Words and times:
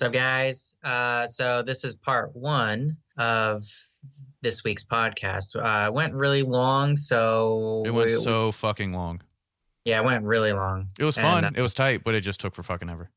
What's 0.00 0.06
up, 0.06 0.12
guys? 0.14 0.76
Uh, 0.82 1.26
so 1.26 1.62
this 1.62 1.84
is 1.84 1.94
part 1.94 2.34
one 2.34 2.96
of 3.18 3.62
this 4.40 4.64
week's 4.64 4.82
podcast. 4.82 5.54
Uh, 5.54 5.88
it 5.88 5.92
went 5.92 6.14
really 6.14 6.42
long, 6.42 6.96
so 6.96 7.82
It 7.84 7.90
went 7.90 8.08
we- 8.08 8.16
so 8.16 8.50
fucking 8.50 8.94
long. 8.94 9.20
yeah, 9.84 10.00
it 10.00 10.04
went 10.06 10.24
really 10.24 10.54
long. 10.54 10.88
It 10.98 11.04
was 11.04 11.18
And, 11.18 11.26
fun. 11.26 11.44
uh, 11.44 11.50
it 11.54 11.60
was 11.60 11.74
tight, 11.74 12.02
but 12.02 12.14
it 12.14 12.22
just 12.22 12.40
took 12.40 12.54
for 12.54 12.62
fucking 12.62 12.88
ever. 12.88 13.10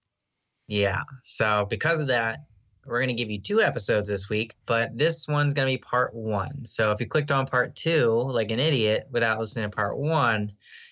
Yeah. 0.68 1.04
So 1.24 1.66
because 1.70 2.02
of 2.02 2.08
that, 2.08 2.40
we're 2.86 3.00
gonna 3.00 3.14
give 3.14 3.32
you 3.32 3.40
two 3.40 3.62
episodes 3.62 4.10
this 4.10 4.28
week, 4.28 4.58
but 4.66 4.90
this 4.98 5.26
one's 5.26 5.54
gonna 5.54 5.68
be 5.68 5.78
part 5.78 6.14
one. 6.14 6.66
So 6.66 6.92
if 6.92 7.00
you 7.00 7.06
clicked 7.08 7.32
on 7.32 7.46
part 7.48 7.78
two 7.78 8.10
like 8.12 8.52
an 8.52 8.60
idiot 8.60 9.08
without 9.10 9.40
listening 9.40 9.72
to 9.72 9.74
part 9.74 9.98
one, 9.98 10.52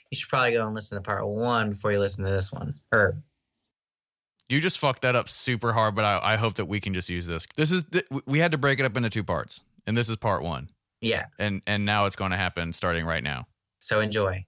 you 0.09 0.15
should 0.17 0.29
probably 0.29 0.53
go 0.53 0.65
and 0.65 0.73
listen 0.73 0.97
to 0.97 1.01
part 1.01 1.27
one 1.27 1.71
before 1.71 1.91
you 1.91 1.99
listen 1.99 2.23
to 2.23 2.31
this 2.31 2.49
one. 2.49 2.79
Or 2.93 3.21
You 4.51 4.59
just 4.59 4.79
fucked 4.79 5.03
that 5.03 5.15
up 5.15 5.29
super 5.29 5.71
hard, 5.71 5.95
but 5.95 6.03
I, 6.03 6.33
I 6.33 6.35
hope 6.35 6.55
that 6.55 6.65
we 6.65 6.79
can 6.79 6.93
just 6.93 7.09
use 7.09 7.25
this. 7.25 7.47
This 7.55 7.71
is 7.71 7.85
th- 7.85 8.05
we 8.25 8.39
had 8.39 8.51
to 8.51 8.57
break 8.57 8.79
it 8.79 8.85
up 8.85 8.97
into 8.97 9.09
two 9.09 9.23
parts, 9.23 9.61
and 9.87 9.95
this 9.95 10.09
is 10.09 10.17
part 10.17 10.43
one, 10.43 10.69
yeah. 10.99 11.25
and 11.39 11.61
and 11.65 11.85
now 11.85 12.05
it's 12.05 12.15
going 12.15 12.31
to 12.31 12.37
happen 12.37 12.73
starting 12.73 13.05
right 13.05 13.23
now. 13.23 13.47
So 13.79 14.01
enjoy. 14.01 14.45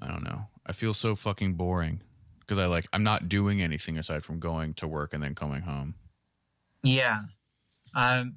I 0.00 0.08
don't 0.08 0.24
know. 0.24 0.46
I 0.66 0.72
feel 0.72 0.94
so 0.94 1.14
fucking 1.14 1.54
boring 1.54 2.00
because 2.40 2.58
I 2.58 2.66
like 2.66 2.86
I'm 2.92 3.02
not 3.02 3.28
doing 3.28 3.60
anything 3.60 3.98
aside 3.98 4.24
from 4.24 4.40
going 4.40 4.74
to 4.74 4.88
work 4.88 5.12
and 5.12 5.22
then 5.22 5.34
coming 5.34 5.62
home. 5.62 5.94
Yeah. 6.82 7.18
Um, 7.94 8.34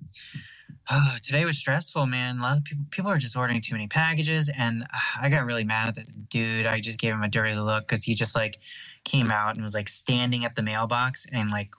today 1.23 1.45
was 1.45 1.57
stressful, 1.57 2.05
man. 2.05 2.39
A 2.39 2.41
lot 2.41 2.57
of 2.57 2.63
people 2.63 2.85
people 2.91 3.11
are 3.11 3.17
just 3.17 3.37
ordering 3.37 3.61
too 3.61 3.75
many 3.75 3.87
packages, 3.87 4.49
and 4.55 4.83
uh, 4.83 4.97
I 5.21 5.29
got 5.29 5.45
really 5.45 5.63
mad 5.63 5.89
at 5.89 5.95
the 5.95 6.13
dude. 6.29 6.65
I 6.65 6.79
just 6.79 6.99
gave 6.99 7.13
him 7.13 7.23
a 7.23 7.29
dirty 7.29 7.55
look 7.55 7.87
because 7.87 8.03
he 8.03 8.15
just 8.15 8.35
like 8.35 8.59
came 9.03 9.31
out 9.31 9.55
and 9.55 9.63
was 9.63 9.73
like 9.73 9.89
standing 9.89 10.45
at 10.45 10.55
the 10.55 10.61
mailbox 10.61 11.25
and 11.31 11.49
like 11.49 11.71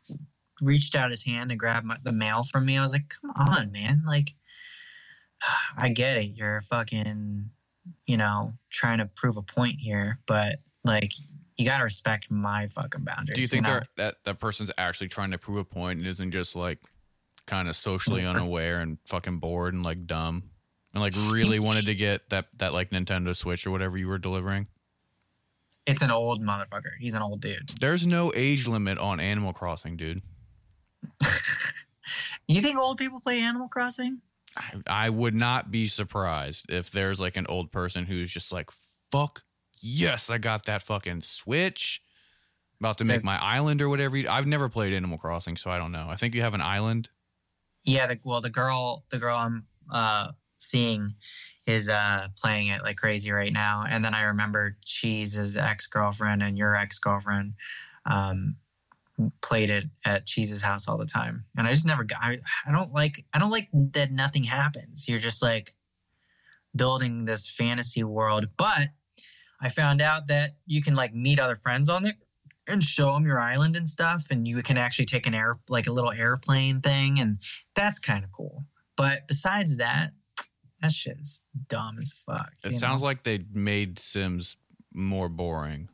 reached 0.60 0.94
out 0.94 1.10
his 1.10 1.24
hand 1.24 1.50
to 1.50 1.56
grab 1.56 1.84
my, 1.84 1.96
the 2.02 2.12
mail 2.12 2.42
from 2.44 2.66
me. 2.66 2.76
I 2.76 2.82
was 2.82 2.92
like, 2.92 3.08
"Come 3.20 3.30
on, 3.36 3.72
man! 3.72 4.02
Like, 4.06 4.34
I 5.76 5.88
get 5.88 6.16
it. 6.16 6.36
You're 6.36 6.62
fucking, 6.62 7.50
you 8.06 8.16
know, 8.16 8.54
trying 8.70 8.98
to 8.98 9.06
prove 9.06 9.36
a 9.36 9.42
point 9.42 9.76
here, 9.78 10.18
but 10.26 10.60
like." 10.84 11.12
You 11.56 11.66
gotta 11.66 11.84
respect 11.84 12.30
my 12.30 12.68
fucking 12.68 13.04
boundaries. 13.04 13.34
Do 13.34 13.42
you 13.42 13.46
think 13.46 13.64
know? 13.64 13.72
they're, 13.72 13.86
that 13.98 14.14
that 14.24 14.40
person's 14.40 14.70
actually 14.78 15.08
trying 15.08 15.30
to 15.32 15.36
prove 15.36 15.58
a 15.58 15.64
point 15.64 15.98
and 15.98 16.06
isn't 16.06 16.30
just 16.30 16.56
like 16.56 16.78
kind 17.46 17.68
of 17.68 17.76
socially 17.76 18.24
unaware 18.24 18.80
and 18.80 18.96
fucking 19.04 19.40
bored 19.40 19.74
and 19.74 19.82
like 19.82 20.06
dumb 20.06 20.44
and 20.94 21.02
like 21.02 21.14
really 21.30 21.60
wanted 21.60 21.84
to 21.86 21.94
get 21.94 22.28
that 22.30 22.46
that 22.58 22.72
like 22.72 22.90
Nintendo 22.90 23.34
Switch 23.34 23.66
or 23.66 23.70
whatever 23.70 23.98
you 23.98 24.08
were 24.08 24.18
delivering? 24.18 24.66
It's 25.90 26.02
an 26.02 26.10
old 26.10 26.42
motherfucker. 26.42 26.92
He's 26.98 27.14
an 27.14 27.22
old 27.22 27.40
dude. 27.40 27.72
There's 27.80 28.06
no 28.06 28.32
age 28.34 28.66
limit 28.66 28.98
on 28.98 29.20
Animal 29.20 29.52
Crossing, 29.52 29.96
dude. 29.96 30.22
You 32.50 32.60
think 32.60 32.76
old 32.76 32.98
people 32.98 33.20
play 33.20 33.40
Animal 33.42 33.68
Crossing? 33.68 34.20
I, 34.56 34.72
I 34.86 35.10
would 35.10 35.36
not 35.36 35.70
be 35.70 35.86
surprised 35.86 36.68
if 36.68 36.90
there's 36.90 37.20
like 37.20 37.36
an 37.36 37.46
old 37.48 37.70
person 37.70 38.06
who's 38.06 38.28
just 38.28 38.52
like, 38.52 38.70
fuck, 39.12 39.44
yes, 39.80 40.30
I 40.30 40.38
got 40.38 40.66
that 40.66 40.82
fucking 40.82 41.20
Switch. 41.20 42.02
About 42.80 42.98
to 42.98 43.04
make 43.04 43.22
my 43.22 43.36
island 43.36 43.82
or 43.82 43.88
whatever. 43.88 44.16
You, 44.16 44.26
I've 44.28 44.48
never 44.48 44.68
played 44.68 44.94
Animal 44.94 45.18
Crossing, 45.18 45.56
so 45.58 45.70
I 45.70 45.78
don't 45.78 45.92
know. 45.92 46.06
I 46.08 46.16
think 46.16 46.34
you 46.34 46.40
have 46.40 46.54
an 46.54 46.62
island. 46.62 47.10
Yeah, 47.84 48.08
the, 48.08 48.18
well, 48.24 48.40
the 48.40 48.50
girl, 48.50 49.04
the 49.10 49.18
girl 49.18 49.36
I'm 49.36 49.66
uh, 49.92 50.32
seeing 50.58 51.14
is 51.70 51.88
uh, 51.88 52.28
playing 52.36 52.68
it 52.68 52.82
like 52.82 52.96
crazy 52.96 53.32
right 53.32 53.52
now. 53.52 53.84
And 53.88 54.04
then 54.04 54.14
I 54.14 54.22
remember 54.22 54.76
Cheese's 54.84 55.56
ex 55.56 55.86
girlfriend 55.86 56.42
and 56.42 56.58
your 56.58 56.74
ex 56.74 56.98
girlfriend 56.98 57.54
um, 58.04 58.56
played 59.42 59.70
it 59.70 59.84
at 60.04 60.26
Cheese's 60.26 60.62
house 60.62 60.88
all 60.88 60.98
the 60.98 61.06
time. 61.06 61.44
And 61.56 61.66
I 61.66 61.72
just 61.72 61.86
never 61.86 62.04
got. 62.04 62.18
I, 62.20 62.38
I 62.66 62.72
don't 62.72 62.92
like. 62.92 63.24
I 63.32 63.38
don't 63.38 63.50
like 63.50 63.68
that 63.72 64.10
nothing 64.10 64.44
happens. 64.44 65.08
You're 65.08 65.18
just 65.18 65.42
like 65.42 65.72
building 66.76 67.24
this 67.24 67.48
fantasy 67.48 68.04
world. 68.04 68.48
But 68.56 68.88
I 69.60 69.68
found 69.68 70.00
out 70.00 70.28
that 70.28 70.52
you 70.66 70.82
can 70.82 70.94
like 70.94 71.14
meet 71.14 71.40
other 71.40 71.56
friends 71.56 71.88
on 71.88 72.06
it 72.06 72.16
and 72.66 72.82
show 72.82 73.12
them 73.12 73.26
your 73.26 73.40
island 73.40 73.76
and 73.76 73.88
stuff 73.88 74.26
and 74.30 74.46
you 74.46 74.62
can 74.62 74.76
actually 74.76 75.06
take 75.06 75.26
an 75.26 75.34
air 75.34 75.58
like 75.68 75.86
a 75.86 75.92
little 75.92 76.12
airplane 76.12 76.80
thing 76.80 77.18
and 77.18 77.38
that's 77.74 77.98
kind 77.98 78.22
of 78.22 78.30
cool 78.30 78.64
but 78.96 79.26
besides 79.26 79.78
that 79.78 80.10
that 80.82 80.92
shit 80.92 81.18
is 81.20 81.42
dumb 81.68 81.98
as 82.00 82.12
fuck 82.26 82.50
It 82.64 82.74
sounds 82.76 83.02
know? 83.02 83.06
like 83.06 83.22
they 83.24 83.44
made 83.52 83.98
Sims 83.98 84.56
more 84.92 85.28
boring, 85.28 85.88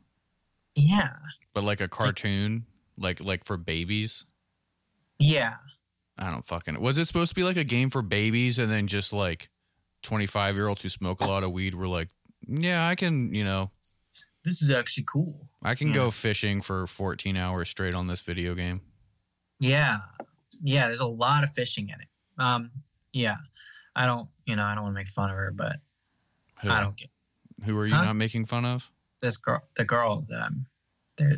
yeah 0.75 1.13
but 1.53 1.63
like 1.63 1.81
a 1.81 1.87
cartoon, 1.87 2.65
like 2.97 3.19
like 3.21 3.45
for 3.45 3.57
babies. 3.57 4.25
yeah 5.19 5.55
I 6.19 6.31
don't 6.31 6.45
fucking. 6.45 6.81
Was 6.81 6.97
it 6.97 7.05
supposed 7.05 7.29
to 7.29 7.35
be 7.35 7.43
like 7.43 7.57
a 7.57 7.63
game 7.63 7.91
for 7.91 8.01
babies, 8.01 8.57
and 8.57 8.71
then 8.71 8.87
just 8.87 9.13
like 9.13 9.49
twenty 10.01 10.25
five 10.25 10.55
year 10.55 10.67
olds 10.67 10.81
who 10.81 10.89
smoke 10.89 11.21
a 11.21 11.27
lot 11.27 11.43
of 11.43 11.51
weed 11.51 11.75
were 11.75 11.87
like, 11.87 12.09
yeah, 12.47 12.87
I 12.87 12.95
can, 12.95 13.33
you 13.35 13.43
know, 13.43 13.69
this 14.43 14.61
is 14.63 14.71
actually 14.71 15.03
cool 15.03 15.47
I 15.61 15.75
can 15.75 15.89
Yeah. 15.89 15.93
go 15.95 16.11
fishing 16.11 16.61
for 16.63 16.87
fourteen 16.87 17.37
hours 17.37 17.69
straight 17.69 17.93
on 17.93 18.07
this 18.07 18.21
video 18.21 18.55
game. 18.55 18.81
yeah 19.59 19.97
yeah 20.61 20.87
there's 20.87 21.01
a 21.01 21.05
lot 21.05 21.43
of 21.43 21.51
fishing 21.51 21.89
in 21.89 21.95
it 22.01 22.07
um 22.39 22.71
yeah 23.13 23.35
i 23.97 24.05
don't 24.05 24.29
you 24.45 24.55
know 24.55 24.63
i 24.63 24.73
don't 24.73 24.83
want 24.85 24.93
to 24.95 24.99
make 24.99 25.09
fun 25.09 25.29
of 25.29 25.35
her 25.35 25.51
but 25.51 25.75
Who, 26.61 26.69
i 26.69 26.79
don't 26.79 26.95
get 26.95 27.09
who 27.65 27.77
are 27.77 27.85
you 27.85 27.93
Huh? 27.93 28.05
not 28.05 28.13
making 28.15 28.45
fun 28.45 28.63
of? 28.63 28.89
this 29.21 29.35
girl 29.37 29.61
the 29.75 29.83
girl 29.83 30.23
that 30.29 30.41
i'm 30.41 30.65
there 31.17 31.37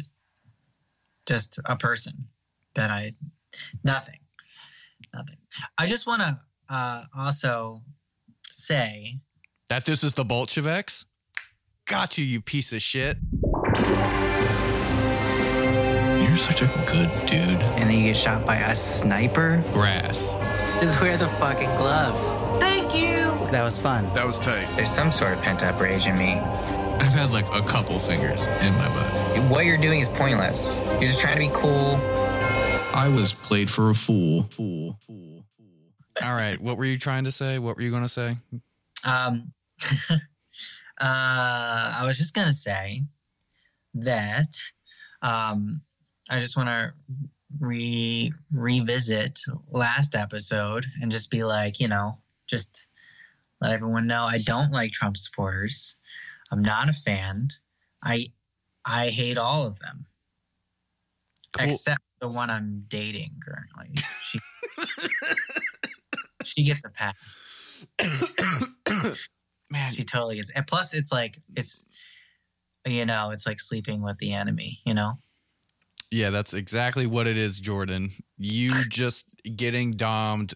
just 1.27 1.59
a 1.65 1.75
person 1.75 2.13
that 2.75 2.91
i 2.91 3.11
nothing 3.83 4.19
nothing 5.13 5.37
i 5.77 5.87
just 5.87 6.05
want 6.05 6.21
to 6.21 6.37
uh 6.69 7.03
also 7.17 7.81
say 8.49 9.19
That 9.69 9.85
this 9.85 10.03
is 10.03 10.13
the 10.15 10.25
Bolsheviks? 10.25 11.05
Got 11.85 12.17
you, 12.17 12.25
you 12.25 12.41
piece 12.41 12.73
of 12.73 12.81
shit. 12.81 13.17
You're 16.39 16.47
such 16.47 16.61
a 16.61 16.67
good 16.87 17.11
dude. 17.27 17.59
and 17.59 17.89
then 17.89 17.97
you 17.97 18.05
get 18.05 18.15
shot 18.15 18.45
by 18.45 18.55
a 18.55 18.73
sniper. 18.73 19.61
Grass. 19.73 20.23
Just 20.79 21.01
wear 21.01 21.17
the 21.17 21.27
fucking 21.31 21.67
gloves. 21.75 22.35
thank 22.61 22.95
you 22.95 23.25
That 23.51 23.61
was 23.61 23.77
fun. 23.77 24.05
That 24.13 24.25
was 24.25 24.39
tight. 24.39 24.65
There's 24.77 24.89
some 24.89 25.11
sort 25.11 25.33
of 25.33 25.41
pent 25.41 25.63
up 25.63 25.81
rage 25.81 26.05
in 26.05 26.17
me. 26.17 26.35
I've 26.35 27.11
had 27.11 27.31
like 27.31 27.45
a 27.51 27.61
couple 27.61 27.99
fingers 27.99 28.39
in 28.61 28.73
my 28.75 28.87
butt. 28.87 29.49
What 29.51 29.65
you're 29.65 29.77
doing 29.77 29.99
is 29.99 30.07
pointless. 30.07 30.79
You're 30.91 31.09
just 31.09 31.19
trying 31.19 31.35
to 31.35 31.45
be 31.45 31.51
cool. 31.53 31.95
I 32.93 33.11
was 33.13 33.33
played 33.33 33.69
for 33.69 33.89
a 33.89 33.93
fool. 33.93 34.43
Fool. 34.43 34.97
Fool. 35.07 35.43
All 36.23 36.35
right, 36.35 36.59
what 36.61 36.77
were 36.77 36.85
you 36.85 36.97
trying 36.97 37.25
to 37.25 37.33
say? 37.33 37.59
What 37.59 37.75
were 37.75 37.81
you 37.81 37.91
going 37.91 38.03
to 38.03 38.09
say? 38.09 38.37
um 39.03 39.51
uh 40.09 40.17
i 40.99 42.01
was 42.05 42.17
just 42.17 42.33
gonna 42.33 42.53
say 42.53 43.03
that 43.93 44.53
um 45.21 45.81
i 46.29 46.39
just 46.39 46.57
want 46.57 46.69
to 46.69 46.93
re 47.59 48.31
revisit 48.51 49.39
last 49.71 50.15
episode 50.15 50.85
and 51.01 51.11
just 51.11 51.31
be 51.31 51.43
like 51.43 51.79
you 51.79 51.87
know 51.87 52.17
just 52.47 52.85
let 53.61 53.71
everyone 53.71 54.07
know 54.07 54.23
i 54.23 54.37
don't 54.39 54.71
like 54.71 54.91
trump 54.91 55.17
supporters. 55.17 55.95
I'm 56.51 56.61
not 56.61 56.89
a 56.89 56.93
fan. 56.93 57.49
I 58.03 58.27
i 58.85 59.09
hate 59.09 59.37
all 59.37 59.67
of 59.67 59.79
them. 59.79 60.05
Cool. 61.53 61.67
except 61.67 62.01
the 62.21 62.27
one 62.27 62.49
i'm 62.49 62.85
dating 62.87 63.39
currently. 63.45 64.01
She 64.23 64.39
she 66.43 66.63
gets 66.63 66.85
a 66.85 66.89
pass. 66.89 67.49
Man, 69.71 69.93
she 69.93 70.03
totally 70.03 70.37
gets 70.37 70.49
and 70.51 70.65
plus 70.65 70.93
it's 70.93 71.11
like 71.11 71.37
it's 71.55 71.85
you 72.85 73.05
know 73.05 73.31
it's 73.31 73.45
like 73.45 73.59
sleeping 73.59 74.01
with 74.01 74.17
the 74.17 74.33
enemy 74.33 74.79
you 74.85 74.93
know 74.93 75.19
yeah, 76.11 76.29
that's 76.29 76.53
exactly 76.53 77.07
what 77.07 77.27
it 77.27 77.37
is, 77.37 77.59
Jordan. 77.59 78.11
You 78.37 78.71
just 78.89 79.35
getting 79.55 79.91
domed 79.91 80.53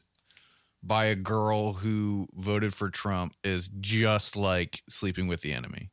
by 0.81 1.05
a 1.05 1.15
girl 1.15 1.73
who 1.73 2.27
voted 2.33 2.73
for 2.73 2.89
Trump 2.89 3.33
is 3.43 3.69
just 3.79 4.35
like 4.35 4.81
sleeping 4.89 5.27
with 5.27 5.41
the 5.41 5.53
enemy. 5.53 5.89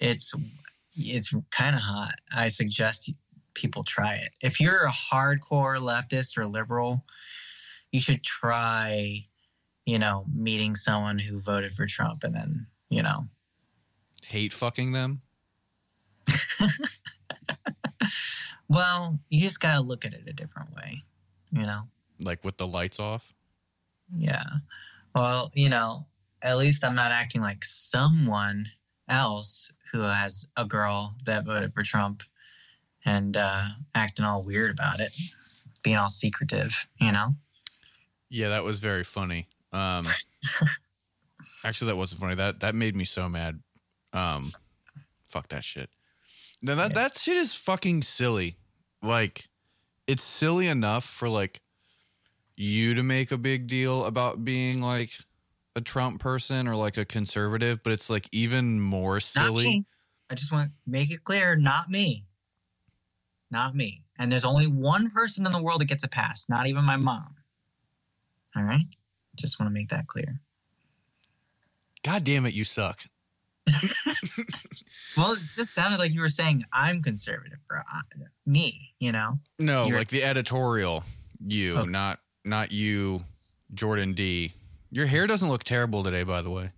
it's 0.00 0.34
it's 0.96 1.34
kind 1.50 1.74
of 1.74 1.82
hot 1.82 2.14
i 2.36 2.46
suggest 2.46 3.12
people 3.54 3.82
try 3.82 4.14
it 4.14 4.28
if 4.42 4.60
you're 4.60 4.84
a 4.84 4.90
hardcore 4.92 5.80
leftist 5.80 6.38
or 6.38 6.46
liberal 6.46 7.02
you 7.90 7.98
should 7.98 8.22
try 8.22 9.18
you 9.86 9.98
know 9.98 10.24
meeting 10.32 10.76
someone 10.76 11.18
who 11.18 11.40
voted 11.40 11.74
for 11.74 11.84
trump 11.86 12.22
and 12.22 12.34
then 12.36 12.64
you 12.90 13.02
know 13.02 13.24
Hate 14.26 14.52
fucking 14.52 14.92
them. 14.92 15.20
well 18.68 19.18
you 19.28 19.40
just 19.40 19.60
gotta 19.60 19.80
look 19.80 20.04
at 20.04 20.14
it 20.14 20.22
a 20.26 20.32
different 20.32 20.74
way 20.74 21.02
you 21.52 21.62
know 21.62 21.82
like 22.20 22.44
with 22.44 22.56
the 22.56 22.66
lights 22.66 23.00
off. 23.00 23.34
Yeah. 24.16 24.44
Well, 25.14 25.50
you 25.54 25.68
know, 25.68 26.06
at 26.42 26.58
least 26.58 26.84
I'm 26.84 26.94
not 26.94 27.12
acting 27.12 27.40
like 27.40 27.64
someone 27.64 28.66
else 29.08 29.72
who 29.92 30.00
has 30.00 30.46
a 30.56 30.64
girl 30.64 31.14
that 31.26 31.44
voted 31.44 31.72
for 31.72 31.82
Trump 31.82 32.22
and 33.04 33.36
uh, 33.36 33.64
acting 33.94 34.24
all 34.24 34.42
weird 34.42 34.72
about 34.72 35.00
it, 35.00 35.12
being 35.82 35.96
all 35.96 36.08
secretive, 36.08 36.88
you 37.00 37.12
know? 37.12 37.34
Yeah, 38.30 38.48
that 38.50 38.64
was 38.64 38.80
very 38.80 39.04
funny. 39.04 39.46
Um, 39.72 40.06
actually, 41.64 41.88
that 41.88 41.96
wasn't 41.96 42.20
funny. 42.20 42.34
That 42.34 42.60
that 42.60 42.74
made 42.74 42.96
me 42.96 43.04
so 43.04 43.28
mad. 43.28 43.60
Um, 44.12 44.52
fuck 45.26 45.48
that 45.48 45.62
shit. 45.62 45.90
No, 46.64 46.74
that 46.76 46.90
Yeah. 46.90 46.94
that 46.94 47.18
shit 47.18 47.36
is 47.36 47.54
fucking 47.54 48.02
silly. 48.02 48.56
Like, 49.02 49.46
it's 50.06 50.24
silly 50.24 50.66
enough 50.66 51.04
for 51.04 51.28
like 51.28 51.60
you 52.56 52.94
to 52.94 53.02
make 53.02 53.30
a 53.30 53.36
big 53.36 53.66
deal 53.66 54.06
about 54.06 54.44
being 54.44 54.80
like 54.80 55.12
a 55.76 55.82
Trump 55.82 56.20
person 56.20 56.66
or 56.66 56.74
like 56.74 56.96
a 56.96 57.04
conservative, 57.04 57.82
but 57.82 57.92
it's 57.92 58.08
like 58.08 58.28
even 58.32 58.80
more 58.80 59.20
silly. 59.20 59.84
I 60.30 60.34
just 60.34 60.52
want 60.52 60.70
to 60.70 60.90
make 60.90 61.10
it 61.10 61.22
clear, 61.22 61.54
not 61.54 61.90
me. 61.90 62.24
Not 63.50 63.74
me. 63.74 64.02
And 64.18 64.32
there's 64.32 64.44
only 64.44 64.66
one 64.66 65.10
person 65.10 65.44
in 65.44 65.52
the 65.52 65.62
world 65.62 65.82
that 65.82 65.86
gets 65.86 66.04
a 66.04 66.08
pass, 66.08 66.48
not 66.48 66.66
even 66.66 66.84
my 66.84 66.96
mom. 66.96 67.34
All 68.56 68.62
right? 68.62 68.86
Just 69.36 69.60
want 69.60 69.68
to 69.68 69.74
make 69.74 69.90
that 69.90 70.06
clear. 70.06 70.40
God 72.02 72.24
damn 72.24 72.46
it, 72.46 72.54
you 72.54 72.64
suck. 72.64 73.04
Well, 75.16 75.34
it 75.34 75.38
just 75.54 75.72
sounded 75.74 75.98
like 76.00 76.12
you 76.12 76.20
were 76.20 76.28
saying 76.28 76.64
I'm 76.72 77.00
conservative, 77.00 77.58
bro. 77.68 77.78
I, 77.86 78.00
me, 78.46 78.74
you 78.98 79.12
know? 79.12 79.38
No, 79.60 79.86
You're- 79.86 79.98
like 79.98 80.08
the 80.08 80.24
editorial 80.24 81.04
you, 81.46 81.76
Okay. 81.78 81.88
not 81.90 82.18
not 82.44 82.72
you, 82.72 83.20
Jordan 83.74 84.12
D. 84.14 84.52
Your 84.90 85.06
hair 85.06 85.26
doesn't 85.28 85.48
look 85.48 85.62
terrible 85.62 86.02
today, 86.02 86.24
by 86.24 86.42
the 86.42 86.50
way. 86.50 86.70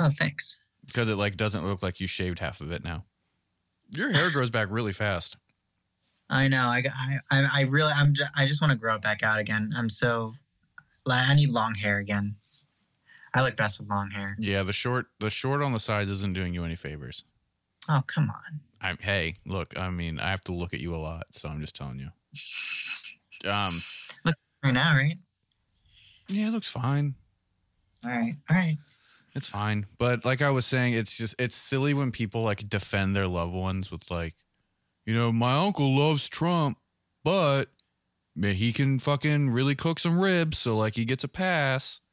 Oh, 0.00 0.10
thanks. 0.10 0.58
because 0.86 1.08
it 1.08 1.14
like 1.16 1.36
doesn't 1.36 1.64
look 1.64 1.82
like 1.84 2.00
you 2.00 2.08
shaved 2.08 2.40
half 2.40 2.60
of 2.60 2.72
it 2.72 2.82
now. 2.82 3.04
Your 3.90 4.10
hair 4.10 4.30
grows 4.32 4.50
back 4.50 4.66
really 4.70 4.92
fast. 4.92 5.36
I 6.28 6.48
know. 6.48 6.66
I, 6.66 6.82
I, 6.88 7.16
I 7.30 7.48
I 7.54 7.60
really, 7.62 7.92
I'm 7.94 8.12
just, 8.12 8.30
I 8.36 8.46
just 8.46 8.60
want 8.60 8.72
to 8.72 8.76
grow 8.78 8.96
it 8.96 9.02
back 9.02 9.22
out 9.22 9.38
again. 9.38 9.70
I'm 9.76 9.88
so, 9.90 10.34
like, 11.06 11.28
I 11.28 11.34
need 11.34 11.50
long 11.50 11.74
hair 11.74 11.98
again. 11.98 12.34
I 13.34 13.42
look 13.42 13.56
best 13.56 13.78
with 13.80 13.88
long 13.88 14.10
hair. 14.10 14.36
Yeah, 14.38 14.62
the 14.62 14.72
short 14.72 15.06
the 15.20 15.30
short 15.30 15.62
on 15.62 15.72
the 15.72 15.80
sides 15.80 16.10
isn't 16.10 16.34
doing 16.34 16.52
you 16.54 16.64
any 16.64 16.76
favors. 16.76 17.24
Oh, 17.88 18.02
come 18.06 18.28
on. 18.30 18.60
I 18.80 18.94
hey, 19.00 19.34
look, 19.46 19.78
I 19.78 19.90
mean, 19.90 20.18
I 20.20 20.30
have 20.30 20.42
to 20.42 20.52
look 20.52 20.74
at 20.74 20.80
you 20.80 20.94
a 20.94 20.96
lot, 20.98 21.26
so 21.30 21.48
I'm 21.48 21.60
just 21.60 21.74
telling 21.74 21.98
you. 21.98 22.08
Um, 23.50 23.82
Looks 24.24 24.54
right 24.62 24.72
now, 24.74 24.94
right? 24.94 25.16
yeah, 26.28 26.48
it 26.48 26.52
looks 26.52 26.68
fine. 26.68 27.14
All 28.04 28.10
right. 28.10 28.36
All 28.50 28.56
right. 28.56 28.78
It's 29.34 29.48
fine. 29.48 29.86
But 29.98 30.24
like 30.24 30.42
I 30.42 30.50
was 30.50 30.66
saying, 30.66 30.94
it's 30.94 31.16
just 31.16 31.34
it's 31.38 31.56
silly 31.56 31.94
when 31.94 32.12
people 32.12 32.42
like 32.42 32.68
defend 32.68 33.16
their 33.16 33.26
loved 33.26 33.54
ones 33.54 33.90
with 33.90 34.10
like, 34.10 34.34
you 35.06 35.14
know, 35.14 35.32
my 35.32 35.56
uncle 35.56 35.96
loves 35.96 36.28
Trump, 36.28 36.78
but 37.24 37.70
man, 38.36 38.54
he 38.54 38.72
can 38.72 38.98
fucking 38.98 39.50
really 39.50 39.74
cook 39.74 39.98
some 39.98 40.18
ribs, 40.20 40.58
so 40.58 40.76
like 40.76 40.94
he 40.96 41.04
gets 41.04 41.24
a 41.24 41.28
pass. 41.28 42.11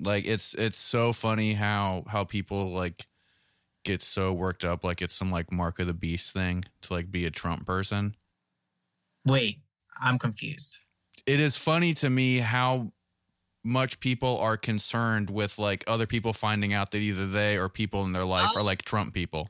Like 0.00 0.24
it's 0.26 0.54
it's 0.54 0.78
so 0.78 1.12
funny 1.12 1.54
how 1.54 2.04
how 2.08 2.24
people 2.24 2.72
like 2.72 3.06
get 3.84 4.02
so 4.02 4.32
worked 4.32 4.64
up 4.64 4.82
like 4.82 5.02
it's 5.02 5.14
some 5.14 5.30
like 5.30 5.52
mark 5.52 5.78
of 5.78 5.86
the 5.86 5.92
beast 5.92 6.32
thing 6.32 6.64
to 6.82 6.92
like 6.92 7.10
be 7.12 7.26
a 7.26 7.30
Trump 7.30 7.66
person. 7.66 8.14
Wait, 9.26 9.58
I'm 10.00 10.18
confused. 10.18 10.78
It 11.26 11.40
is 11.40 11.56
funny 11.56 11.94
to 11.94 12.10
me 12.10 12.38
how 12.38 12.92
much 13.62 13.98
people 14.00 14.38
are 14.38 14.56
concerned 14.56 15.30
with 15.30 15.58
like 15.58 15.84
other 15.86 16.06
people 16.06 16.32
finding 16.32 16.74
out 16.74 16.90
that 16.90 16.98
either 16.98 17.26
they 17.26 17.56
or 17.56 17.68
people 17.68 18.04
in 18.04 18.12
their 18.12 18.24
life 18.24 18.50
are 18.56 18.60
Oh. 18.60 18.64
like 18.64 18.82
Trump 18.84 19.14
people. 19.14 19.48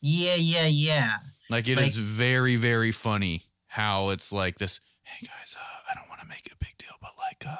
Yeah, 0.00 0.36
yeah, 0.36 0.66
yeah. 0.66 1.16
Like 1.50 1.66
it 1.68 1.78
is 1.78 1.96
Like- 1.96 2.04
very 2.06 2.56
very 2.56 2.92
funny 2.92 3.44
how 3.66 4.10
it's 4.10 4.30
like 4.32 4.58
this. 4.58 4.80
Hey 5.02 5.26
guys, 5.26 5.56
uh, 5.58 5.90
I 5.90 5.94
don't 5.94 6.08
want 6.08 6.20
to 6.20 6.26
make 6.26 6.46
it 6.46 6.52
a 6.52 6.56
big 6.56 6.76
deal, 6.78 6.94
but 7.00 7.12
like, 7.18 7.44
uh, 7.46 7.56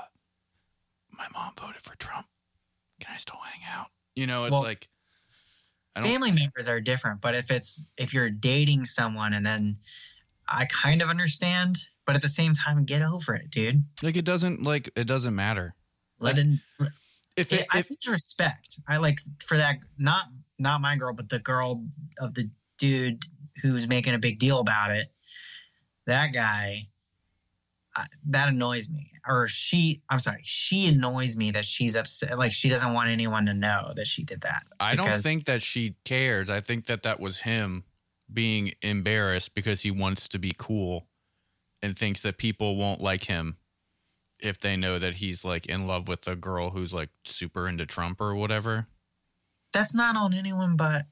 my 1.22 1.38
mom 1.38 1.52
voted 1.60 1.82
for 1.82 1.96
Trump. 1.96 2.26
Can 3.00 3.14
I 3.14 3.18
still 3.18 3.38
hang 3.44 3.60
out? 3.76 3.88
You 4.14 4.26
know, 4.26 4.44
it's 4.44 4.52
Well, 4.52 4.62
like. 4.62 4.88
Family 6.00 6.32
members 6.32 6.68
are 6.68 6.80
different, 6.80 7.20
but 7.20 7.34
if 7.34 7.50
it's 7.50 7.84
if 7.98 8.14
you're 8.14 8.30
dating 8.30 8.86
someone 8.86 9.34
and 9.34 9.44
then 9.44 9.76
I 10.48 10.64
kind 10.66 11.02
of 11.02 11.10
understand, 11.10 11.76
but 12.06 12.16
at 12.16 12.22
the 12.22 12.28
same 12.28 12.54
time, 12.54 12.82
get 12.84 13.02
over 13.02 13.34
it, 13.34 13.50
dude. 13.50 13.84
like 14.02 14.16
it 14.16 14.24
doesn't 14.24 14.62
like 14.62 14.90
it 14.96 15.06
doesn't 15.06 15.34
matter. 15.34 15.74
Let 16.18 16.38
Like, 16.38 16.46
it. 16.46 16.88
If 17.36 17.52
it, 17.52 17.60
it, 17.60 17.66
I 17.74 17.80
if, 17.80 17.90
need 17.90 18.10
respect. 18.10 18.78
I 18.88 18.96
like 18.96 19.18
for 19.44 19.58
that. 19.58 19.76
Not 19.98 20.24
not 20.58 20.80
my 20.80 20.96
girl, 20.96 21.12
but 21.12 21.28
the 21.28 21.40
girl 21.40 21.84
of 22.18 22.34
the 22.34 22.48
dude 22.78 23.22
who's 23.60 23.86
making 23.86 24.14
a 24.14 24.18
big 24.18 24.38
deal 24.38 24.60
about 24.60 24.92
it. 24.92 25.12
That 26.06 26.32
guy. 26.32 26.88
I, 27.94 28.06
that 28.30 28.48
annoys 28.48 28.88
me. 28.90 29.10
Or 29.26 29.48
she. 29.48 30.02
I'm 30.08 30.18
sorry. 30.18 30.42
She 30.44 30.86
annoys 30.88 31.36
me 31.36 31.50
that 31.52 31.64
she's 31.64 31.96
upset. 31.96 32.38
Like 32.38 32.52
she 32.52 32.68
doesn't 32.68 32.92
want 32.92 33.10
anyone 33.10 33.46
to 33.46 33.54
know 33.54 33.92
that 33.96 34.06
she 34.06 34.24
did 34.24 34.40
that. 34.42 34.62
I 34.80 34.94
don't 34.94 35.20
think 35.20 35.44
that 35.44 35.62
she 35.62 35.96
cares. 36.04 36.50
I 36.50 36.60
think 36.60 36.86
that 36.86 37.02
that 37.02 37.20
was 37.20 37.40
him 37.40 37.84
being 38.32 38.72
embarrassed 38.82 39.54
because 39.54 39.82
he 39.82 39.90
wants 39.90 40.28
to 40.28 40.38
be 40.38 40.54
cool 40.56 41.06
and 41.82 41.96
thinks 41.96 42.22
that 42.22 42.38
people 42.38 42.76
won't 42.76 43.00
like 43.00 43.24
him 43.24 43.56
if 44.38 44.58
they 44.58 44.76
know 44.76 44.98
that 44.98 45.16
he's 45.16 45.44
like 45.44 45.66
in 45.66 45.86
love 45.86 46.08
with 46.08 46.26
a 46.26 46.36
girl 46.36 46.70
who's 46.70 46.94
like 46.94 47.10
super 47.24 47.68
into 47.68 47.86
Trump 47.86 48.20
or 48.20 48.34
whatever. 48.34 48.86
That's 49.72 49.94
not 49.94 50.16
on 50.16 50.34
anyone 50.34 50.76
but. 50.76 51.02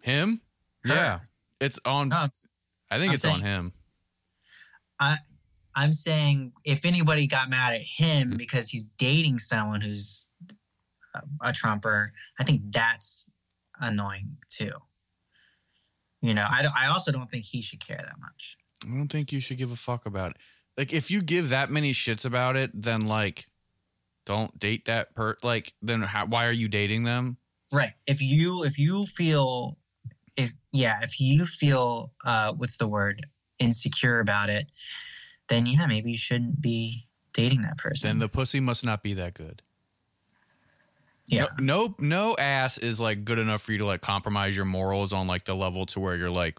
Him? 0.00 0.40
Her. 0.84 0.94
Yeah. 0.94 1.18
It's 1.60 1.78
on 1.84 2.10
No, 2.10 2.24
it's, 2.24 2.50
I 2.90 2.98
think 2.98 3.10
I'm 3.10 3.14
it's 3.14 3.24
on 3.24 3.40
him 3.40 3.72
him. 5.00 5.12
I'm 5.74 5.92
saying 5.92 6.52
if 6.64 6.84
anybody 6.84 7.26
got 7.26 7.50
mad 7.50 7.74
at 7.74 7.82
him 7.82 8.32
because 8.36 8.68
he's 8.68 8.84
dating 8.98 9.38
someone 9.38 9.80
who's 9.80 10.28
a, 11.40 11.52
Trumper, 11.52 12.12
I 12.38 12.44
think 12.44 12.62
that's 12.70 13.28
annoying 13.80 14.38
too. 14.48 14.72
You 16.20 16.34
know, 16.34 16.44
I, 16.48 16.66
I 16.76 16.86
also 16.88 17.12
don't 17.12 17.30
think 17.30 17.44
he 17.44 17.62
should 17.62 17.84
care 17.84 17.96
that 17.98 18.18
much. 18.20 18.56
I 18.84 18.88
don't 18.88 19.08
think 19.08 19.32
you 19.32 19.40
should 19.40 19.58
give 19.58 19.72
a 19.72 19.76
fuck 19.76 20.06
about 20.06 20.32
it. 20.32 20.36
Like 20.76 20.92
if 20.92 21.10
you 21.10 21.22
give 21.22 21.50
that 21.50 21.70
many 21.70 21.92
shits 21.92 22.24
about 22.24 22.56
it, 22.56 22.70
then 22.74 23.02
like 23.02 23.46
don't 24.26 24.56
date 24.58 24.86
that 24.86 25.14
per 25.14 25.36
like 25.42 25.74
then 25.82 26.02
how, 26.02 26.26
why 26.26 26.46
are 26.46 26.52
you 26.52 26.68
dating 26.68 27.04
them? 27.04 27.36
Right. 27.72 27.92
If 28.06 28.20
you 28.22 28.64
if 28.64 28.78
you 28.78 29.06
feel 29.06 29.76
if 30.36 30.52
yeah, 30.72 30.98
if 31.02 31.20
you 31.20 31.46
feel 31.46 32.12
uh 32.24 32.52
what's 32.52 32.76
the 32.76 32.88
word? 32.88 33.26
insecure 33.58 34.20
about 34.20 34.50
it, 34.50 34.70
then 35.48 35.66
yeah, 35.66 35.86
maybe 35.86 36.12
you 36.12 36.18
shouldn't 36.18 36.60
be 36.60 37.06
dating 37.32 37.62
that 37.62 37.78
person. 37.78 38.08
Then 38.08 38.18
the 38.18 38.28
pussy 38.28 38.60
must 38.60 38.84
not 38.84 39.02
be 39.02 39.14
that 39.14 39.34
good. 39.34 39.62
yeah. 41.26 41.46
No, 41.58 41.86
no, 41.88 41.94
no 41.98 42.36
ass 42.36 42.78
is 42.78 43.00
like 43.00 43.24
good 43.24 43.38
enough 43.38 43.62
for 43.62 43.72
you 43.72 43.78
to 43.78 43.86
like 43.86 44.00
compromise 44.00 44.56
your 44.56 44.64
morals 44.64 45.12
on 45.12 45.26
like 45.26 45.44
the 45.44 45.54
level 45.54 45.86
to 45.86 46.00
where 46.00 46.16
you're 46.16 46.30
like 46.30 46.58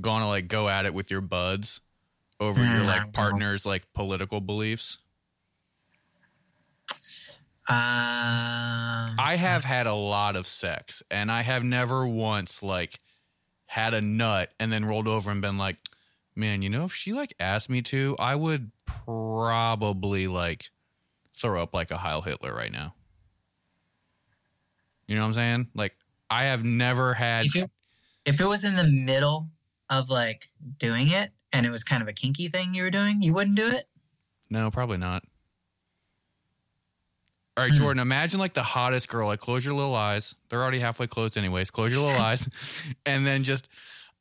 gonna 0.00 0.28
like 0.28 0.48
go 0.48 0.68
at 0.68 0.86
it 0.86 0.94
with 0.94 1.10
your 1.10 1.20
buds 1.20 1.80
over 2.40 2.60
your 2.60 2.68
Mm, 2.68 2.80
I 2.82 2.84
like 2.84 3.00
don't 3.00 3.06
know. 3.06 3.12
partner's 3.12 3.66
like 3.66 3.92
political 3.94 4.40
beliefs. 4.40 4.98
Um, 7.70 7.76
I 9.18 9.36
have 9.38 9.62
had 9.64 9.86
a 9.86 9.92
lot 9.94 10.36
of 10.36 10.46
sex 10.46 11.02
and 11.10 11.30
I 11.30 11.42
have 11.42 11.62
never 11.64 12.06
once 12.06 12.62
like 12.62 12.98
had 13.66 13.92
a 13.92 14.00
nut 14.00 14.50
and 14.58 14.72
then 14.72 14.86
rolled 14.86 15.06
over 15.06 15.30
and 15.30 15.42
been 15.42 15.58
like, 15.58 15.76
man, 16.38 16.62
you 16.62 16.70
know, 16.70 16.84
if 16.84 16.94
she 16.94 17.12
like 17.12 17.34
asked 17.40 17.68
me 17.68 17.82
to, 17.82 18.16
I 18.18 18.34
would 18.34 18.70
probably 18.86 20.26
like 20.28 20.66
throw 21.36 21.62
up 21.62 21.74
like 21.74 21.90
a 21.90 21.96
Heil 21.98 22.22
Hitler 22.22 22.54
right 22.54 22.72
now. 22.72 22.94
You 25.06 25.14
know 25.16 25.22
what 25.22 25.28
I'm 25.28 25.34
saying? 25.34 25.68
Like, 25.74 25.94
I 26.30 26.44
have 26.44 26.64
never 26.64 27.14
had. 27.14 27.46
if 27.46 27.56
it, 27.56 27.70
if 28.26 28.40
it 28.40 28.46
was 28.46 28.64
in 28.64 28.74
the 28.76 28.84
middle 28.84 29.48
of 29.90 30.10
like 30.10 30.44
doing 30.78 31.08
it 31.08 31.30
and 31.52 31.64
it 31.64 31.70
was 31.70 31.82
kind 31.82 32.02
of 32.02 32.08
a 32.08 32.12
kinky 32.12 32.48
thing 32.48 32.74
you 32.74 32.82
were 32.82 32.90
doing, 32.90 33.22
you 33.22 33.32
wouldn't 33.34 33.56
do 33.56 33.68
it. 33.70 33.84
No, 34.50 34.70
probably 34.70 34.98
not. 34.98 35.22
All 37.56 37.64
right, 37.64 37.72
Hmm. 37.72 37.78
Jordan, 37.78 38.00
imagine 38.00 38.38
like 38.38 38.54
the 38.54 38.62
hottest 38.62 39.08
girl. 39.08 39.26
Like, 39.28 39.40
close 39.40 39.64
your 39.64 39.74
little 39.74 39.94
eyes. 39.94 40.34
They're 40.48 40.62
already 40.62 40.78
halfway 40.78 41.06
closed, 41.06 41.36
anyways. 41.36 41.70
Close 41.70 41.92
your 41.92 42.02
little 42.02 42.20
eyes. 42.24 42.48
And 43.06 43.26
then 43.26 43.42
just 43.44 43.68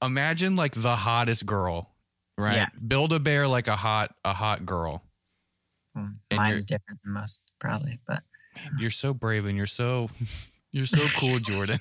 imagine 0.01 0.55
like 0.55 0.73
the 0.73 0.95
hottest 0.95 1.45
girl, 1.45 1.91
right? 2.37 2.55
Yeah. 2.55 2.65
Build 2.87 3.13
a 3.13 3.19
bear 3.19 3.47
like 3.47 3.67
a 3.67 3.75
hot, 3.75 4.13
a 4.23 4.33
hot 4.33 4.65
girl. 4.65 5.03
And 5.95 6.15
Mine's 6.31 6.65
different 6.65 7.01
than 7.03 7.13
most, 7.13 7.51
probably, 7.59 7.99
but 8.07 8.21
You're 8.79 8.91
so 8.91 9.13
brave 9.15 9.45
and 9.45 9.57
you're 9.57 9.65
so, 9.65 10.09
you're 10.71 10.85
so 10.85 11.03
cool, 11.19 11.39
Jordan. 11.43 11.79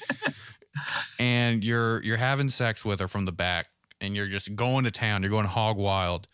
and 1.18 1.64
you're, 1.64 2.02
you're 2.04 2.16
having 2.16 2.48
sex 2.48 2.84
with 2.84 3.00
her 3.00 3.08
from 3.08 3.24
the 3.24 3.32
back 3.32 3.66
and 4.00 4.14
you're 4.14 4.28
just 4.28 4.54
going 4.54 4.84
to 4.84 4.90
town. 4.90 5.22
You're 5.22 5.30
going 5.30 5.46
hog 5.46 5.76
wild. 5.76 6.28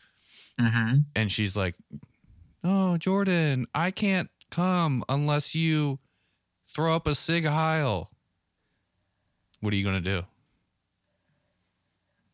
hmm 0.61 0.99
and 1.17 1.33
she's 1.33 1.57
like, 1.57 1.75
"Oh, 2.63 2.97
Jordan, 2.99 3.67
I 3.75 3.91
can't 3.91 4.31
come 4.51 5.03
unless 5.09 5.55
you 5.55 5.99
throw 6.67 6.95
up 6.95 7.07
a 7.07 7.15
sig 7.15 7.45
heil." 7.47 8.11
What 9.61 9.73
are 9.73 9.77
you 9.77 9.85
gonna 9.85 10.01
do? 10.01 10.23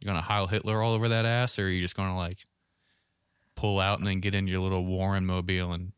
You 0.00 0.06
gonna 0.06 0.22
Heil 0.22 0.46
Hitler 0.46 0.82
all 0.82 0.94
over 0.94 1.08
that 1.08 1.26
ass, 1.26 1.58
or 1.58 1.66
are 1.66 1.68
you 1.68 1.82
just 1.82 1.96
gonna 1.96 2.16
like 2.16 2.38
pull 3.54 3.78
out 3.78 3.98
and 3.98 4.08
then 4.08 4.20
get 4.20 4.34
in 4.34 4.46
your 4.46 4.60
little 4.60 4.84
Warren 4.86 5.26
mobile 5.26 5.72
and 5.72 5.92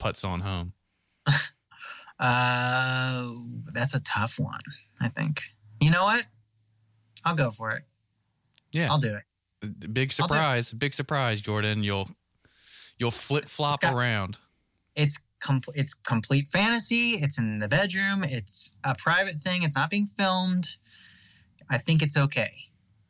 putz 0.00 0.24
on 0.24 0.40
home? 0.40 0.72
Uh, 2.20 3.28
that's 3.72 3.94
a 3.94 4.00
tough 4.00 4.38
one. 4.38 4.60
I 5.00 5.08
think. 5.08 5.42
You 5.80 5.90
know 5.90 6.04
what? 6.04 6.24
I'll 7.24 7.34
go 7.34 7.50
for 7.50 7.70
it. 7.70 7.84
Yeah, 8.72 8.90
I'll 8.90 8.98
do 8.98 9.14
it. 9.14 9.94
big 9.94 10.12
I'll 10.18 10.24
it. 10.24 10.28
surprise, 10.28 10.72
big 10.72 10.94
surprise, 10.94 11.40
Jordan. 11.40 11.84
You'll 11.84 12.08
you'll 12.98 13.10
flip 13.10 13.48
flop 13.48 13.84
around. 13.84 14.38
It's 14.96 15.24
com- 15.40 15.60
it's 15.74 15.94
complete 15.94 16.48
fantasy. 16.48 17.12
It's 17.12 17.38
in 17.38 17.60
the 17.60 17.68
bedroom. 17.68 18.24
It's 18.24 18.72
a 18.84 18.94
private 18.96 19.36
thing. 19.36 19.62
It's 19.62 19.76
not 19.76 19.90
being 19.90 20.06
filmed. 20.06 20.66
I 21.70 21.78
think 21.78 22.02
it's 22.02 22.16
okay. 22.16 22.50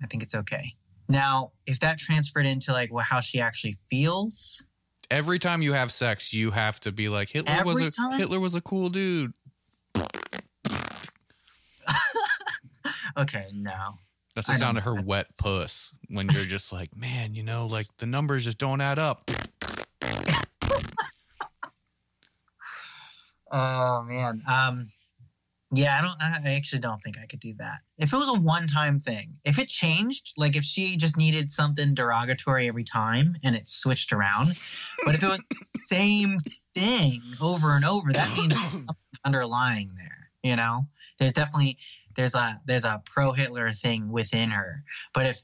I 0.03 0.07
think 0.07 0.23
it's 0.23 0.35
okay. 0.35 0.75
Now, 1.09 1.53
if 1.67 1.81
that 1.81 1.99
transferred 1.99 2.47
into 2.47 2.73
like 2.73 2.93
well, 2.93 3.05
how 3.05 3.21
she 3.21 3.41
actually 3.41 3.73
feels, 3.73 4.63
Every 5.11 5.39
time 5.39 5.63
you 5.63 5.73
have 5.73 5.91
sex, 5.91 6.35
you 6.35 6.51
have 6.51 6.81
to 6.81 6.93
be 6.93 7.09
like 7.09 7.31
Hitler 7.31 7.65
was 7.65 7.81
a 7.81 7.91
time? 7.91 8.19
Hitler 8.19 8.41
was 8.41 8.55
a 8.55 8.61
cool 8.61 8.91
dude. 8.91 9.33
okay, 13.17 13.47
no. 13.55 13.95
That's 14.35 14.49
the 14.49 14.53
I 14.53 14.57
sound 14.57 14.77
of 14.77 14.85
her 14.85 14.95
wet 14.95 15.27
puss 15.41 15.95
when 16.09 16.29
you're 16.29 16.45
just 16.45 16.73
like, 16.73 16.95
man, 16.95 17.35
you 17.35 17.43
know, 17.43 17.65
like 17.67 17.87
the 17.97 18.05
numbers 18.07 18.45
just 18.45 18.59
don't 18.59 18.81
add 18.81 18.99
up. 18.99 19.31
Oh 23.51 24.03
man. 24.03 24.43
Um 24.47 24.91
yeah, 25.71 25.99
I 25.99 26.01
don't 26.03 26.17
I 26.21 26.55
actually 26.55 26.79
don't 26.79 26.99
think 26.99 27.19
I 27.19 27.27
could 27.27 27.41
do 27.41 27.53
that. 27.59 27.81
If 27.99 28.13
it 28.13 28.17
was 28.17 28.29
a 28.29 28.41
one-time 28.41 28.99
thing, 28.99 29.39
if 29.45 29.59
it 29.59 29.69
changed, 29.69 30.33
like 30.39 30.57
if 30.57 30.65
she 30.65 30.97
just 30.97 31.17
needed 31.17 31.51
something 31.51 31.95
derogatory 31.95 32.69
every 32.69 32.85
time 32.85 33.37
and 33.43 33.55
it 33.55 33.69
switched 33.69 34.13
around, 34.13 34.57
but 35.05 35.15
if 35.15 35.23
it 35.23 35.29
was 35.29 35.45
the 35.51 35.57
same 35.61 36.39
thing 36.75 37.21
over 37.41 37.77
and 37.77 37.85
over, 37.85 38.13
that 38.13 38.35
means 38.37 38.55
something 38.55 38.87
underlying 39.25 39.93
there, 39.97 40.31
you 40.43 40.57
know? 40.57 40.87
There's 41.19 41.35
definitely 41.35 41.79
there's 42.17 42.35
a 42.35 42.61
there's 42.65 42.85
a 42.85 43.03
pro 43.05 43.33
Hitler 43.33 43.71
thing 43.71 44.11
within 44.11 44.51
her. 44.51 44.85
But 45.13 45.27
if 45.27 45.41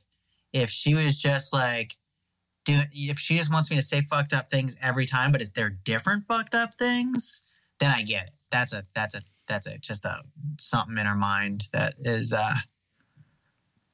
if 0.54 0.70
she 0.70 0.94
was 0.94 1.20
just 1.20 1.52
like 1.52 1.94
do 2.64 2.80
if 2.92 3.18
she 3.18 3.36
just 3.36 3.52
wants 3.52 3.70
me 3.70 3.76
to 3.76 3.82
say 3.82 4.00
fucked 4.00 4.32
up 4.32 4.48
things 4.48 4.76
every 4.82 5.04
time, 5.04 5.32
but 5.32 5.42
if 5.42 5.52
they're 5.52 5.70
different 5.84 6.24
fucked 6.24 6.54
up 6.54 6.74
things, 6.74 7.42
then 7.78 7.90
I 7.90 8.02
get 8.02 8.28
it. 8.28 8.34
That's 8.50 8.72
a 8.72 8.84
that's 8.94 9.14
a 9.14 9.20
that's 9.46 9.66
a 9.66 9.78
just 9.78 10.04
a 10.04 10.22
something 10.58 10.98
in 10.98 11.06
her 11.06 11.16
mind 11.16 11.64
that 11.72 11.94
is 12.00 12.32
uh 12.32 12.54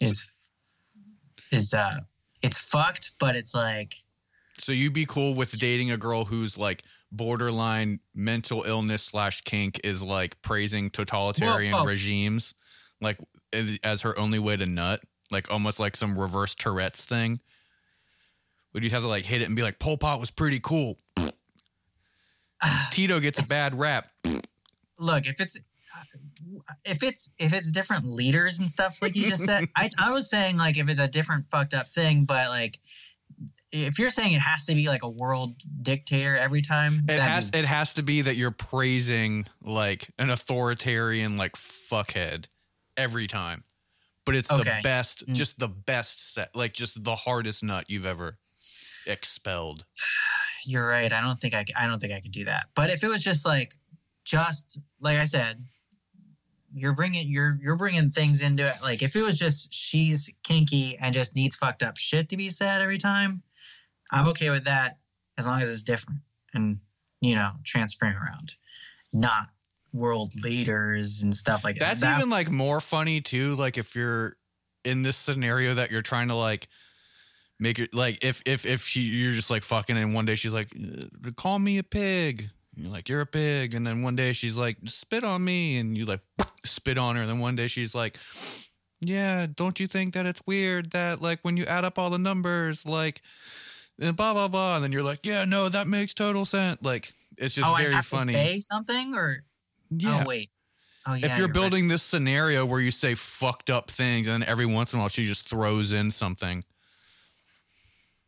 is 0.00 0.30
is 1.50 1.74
uh 1.74 1.98
it's 2.42 2.58
fucked, 2.58 3.12
but 3.18 3.36
it's 3.36 3.54
like 3.54 3.96
So 4.58 4.72
you'd 4.72 4.92
be 4.92 5.06
cool 5.06 5.34
with 5.34 5.58
dating 5.58 5.90
a 5.90 5.96
girl 5.96 6.24
who's 6.24 6.56
like 6.56 6.82
borderline 7.12 8.00
mental 8.14 8.62
illness 8.62 9.02
slash 9.02 9.42
kink 9.42 9.80
is 9.84 10.02
like 10.02 10.40
praising 10.42 10.90
totalitarian 10.90 11.72
Whoa, 11.72 11.80
whoa. 11.80 11.86
regimes, 11.86 12.54
like 13.00 13.18
as 13.82 14.02
her 14.02 14.18
only 14.18 14.38
way 14.38 14.56
to 14.56 14.66
nut, 14.66 15.02
like 15.30 15.50
almost 15.50 15.80
like 15.80 15.96
some 15.96 16.18
reverse 16.18 16.54
Tourette's 16.54 17.04
thing. 17.04 17.40
Would 18.72 18.84
you 18.84 18.90
have 18.90 19.00
to 19.00 19.08
like 19.08 19.26
hit 19.26 19.42
it 19.42 19.46
and 19.46 19.56
be 19.56 19.62
like, 19.62 19.78
Pol 19.78 19.98
Pot 19.98 20.20
was 20.20 20.30
pretty 20.30 20.60
cool. 20.60 20.96
Tito 22.90 23.18
gets 23.18 23.44
a 23.44 23.46
bad 23.48 23.78
rap. 23.78 24.08
Look 25.00 25.26
if 25.26 25.40
it's 25.40 25.60
if 26.84 27.02
it's 27.02 27.32
if 27.38 27.52
it's 27.52 27.70
different 27.70 28.04
leaders 28.04 28.58
and 28.60 28.70
stuff 28.70 28.98
like 29.02 29.16
you 29.16 29.26
just 29.28 29.44
said 29.44 29.64
I, 29.76 29.90
I 29.98 30.12
was 30.12 30.30
saying 30.30 30.56
like 30.56 30.78
if 30.78 30.88
it's 30.88 31.00
a 31.00 31.08
different 31.08 31.46
fucked 31.50 31.74
up 31.74 31.90
thing 31.92 32.24
but 32.24 32.48
like 32.48 32.78
if 33.72 33.98
you're 33.98 34.10
saying 34.10 34.32
it 34.32 34.40
has 34.40 34.66
to 34.66 34.74
be 34.74 34.88
like 34.88 35.02
a 35.04 35.08
world 35.08 35.54
dictator 35.82 36.36
every 36.36 36.60
time 36.62 37.04
It 37.08 37.18
has 37.20 37.50
be- 37.50 37.58
it 37.60 37.64
has 37.64 37.94
to 37.94 38.02
be 38.02 38.22
that 38.22 38.36
you're 38.36 38.50
praising 38.50 39.46
like 39.62 40.08
an 40.18 40.28
authoritarian 40.30 41.36
like 41.36 41.52
fuckhead 41.54 42.46
every 42.96 43.26
time. 43.28 43.62
But 44.26 44.34
it's 44.34 44.48
the 44.48 44.78
best, 44.82 45.26
Mm. 45.26 45.34
just 45.34 45.58
the 45.60 45.68
best 45.68 46.34
set, 46.34 46.54
like 46.54 46.72
just 46.72 47.02
the 47.04 47.14
hardest 47.14 47.62
nut 47.62 47.84
you've 47.88 48.06
ever 48.06 48.38
expelled. 49.06 49.84
you're 50.66 50.86
right 50.86 51.10
i 51.12 51.20
don't 51.22 51.40
think 51.40 51.54
i 51.54 51.64
c- 51.64 51.72
i 51.74 51.86
don't 51.86 52.00
think 52.00 52.12
i 52.12 52.20
could 52.20 52.32
do 52.32 52.44
that 52.44 52.66
but 52.74 52.90
if 52.90 53.02
it 53.02 53.08
was 53.08 53.22
just 53.24 53.46
like 53.46 53.72
just 54.24 54.78
like 55.00 55.16
i 55.16 55.24
said 55.24 55.64
you're 56.72 56.92
bringing 56.92 57.26
you're 57.26 57.58
you're 57.62 57.76
bringing 57.76 58.08
things 58.08 58.42
into 58.42 58.66
it 58.66 58.76
like 58.82 59.02
if 59.02 59.16
it 59.16 59.22
was 59.22 59.38
just 59.38 59.72
she's 59.72 60.32
kinky 60.44 60.96
and 61.00 61.14
just 61.14 61.34
needs 61.34 61.56
fucked 61.56 61.82
up 61.82 61.96
shit 61.96 62.28
to 62.28 62.36
be 62.36 62.48
said 62.48 62.80
every 62.80 62.98
time 62.98 63.42
i'm 64.12 64.28
okay 64.28 64.50
with 64.50 64.64
that 64.64 64.98
as 65.38 65.46
long 65.46 65.60
as 65.60 65.70
it's 65.70 65.82
different 65.82 66.20
and 66.54 66.78
you 67.20 67.34
know 67.34 67.50
transferring 67.64 68.14
around 68.14 68.54
not 69.12 69.48
world 69.92 70.32
leaders 70.42 71.22
and 71.22 71.34
stuff 71.34 71.64
like 71.64 71.78
That's 71.78 72.00
that 72.00 72.06
That's 72.06 72.20
even 72.20 72.30
like 72.30 72.50
more 72.50 72.80
funny 72.80 73.20
too. 73.20 73.54
Like 73.56 73.78
if 73.78 73.94
you're 73.94 74.36
in 74.84 75.02
this 75.02 75.16
scenario 75.16 75.74
that 75.74 75.90
you're 75.90 76.02
trying 76.02 76.28
to 76.28 76.34
like 76.34 76.68
make 77.58 77.78
it 77.78 77.94
like 77.94 78.24
if 78.24 78.42
if 78.46 78.64
if 78.64 78.82
she 78.84 79.00
you're 79.00 79.34
just 79.34 79.50
like 79.50 79.62
fucking 79.62 79.96
and 79.96 80.14
one 80.14 80.24
day 80.24 80.34
she's 80.34 80.52
like 80.52 80.74
"Uh, 80.76 81.30
call 81.36 81.58
me 81.58 81.78
a 81.78 81.82
pig. 81.82 82.50
And 82.80 82.86
you're 82.86 82.94
like 82.94 83.10
you're 83.10 83.20
a 83.20 83.26
pig. 83.26 83.74
And 83.74 83.86
then 83.86 84.00
one 84.00 84.16
day 84.16 84.32
she's 84.32 84.56
like 84.56 84.78
spit 84.86 85.22
on 85.22 85.44
me. 85.44 85.76
And 85.76 85.98
you 85.98 86.06
like 86.06 86.20
spit 86.64 86.96
on 86.96 87.14
her. 87.16 87.22
And 87.22 87.30
then 87.30 87.38
one 87.38 87.54
day 87.54 87.66
she's 87.66 87.94
like 87.94 88.16
yeah, 89.02 89.46
don't 89.54 89.80
you 89.80 89.86
think 89.86 90.14
that 90.14 90.26
it's 90.26 90.42
weird 90.46 90.90
that 90.92 91.20
like 91.20 91.40
when 91.42 91.56
you 91.56 91.64
add 91.64 91.84
up 91.84 91.98
all 91.98 92.10
the 92.10 92.18
numbers 92.18 92.86
like 92.86 93.20
uh, 94.02 94.12
blah 94.12 94.32
blah 94.32 94.48
blah. 94.48 94.76
And 94.76 94.84
then 94.84 94.92
you're 94.92 95.02
like 95.02 95.26
yeah, 95.26 95.44
no, 95.44 95.68
that 95.68 95.86
makes 95.88 96.14
total 96.14 96.46
sense. 96.46 96.78
Like 96.82 97.12
it's 97.36 97.54
just 97.54 97.68
oh 97.68 97.76
very 97.76 97.92
i 97.92 97.96
have 97.96 98.06
funny. 98.06 98.32
to 98.32 98.38
say 98.38 98.60
something 98.60 99.14
or? 99.14 99.44
Yeah. 99.90 100.20
oh 100.22 100.24
wait. 100.26 100.50
Oh 101.06 101.14
yeah 101.14 101.26
if 101.26 101.36
you're 101.38 101.48
right. 101.48 101.54
building 101.54 101.88
this 101.88 102.02
scenario 102.02 102.64
where 102.64 102.80
you 102.80 102.90
say 102.90 103.14
fucked 103.14 103.68
up 103.68 103.90
things 103.90 104.26
and 104.26 104.42
then 104.42 104.48
every 104.48 104.66
once 104.66 104.94
in 104.94 104.98
a 104.98 105.02
while 105.02 105.08
she 105.08 105.24
just 105.24 105.50
throws 105.50 105.92
in 105.92 106.10
something. 106.10 106.64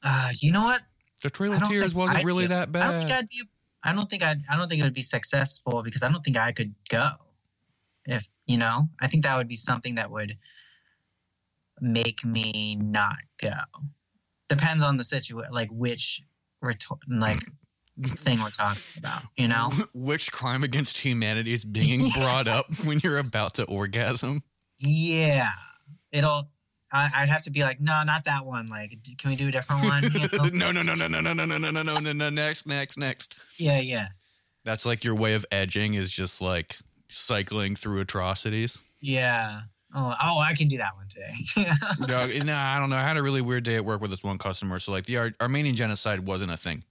Uh 0.03 0.29
you 0.41 0.53
know 0.53 0.65
what? 0.65 0.83
The 1.23 1.31
trail 1.31 1.55
of 1.55 1.63
tears 1.69 1.95
wasn't 1.95 2.19
I'd 2.19 2.27
really 2.27 2.45
be- 2.45 2.49
that 2.49 2.69
I 2.75 2.81
don't 2.81 2.99
think 2.99 3.09
bad. 3.09 3.19
I'd 3.19 3.29
be. 3.29 3.43
I 3.85 3.93
don't 3.93 4.09
think 4.09 4.23
I'd. 4.23 4.43
I 4.51 4.57
don't 4.57 4.69
think 4.69 4.81
it 4.81 4.85
would 4.85 4.95
be 4.95 5.03
successful 5.03 5.83
because 5.83 6.03
I 6.03 6.11
don't 6.11 6.23
think 6.23 6.37
I 6.37 6.53
could 6.53 6.75
go. 6.89 7.09
If 8.07 8.29
you 8.47 8.59
know, 8.59 8.89
I 9.01 9.07
think 9.07 9.25
that 9.25 9.37
would 9.37 9.49
be 9.49 9.57
something 9.57 9.97
that 9.97 10.11
would 10.11 10.37
make 11.81 12.25
me 12.25 12.77
not 12.77 13.19
go. 13.41 13.51
Depends 14.49 14.83
on 14.83 14.97
the 14.97 15.05
situation, 15.05 15.53
like 15.53 15.69
which 15.71 16.23
retor- 16.63 16.99
like 17.09 17.41
thing 18.03 18.41
we're 18.41 18.51
talking 18.51 18.83
about. 18.99 19.23
You 19.37 19.49
know, 19.49 19.73
which 19.95 20.31
crime 20.33 20.63
against 20.65 20.99
humanity 20.99 21.53
is 21.53 21.65
being 21.65 22.11
brought 22.21 22.49
up 22.49 22.67
when 22.85 23.01
you're 23.03 23.19
about 23.19 23.55
to 23.55 23.65
orgasm 23.65 24.43
yeah, 24.83 25.49
it'll. 26.11 26.49
I, 26.93 27.09
I'd 27.17 27.29
have 27.31 27.43
to 27.43 27.51
be 27.51 27.63
like, 27.63 27.81
no, 27.81 28.03
not 28.05 28.25
that 28.25 28.45
one. 28.45 28.67
Like, 28.67 28.97
can 29.19 29.31
we 29.31 29.37
do 29.37 29.49
a 29.49 29.51
different 29.51 29.85
one? 29.85 30.03
You 30.05 30.51
know? 30.61 30.73
no 30.73 30.73
no 30.73 30.83
no 30.83 30.95
no 30.95 31.09
no 31.09 31.21
no 31.21 31.33
no 31.33 31.45
no 31.47 31.71
no 31.71 31.83
no 31.83 31.99
no 31.99 32.13
no 32.13 32.31
next 32.31 32.67
next 32.67 32.99
next 32.99 33.39
Yeah, 33.57 33.81
yeah, 33.81 34.09
that's 34.65 34.85
like 34.85 35.03
your 35.05 35.15
way 35.15 35.35
of 35.35 35.47
edging 35.51 35.95
is 35.95 36.11
just 36.11 36.41
like 36.41 36.77
cycling 37.09 37.77
through 37.77 38.01
atrocities 38.01 38.79
yeah. 39.03 39.63
Oh, 39.95 40.15
oh, 40.23 40.39
I 40.39 40.55
can 40.55 40.69
do 40.69 40.79
that 40.79 40.93
one 40.97 41.07
today. 41.07 41.35
no, 42.09 42.27
no, 42.45 42.57
I 42.57 42.79
don't 42.79 42.89
know. 42.89 42.97
I 42.97 43.03
had 43.03 43.19
a 43.19 43.23
really 43.23 43.43
weird 43.43 43.63
day 43.65 43.75
at 43.77 43.85
work 43.85 44.01
with 44.01 44.11
this 44.11 44.23
one 44.23 44.39
customer. 44.39 44.79
So, 44.79 44.91
like, 44.91 45.05
the 45.05 45.19
Ar- 45.19 45.35
Armenian 45.39 45.75
genocide 45.75 46.21
wasn't 46.21 46.51
a 46.51 46.57
thing. 46.57 46.83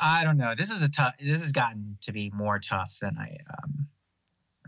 I 0.00 0.24
don't 0.24 0.38
know. 0.38 0.54
This 0.56 0.70
is 0.70 0.82
a 0.82 0.88
tough. 0.88 1.18
This 1.18 1.42
has 1.42 1.52
gotten 1.52 1.98
to 2.00 2.12
be 2.12 2.30
more 2.34 2.58
tough 2.58 2.96
than 3.00 3.18
I 3.18 3.36
um 3.62 3.88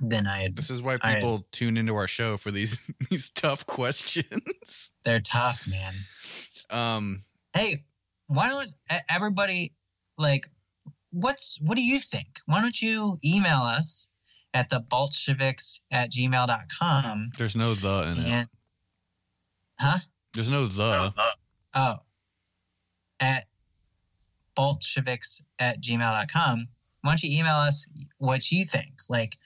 than 0.00 0.26
I 0.26 0.38
had. 0.42 0.56
This 0.56 0.70
is 0.70 0.82
why 0.82 0.98
I- 1.02 1.14
people 1.16 1.46
tune 1.52 1.76
into 1.76 1.94
our 1.96 2.08
show 2.08 2.36
for 2.36 2.50
these 2.50 2.78
these 3.10 3.30
tough 3.30 3.66
questions. 3.66 4.90
They're 5.04 5.20
tough, 5.20 5.66
man. 5.66 5.92
Um, 6.70 7.24
Hey, 7.54 7.84
why 8.26 8.48
don't 8.48 8.70
everybody 9.10 9.72
like? 10.16 10.46
What's 11.10 11.58
what 11.62 11.76
do 11.76 11.82
you 11.82 11.98
think? 11.98 12.26
Why 12.46 12.60
don't 12.60 12.80
you 12.80 13.18
email 13.24 13.60
us 13.62 14.08
at 14.54 14.68
the 14.68 14.80
Bolsheviks 14.80 15.80
at 15.90 16.10
gmail.com 16.12 17.30
there's 17.38 17.56
no 17.56 17.74
the 17.74 18.14
in 18.16 18.32
it. 18.32 18.48
huh? 19.78 19.98
There's 20.34 20.50
no 20.50 20.66
the. 20.66 21.12
Oh, 21.74 21.96
at 23.20 23.44
bolsheviks 24.54 25.42
at 25.58 25.80
gmail.com. 25.82 26.58
Why 27.02 27.10
don't 27.10 27.22
you 27.22 27.38
email 27.38 27.54
us 27.56 27.86
what 28.18 28.50
you 28.50 28.64
think? 28.64 28.92
Like, 29.08 29.38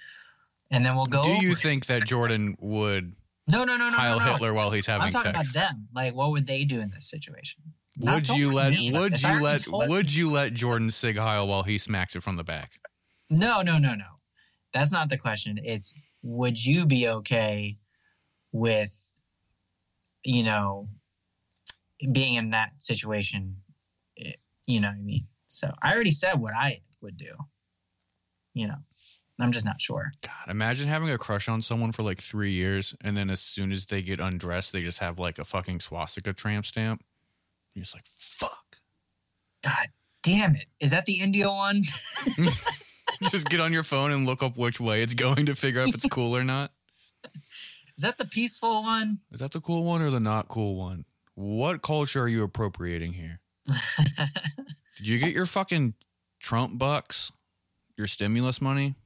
and 0.72 0.84
then 0.84 0.96
we'll 0.96 1.06
go. 1.06 1.22
Do 1.22 1.44
you 1.46 1.52
it. 1.52 1.58
think 1.58 1.86
that 1.86 2.04
Jordan 2.04 2.56
would 2.60 3.14
No, 3.46 3.64
no, 3.64 3.76
no, 3.76 3.90
no, 3.90 3.96
Heil 3.96 4.18
no, 4.18 4.24
no. 4.24 4.32
Hitler 4.32 4.54
while 4.54 4.70
he's 4.72 4.86
having 4.86 5.06
I'm 5.06 5.12
talking 5.12 5.34
sex? 5.34 5.50
about 5.52 5.68
them. 5.68 5.88
Like, 5.94 6.14
what 6.14 6.32
would 6.32 6.46
they 6.48 6.64
do 6.64 6.80
in 6.80 6.90
this 6.90 7.08
situation? 7.08 7.62
Would 8.00 8.24
don't 8.24 8.38
you 8.38 8.52
let 8.52 8.72
mean. 8.72 8.94
Would 8.98 9.12
If 9.14 9.22
you 9.22 9.40
let 9.42 9.66
Would 9.68 10.12
you 10.12 10.30
let 10.30 10.54
Jordan 10.54 10.90
sig 10.90 11.16
Heil 11.16 11.46
while 11.46 11.62
he 11.62 11.78
smacks 11.78 12.16
it 12.16 12.22
from 12.22 12.36
the 12.36 12.44
back? 12.44 12.80
No, 13.30 13.62
no, 13.62 13.78
no, 13.78 13.94
no. 13.94 14.06
That's 14.72 14.90
not 14.90 15.08
the 15.10 15.18
question. 15.18 15.60
It's 15.62 15.94
would 16.22 16.62
you 16.62 16.86
be 16.86 17.08
okay 17.08 17.76
with, 18.52 18.94
you 20.24 20.42
know, 20.42 20.88
being 22.12 22.34
in 22.34 22.50
that 22.50 22.82
situation. 22.82 23.56
eh, 24.18 24.32
You 24.66 24.80
know 24.80 24.88
what 24.88 24.96
I 24.96 25.00
mean? 25.02 25.26
So 25.48 25.70
I 25.82 25.92
already 25.94 26.10
said 26.12 26.34
what 26.40 26.54
I 26.56 26.78
would 27.02 27.16
do. 27.18 27.32
You 28.54 28.68
know, 28.68 28.78
I'm 29.40 29.52
just 29.52 29.64
not 29.64 29.80
sure. 29.80 30.12
God, 30.22 30.50
imagine 30.50 30.88
having 30.88 31.10
a 31.10 31.18
crush 31.18 31.48
on 31.48 31.62
someone 31.62 31.92
for 31.92 32.02
like 32.02 32.20
three 32.20 32.50
years, 32.50 32.94
and 33.02 33.16
then 33.16 33.30
as 33.30 33.40
soon 33.40 33.72
as 33.72 33.86
they 33.86 34.02
get 34.02 34.20
undressed, 34.20 34.72
they 34.72 34.82
just 34.82 34.98
have 35.00 35.18
like 35.18 35.38
a 35.38 35.44
fucking 35.44 35.80
swastika 35.80 36.32
tramp 36.32 36.66
stamp. 36.66 37.02
You're 37.74 37.82
just 37.82 37.94
like, 37.94 38.04
fuck. 38.14 38.76
God 39.64 39.86
damn 40.22 40.54
it. 40.54 40.66
Is 40.80 40.90
that 40.90 41.06
the 41.06 41.20
India 41.20 41.48
one? 41.48 41.82
just 43.30 43.48
get 43.48 43.60
on 43.60 43.72
your 43.72 43.82
phone 43.82 44.12
and 44.12 44.26
look 44.26 44.42
up 44.42 44.56
which 44.56 44.80
way 44.80 45.02
it's 45.02 45.14
going 45.14 45.46
to 45.46 45.54
figure 45.54 45.80
out 45.80 45.88
if 45.88 45.94
it's 45.94 46.08
cool 46.08 46.36
or 46.36 46.44
not. 46.44 46.72
Is 47.96 48.04
that 48.04 48.18
the 48.18 48.26
peaceful 48.26 48.82
one? 48.82 49.18
Is 49.32 49.40
that 49.40 49.52
the 49.52 49.60
cool 49.60 49.84
one 49.84 50.02
or 50.02 50.10
the 50.10 50.20
not 50.20 50.48
cool 50.48 50.76
one? 50.76 51.04
What 51.34 51.82
culture 51.82 52.22
are 52.22 52.28
you 52.28 52.42
appropriating 52.42 53.12
here? 53.12 53.40
Did 54.98 55.06
you 55.06 55.18
get 55.18 55.32
your 55.32 55.46
fucking 55.46 55.94
Trump 56.40 56.78
bucks? 56.78 57.32
Your 57.96 58.06
stimulus 58.06 58.60
money? 58.60 58.96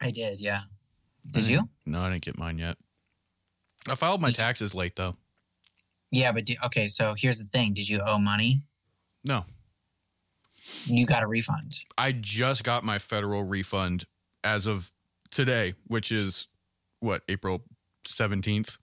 I 0.00 0.10
did, 0.10 0.40
yeah. 0.40 0.60
Did 1.32 1.46
you? 1.46 1.68
No, 1.86 2.00
I 2.00 2.10
didn't 2.10 2.24
get 2.24 2.38
mine 2.38 2.58
yet. 2.58 2.76
I 3.88 3.94
filed 3.94 4.20
my 4.20 4.30
taxes 4.30 4.74
late 4.74 4.96
though. 4.96 5.14
Yeah, 6.10 6.32
but 6.32 6.44
do, 6.44 6.54
okay, 6.66 6.86
so 6.88 7.14
here's 7.16 7.38
the 7.38 7.46
thing. 7.46 7.72
Did 7.74 7.88
you 7.88 8.00
owe 8.06 8.18
money? 8.18 8.62
No, 9.24 9.44
You 10.84 11.06
got 11.06 11.22
a 11.22 11.26
refund. 11.26 11.76
I 11.96 12.12
just 12.12 12.62
got 12.62 12.84
my 12.84 12.98
federal 12.98 13.42
refund 13.42 14.04
as 14.44 14.66
of 14.66 14.92
today, 15.30 15.74
which 15.86 16.12
is 16.12 16.46
what 17.00 17.22
April 17.28 17.64
seventeenth. 18.06 18.76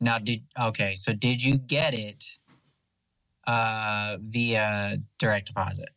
Now 0.00 0.18
did 0.18 0.42
okay, 0.60 0.94
so 0.96 1.12
did 1.12 1.42
you 1.42 1.58
get 1.58 1.94
it 1.94 2.24
uh 3.46 4.16
via 4.20 4.96
direct 5.18 5.48
deposit? 5.48 5.90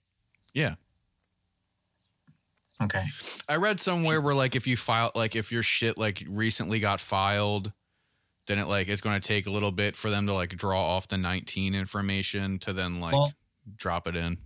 Yeah. 0.53 0.75
Okay. 2.86 3.04
I 3.50 3.58
read 3.58 3.80
somewhere 3.80 4.22
where 4.22 4.34
like 4.36 4.56
if 4.56 4.65
you 4.68 4.77
file 4.77 5.12
like 5.15 5.36
if 5.36 5.51
your 5.51 5.63
shit 5.63 5.98
like 5.98 6.24
recently 6.27 6.80
got 6.80 7.00
filed, 7.00 7.72
then 8.48 8.60
it 8.60 8.65
like 8.68 8.88
it's 8.88 9.01
going 9.01 9.20
to 9.20 9.27
take 9.27 9.48
a 9.48 9.51
little 9.51 9.72
bit 9.72 9.96
for 9.96 10.10
them 10.10 10.27
to 10.27 10.34
like 10.34 10.56
draw 10.56 10.96
off 10.96 11.08
the 11.08 11.18
19 11.18 11.75
information 11.75 12.60
to 12.60 12.74
then 12.74 13.00
like 13.00 13.13
Well- 13.13 13.32
drop 13.77 14.08
it 14.08 14.15
in. 14.15 14.38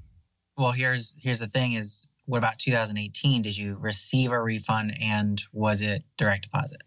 Well, 0.58 0.72
here's 0.72 1.16
here's 1.22 1.40
the 1.40 1.48
thing 1.48 1.74
is 1.74 2.08
what 2.26 2.38
about 2.38 2.60
2018? 2.60 3.42
Did 3.42 3.58
you 3.58 3.76
receive 3.80 4.32
a 4.32 4.42
refund 4.42 4.94
and 5.02 5.42
was 5.52 5.82
it 5.82 6.04
direct 6.18 6.44
deposit? 6.44 6.82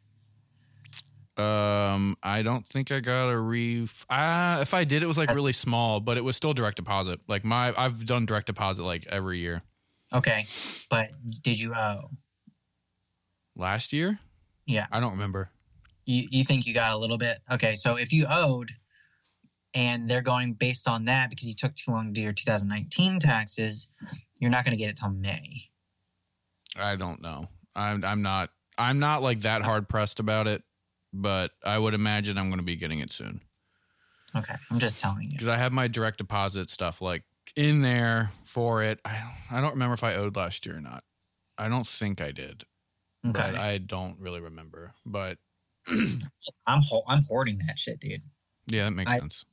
Um, 1.36 2.16
I 2.22 2.42
don't 2.42 2.66
think 2.66 2.92
I 2.92 3.00
got 3.00 3.30
a 3.30 3.38
ref. 3.38 4.04
Uh, 4.10 4.58
if 4.60 4.74
I 4.74 4.84
did, 4.84 5.02
it 5.02 5.06
was 5.06 5.16
like 5.16 5.28
That's- 5.28 5.36
really 5.36 5.54
small, 5.54 5.98
but 6.00 6.16
it 6.18 6.24
was 6.24 6.36
still 6.36 6.52
direct 6.52 6.76
deposit. 6.76 7.20
Like 7.26 7.44
my, 7.44 7.72
I've 7.76 8.04
done 8.04 8.26
direct 8.26 8.46
deposit 8.46 8.84
like 8.84 9.06
every 9.06 9.38
year. 9.38 9.62
Okay. 10.12 10.44
But 10.90 11.10
did 11.42 11.58
you 11.58 11.74
owe? 11.74 12.10
Last 13.56 13.92
year, 13.92 14.18
Yeah. 14.66 14.86
I 14.90 15.00
don't 15.00 15.12
remember. 15.12 15.50
You 16.06 16.26
you 16.30 16.44
think 16.44 16.66
you 16.66 16.74
got 16.74 16.92
a 16.92 16.96
little 16.96 17.18
bit? 17.18 17.38
Okay, 17.50 17.74
so 17.74 17.96
if 17.96 18.12
you 18.12 18.26
owed 18.28 18.70
and 19.74 20.08
they're 20.08 20.22
going 20.22 20.54
based 20.54 20.88
on 20.88 21.04
that 21.04 21.30
because 21.30 21.48
you 21.48 21.54
took 21.54 21.74
too 21.74 21.90
long 21.92 22.06
to 22.06 22.12
do 22.12 22.20
your 22.22 22.32
2019 22.32 23.20
taxes, 23.20 23.88
you're 24.38 24.50
not 24.50 24.64
going 24.64 24.76
to 24.76 24.78
get 24.82 24.90
it 24.90 24.96
till 24.96 25.10
May. 25.10 25.70
I 26.76 26.96
don't 26.96 27.20
know. 27.22 27.48
I'm, 27.76 28.04
I'm 28.04 28.22
not, 28.22 28.50
I'm 28.76 28.98
not 28.98 29.22
like 29.22 29.42
that 29.42 29.62
hard 29.62 29.88
pressed 29.88 30.18
about 30.18 30.46
it, 30.46 30.62
but 31.12 31.52
I 31.64 31.78
would 31.78 31.94
imagine 31.94 32.36
I'm 32.38 32.48
going 32.48 32.58
to 32.60 32.64
be 32.66 32.76
getting 32.76 32.98
it 32.98 33.12
soon. 33.12 33.40
Okay, 34.34 34.54
I'm 34.70 34.78
just 34.78 34.98
telling 34.98 35.24
you. 35.24 35.32
because 35.32 35.48
I 35.48 35.58
have 35.58 35.72
my 35.72 35.88
direct 35.88 36.18
deposit 36.18 36.70
stuff 36.70 37.00
like 37.02 37.22
in 37.56 37.80
there 37.82 38.30
for 38.44 38.82
it. 38.82 39.00
I 39.04 39.22
I 39.50 39.60
don't 39.60 39.72
remember 39.72 39.94
if 39.94 40.04
I 40.04 40.14
owed 40.14 40.36
last 40.36 40.66
year 40.66 40.76
or 40.76 40.80
not. 40.80 41.04
I 41.58 41.68
don't 41.68 41.86
think 41.86 42.20
I 42.20 42.32
did, 42.32 42.64
Okay, 43.26 43.32
but 43.52 43.56
I 43.56 43.78
don't 43.78 44.18
really 44.18 44.40
remember. 44.40 44.92
But 45.06 45.38
I'm 45.88 46.80
ho- 46.82 47.04
I'm 47.08 47.22
hoarding 47.28 47.58
that 47.66 47.78
shit, 47.78 48.00
dude. 48.00 48.22
yeah, 48.66 48.84
that 48.84 48.92
makes 48.92 49.10
I- 49.12 49.18
sense. 49.18 49.44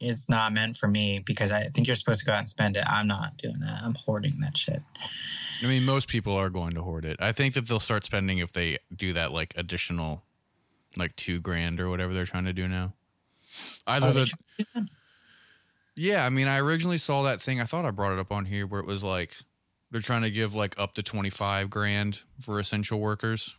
It's 0.00 0.28
not 0.28 0.52
meant 0.52 0.76
for 0.76 0.86
me 0.86 1.24
because 1.26 1.50
I 1.50 1.64
think 1.74 1.88
you're 1.88 1.96
supposed 1.96 2.20
to 2.20 2.26
go 2.26 2.30
out 2.30 2.38
and 2.38 2.48
spend 2.48 2.76
it. 2.76 2.84
I'm 2.88 3.08
not 3.08 3.36
doing 3.36 3.58
that. 3.58 3.82
I'm 3.82 3.96
hoarding 3.96 4.38
that 4.42 4.56
shit. 4.56 4.80
I 5.60 5.66
mean, 5.66 5.84
most 5.84 6.06
people 6.06 6.34
are 6.36 6.50
going 6.50 6.74
to 6.74 6.82
hoard 6.82 7.04
it. 7.04 7.16
I 7.20 7.32
think 7.32 7.54
that 7.54 7.66
they'll 7.66 7.80
start 7.80 8.04
spending 8.04 8.38
if 8.38 8.52
they 8.52 8.78
do 8.94 9.12
that 9.14 9.32
like 9.32 9.54
additional, 9.56 10.22
like 10.96 11.16
two 11.16 11.40
grand 11.40 11.80
or 11.80 11.90
whatever 11.90 12.14
they're 12.14 12.26
trying 12.26 12.44
to 12.44 12.52
do 12.52 12.68
now. 12.68 12.92
Either 13.88 14.06
Oh, 14.06 14.12
the 14.12 14.32
Yeah, 15.98 16.24
I 16.24 16.30
mean, 16.30 16.46
I 16.46 16.60
originally 16.60 16.98
saw 16.98 17.24
that 17.24 17.42
thing. 17.42 17.60
I 17.60 17.64
thought 17.64 17.84
I 17.84 17.90
brought 17.90 18.12
it 18.12 18.18
up 18.18 18.30
on 18.32 18.44
here 18.44 18.66
where 18.66 18.80
it 18.80 18.86
was 18.86 19.02
like 19.02 19.34
they're 19.90 20.00
trying 20.00 20.22
to 20.22 20.30
give 20.30 20.54
like 20.54 20.78
up 20.78 20.94
to 20.94 21.02
twenty 21.02 21.30
five 21.30 21.70
grand 21.70 22.22
for 22.40 22.60
essential 22.60 23.00
workers. 23.00 23.56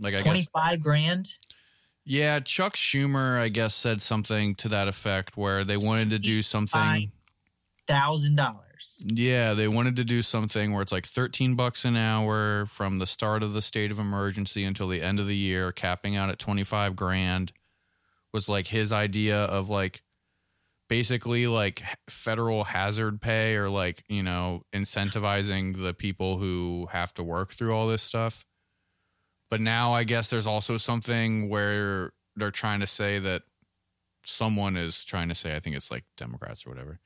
Like 0.00 0.14
I 0.14 0.18
guess 0.18 0.24
25 0.24 0.80
grand. 0.80 1.28
Yeah, 2.04 2.40
Chuck 2.40 2.74
Schumer, 2.74 3.38
I 3.38 3.48
guess, 3.48 3.74
said 3.74 4.00
something 4.00 4.54
to 4.56 4.68
that 4.70 4.88
effect 4.88 5.36
where 5.36 5.64
they 5.64 5.76
wanted 5.76 6.10
to 6.10 6.18
do 6.18 6.42
something. 6.42 7.12
Thousand 7.86 8.36
dollars. 8.36 9.04
Yeah, 9.06 9.54
they 9.54 9.68
wanted 9.68 9.96
to 9.96 10.04
do 10.04 10.22
something 10.22 10.72
where 10.72 10.82
it's 10.82 10.92
like 10.92 11.06
13 11.06 11.54
bucks 11.54 11.84
an 11.84 11.96
hour 11.96 12.66
from 12.66 12.98
the 12.98 13.06
start 13.06 13.42
of 13.42 13.52
the 13.52 13.62
state 13.62 13.92
of 13.92 13.98
emergency 13.98 14.64
until 14.64 14.88
the 14.88 15.02
end 15.02 15.20
of 15.20 15.26
the 15.26 15.36
year, 15.36 15.70
capping 15.70 16.16
out 16.16 16.30
at 16.30 16.38
25 16.38 16.96
grand. 16.96 17.52
Was 18.32 18.48
like 18.48 18.66
his 18.66 18.92
idea 18.92 19.36
of 19.44 19.68
like 19.68 20.02
basically 20.92 21.46
like 21.46 21.82
federal 22.10 22.64
hazard 22.64 23.18
pay 23.18 23.56
or 23.56 23.70
like, 23.70 24.04
you 24.10 24.22
know, 24.22 24.60
incentivizing 24.74 25.82
the 25.82 25.94
people 25.94 26.36
who 26.36 26.86
have 26.92 27.14
to 27.14 27.22
work 27.22 27.50
through 27.50 27.74
all 27.74 27.88
this 27.88 28.02
stuff. 28.02 28.44
But 29.50 29.62
now 29.62 29.94
I 29.94 30.04
guess 30.04 30.28
there's 30.28 30.46
also 30.46 30.76
something 30.76 31.48
where 31.48 32.12
they're 32.36 32.50
trying 32.50 32.80
to 32.80 32.86
say 32.86 33.18
that 33.20 33.40
someone 34.26 34.76
is 34.76 35.02
trying 35.02 35.30
to 35.30 35.34
say, 35.34 35.56
I 35.56 35.60
think 35.60 35.76
it's 35.76 35.90
like 35.90 36.04
Democrats 36.18 36.66
or 36.66 36.68
whatever. 36.68 37.00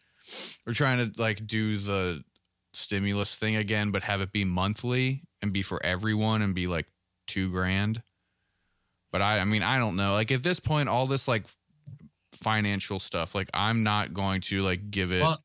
They're 0.65 0.75
trying 0.75 0.99
to 0.99 1.23
like 1.23 1.47
do 1.47 1.79
the 1.79 2.25
stimulus 2.75 3.37
thing 3.37 3.55
again, 3.55 3.93
but 3.93 4.03
have 4.03 4.21
it 4.21 4.33
be 4.33 4.45
monthly 4.45 5.23
and 5.41 5.53
be 5.53 5.63
for 5.63 5.81
everyone 5.87 6.43
and 6.43 6.57
be 6.57 6.67
like 6.67 6.87
two 7.29 7.53
grand. 7.53 8.03
But 9.13 9.23
I, 9.23 9.39
I 9.39 9.45
mean, 9.45 9.63
I 9.63 9.79
don't 9.79 9.95
know. 9.95 10.11
Like 10.15 10.33
at 10.33 10.43
this 10.43 10.59
point, 10.59 10.89
all 10.89 11.07
this 11.07 11.29
like 11.29 11.47
financial 12.47 13.01
stuff, 13.01 13.35
like 13.35 13.51
I'm 13.53 13.83
not 13.83 14.15
going 14.15 14.41
to 14.43 14.63
like 14.63 14.89
give 14.89 15.11
it. 15.11 15.21
Well, 15.21 15.43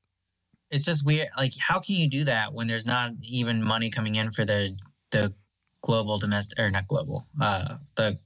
it's 0.69 0.85
just 0.85 1.03
weird. 1.03 1.29
Like, 1.35 1.51
how 1.59 1.79
can 1.79 1.95
you 1.95 2.07
do 2.07 2.23
that 2.25 2.53
when 2.53 2.67
there's 2.67 2.85
not 2.85 3.13
even 3.27 3.63
money 3.63 3.89
coming 3.89 4.15
in 4.15 4.29
for 4.29 4.45
the 4.45 4.77
the 5.09 5.33
global 5.81 6.19
domestic 6.19 6.59
or 6.59 6.69
not 6.69 6.87
global, 6.87 7.25
uh, 7.41 7.77
the 7.95 8.19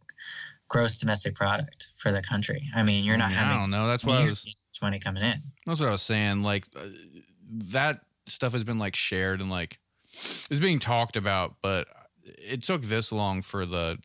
gross 0.67 0.99
domestic 0.99 1.35
product 1.35 1.91
for 1.95 2.11
the 2.11 2.21
country? 2.21 2.61
I 2.75 2.83
mean, 2.83 3.05
you're 3.05 3.15
not 3.15 3.29
mean, 3.29 3.37
I 3.37 3.41
having 3.43 3.59
don't 3.59 3.71
know. 3.71 3.87
That's 3.87 4.03
what 4.03 4.19
I 4.19 4.25
was. 4.25 4.61
money 4.81 4.99
coming 4.99 5.23
in. 5.23 5.41
That's 5.65 5.79
what 5.79 5.87
I 5.87 5.93
was 5.93 6.01
saying. 6.01 6.43
Like 6.43 6.65
uh, 6.75 6.81
that 7.71 8.01
stuff 8.27 8.51
has 8.51 8.65
been 8.65 8.77
like 8.77 8.97
shared 8.97 9.39
and 9.39 9.49
like 9.49 9.79
is 10.49 10.59
being 10.59 10.79
talked 10.79 11.15
about, 11.15 11.55
but 11.61 11.87
it 12.25 12.61
took 12.61 12.81
this 12.81 13.13
long 13.13 13.41
for 13.41 13.65
the 13.65 13.99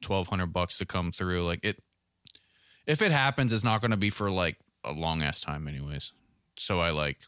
twelve 0.00 0.28
hundred 0.28 0.52
bucks 0.52 0.78
to 0.78 0.86
come 0.86 1.10
through. 1.10 1.44
Like 1.44 1.64
it, 1.64 1.82
if 2.86 3.02
it 3.02 3.12
happens, 3.12 3.52
it's 3.52 3.64
not 3.64 3.80
going 3.80 3.90
to 3.90 3.96
be 3.96 4.10
for 4.10 4.30
like 4.30 4.56
a 4.84 4.92
long 4.92 5.22
ass 5.22 5.40
time, 5.40 5.68
anyways. 5.68 6.12
So 6.56 6.80
I 6.80 6.90
like, 6.90 7.18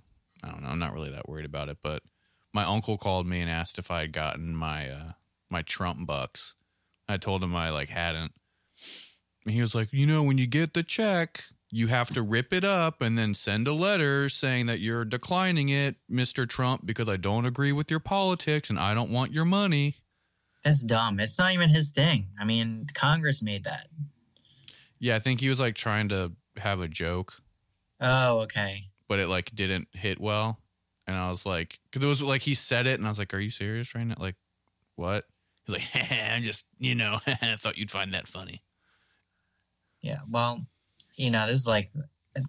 I 0.43 0.51
don't 0.51 0.63
know. 0.63 0.69
I'm 0.69 0.79
not 0.79 0.95
really 0.95 1.11
that 1.11 1.29
worried 1.29 1.47
about 1.47 1.69
it. 1.69 1.79
But 1.83 2.03
my 2.53 2.65
uncle 2.65 2.99
called 2.99 3.27
me 3.27 3.41
and 3.41 3.51
asked 3.51 3.79
if 3.79 3.91
I 3.91 4.01
had 4.01 4.13
gotten 4.13 4.55
my 4.55 4.91
uh, 4.91 5.13
my 5.51 5.63
Trump 5.63 6.07
bucks. 6.07 6.55
I 7.09 7.17
told 7.17 7.43
him 7.43 7.55
I 7.55 7.71
like 7.71 7.91
hadn't. 7.91 8.33
And 9.45 9.55
he 9.55 9.61
was 9.61 9.75
like, 9.75 9.93
you 9.93 10.07
know, 10.07 10.23
when 10.23 10.39
you 10.39 10.47
get 10.47 10.73
the 10.73 10.83
check, 10.83 11.45
you 11.71 11.89
have 11.89 12.13
to 12.15 12.23
rip 12.23 12.53
it 12.53 12.65
up 12.65 13.03
and 13.03 13.19
then 13.19 13.35
send 13.35 13.69
a 13.69 13.75
letter 13.75 14.29
saying 14.29 14.67
that 14.67 14.81
you're 14.81 15.05
declining 15.05 15.69
it, 15.69 15.97
Mr. 16.11 16.49
Trump, 16.49 16.87
because 16.87 17.09
I 17.09 17.17
don't 17.17 17.45
agree 17.45 17.73
with 17.73 17.91
your 17.91 18.01
politics 18.01 18.71
and 18.71 18.79
I 18.79 18.95
don't 18.95 19.11
want 19.11 19.33
your 19.33 19.45
money. 19.45 19.97
That's 20.63 20.83
dumb. 20.83 21.21
It's 21.21 21.39
not 21.39 21.53
even 21.53 21.69
his 21.69 21.91
thing. 21.91 22.27
I 22.41 22.45
mean, 22.45 22.87
Congress 22.95 23.43
made 23.43 23.65
that. 23.65 23.89
Yeah, 24.99 25.17
I 25.17 25.19
think 25.19 25.41
he 25.41 25.49
was 25.49 25.61
like 25.61 25.75
trying 25.75 26.09
to 26.11 26.33
have 26.57 26.81
a 26.81 26.89
joke, 26.89 27.35
Oh, 28.01 28.41
okay. 28.41 28.89
but 29.09 29.19
it 29.19 29.29
like 29.29 29.55
didn't 29.55 29.89
hit 29.93 30.21
well. 30.21 30.61
And 31.07 31.17
I 31.17 31.29
was 31.29 31.45
like, 31.45 31.79
because 31.91 32.05
it 32.05 32.09
was 32.09 32.23
like 32.23 32.43
he 32.43 32.55
said 32.55 32.87
it, 32.87 32.99
and 32.99 33.07
I 33.07 33.11
was 33.11 33.19
like, 33.19 33.35
"Are 33.35 33.39
you 33.39 33.51
serious 33.51 33.95
right 33.95 34.07
now? 34.07 34.15
Like, 34.19 34.37
what?" 34.97 35.25
He's 35.67 35.75
like, 35.75 36.11
"I'm 36.13 36.43
just, 36.43 36.65
you 36.79 36.95
know, 36.95 37.19
I 37.27 37.57
thought 37.59 37.77
you'd 37.77 37.91
find 37.91 38.15
that 38.15 38.27
funny." 38.29 38.63
Yeah. 40.01 40.21
Well, 40.29 40.65
you 41.17 41.31
know, 41.31 41.47
this 41.47 41.57
is 41.57 41.67
like, 41.67 41.89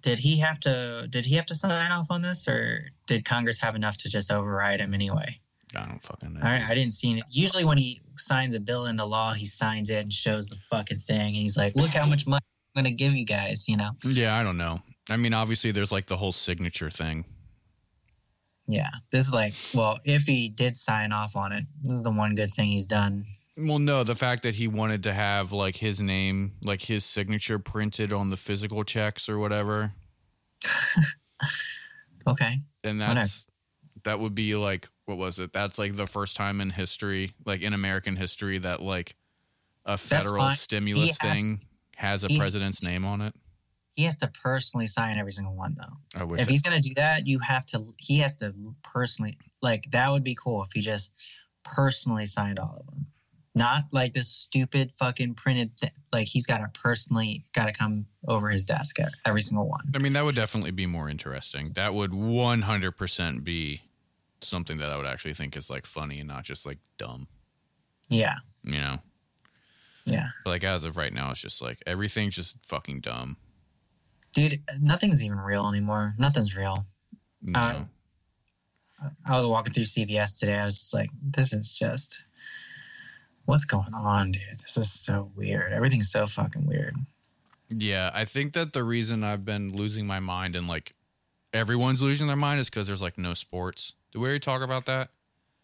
did 0.02 0.18
he 0.18 0.38
have 0.40 0.58
to? 0.60 1.06
Did 1.10 1.26
he 1.26 1.34
have 1.36 1.46
to 1.46 1.54
sign 1.54 1.92
off 1.92 2.06
on 2.10 2.22
this, 2.22 2.48
or 2.48 2.90
did 3.06 3.24
Congress 3.24 3.60
have 3.60 3.74
enough 3.76 3.96
to 3.98 4.08
just 4.08 4.30
override 4.30 4.80
him 4.80 4.94
anyway? 4.94 5.38
I 5.74 5.84
don't 5.86 6.02
fucking 6.02 6.34
know. 6.34 6.40
I, 6.42 6.62
I 6.68 6.74
didn't 6.74 6.92
see 6.92 7.12
it. 7.18 7.24
Usually, 7.30 7.64
when 7.64 7.78
he 7.78 8.00
signs 8.16 8.54
a 8.54 8.60
bill 8.60 8.86
into 8.86 9.04
law, 9.04 9.32
he 9.32 9.46
signs 9.46 9.90
it 9.90 10.02
and 10.02 10.12
shows 10.12 10.48
the 10.48 10.56
fucking 10.56 10.98
thing. 10.98 11.20
And 11.20 11.36
he's 11.36 11.56
like, 11.56 11.74
"Look 11.74 11.90
how 11.90 12.06
much 12.06 12.26
money 12.26 12.44
I'm 12.74 12.84
gonna 12.84 12.94
give 12.94 13.14
you 13.14 13.24
guys." 13.24 13.68
You 13.68 13.76
know? 13.76 13.90
Yeah, 14.04 14.36
I 14.38 14.42
don't 14.44 14.56
know. 14.56 14.80
I 15.10 15.16
mean, 15.16 15.34
obviously, 15.34 15.72
there's 15.72 15.92
like 15.92 16.06
the 16.06 16.16
whole 16.16 16.32
signature 16.32 16.90
thing. 16.90 17.24
Yeah. 18.68 18.90
This 19.12 19.26
is 19.26 19.32
like, 19.32 19.54
well, 19.74 20.00
if 20.04 20.22
he 20.24 20.48
did 20.48 20.76
sign 20.76 21.12
off 21.12 21.36
on 21.36 21.52
it, 21.52 21.64
this 21.84 21.94
is 21.94 22.02
the 22.02 22.10
one 22.10 22.34
good 22.34 22.50
thing 22.50 22.66
he's 22.66 22.86
done. 22.86 23.24
Well, 23.56 23.78
no, 23.78 24.04
the 24.04 24.14
fact 24.14 24.42
that 24.42 24.56
he 24.56 24.68
wanted 24.68 25.04
to 25.04 25.12
have 25.12 25.52
like 25.52 25.76
his 25.76 26.00
name, 26.00 26.52
like 26.64 26.82
his 26.82 27.04
signature 27.04 27.58
printed 27.58 28.12
on 28.12 28.30
the 28.30 28.36
physical 28.36 28.84
checks 28.84 29.28
or 29.28 29.38
whatever, 29.38 29.92
Okay. 32.26 32.60
and 32.84 32.98
Whatever. 32.98 33.28
That 34.06 34.20
would 34.20 34.34
be 34.34 34.56
like 34.56 34.88
what 35.04 35.18
was 35.18 35.38
it? 35.38 35.52
That's 35.52 35.78
like 35.78 35.96
the 35.96 36.06
first 36.06 36.36
time 36.36 36.60
in 36.60 36.70
history, 36.70 37.32
like 37.44 37.62
in 37.62 37.72
American 37.74 38.16
history, 38.16 38.58
that 38.58 38.80
like 38.80 39.14
a 39.84 39.98
federal 39.98 40.50
stimulus 40.50 41.16
has- 41.20 41.32
thing 41.32 41.60
has 41.96 42.24
a 42.24 42.28
he- 42.28 42.38
president's 42.38 42.82
name 42.82 43.04
on 43.04 43.20
it. 43.20 43.34
He 43.94 44.04
has 44.04 44.18
to 44.18 44.28
personally 44.28 44.86
sign 44.86 45.16
every 45.16 45.32
single 45.32 45.54
one, 45.54 45.74
though. 45.78 46.36
If 46.36 46.48
he's 46.48 46.62
gonna 46.62 46.80
do 46.80 46.92
that, 46.96 47.26
you 47.26 47.38
have 47.38 47.64
to. 47.66 47.82
He 47.98 48.18
has 48.18 48.36
to 48.38 48.54
personally. 48.82 49.38
Like 49.62 49.90
that 49.92 50.10
would 50.10 50.24
be 50.24 50.34
cool 50.34 50.62
if 50.62 50.70
he 50.72 50.82
just 50.82 51.14
personally 51.64 52.26
signed 52.26 52.58
all 52.58 52.76
of 52.78 52.86
them, 52.86 53.06
not 53.54 53.84
like 53.92 54.12
this 54.12 54.28
stupid 54.28 54.92
fucking 54.92 55.34
printed. 55.34 55.76
Th- 55.78 55.92
like 56.12 56.26
he's 56.26 56.44
got 56.46 56.58
to 56.58 56.80
personally 56.80 57.46
got 57.54 57.66
to 57.66 57.72
come 57.72 58.04
over 58.28 58.50
his 58.50 58.66
desk 58.66 59.00
at 59.00 59.12
every 59.24 59.40
single 59.40 59.66
one. 59.66 59.90
I 59.94 59.98
mean, 59.98 60.12
that 60.12 60.24
would 60.26 60.34
definitely 60.34 60.72
be 60.72 60.84
more 60.84 61.08
interesting. 61.08 61.70
That 61.74 61.94
would 61.94 62.10
100% 62.10 63.44
be 63.44 63.80
something 64.40 64.78
that 64.78 64.90
I 64.90 64.96
would 64.96 65.06
actually 65.06 65.34
think 65.34 65.56
is 65.56 65.68
like 65.70 65.86
funny 65.86 66.18
and 66.20 66.28
not 66.28 66.44
just 66.44 66.64
like 66.66 66.78
dumb, 66.98 67.26
Yeah, 68.08 68.34
you 68.62 68.78
know? 68.78 68.98
yeah, 70.04 70.28
But 70.44 70.50
like 70.50 70.64
as 70.64 70.84
of 70.84 70.96
right 70.96 71.12
now, 71.12 71.30
it's 71.30 71.40
just 71.40 71.60
like 71.62 71.82
everything's 71.86 72.34
just 72.36 72.56
fucking 72.66 73.00
dumb. 73.00 73.36
dude. 74.34 74.60
Nothing's 74.80 75.24
even 75.24 75.38
real 75.38 75.66
anymore. 75.68 76.14
Nothing's 76.18 76.56
real. 76.56 76.86
Know? 77.42 77.58
Uh, 77.58 77.84
I 79.26 79.36
was 79.36 79.46
walking 79.46 79.72
through 79.72 79.84
CVS 79.84 80.38
today. 80.40 80.54
I 80.54 80.64
was 80.64 80.78
just 80.78 80.94
like, 80.94 81.10
this 81.22 81.52
is 81.52 81.76
just. 81.76 82.22
What's 83.44 83.64
going 83.64 83.94
on, 83.94 84.32
dude? 84.32 84.42
This 84.60 84.76
is 84.76 84.90
so 84.92 85.30
weird. 85.36 85.72
Everything's 85.72 86.10
so 86.10 86.26
fucking 86.26 86.66
weird. 86.66 86.96
yeah, 87.68 88.10
I 88.12 88.24
think 88.24 88.54
that 88.54 88.72
the 88.72 88.82
reason 88.82 89.22
I've 89.22 89.44
been 89.44 89.72
losing 89.74 90.04
my 90.06 90.18
mind 90.18 90.56
and 90.56 90.66
like 90.66 90.94
everyone's 91.52 92.02
losing 92.02 92.26
their 92.26 92.34
mind 92.36 92.58
is 92.58 92.68
because 92.68 92.86
there's 92.88 93.02
like 93.02 93.18
no 93.18 93.34
sports. 93.34 93.94
Did 94.16 94.22
we 94.22 94.28
already 94.28 94.40
talk 94.40 94.62
about 94.62 94.86
that? 94.86 95.10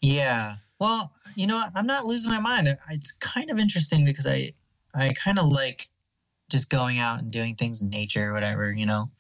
Yeah. 0.02 0.56
Well, 0.78 1.10
you 1.36 1.46
know. 1.46 1.64
I'm 1.74 1.86
not 1.86 2.04
losing 2.04 2.30
my 2.30 2.38
mind. 2.38 2.68
It's 2.90 3.12
kind 3.12 3.50
of 3.50 3.58
interesting 3.58 4.04
because 4.04 4.26
I, 4.26 4.52
I 4.94 5.14
kind 5.14 5.38
of 5.38 5.46
like 5.46 5.86
just 6.50 6.68
going 6.68 6.98
out 6.98 7.20
and 7.20 7.30
doing 7.30 7.54
things 7.54 7.80
in 7.80 7.88
nature 7.88 8.28
or 8.28 8.34
whatever, 8.34 8.70
you 8.70 8.84
know, 8.84 9.10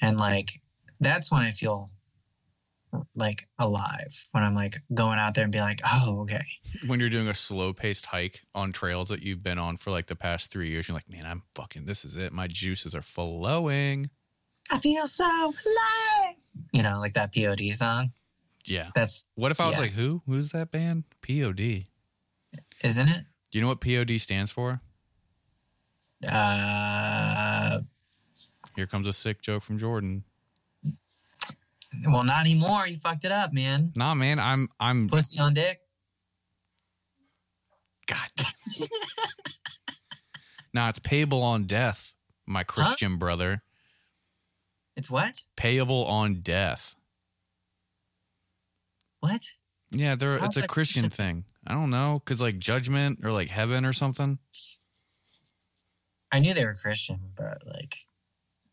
and 0.00 0.18
like 0.18 0.60
that's 0.98 1.30
when 1.30 1.42
I 1.42 1.52
feel 1.52 1.92
like 3.14 3.46
alive 3.60 4.26
when 4.32 4.42
I'm 4.42 4.56
like 4.56 4.78
going 4.92 5.20
out 5.20 5.34
there 5.36 5.44
and 5.44 5.52
be 5.52 5.60
like, 5.60 5.78
oh, 5.86 6.22
okay, 6.22 6.42
When 6.88 6.98
you're 6.98 7.08
doing 7.08 7.28
a 7.28 7.34
slow 7.34 7.72
paced 7.72 8.06
hike 8.06 8.42
on 8.52 8.72
trails 8.72 9.10
that 9.10 9.22
you've 9.22 9.44
been 9.44 9.58
on 9.58 9.76
for 9.76 9.92
like 9.92 10.08
the 10.08 10.16
past 10.16 10.50
three 10.50 10.70
years, 10.70 10.88
you're 10.88 10.96
like, 10.96 11.08
man, 11.08 11.24
I'm 11.24 11.44
fucking, 11.54 11.84
this 11.84 12.04
is 12.04 12.16
it. 12.16 12.32
My 12.32 12.48
juices 12.48 12.96
are 12.96 13.02
flowing. 13.02 14.10
I 14.72 14.80
feel 14.80 15.06
so 15.06 15.24
alive. 15.24 16.34
You 16.72 16.82
know, 16.82 16.98
like 16.98 17.14
that 17.14 17.32
POD 17.32 17.72
song. 17.72 18.10
Yeah. 18.66 18.90
That's 18.94 19.28
What 19.34 19.50
if 19.50 19.60
I 19.60 19.66
was 19.66 19.74
yeah. 19.74 19.80
like, 19.80 19.92
who? 19.92 20.22
Who's 20.26 20.50
that 20.50 20.70
band? 20.70 21.04
POD. 21.22 21.86
isn't 22.82 23.08
it? 23.08 23.24
Do 23.50 23.58
you 23.58 23.62
know 23.62 23.68
what 23.68 23.80
POD 23.80 24.20
stands 24.20 24.50
for? 24.50 24.80
Uh, 26.26 27.78
Here 28.74 28.86
comes 28.86 29.06
a 29.06 29.12
sick 29.12 29.42
joke 29.42 29.62
from 29.62 29.78
Jordan. 29.78 30.24
well, 32.06 32.24
not 32.24 32.40
anymore. 32.40 32.86
You 32.86 32.96
fucked 32.96 33.24
it 33.24 33.32
up, 33.32 33.52
man. 33.52 33.92
Nah, 33.96 34.14
man, 34.14 34.38
I'm 34.38 34.68
I'm 34.80 35.08
Pussy 35.08 35.38
on 35.38 35.54
dick. 35.54 35.80
God. 38.06 38.28
nah, 40.74 40.88
it's 40.88 40.98
payable 40.98 41.42
on 41.42 41.64
death, 41.64 42.14
my 42.46 42.62
Christian 42.64 43.16
brother. 43.18 43.62
It's 44.96 45.10
what? 45.10 45.34
Payable 45.56 46.04
on 46.06 46.40
death. 46.40 46.96
What? 49.30 49.48
Yeah, 49.90 50.14
there. 50.14 50.38
It's 50.44 50.56
a 50.56 50.66
Christian 50.66 51.10
thing. 51.10 51.44
I 51.66 51.74
don't 51.74 51.90
know, 51.90 52.20
cause 52.24 52.40
like 52.40 52.58
judgment 52.58 53.20
or 53.24 53.30
like 53.30 53.48
heaven 53.48 53.84
or 53.84 53.92
something. 53.92 54.38
I 56.32 56.40
knew 56.40 56.54
they 56.54 56.64
were 56.64 56.74
Christian, 56.74 57.18
but 57.36 57.58
like, 57.66 57.96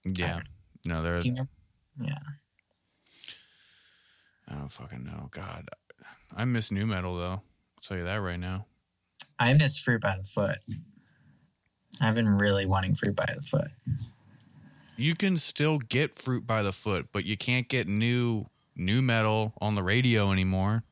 Yeah. 0.03 0.41
No, 0.85 1.01
they're. 1.03 1.19
you 1.19 1.31
remember? 1.31 1.51
Yeah. 2.01 2.17
I 4.49 4.55
don't 4.55 4.71
fucking 4.71 5.03
know. 5.03 5.29
God, 5.31 5.69
I 6.35 6.45
miss 6.45 6.71
nu 6.71 6.85
metal 6.85 7.15
though. 7.17 7.41
I'll 7.41 7.43
tell 7.81 7.97
you 7.97 8.03
that 8.03 8.17
right 8.17 8.39
now. 8.39 8.65
I 9.39 9.53
miss 9.53 9.77
Fruit 9.77 10.01
by 10.01 10.15
the 10.17 10.23
Foot. 10.23 10.57
I've 12.01 12.15
been 12.15 12.27
really 12.27 12.65
wanting 12.65 12.95
Fruit 12.95 13.15
by 13.15 13.31
the 13.35 13.41
Foot. 13.41 13.69
You 14.97 15.15
can 15.15 15.37
still 15.37 15.79
get 15.79 16.13
fruit 16.13 16.45
by 16.45 16.61
the 16.61 16.71
foot, 16.71 17.07
but 17.11 17.25
you 17.25 17.35
can't 17.35 17.67
get 17.67 17.87
new 17.87 18.45
nu 18.75 19.01
metal 19.01 19.53
on 19.61 19.75
the 19.75 19.83
radio 19.83 20.31
anymore. 20.31 20.83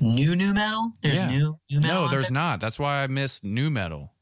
New 0.00 0.34
new 0.34 0.54
metal? 0.54 0.90
There's 1.02 1.16
Yeah. 1.16 1.28
new 1.28 1.54
new 1.70 1.80
metal. 1.80 2.02
No, 2.04 2.08
there's 2.08 2.26
there? 2.26 2.32
not. 2.34 2.60
That's 2.60 2.78
why 2.78 3.02
I 3.02 3.06
miss 3.08 3.42
nu 3.44 3.70
metal. 3.70 4.12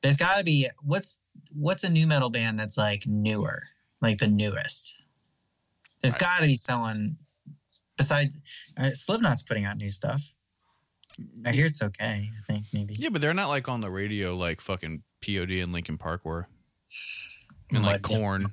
There's 0.00 0.16
got 0.16 0.38
to 0.38 0.44
be 0.44 0.68
what's 0.82 1.20
what's 1.52 1.84
a 1.84 1.88
nu 1.88 2.06
metal 2.06 2.30
band 2.30 2.58
that's 2.58 2.78
like 2.78 3.06
newer, 3.06 3.62
like 4.00 4.18
the 4.18 4.26
newest. 4.28 4.94
There's 6.02 6.16
I- 6.16 6.18
got 6.20 6.38
to 6.40 6.46
be 6.46 6.54
someone 6.54 7.16
besides 7.96 8.36
uh, 8.76 8.92
Slipknot's 8.94 9.42
putting 9.42 9.64
out 9.64 9.76
new 9.76 9.90
stuff. 9.90 10.22
I 11.46 11.52
hear 11.52 11.64
it's 11.66 11.82
okay. 11.82 12.28
I 12.38 12.52
think 12.52 12.66
maybe. 12.72 12.94
Yeah, 12.98 13.08
but 13.08 13.20
they're 13.22 13.32
not 13.34 13.48
like 13.48 13.68
on 13.68 13.80
the 13.80 13.90
radio 13.90 14.34
like 14.36 14.60
fucking 14.60 15.02
POD 15.22 15.62
and 15.62 15.72
Linkin 15.72 15.96
Park 15.98 16.24
were. 16.24 16.46
And 17.70 17.82
like 17.84 18.02
Korn. 18.02 18.52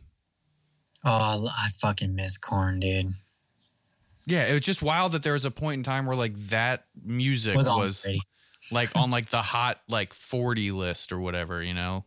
Oh, 1.05 1.47
I 1.47 1.69
fucking 1.79 2.15
miss 2.15 2.37
Korn, 2.37 2.79
dude. 2.79 3.13
Yeah, 4.25 4.45
it 4.45 4.53
was 4.53 4.61
just 4.61 4.81
wild 4.81 5.11
that 5.11 5.23
there 5.23 5.33
was 5.33 5.43
a 5.43 5.51
point 5.51 5.79
in 5.79 5.83
time 5.83 6.05
where 6.05 6.15
like 6.15 6.35
that 6.47 6.85
music 7.03 7.55
Was 7.55 7.67
was, 7.67 8.07
like 8.71 8.95
on 8.95 9.11
like 9.11 9.29
the 9.29 9.41
hot 9.41 9.81
like 9.89 10.13
40 10.13 10.71
list 10.71 11.11
or 11.11 11.19
whatever, 11.19 11.61
you 11.61 11.73
know? 11.73 12.05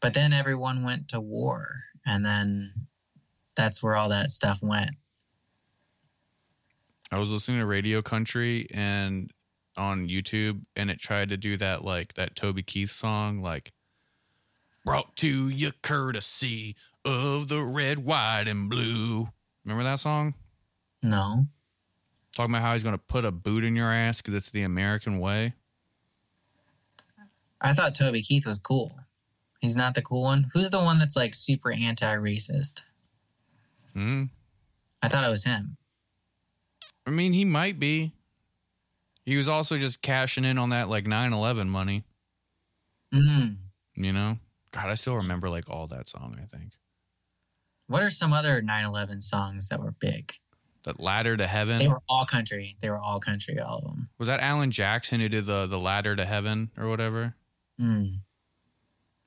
But 0.00 0.14
then 0.14 0.32
everyone 0.32 0.84
went 0.84 1.08
to 1.08 1.20
war, 1.20 1.82
and 2.06 2.24
then 2.24 2.72
that's 3.56 3.82
where 3.82 3.96
all 3.96 4.08
that 4.10 4.30
stuff 4.30 4.60
went. 4.62 4.90
I 7.10 7.18
was 7.18 7.30
listening 7.30 7.58
to 7.58 7.66
Radio 7.66 8.00
Country 8.00 8.66
and 8.72 9.30
on 9.76 10.08
YouTube 10.08 10.62
and 10.76 10.90
it 10.90 11.00
tried 11.00 11.28
to 11.30 11.36
do 11.36 11.56
that 11.56 11.84
like 11.84 12.14
that 12.14 12.36
Toby 12.36 12.62
Keith 12.62 12.90
song 12.90 13.40
like 13.40 13.72
brought 14.84 15.16
to 15.16 15.48
you 15.48 15.72
courtesy 15.82 16.76
of 17.04 17.48
the 17.48 17.62
red, 17.62 17.98
white 18.00 18.48
and 18.48 18.68
blue. 18.70 19.28
Remember 19.64 19.84
that 19.84 19.98
song? 20.00 20.34
No, 21.02 21.46
Talking 22.34 22.54
about 22.54 22.62
how 22.62 22.72
he's 22.74 22.82
going 22.82 22.96
to 22.96 23.04
put 23.08 23.24
a 23.24 23.32
boot 23.32 23.62
in 23.64 23.76
your 23.76 23.92
ass 23.92 24.20
cuz 24.22 24.34
it's 24.34 24.50
the 24.50 24.62
American 24.62 25.18
way. 25.18 25.52
I 27.60 27.72
thought 27.74 27.94
Toby 27.94 28.22
Keith 28.22 28.46
was 28.46 28.58
cool. 28.58 28.96
He's 29.60 29.76
not 29.76 29.94
the 29.94 30.02
cool 30.02 30.22
one. 30.22 30.48
Who's 30.52 30.70
the 30.70 30.80
one 30.80 30.98
that's 30.98 31.14
like 31.16 31.34
super 31.34 31.70
anti-racist? 31.72 32.82
Hmm. 33.92 34.24
I 35.02 35.08
thought 35.08 35.24
it 35.24 35.28
was 35.30 35.44
him. 35.44 35.76
I 37.06 37.10
mean, 37.10 37.32
he 37.32 37.44
might 37.44 37.78
be. 37.78 38.12
He 39.24 39.36
was 39.36 39.48
also 39.48 39.76
just 39.76 40.02
cashing 40.02 40.44
in 40.44 40.58
on 40.58 40.70
that 40.70 40.88
like 40.88 41.04
9/11 41.04 41.68
money, 41.68 42.04
Mm. 43.12 43.56
you 43.94 44.12
know? 44.12 44.38
God, 44.72 44.88
I 44.88 44.94
still 44.94 45.16
remember 45.16 45.48
like 45.50 45.68
all 45.68 45.86
that 45.88 46.08
song, 46.08 46.38
I 46.42 46.46
think. 46.46 46.72
What 47.92 48.02
are 48.02 48.10
some 48.10 48.32
other 48.32 48.62
9/11 48.62 49.22
songs 49.22 49.68
that 49.68 49.80
were 49.80 49.92
big? 49.92 50.32
That 50.84 50.98
Ladder 50.98 51.36
to 51.36 51.46
Heaven. 51.46 51.78
They 51.78 51.86
were 51.88 52.00
all 52.08 52.24
country. 52.24 52.76
They 52.80 52.90
were 52.90 52.98
all 52.98 53.20
country. 53.20 53.60
All 53.60 53.78
of 53.78 53.84
them. 53.84 54.08
was 54.18 54.26
that 54.26 54.40
Alan 54.40 54.70
Jackson 54.70 55.20
who 55.20 55.28
did 55.28 55.46
the 55.46 55.66
the 55.66 55.78
Ladder 55.78 56.16
to 56.16 56.24
Heaven 56.24 56.70
or 56.76 56.88
whatever? 56.88 57.36
Mm. 57.80 58.20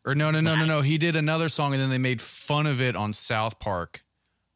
Or 0.05 0.15
no, 0.15 0.31
no, 0.31 0.39
no, 0.39 0.55
no, 0.55 0.65
no. 0.65 0.81
He 0.81 0.97
did 0.97 1.15
another 1.15 1.49
song 1.49 1.73
and 1.73 1.81
then 1.81 1.89
they 1.89 1.97
made 1.97 2.21
fun 2.21 2.67
of 2.67 2.81
it 2.81 2.95
on 2.95 3.13
South 3.13 3.59
Park 3.59 4.03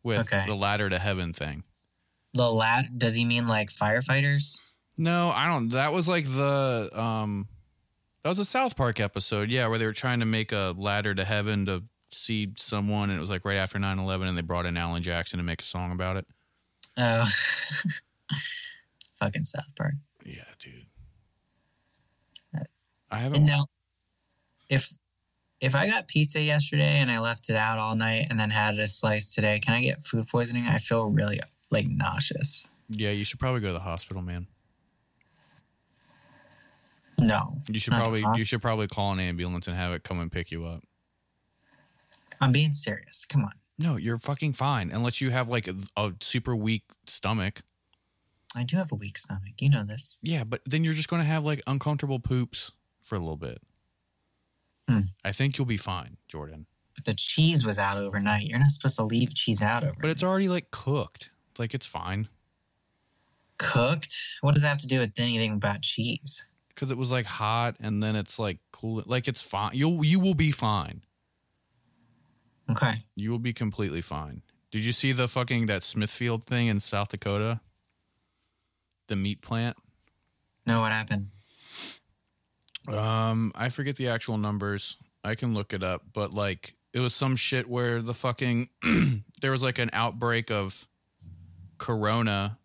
with 0.03 0.19
Okay. 0.21 0.43
the 0.45 0.55
Ladder 0.55 0.89
to 0.89 0.99
Heaven 0.99 1.33
thing. 1.33 1.63
The 2.33 2.51
lad. 2.51 2.99
Does 2.99 3.15
he 3.15 3.25
mean 3.25 3.47
like 3.47 3.69
firefighters? 3.69 4.61
No, 4.97 5.31
I 5.31 5.47
don't. 5.47 5.69
That 5.69 5.93
was 5.93 6.07
like 6.07 6.25
the 6.25 6.89
um, 6.93 7.47
that 8.23 8.29
was 8.29 8.39
a 8.39 8.45
South 8.45 8.75
Park 8.75 8.99
episode, 8.99 9.49
yeah, 9.49 9.67
where 9.67 9.79
they 9.79 9.85
were 9.85 9.93
trying 9.93 10.19
to 10.19 10.25
make 10.25 10.51
a 10.51 10.75
ladder 10.77 11.15
to 11.15 11.23
heaven 11.23 11.65
to 11.67 11.83
see 12.09 12.53
someone, 12.57 13.09
and 13.09 13.17
it 13.17 13.21
was 13.21 13.29
like 13.29 13.45
right 13.45 13.57
after 13.57 13.77
9-11 13.77 14.27
and 14.29 14.37
they 14.37 14.41
brought 14.41 14.65
in 14.65 14.77
Alan 14.77 15.03
Jackson 15.03 15.37
to 15.37 15.43
make 15.43 15.61
a 15.61 15.65
song 15.65 15.91
about 15.91 16.17
it. 16.17 16.27
Oh. 16.97 17.29
fucking 19.19 19.45
South 19.45 19.63
Park. 19.77 19.93
Yeah, 20.25 20.43
dude. 20.59 20.85
Uh, 22.55 22.63
I 23.11 23.17
haven't. 23.17 23.45
Now, 23.45 23.65
if 24.69 24.91
if 25.61 25.75
I 25.75 25.87
got 25.87 26.07
pizza 26.07 26.41
yesterday 26.41 26.99
and 26.99 27.11
I 27.11 27.19
left 27.19 27.49
it 27.49 27.55
out 27.55 27.79
all 27.79 27.95
night 27.95 28.27
and 28.29 28.39
then 28.39 28.49
had 28.49 28.77
a 28.79 28.87
slice 28.87 29.35
today, 29.35 29.59
can 29.59 29.73
I 29.73 29.81
get 29.81 30.03
food 30.03 30.27
poisoning? 30.27 30.65
I 30.65 30.77
feel 30.77 31.09
really 31.09 31.39
like 31.71 31.87
nauseous. 31.87 32.67
yeah, 32.89 33.11
you 33.11 33.25
should 33.25 33.39
probably 33.39 33.61
go 33.61 33.67
to 33.67 33.73
the 33.73 33.79
hospital, 33.79 34.21
man. 34.21 34.47
No, 37.21 37.57
You 37.67 37.79
should 37.79 37.93
probably 37.93 38.23
you 38.37 38.45
should 38.45 38.61
probably 38.61 38.87
call 38.87 39.11
an 39.11 39.19
ambulance 39.19 39.67
and 39.67 39.75
have 39.75 39.91
it 39.91 40.03
come 40.03 40.19
and 40.21 40.31
pick 40.31 40.51
you 40.51 40.63
up. 40.65 40.83
I'm 42.41 42.51
being 42.51 42.73
serious. 42.73 43.25
Come 43.25 43.43
on. 43.43 43.51
No, 43.77 43.97
you're 43.97 44.17
fucking 44.17 44.53
fine 44.53 44.91
unless 44.91 45.21
you 45.21 45.29
have 45.29 45.47
like 45.47 45.67
a, 45.67 45.75
a 45.95 46.13
super 46.21 46.55
weak 46.55 46.83
stomach. 47.05 47.61
I 48.55 48.63
do 48.63 48.77
have 48.77 48.91
a 48.91 48.95
weak 48.95 49.17
stomach. 49.17 49.53
You 49.59 49.69
know 49.69 49.83
this. 49.83 50.19
Yeah, 50.21 50.43
but 50.43 50.61
then 50.65 50.83
you're 50.83 50.93
just 50.93 51.09
going 51.09 51.21
to 51.21 51.27
have 51.27 51.43
like 51.43 51.61
uncomfortable 51.67 52.19
poops 52.19 52.71
for 53.03 53.15
a 53.15 53.19
little 53.19 53.37
bit. 53.37 53.61
Hmm. 54.89 54.99
I 55.23 55.31
think 55.31 55.57
you'll 55.57 55.65
be 55.65 55.77
fine, 55.77 56.17
Jordan. 56.27 56.65
But 56.95 57.05
the 57.05 57.13
cheese 57.13 57.65
was 57.65 57.77
out 57.77 57.97
overnight. 57.97 58.47
You're 58.47 58.59
not 58.59 58.69
supposed 58.69 58.97
to 58.97 59.03
leave 59.03 59.33
cheese 59.35 59.61
out 59.61 59.83
overnight. 59.83 60.01
But 60.01 60.09
it's 60.09 60.23
already 60.23 60.49
like 60.49 60.71
cooked. 60.71 61.29
Like 61.57 61.73
it's 61.73 61.85
fine 61.85 62.27
cooked. 63.59 64.15
What 64.41 64.53
does 64.53 64.63
that 64.63 64.69
have 64.69 64.77
to 64.79 64.87
do 64.87 64.99
with 64.99 65.11
anything 65.19 65.51
about 65.51 65.81
cheese? 65.81 66.45
because 66.79 66.91
it 66.91 66.97
was 66.97 67.11
like 67.11 67.25
hot 67.25 67.75
and 67.81 68.01
then 68.01 68.15
it's 68.15 68.39
like 68.39 68.57
cool. 68.71 69.03
Like 69.05 69.27
it's 69.27 69.41
fine. 69.41 69.71
You'll 69.73 70.03
you 70.03 70.19
will 70.19 70.33
be 70.33 70.51
fine. 70.51 71.01
Okay. 72.69 72.93
You 73.15 73.31
will 73.31 73.39
be 73.39 73.53
completely 73.53 74.01
fine. 74.01 74.41
Did 74.71 74.85
you 74.85 74.91
see 74.91 75.11
the 75.11 75.27
fucking 75.27 75.65
that 75.65 75.83
Smithfield 75.83 76.45
thing 76.45 76.67
in 76.67 76.79
South 76.79 77.09
Dakota? 77.09 77.61
The 79.07 79.15
meat 79.15 79.41
plant. 79.41 79.77
No, 80.65 80.81
what 80.81 80.91
happened? 80.91 81.29
Um, 82.87 83.51
I 83.55 83.69
forget 83.69 83.95
the 83.95 84.09
actual 84.09 84.37
numbers. 84.37 84.97
I 85.23 85.35
can 85.35 85.53
look 85.53 85.73
it 85.73 85.83
up, 85.83 86.03
but 86.13 86.33
like 86.33 86.75
it 86.93 86.99
was 86.99 87.13
some 87.13 87.35
shit 87.35 87.67
where 87.67 88.01
the 88.01 88.13
fucking 88.13 88.69
there 89.41 89.51
was 89.51 89.63
like 89.63 89.79
an 89.79 89.89
outbreak 89.93 90.51
of 90.51 90.87
corona 91.79 92.57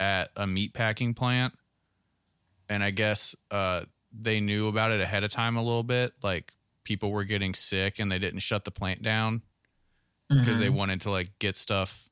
at 0.00 0.30
a 0.36 0.46
meat 0.46 0.74
packing 0.74 1.14
plant. 1.14 1.54
And 2.68 2.82
I 2.82 2.90
guess 2.90 3.34
uh 3.50 3.84
they 4.12 4.40
knew 4.40 4.68
about 4.68 4.90
it 4.90 5.00
ahead 5.00 5.22
of 5.22 5.30
time 5.30 5.56
a 5.56 5.62
little 5.62 5.82
bit. 5.82 6.12
Like 6.22 6.52
people 6.88 7.10
were 7.10 7.24
getting 7.24 7.52
sick 7.52 7.98
and 7.98 8.10
they 8.10 8.18
didn't 8.18 8.40
shut 8.40 8.64
the 8.64 8.70
plant 8.70 9.02
down 9.02 9.42
because 10.30 10.58
they 10.58 10.70
wanted 10.70 11.02
to 11.02 11.10
like 11.10 11.30
get 11.38 11.54
stuff 11.54 12.08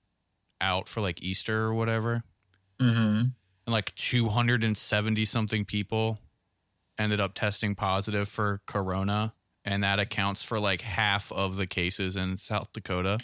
out 0.61 0.87
for 0.87 1.01
like 1.01 1.23
Easter 1.23 1.63
or 1.63 1.73
whatever. 1.73 2.23
Mm-hmm. 2.79 3.23
And 3.25 3.33
like 3.67 3.95
270 3.95 5.25
something 5.25 5.65
people 5.65 6.19
ended 6.99 7.21
up 7.21 7.33
testing 7.33 7.75
positive 7.75 8.29
for 8.29 8.61
corona 8.67 9.33
and 9.65 9.83
that 9.83 9.99
accounts 9.99 10.43
for 10.43 10.61
like 10.61 10.83
half 10.83 11.33
of 11.33 11.57
the 11.57 11.67
cases 11.67 12.17
in 12.17 12.37
South 12.37 12.71
Dakota. 12.75 13.19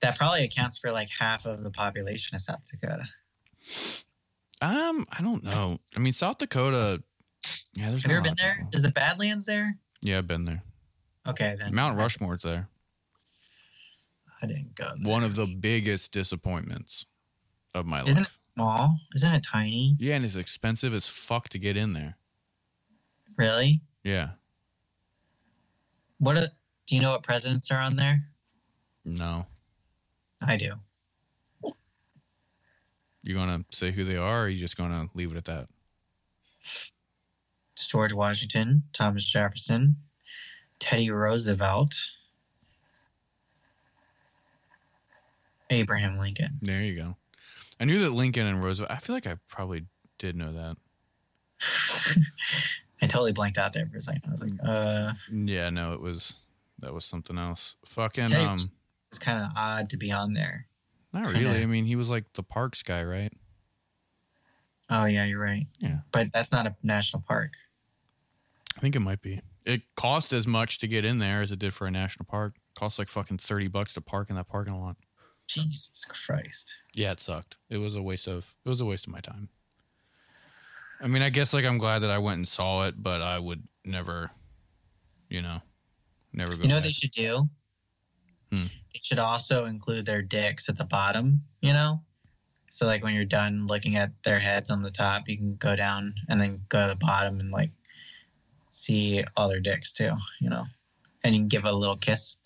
That 0.00 0.16
probably 0.16 0.44
accounts 0.44 0.78
for 0.78 0.90
like 0.92 1.08
half 1.10 1.44
of 1.44 1.62
the 1.62 1.70
population 1.70 2.36
of 2.36 2.40
South 2.40 2.62
Dakota. 2.70 3.04
Um, 4.62 5.06
I 5.12 5.22
don't 5.22 5.44
know. 5.44 5.78
I 5.94 5.98
mean, 5.98 6.14
South 6.14 6.38
Dakota. 6.38 7.02
Yeah, 7.74 7.90
there's. 7.90 8.02
Have 8.02 8.10
you 8.10 8.16
ever 8.18 8.24
been 8.24 8.34
there? 8.38 8.66
Is 8.72 8.82
the 8.82 8.90
Badlands 8.90 9.46
there? 9.46 9.76
Yeah, 10.02 10.18
I've 10.18 10.28
been 10.28 10.44
there. 10.44 10.62
Okay, 11.26 11.56
then. 11.58 11.74
Mount 11.74 11.98
Rushmore's 11.98 12.42
there. 12.42 12.68
I 14.42 14.46
didn't 14.46 14.74
go. 14.74 14.84
There. 15.00 15.10
One 15.10 15.22
of 15.22 15.36
the 15.36 15.46
biggest 15.46 16.12
disappointments 16.12 17.06
of 17.74 17.86
my 17.86 18.00
life. 18.00 18.10
Isn't 18.10 18.24
it 18.24 18.32
small? 18.34 18.98
Isn't 19.14 19.32
it 19.32 19.44
tiny? 19.44 19.96
Yeah, 19.98 20.16
and 20.16 20.24
it's 20.24 20.36
expensive 20.36 20.92
as 20.92 21.08
fuck 21.08 21.48
to 21.50 21.58
get 21.58 21.76
in 21.76 21.92
there. 21.92 22.16
Really? 23.36 23.80
Yeah. 24.02 24.30
What? 26.18 26.36
Do 26.86 26.96
you 26.96 27.00
know 27.00 27.10
what 27.10 27.22
presidents 27.22 27.70
are 27.70 27.80
on 27.80 27.96
there? 27.96 28.26
No. 29.04 29.46
I 30.44 30.56
do. 30.56 30.72
You 33.22 33.34
gonna 33.34 33.64
say 33.70 33.92
who 33.92 34.04
they 34.04 34.16
are, 34.16 34.40
or 34.40 34.44
are 34.44 34.48
you 34.48 34.58
just 34.58 34.76
gonna 34.76 35.08
leave 35.14 35.30
it 35.30 35.36
at 35.36 35.44
that? 35.44 35.68
George 37.76 38.12
Washington, 38.12 38.82
Thomas 38.92 39.24
Jefferson, 39.28 39.96
Teddy 40.78 41.10
Roosevelt, 41.10 41.94
Abraham 45.70 46.18
Lincoln. 46.18 46.58
There 46.60 46.82
you 46.82 46.94
go. 46.94 47.16
I 47.80 47.84
knew 47.84 47.98
that 48.00 48.10
Lincoln 48.10 48.46
and 48.46 48.62
Roosevelt. 48.62 48.90
I 48.90 48.98
feel 48.98 49.14
like 49.16 49.26
I 49.26 49.36
probably 49.48 49.86
did 50.18 50.36
know 50.36 50.52
that. 50.52 50.76
I 53.02 53.06
totally 53.06 53.32
blanked 53.32 53.58
out 53.58 53.72
there 53.72 53.86
for 53.86 53.96
a 53.96 54.00
second. 54.00 54.22
I 54.28 54.30
was 54.30 54.42
like, 54.42 54.52
uh, 54.64 55.12
Yeah, 55.32 55.70
no, 55.70 55.92
it 55.92 56.00
was 56.00 56.34
that 56.80 56.92
was 56.94 57.04
something 57.04 57.38
else. 57.38 57.76
Fucking 57.86 58.26
Teddy 58.26 58.44
um, 58.44 58.60
it's 59.08 59.18
kind 59.18 59.40
of 59.40 59.48
odd 59.56 59.90
to 59.90 59.96
be 59.96 60.12
on 60.12 60.34
there. 60.34 60.66
not 61.12 61.24
kinda- 61.24 61.40
really. 61.40 61.62
I 61.62 61.66
mean, 61.66 61.84
he 61.84 61.96
was 61.96 62.08
like 62.10 62.32
the 62.34 62.42
parks 62.42 62.82
guy, 62.82 63.02
right? 63.04 63.32
Oh 64.92 65.06
yeah, 65.06 65.24
you're 65.24 65.40
right. 65.40 65.66
Yeah. 65.78 65.98
but 66.12 66.28
that's 66.32 66.52
not 66.52 66.66
a 66.66 66.76
national 66.82 67.22
park. 67.26 67.52
I 68.76 68.80
think 68.80 68.94
it 68.94 69.00
might 69.00 69.22
be. 69.22 69.40
It 69.64 69.82
cost 69.96 70.32
as 70.32 70.46
much 70.46 70.78
to 70.78 70.86
get 70.86 71.04
in 71.04 71.18
there 71.18 71.40
as 71.40 71.50
it 71.50 71.58
did 71.58 71.72
for 71.72 71.86
a 71.86 71.90
national 71.90 72.26
park. 72.26 72.54
It 72.56 72.78
cost 72.78 72.98
like 72.98 73.08
fucking 73.08 73.38
thirty 73.38 73.68
bucks 73.68 73.94
to 73.94 74.00
park 74.02 74.28
in 74.28 74.36
that 74.36 74.48
parking 74.48 74.78
lot. 74.78 74.96
Jesus 75.46 76.04
Christ! 76.04 76.76
Yeah, 76.94 77.12
it 77.12 77.20
sucked. 77.20 77.56
It 77.70 77.78
was 77.78 77.94
a 77.94 78.02
waste 78.02 78.28
of 78.28 78.54
it 78.64 78.68
was 78.68 78.80
a 78.80 78.84
waste 78.84 79.06
of 79.06 79.12
my 79.12 79.20
time. 79.20 79.48
I 81.00 81.06
mean, 81.08 81.22
I 81.22 81.30
guess 81.30 81.54
like 81.54 81.64
I'm 81.64 81.78
glad 81.78 82.00
that 82.00 82.10
I 82.10 82.18
went 82.18 82.36
and 82.36 82.48
saw 82.48 82.86
it, 82.86 83.02
but 83.02 83.22
I 83.22 83.38
would 83.38 83.62
never, 83.84 84.30
you 85.28 85.42
know, 85.42 85.60
never 86.32 86.54
go. 86.54 86.62
You 86.62 86.68
know 86.68 86.76
what 86.76 86.84
they 86.84 86.90
should 86.90 87.10
do? 87.12 87.48
Hmm. 88.52 88.66
They 88.92 89.00
should 89.02 89.18
also 89.18 89.64
include 89.64 90.06
their 90.06 90.22
dicks 90.22 90.68
at 90.68 90.76
the 90.76 90.84
bottom. 90.84 91.42
You 91.60 91.72
know, 91.72 92.02
so 92.72 92.86
like 92.86 93.04
when 93.04 93.14
you're 93.14 93.26
done 93.26 93.66
looking 93.66 93.96
at 93.96 94.12
their 94.24 94.38
heads 94.38 94.70
on 94.70 94.80
the 94.80 94.90
top, 94.90 95.28
you 95.28 95.36
can 95.36 95.56
go 95.56 95.76
down 95.76 96.14
and 96.30 96.40
then 96.40 96.58
go 96.70 96.80
to 96.80 96.94
the 96.94 96.96
bottom 96.98 97.38
and 97.38 97.50
like 97.50 97.70
see 98.70 99.22
all 99.36 99.50
their 99.50 99.60
dicks 99.60 99.92
too. 99.92 100.12
You 100.40 100.48
know, 100.48 100.64
and 101.22 101.34
you 101.34 101.42
can 101.42 101.48
give 101.48 101.66
a 101.66 101.72
little 101.72 101.98
kiss 101.98 102.36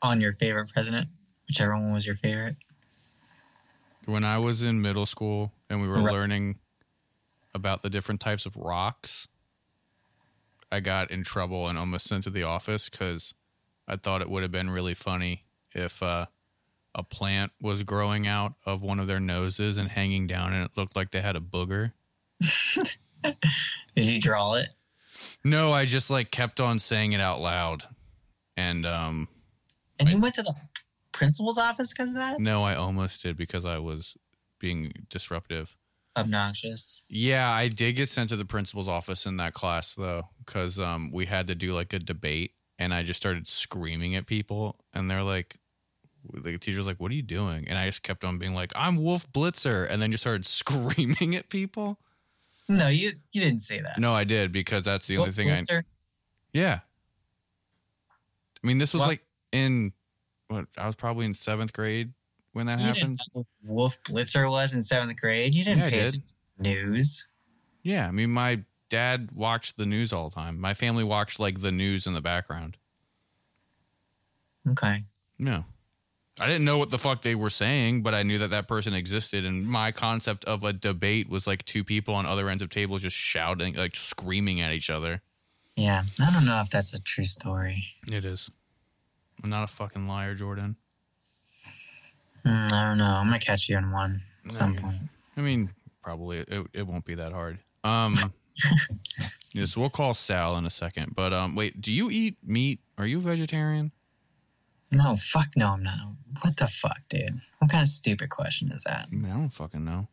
on 0.00 0.20
your 0.20 0.34
favorite 0.34 0.68
president, 0.72 1.08
whichever 1.48 1.74
one 1.74 1.92
was 1.92 2.06
your 2.06 2.14
favorite. 2.14 2.54
when 4.06 4.22
I 4.22 4.38
was 4.38 4.62
in 4.62 4.80
middle 4.80 5.06
school 5.06 5.52
and 5.68 5.82
we 5.82 5.88
were 5.88 6.00
Right. 6.00 6.12
learning 6.12 6.60
about 7.52 7.82
the 7.82 7.90
different 7.90 8.20
types 8.20 8.46
of 8.46 8.54
rocks, 8.54 9.26
I 10.70 10.78
got 10.78 11.10
in 11.10 11.24
trouble 11.24 11.68
and 11.68 11.76
almost 11.76 12.06
sent 12.06 12.22
to 12.24 12.30
the 12.30 12.44
office 12.44 12.88
because 12.88 13.34
I 13.88 13.96
thought 13.96 14.20
it 14.22 14.30
would 14.30 14.42
have 14.42 14.52
been 14.52 14.70
really 14.70 14.94
funny 14.94 15.46
if 15.74 16.00
uh, 16.00 16.26
a 16.94 17.02
plant 17.02 17.52
was 17.60 17.82
growing 17.82 18.26
out 18.26 18.54
of 18.64 18.82
one 18.82 19.00
of 19.00 19.06
their 19.06 19.20
noses 19.20 19.78
and 19.78 19.88
hanging 19.88 20.26
down 20.26 20.52
and 20.52 20.64
it 20.64 20.70
looked 20.76 20.94
like 20.96 21.10
they 21.10 21.20
had 21.20 21.36
a 21.36 21.40
booger. 21.40 21.92
Did 23.22 23.34
you 23.96 24.20
draw 24.20 24.54
it? 24.54 24.68
No, 25.44 25.72
I 25.72 25.84
just 25.86 26.10
like 26.10 26.30
kept 26.30 26.60
on 26.60 26.78
saying 26.78 27.12
it 27.12 27.20
out 27.20 27.40
loud. 27.40 27.84
And 28.56 28.86
um, 28.86 29.28
And 29.98 30.08
you 30.08 30.18
went 30.20 30.34
to 30.34 30.42
the 30.42 30.54
principal's 31.12 31.58
office 31.58 31.92
because 31.92 32.08
of 32.10 32.16
that? 32.16 32.40
no, 32.40 32.62
I 32.64 32.74
almost 32.74 33.22
did 33.22 33.36
because 33.36 33.64
I 33.64 33.78
was 33.78 34.16
being 34.58 34.92
disruptive. 35.10 35.76
Obnoxious. 36.16 37.04
Yeah, 37.08 37.50
I 37.50 37.68
did 37.68 37.96
get 37.96 38.08
sent 38.08 38.28
to 38.30 38.36
the 38.36 38.44
principal's 38.44 38.86
office 38.88 39.26
in 39.26 39.36
that 39.38 39.52
class 39.54 39.94
though, 39.94 40.28
because 40.44 40.78
um, 40.78 41.10
we 41.12 41.26
had 41.26 41.48
to 41.48 41.54
do 41.56 41.74
like 41.74 41.92
a 41.92 41.98
debate, 41.98 42.52
and 42.78 42.94
I 42.94 43.02
just 43.02 43.16
started 43.16 43.48
screaming 43.48 44.14
at 44.14 44.26
people, 44.26 44.76
and 44.92 45.10
they're 45.10 45.24
like, 45.24 45.56
the 46.32 46.58
teacher's 46.58 46.86
like, 46.86 46.98
"What 47.00 47.10
are 47.10 47.14
you 47.14 47.22
doing?" 47.22 47.66
And 47.68 47.76
I 47.78 47.86
just 47.86 48.02
kept 48.02 48.24
on 48.24 48.38
being 48.38 48.54
like, 48.54 48.72
"I'm 48.74 48.96
Wolf 49.02 49.30
Blitzer," 49.32 49.86
and 49.90 50.00
then 50.00 50.10
just 50.12 50.22
started 50.22 50.46
screaming 50.46 51.34
at 51.36 51.48
people. 51.50 51.98
No, 52.68 52.88
you 52.88 53.12
you 53.32 53.40
didn't 53.42 53.60
say 53.60 53.80
that. 53.80 53.98
No, 53.98 54.12
I 54.14 54.24
did 54.24 54.50
because 54.52 54.84
that's 54.84 55.06
the 55.06 55.18
only 55.18 55.26
Wolf 55.28 55.36
thing 55.36 55.50
I. 55.50 55.58
Blitzer? 55.58 55.82
Yeah. 56.52 56.80
I 58.62 58.66
mean, 58.66 58.78
this 58.78 58.94
was 58.94 59.00
Well- 59.00 59.08
like 59.10 59.24
in 59.52 59.92
what 60.48 60.66
I 60.78 60.86
was 60.86 60.94
probably 60.94 61.26
in 61.26 61.34
seventh 61.34 61.72
grade 61.72 62.12
when 62.52 62.66
that 62.66 62.78
You 62.78 62.86
happened. 62.86 63.18
didn't 63.18 63.20
know 63.34 63.44
who 63.66 63.74
Wolf 63.74 64.02
Blitzer 64.04 64.50
was 64.50 64.74
in 64.74 64.82
seventh 64.82 65.18
grade. 65.20 65.54
You 65.54 65.64
didn't 65.64 65.80
Yeah, 65.80 65.84
pay 65.84 65.90
did. 65.90 66.08
attention 66.08 66.22
to 66.22 66.62
news. 66.62 67.28
Yeah, 67.82 68.08
I 68.08 68.12
mean, 68.12 68.30
my 68.30 68.62
dad 68.88 69.30
watched 69.34 69.76
the 69.76 69.84
news 69.84 70.12
all 70.12 70.30
the 70.30 70.34
time. 70.36 70.58
My 70.58 70.72
family 70.72 71.04
watched 71.04 71.38
like 71.38 71.60
the 71.60 71.72
news 71.72 72.06
in 72.06 72.14
the 72.14 72.20
background. 72.22 72.76
Okay. 74.70 75.04
No. 75.38 75.64
I 76.40 76.46
didn't 76.46 76.64
know 76.64 76.78
what 76.78 76.90
the 76.90 76.98
fuck 76.98 77.22
they 77.22 77.36
were 77.36 77.50
saying, 77.50 78.02
but 78.02 78.12
I 78.12 78.24
knew 78.24 78.38
that 78.38 78.50
that 78.50 78.66
person 78.66 78.92
existed. 78.92 79.44
And 79.44 79.66
my 79.66 79.92
concept 79.92 80.44
of 80.46 80.64
a 80.64 80.72
debate 80.72 81.28
was 81.28 81.46
like 81.46 81.64
two 81.64 81.84
people 81.84 82.14
on 82.14 82.26
other 82.26 82.48
ends 82.50 82.62
of 82.62 82.70
tables 82.70 83.02
just 83.02 83.16
shouting, 83.16 83.74
like 83.74 83.94
screaming 83.94 84.60
at 84.60 84.72
each 84.72 84.90
other. 84.90 85.22
Yeah, 85.76 86.02
I 86.20 86.32
don't 86.32 86.44
know 86.44 86.60
if 86.60 86.70
that's 86.70 86.92
a 86.92 87.00
true 87.00 87.24
story. 87.24 87.84
It 88.10 88.24
is. 88.24 88.50
I'm 89.42 89.50
not 89.50 89.64
a 89.64 89.72
fucking 89.72 90.08
liar, 90.08 90.34
Jordan. 90.34 90.76
Mm, 92.44 92.72
I 92.72 92.88
don't 92.88 92.98
know. 92.98 93.06
I'm 93.06 93.26
gonna 93.26 93.38
catch 93.38 93.68
you 93.68 93.78
in 93.78 93.90
one 93.90 94.20
at 94.44 94.52
some 94.52 94.72
Okay. 94.72 94.82
point. 94.82 94.96
I 95.36 95.40
mean, 95.40 95.70
probably 96.02 96.38
it, 96.38 96.66
it 96.72 96.86
won't 96.86 97.04
be 97.04 97.14
that 97.14 97.32
hard. 97.32 97.58
Um, 97.84 98.16
yes, 99.52 99.76
we'll 99.76 99.90
call 99.90 100.14
Sal 100.14 100.56
in 100.56 100.66
a 100.66 100.70
second. 100.70 101.14
But 101.14 101.32
um, 101.32 101.54
wait, 101.54 101.80
do 101.80 101.90
you 101.92 102.10
eat 102.10 102.36
meat? 102.42 102.80
Are 102.98 103.06
you 103.06 103.18
a 103.18 103.20
vegetarian? 103.20 103.92
No, 104.90 105.16
fuck 105.16 105.48
no, 105.56 105.70
I'm 105.70 105.82
not. 105.82 105.98
What 106.42 106.56
the 106.56 106.66
fuck, 106.66 107.00
dude? 107.08 107.40
What 107.58 107.70
kind 107.70 107.82
of 107.82 107.88
stupid 107.88 108.30
question 108.30 108.70
is 108.70 108.84
that? 108.84 109.08
I 109.10 109.14
mean, 109.14 109.30
I 109.30 109.36
don't 109.36 109.48
fucking 109.48 109.84
know. 109.84 110.08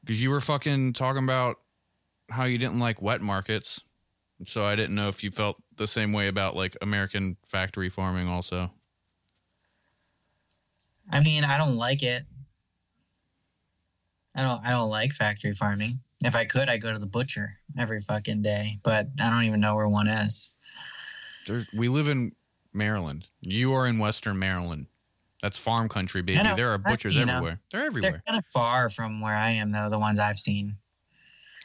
Because 0.00 0.22
you 0.22 0.30
were 0.30 0.40
fucking 0.40 0.94
talking 0.94 1.24
about 1.24 1.58
how 2.30 2.44
you 2.44 2.58
didn't 2.58 2.78
like 2.78 3.02
wet 3.02 3.20
markets. 3.20 3.82
So 4.46 4.64
I 4.64 4.74
didn't 4.74 4.94
know 4.94 5.08
if 5.08 5.22
you 5.22 5.30
felt 5.30 5.62
the 5.76 5.86
same 5.86 6.12
way 6.12 6.28
about 6.28 6.56
like 6.56 6.76
American 6.80 7.36
factory 7.44 7.90
farming 7.90 8.28
also. 8.28 8.72
I 11.10 11.20
mean, 11.20 11.44
I 11.44 11.58
don't 11.58 11.76
like 11.76 12.02
it. 12.02 12.22
I 14.34 14.42
don't. 14.42 14.64
I 14.64 14.70
don't 14.70 14.88
like 14.88 15.12
factory 15.12 15.54
farming. 15.54 16.00
If 16.22 16.36
I 16.36 16.44
could, 16.44 16.68
I'd 16.68 16.82
go 16.82 16.92
to 16.92 16.98
the 16.98 17.06
butcher 17.06 17.58
every 17.78 18.00
fucking 18.00 18.42
day. 18.42 18.78
But 18.82 19.08
I 19.20 19.28
don't 19.28 19.44
even 19.44 19.60
know 19.60 19.74
where 19.74 19.88
one 19.88 20.08
is. 20.08 20.48
There's, 21.46 21.66
we 21.74 21.88
live 21.88 22.08
in 22.08 22.32
Maryland. 22.72 23.28
You 23.40 23.72
are 23.72 23.86
in 23.86 23.98
Western 23.98 24.38
Maryland. 24.38 24.86
That's 25.42 25.56
farm 25.56 25.88
country, 25.88 26.22
baby. 26.22 26.42
know. 26.42 26.54
There 26.54 26.70
are 26.70 26.78
butchers 26.78 27.16
everywhere. 27.16 27.60
They're 27.70 27.80
They're 27.80 27.86
everywhere. 27.86 28.22
kind 28.26 28.38
of 28.38 28.44
far 28.46 28.88
from 28.90 29.20
where 29.20 29.34
I 29.34 29.52
am, 29.52 29.70
though. 29.70 29.88
The 29.88 29.98
ones 29.98 30.18
I've 30.18 30.38
seen. 30.38 30.76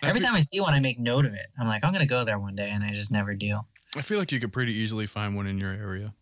Every 0.02 0.22
feel- 0.22 0.30
time 0.30 0.36
I 0.38 0.42
see 0.42 0.60
one, 0.62 0.74
I 0.74 0.80
make 0.80 1.00
note 1.00 1.26
of 1.26 1.34
it. 1.34 1.48
I'm 1.60 1.68
like, 1.68 1.84
I'm 1.84 1.92
gonna 1.92 2.06
go 2.06 2.24
there 2.24 2.40
one 2.40 2.56
day, 2.56 2.70
and 2.70 2.84
I 2.84 2.92
just 2.94 3.12
never 3.12 3.34
do. 3.34 3.60
I 3.96 4.02
feel 4.02 4.18
like 4.20 4.32
you 4.32 4.40
could 4.40 4.54
pretty 4.54 4.74
easily 4.74 5.06
find 5.06 5.36
one 5.36 5.48
in 5.48 5.58
your 5.58 5.72
area. 5.72 6.14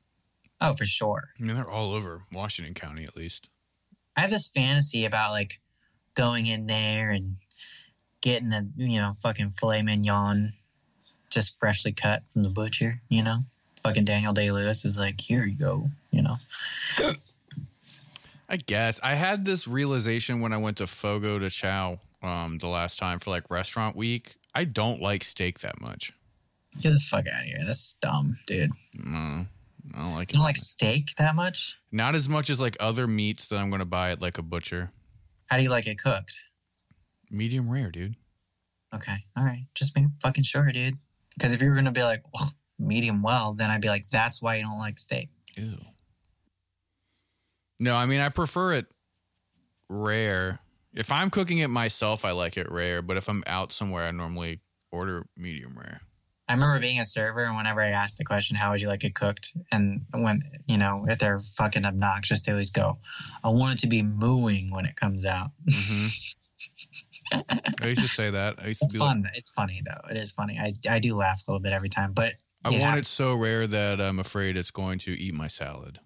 Oh, 0.62 0.74
for 0.76 0.86
sure. 0.86 1.30
I 1.40 1.44
mean, 1.44 1.56
they're 1.56 1.70
all 1.70 1.92
over 1.94 2.24
Washington 2.32 2.74
County, 2.74 3.04
at 3.04 3.16
least. 3.16 3.50
I 4.16 4.22
have 4.22 4.30
this 4.30 4.48
fantasy 4.50 5.06
about 5.06 5.32
like 5.32 5.60
going 6.16 6.46
in 6.48 6.68
there 6.68 7.12
and 7.12 7.38
getting 8.22 8.54
a 8.54 8.64
you 8.78 9.00
know 9.00 9.16
fucking 9.22 9.52
filet 9.52 9.82
mignon, 9.82 10.54
just 11.30 11.60
freshly 11.60 11.92
cut 11.92 12.24
from 12.30 12.44
the 12.44 12.50
butcher. 12.50 13.02
You 13.10 13.24
know, 13.24 13.40
fucking 13.84 14.06
Daniel 14.06 14.34
Day 14.34 14.52
Lewis 14.52 14.86
is 14.86 14.98
like, 14.98 15.20
here 15.20 15.44
you 15.46 15.56
go. 15.58 15.86
You 16.12 16.22
know, 16.22 16.38
I 18.50 18.58
guess 18.58 19.00
I 19.04 19.16
had 19.16 19.46
this 19.46 19.68
realization 19.68 20.42
when 20.42 20.54
I 20.54 20.58
went 20.58 20.78
to 20.78 20.88
Fogo 20.88 21.40
de 21.40 21.50
Chão 21.50 22.00
um, 22.22 22.58
the 22.60 22.68
last 22.68 23.00
time 23.00 23.20
for 23.20 23.30
like 23.32 23.50
restaurant 23.50 23.96
week. 23.96 24.36
I 24.54 24.66
don't 24.66 25.02
like 25.02 25.24
steak 25.24 25.60
that 25.60 25.82
much. 25.82 26.14
get 26.80 26.92
the 26.92 27.00
fuck 27.00 27.26
out 27.28 27.42
of 27.44 27.48
here. 27.50 27.64
That's 27.66 27.94
dumb, 27.96 28.38
dude. 28.46 28.72
No, 29.04 29.46
I 29.96 30.04
don't 30.04 30.14
like 30.14 30.32
You 30.32 30.36
it. 30.36 30.38
don't 30.38 30.44
like 30.44 30.58
steak 30.58 31.16
that 31.18 31.36
much? 31.36 31.76
Not 31.92 32.14
as 32.16 32.30
much 32.30 32.50
as 32.50 32.62
like 32.62 32.78
other 32.80 33.08
meats 33.08 33.48
that 33.48 33.58
I'm 33.58 33.70
going 33.70 33.80
to 33.80 33.86
buy 33.86 34.12
at 34.12 34.22
like 34.22 34.38
a 34.38 34.44
butcher. 34.44 34.92
How 35.48 35.58
do 35.58 35.64
you 35.64 35.70
like 35.70 35.88
it 35.88 35.98
cooked? 36.02 36.40
Medium 37.32 37.70
rare, 37.70 37.90
dude. 37.90 38.16
Okay, 38.94 39.16
all 39.36 39.44
right, 39.44 39.66
just 39.74 39.96
make 39.96 40.06
fucking 40.22 40.44
sure, 40.44 40.72
dude. 40.72 40.94
Because 41.34 41.52
if 41.52 41.64
you 41.64 41.70
were 41.70 41.74
gonna 41.76 41.92
be 41.92 42.04
like 42.04 42.24
"Ugh, 42.40 42.50
medium 42.84 43.22
well, 43.22 43.54
then 43.54 43.70
I'd 43.70 43.82
be 43.82 43.88
like, 43.88 44.08
that's 44.10 44.42
why 44.42 44.56
you 44.56 44.64
don't 44.64 44.78
like 44.78 45.00
steak. 45.00 45.30
Ew. 45.56 45.78
No, 47.80 47.96
I 47.96 48.06
mean 48.06 48.20
I 48.20 48.30
prefer 48.30 48.74
it 48.74 48.88
rare. 49.90 50.60
If 50.94 51.12
I'm 51.12 51.30
cooking 51.30 51.60
it 51.60 51.70
myself, 51.70 52.24
I 52.24 52.32
like 52.32 52.58
it 52.58 52.72
rare. 52.72 53.02
But 53.02 53.18
if 53.18 53.28
I'm 53.28 53.44
out 53.48 53.72
somewhere, 53.72 54.04
I 54.06 54.12
normally 54.12 54.62
order 54.92 55.26
medium 55.36 55.78
rare. 55.78 56.02
I 56.48 56.54
remember 56.54 56.80
being 56.80 57.00
a 57.00 57.06
server, 57.06 57.46
and 57.46 57.56
whenever 57.56 57.82
I 57.82 57.90
asked 57.90 58.18
the 58.18 58.26
question, 58.26 58.58
"How 58.58 58.72
would 58.72 58.82
you 58.82 58.90
like 58.90 59.04
it 59.06 59.16
cooked?" 59.16 59.54
and 59.72 60.06
when 60.12 60.42
you 60.68 60.78
know 60.78 61.06
if 61.08 61.18
they're 61.18 61.40
fucking 61.40 61.86
obnoxious, 61.86 62.44
they 62.44 62.52
always 62.52 62.70
go, 62.70 63.00
"I 63.44 63.50
want 63.50 63.80
it 63.80 63.82
to 63.82 63.88
be 63.88 64.02
mooing 64.02 64.70
when 64.72 64.86
it 64.86 64.96
comes 64.98 65.26
out." 65.26 65.52
hmm 65.72 66.08
I 67.82 67.88
used 67.88 68.02
to 68.02 68.08
say 68.08 68.30
that. 68.30 68.56
I 68.60 68.68
used 68.68 68.82
to 68.82 68.86
It's 68.86 68.94
be 68.94 69.00
like, 69.00 69.10
fun. 69.10 69.30
It's 69.36 69.50
funny 69.50 69.82
though. 69.86 70.10
It 70.12 70.18
is 70.18 70.32
funny. 70.32 70.60
I 70.60 70.74
I 70.90 71.00
do 71.00 71.16
laugh 71.16 71.42
a 71.48 71.52
little 71.52 71.62
bit 71.62 71.72
every 71.72 71.90
time, 71.90 72.12
but 72.14 72.34
I 72.66 72.70
you 72.70 72.80
want 72.80 73.00
it 73.00 73.06
so 73.06 73.36
rare 73.36 73.68
that 73.68 74.00
I'm 74.00 74.20
afraid 74.20 74.56
it's 74.58 74.72
going 74.72 75.00
to 75.00 75.12
eat 75.12 75.34
my 75.34 75.48
salad. 75.48 76.00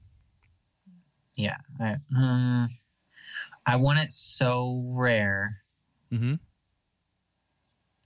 Yeah, 1.36 1.58
I, 1.80 1.96
mm, 2.12 2.68
I 3.66 3.76
want 3.76 4.00
it 4.00 4.12
so 4.12 4.90
rare 4.94 5.58
Mm-hmm. 6.12 6.36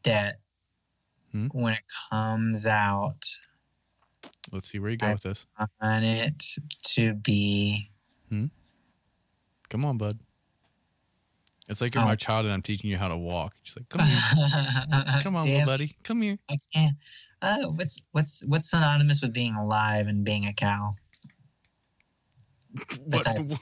that 0.04 0.36
Hmm? 1.32 1.48
when 1.54 1.74
it 1.74 1.84
comes 2.10 2.68
out, 2.68 3.24
Let's 4.52 4.70
see 4.70 4.80
where 4.80 4.92
you 4.92 4.98
go 4.98 5.08
I- 5.08 5.14
with 5.14 5.24
this. 5.24 5.46
I 5.58 5.66
want 5.82 6.04
it 6.04 6.44
to 6.96 7.14
be. 7.14 7.90
Come 9.70 9.86
on, 9.86 9.98
bud. 9.98 10.20
It's 11.70 11.80
like 11.80 11.96
you're 11.96 12.04
Oh. 12.04 12.08
my 12.08 12.18
child 12.18 12.44
and 12.46 12.54
I'm 12.54 12.62
teaching 12.62 12.90
you 12.90 12.98
how 12.98 13.08
to 13.08 13.16
walk. 13.16 13.54
She's 13.64 13.78
like, 13.78 13.88
come 13.88 14.06
here. 14.06 14.20
Come 15.24 15.38
on, 15.38 15.46
Damn, 15.46 15.54
little 15.54 15.66
buddy. 15.66 15.96
Come 16.04 16.22
here. 16.22 16.38
I 16.50 16.58
can't. 16.74 16.98
Uh, 17.42 17.68
what's 17.70 18.02
what's 18.12 18.44
what's 18.46 18.70
synonymous 18.70 19.22
with 19.22 19.34
being 19.34 19.56
alive 19.56 20.08
and 20.08 20.24
being 20.24 20.46
a 20.46 20.54
cow? 20.54 20.96
Besides- 23.10 23.60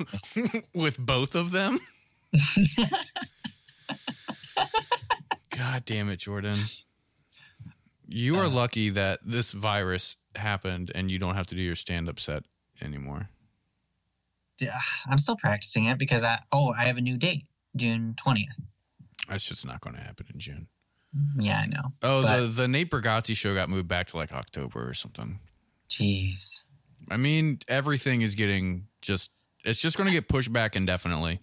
with 0.73 0.97
both 0.99 1.35
of 1.35 1.51
them? 1.51 1.79
God 5.57 5.83
damn 5.85 6.09
it, 6.09 6.17
Jordan. 6.17 6.57
You 8.07 8.37
are 8.39 8.45
Uh. 8.45 8.49
lucky 8.49 8.89
that 8.91 9.19
this 9.25 9.51
virus 9.51 10.15
happened 10.35 10.91
and 10.95 11.09
you 11.11 11.19
don't 11.19 11.35
have 11.35 11.47
to 11.47 11.55
do 11.55 11.61
your 11.61 11.75
stand 11.75 12.09
up 12.09 12.19
set 12.19 12.43
anymore. 12.81 13.29
I'm 15.09 15.17
still 15.17 15.37
practicing 15.37 15.85
it 15.85 15.97
because 15.97 16.21
I 16.23 16.37
oh 16.51 16.73
I 16.77 16.83
have 16.85 16.97
a 16.97 17.01
new 17.01 17.17
date, 17.17 17.43
June 17.77 18.13
twentieth. 18.17 18.55
That's 19.29 19.45
just 19.45 19.65
not 19.65 19.79
going 19.79 19.95
to 19.95 20.01
happen 20.01 20.25
in 20.33 20.39
June. 20.39 20.67
Yeah, 21.39 21.59
I 21.61 21.65
know. 21.65 21.93
Oh, 22.03 22.21
But- 22.21 22.41
the, 22.41 22.47
the 22.47 22.67
Nate 22.67 22.89
Bargatze 22.91 23.35
show 23.35 23.53
got 23.53 23.69
moved 23.69 23.87
back 23.87 24.07
to 24.09 24.17
like 24.17 24.31
October 24.31 24.87
or 24.87 24.93
something. 24.93 25.39
Jeez. 25.89 26.63
I 27.09 27.17
mean, 27.17 27.59
everything 27.67 28.21
is 28.21 28.35
getting 28.35 28.85
just, 29.01 29.31
it's 29.65 29.79
just 29.79 29.97
going 29.97 30.07
to 30.07 30.13
get 30.13 30.27
pushed 30.27 30.53
back 30.53 30.75
indefinitely. 30.75 31.39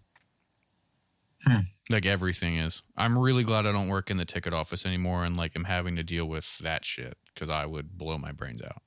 Hmm. 1.45 1.61
Like 1.91 2.07
everything 2.07 2.57
is. 2.57 2.83
I'm 2.97 3.17
really 3.19 3.45
glad 3.45 3.67
I 3.67 3.73
don't 3.73 3.89
work 3.89 4.11
in 4.11 4.17
the 4.17 4.25
ticket 4.25 4.53
office 4.53 4.85
anymore 4.87 5.25
and 5.25 5.37
like 5.37 5.53
I'm 5.57 5.65
having 5.65 5.97
to 5.97 6.03
deal 6.03 6.27
with 6.27 6.59
that 6.59 6.85
shit 6.85 7.17
because 7.35 7.49
I 7.49 7.67
would 7.67 7.97
blow 7.97 8.19
my 8.19 8.33
brains 8.33 8.63
out. 8.63 8.83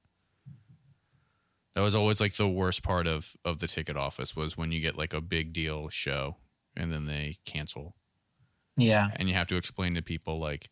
That 1.75 1.81
was 1.81 1.95
always 1.95 2.19
like 2.19 2.35
the 2.35 2.47
worst 2.49 2.83
part 2.83 3.07
of 3.07 3.35
of 3.45 3.59
the 3.59 3.67
ticket 3.67 3.95
office 3.95 4.35
was 4.35 4.57
when 4.57 4.71
you 4.73 4.81
get 4.81 4.97
like 4.97 5.13
a 5.13 5.21
big 5.21 5.53
deal 5.53 5.87
show 5.87 6.35
and 6.75 6.91
then 6.91 7.05
they 7.05 7.37
cancel 7.45 7.95
Yeah. 8.77 9.09
and 9.15 9.27
you 9.27 9.35
have 9.35 9.47
to 9.47 9.57
explain 9.57 9.95
to 9.95 10.01
people 10.01 10.39
like 10.39 10.69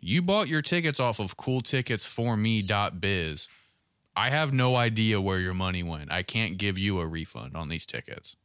you 0.00 0.22
bought 0.22 0.48
your 0.48 0.62
tickets 0.62 1.00
off 1.00 1.18
of 1.18 1.36
coolticketsforme.biz. 1.36 3.48
I 4.16 4.30
have 4.30 4.52
no 4.52 4.76
idea 4.76 5.20
where 5.20 5.38
your 5.38 5.54
money 5.54 5.82
went. 5.82 6.10
I 6.12 6.22
can't 6.22 6.58
give 6.58 6.78
you 6.78 7.00
a 7.00 7.06
refund 7.06 7.56
on 7.56 7.68
these 7.68 7.86
tickets. 7.86 8.36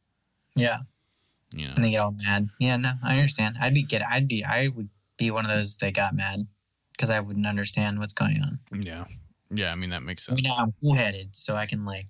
Yeah. 0.56 0.78
You 1.52 1.68
know. 1.68 1.74
And 1.76 1.84
they 1.84 1.90
get 1.90 1.98
all 1.98 2.12
mad. 2.12 2.48
Yeah, 2.58 2.76
no, 2.76 2.92
I 3.02 3.14
understand. 3.18 3.56
I'd 3.60 3.74
be 3.74 3.82
get 3.82 4.02
I'd 4.08 4.28
be 4.28 4.44
I 4.44 4.68
would 4.68 4.88
be 5.16 5.30
one 5.30 5.44
of 5.44 5.50
those 5.50 5.76
that 5.78 5.94
got 5.94 6.14
mad 6.14 6.46
because 6.92 7.10
I 7.10 7.20
wouldn't 7.20 7.46
understand 7.46 7.98
what's 7.98 8.12
going 8.12 8.40
on. 8.42 8.58
Yeah. 8.72 9.04
Yeah, 9.50 9.72
I 9.72 9.74
mean 9.76 9.90
that 9.90 10.02
makes 10.02 10.24
sense. 10.24 10.40
I 10.40 10.42
mean, 10.42 10.50
now 10.50 10.56
I'm 10.62 10.74
cool 10.82 10.94
headed, 10.94 11.34
so 11.36 11.54
I 11.56 11.66
can 11.66 11.84
like 11.84 12.06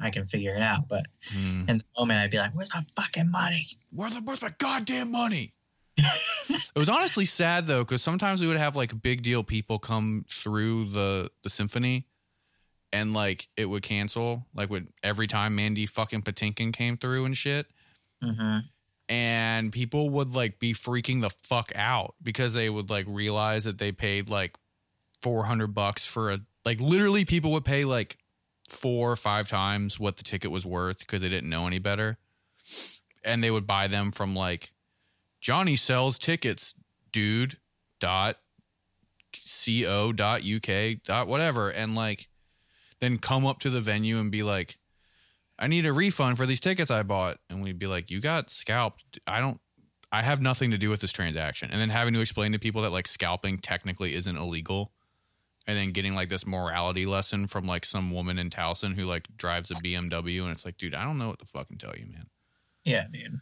I 0.00 0.10
can 0.10 0.26
figure 0.26 0.54
it 0.56 0.62
out. 0.62 0.88
But 0.88 1.06
Hmm. 1.30 1.64
in 1.68 1.78
the 1.78 1.84
moment, 1.98 2.18
I'd 2.20 2.30
be 2.30 2.38
like, 2.38 2.54
"Where's 2.54 2.72
my 2.74 2.80
fucking 2.96 3.30
money?" 3.30 3.66
Where's, 3.90 4.14
the, 4.14 4.20
where's 4.22 4.42
my 4.42 4.50
goddamn 4.58 5.10
money? 5.12 5.52
It 5.98 6.78
was 6.78 6.88
honestly 6.88 7.24
sad 7.24 7.66
though, 7.66 7.84
because 7.84 8.02
sometimes 8.02 8.40
we 8.40 8.46
would 8.46 8.56
have 8.56 8.76
like 8.76 9.02
big 9.02 9.22
deal 9.22 9.42
people 9.44 9.78
come 9.78 10.24
through 10.30 10.90
the 10.90 11.30
the 11.42 11.50
symphony, 11.50 12.06
and 12.92 13.12
like 13.12 13.48
it 13.56 13.66
would 13.66 13.82
cancel. 13.82 14.46
Like 14.54 14.70
when 14.70 14.88
every 15.02 15.26
time 15.26 15.56
Mandy 15.56 15.86
fucking 15.86 16.22
Patinkin 16.22 16.72
came 16.72 16.96
through 16.96 17.24
and 17.24 17.36
shit, 17.36 17.66
hmm 18.22 18.58
and 19.08 19.72
people 19.72 20.10
would 20.10 20.34
like 20.34 20.58
be 20.58 20.74
freaking 20.74 21.22
the 21.22 21.30
fuck 21.30 21.72
out 21.74 22.14
because 22.22 22.52
they 22.52 22.68
would 22.68 22.90
like 22.90 23.06
realize 23.08 23.64
that 23.64 23.78
they 23.78 23.90
paid 23.90 24.28
like 24.28 24.56
400 25.22 25.68
bucks 25.68 26.04
for 26.04 26.30
a 26.30 26.40
like 26.64 26.80
literally 26.80 27.24
people 27.24 27.50
would 27.52 27.64
pay 27.64 27.84
like 27.84 28.18
four 28.68 29.10
or 29.10 29.16
five 29.16 29.48
times 29.48 29.98
what 29.98 30.18
the 30.18 30.22
ticket 30.22 30.50
was 30.50 30.66
worth 30.66 30.98
because 30.98 31.22
they 31.22 31.28
didn't 31.28 31.48
know 31.48 31.66
any 31.66 31.78
better 31.78 32.18
and 33.24 33.42
they 33.42 33.50
would 33.50 33.66
buy 33.66 33.88
them 33.88 34.12
from 34.12 34.36
like 34.36 34.72
johnny 35.40 35.76
sells 35.76 36.18
tickets 36.18 36.74
dude 37.12 37.58
dot 38.00 38.36
co 39.32 40.12
dot 40.12 40.42
uk 40.44 41.02
dot 41.04 41.28
whatever 41.28 41.70
and 41.70 41.94
like 41.94 42.28
then 43.00 43.18
come 43.18 43.46
up 43.46 43.60
to 43.60 43.70
the 43.70 43.80
venue 43.80 44.18
and 44.18 44.30
be 44.30 44.42
like 44.42 44.78
I 45.58 45.66
need 45.66 45.86
a 45.86 45.92
refund 45.92 46.36
for 46.36 46.46
these 46.46 46.60
tickets 46.60 46.90
I 46.90 47.02
bought. 47.02 47.38
And 47.50 47.62
we'd 47.62 47.78
be 47.78 47.86
like, 47.86 48.10
you 48.10 48.20
got 48.20 48.50
scalped. 48.50 49.18
I 49.26 49.40
don't, 49.40 49.60
I 50.12 50.22
have 50.22 50.40
nothing 50.40 50.70
to 50.70 50.78
do 50.78 50.88
with 50.88 51.00
this 51.00 51.12
transaction. 51.12 51.70
And 51.70 51.80
then 51.80 51.90
having 51.90 52.14
to 52.14 52.20
explain 52.20 52.52
to 52.52 52.58
people 52.58 52.82
that 52.82 52.90
like 52.90 53.08
scalping 53.08 53.58
technically 53.58 54.14
isn't 54.14 54.36
illegal. 54.36 54.92
And 55.66 55.76
then 55.76 55.90
getting 55.90 56.14
like 56.14 56.30
this 56.30 56.46
morality 56.46 57.04
lesson 57.04 57.46
from 57.46 57.66
like 57.66 57.84
some 57.84 58.10
woman 58.10 58.38
in 58.38 58.48
Towson 58.48 58.94
who 58.94 59.04
like 59.04 59.26
drives 59.36 59.70
a 59.70 59.74
BMW. 59.74 60.42
And 60.42 60.50
it's 60.50 60.64
like, 60.64 60.78
dude, 60.78 60.94
I 60.94 61.04
don't 61.04 61.18
know 61.18 61.28
what 61.28 61.40
to 61.40 61.44
fucking 61.44 61.78
tell 61.78 61.94
you, 61.94 62.06
man. 62.06 62.26
Yeah, 62.84 63.06
dude. 63.12 63.40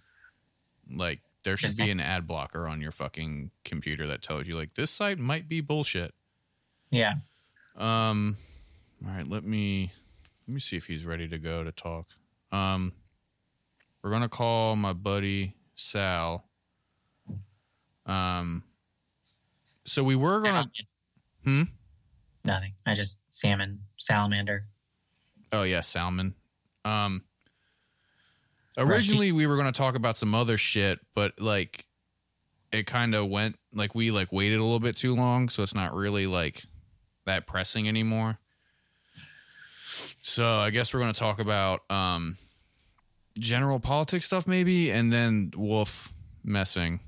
Like 0.91 1.21
there 1.47 1.57
should 1.57 1.77
be 1.77 1.91
an 1.93 2.01
ad 2.01 2.27
blocker 2.27 2.67
on 2.67 2.81
your 2.81 2.91
fucking 2.91 3.53
computer 3.65 4.09
that 4.09 4.21
tells 4.21 4.49
you 4.49 4.57
like 4.57 4.75
this 4.75 4.91
site 4.91 5.19
might 5.19 5.49
be 5.49 5.61
bullshit. 5.61 6.13
Yeah. 6.91 7.15
Um 7.77 8.37
all 9.07 9.13
right, 9.13 9.29
let 9.29 9.45
me 9.45 9.93
let 10.47 10.55
me 10.55 10.61
see 10.61 10.77
if 10.77 10.87
he's 10.87 11.05
ready 11.05 11.29
to 11.29 11.39
go 11.39 11.63
to 11.63 11.71
talk. 11.71 12.09
Um 12.51 12.93
we're 14.03 14.11
going 14.11 14.23
to 14.23 14.29
call 14.29 14.77
my 14.77 14.93
buddy 14.93 15.55
Sal. 15.75 16.45
Um 18.05 18.65
so 19.85 20.03
we 20.03 20.17
were 20.17 20.43
going 20.43 20.65
to 20.65 20.85
Hmm? 21.45 21.63
Nothing. 22.45 22.73
I 22.85 22.95
just 22.95 23.23
salmon, 23.29 23.79
salamander. 23.99 24.65
Oh 25.53 25.63
yeah, 25.63 25.81
Salmon. 25.81 26.35
Um 26.85 27.23
originally 28.77 29.33
we 29.33 29.47
were 29.47 29.57
going 29.57 29.73
to 29.73 29.77
talk 29.77 29.95
about 29.95 30.17
some 30.17 30.35
other 30.35 30.59
shit, 30.59 31.01
but 31.15 31.33
like 31.39 31.87
it 32.73 32.87
kind 32.87 33.15
of 33.15 33.29
went 33.29 33.57
like 33.73 33.95
we 33.95 34.11
like 34.11 34.33
waited 34.33 34.59
a 34.59 34.63
little 34.63 34.81
bit 34.81 34.97
too 34.97 35.15
long, 35.15 35.49
so 35.49 35.63
it's 35.63 35.75
not 35.75 35.95
really 35.95 36.27
like 36.27 36.63
that 37.25 37.47
pressing 37.47 37.89
anymore. 37.89 38.39
So 40.23 40.47
I 40.47 40.71
guess 40.71 40.93
we're 40.93 41.01
going 41.01 41.13
to 41.13 41.19
talk 41.19 41.39
about 41.39 41.91
um 41.91 42.39
general 43.39 43.81
politics 43.81 44.25
stuff 44.25 44.47
maybe 44.47 44.91
and 44.91 45.13
then 45.13 45.53
Wolf 45.55 46.13
Messing 46.43 47.01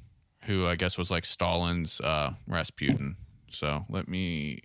who 0.49 0.67
I 0.67 0.77
guess 0.77 0.97
was 0.97 1.11
like 1.11 1.25
Stalin's 1.25 2.01
uh 2.01 2.33
Rasputin. 2.47 3.17
So 3.51 3.85
let 3.89 4.09
me 4.09 4.63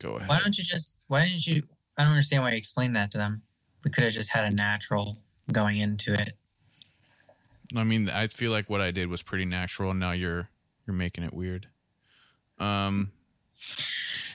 go 0.00 0.16
ahead. 0.16 0.28
Why 0.28 0.40
don't 0.40 0.56
you 0.56 0.64
just? 0.64 1.04
Why 1.08 1.24
didn't 1.24 1.46
you? 1.46 1.62
I 1.96 2.02
don't 2.02 2.12
understand 2.12 2.42
why 2.42 2.50
you 2.50 2.56
explained 2.56 2.96
that 2.96 3.10
to 3.12 3.18
them. 3.18 3.42
We 3.84 3.90
could 3.90 4.04
have 4.04 4.12
just 4.12 4.30
had 4.30 4.44
a 4.44 4.54
natural 4.54 5.18
going 5.52 5.78
into 5.78 6.12
it. 6.12 6.32
I 7.76 7.84
mean, 7.84 8.08
I 8.08 8.26
feel 8.28 8.50
like 8.50 8.68
what 8.68 8.80
I 8.80 8.90
did 8.90 9.08
was 9.08 9.22
pretty 9.22 9.44
natural. 9.44 9.90
And 9.90 10.00
now 10.00 10.12
you're 10.12 10.48
you're 10.86 10.94
making 10.94 11.24
it 11.24 11.32
weird. 11.32 11.68
Um. 12.58 13.12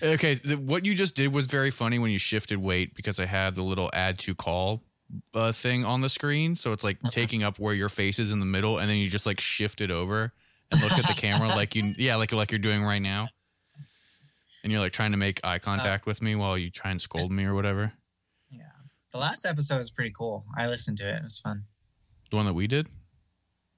Okay, 0.01 0.35
the, 0.35 0.55
what 0.55 0.85
you 0.85 0.93
just 0.93 1.15
did 1.15 1.33
was 1.33 1.47
very 1.47 1.71
funny 1.71 1.99
when 1.99 2.11
you 2.11 2.19
shifted 2.19 2.57
weight 2.57 2.93
because 2.95 3.19
I 3.19 3.25
had 3.25 3.55
the 3.55 3.63
little 3.63 3.89
add 3.93 4.19
to 4.19 4.35
call 4.35 4.83
uh, 5.33 5.51
thing 5.51 5.85
on 5.85 6.01
the 6.01 6.09
screen, 6.09 6.55
so 6.55 6.71
it's 6.71 6.83
like 6.83 6.97
taking 7.09 7.43
up 7.43 7.59
where 7.59 7.73
your 7.73 7.89
face 7.89 8.19
is 8.19 8.31
in 8.31 8.39
the 8.39 8.45
middle, 8.45 8.77
and 8.77 8.89
then 8.89 8.97
you 8.97 9.07
just 9.07 9.25
like 9.25 9.39
shift 9.39 9.81
it 9.81 9.91
over 9.91 10.33
and 10.71 10.81
look 10.81 10.91
at 10.91 11.07
the 11.07 11.13
camera 11.13 11.47
like 11.47 11.75
you 11.75 11.93
yeah 11.97 12.15
like 12.15 12.31
like 12.33 12.51
you're 12.51 12.59
doing 12.59 12.83
right 12.83 13.01
now, 13.01 13.27
and 14.63 14.71
you're 14.71 14.81
like 14.81 14.93
trying 14.93 15.11
to 15.11 15.17
make 15.17 15.39
eye 15.43 15.59
contact 15.59 16.05
with 16.05 16.21
me 16.21 16.35
while 16.35 16.57
you 16.57 16.69
try 16.69 16.91
and 16.91 16.99
scold 16.99 17.31
me 17.31 17.45
or 17.45 17.55
whatever. 17.55 17.91
Yeah. 18.49 18.63
The 19.11 19.17
last 19.17 19.45
episode 19.45 19.77
was 19.77 19.91
pretty 19.91 20.11
cool. 20.17 20.45
I 20.57 20.67
listened 20.67 20.97
to 20.97 21.07
it. 21.07 21.15
It 21.15 21.23
was 21.23 21.39
fun. 21.39 21.63
The 22.31 22.37
one 22.37 22.45
that 22.45 22.53
we 22.53 22.67
did. 22.67 22.87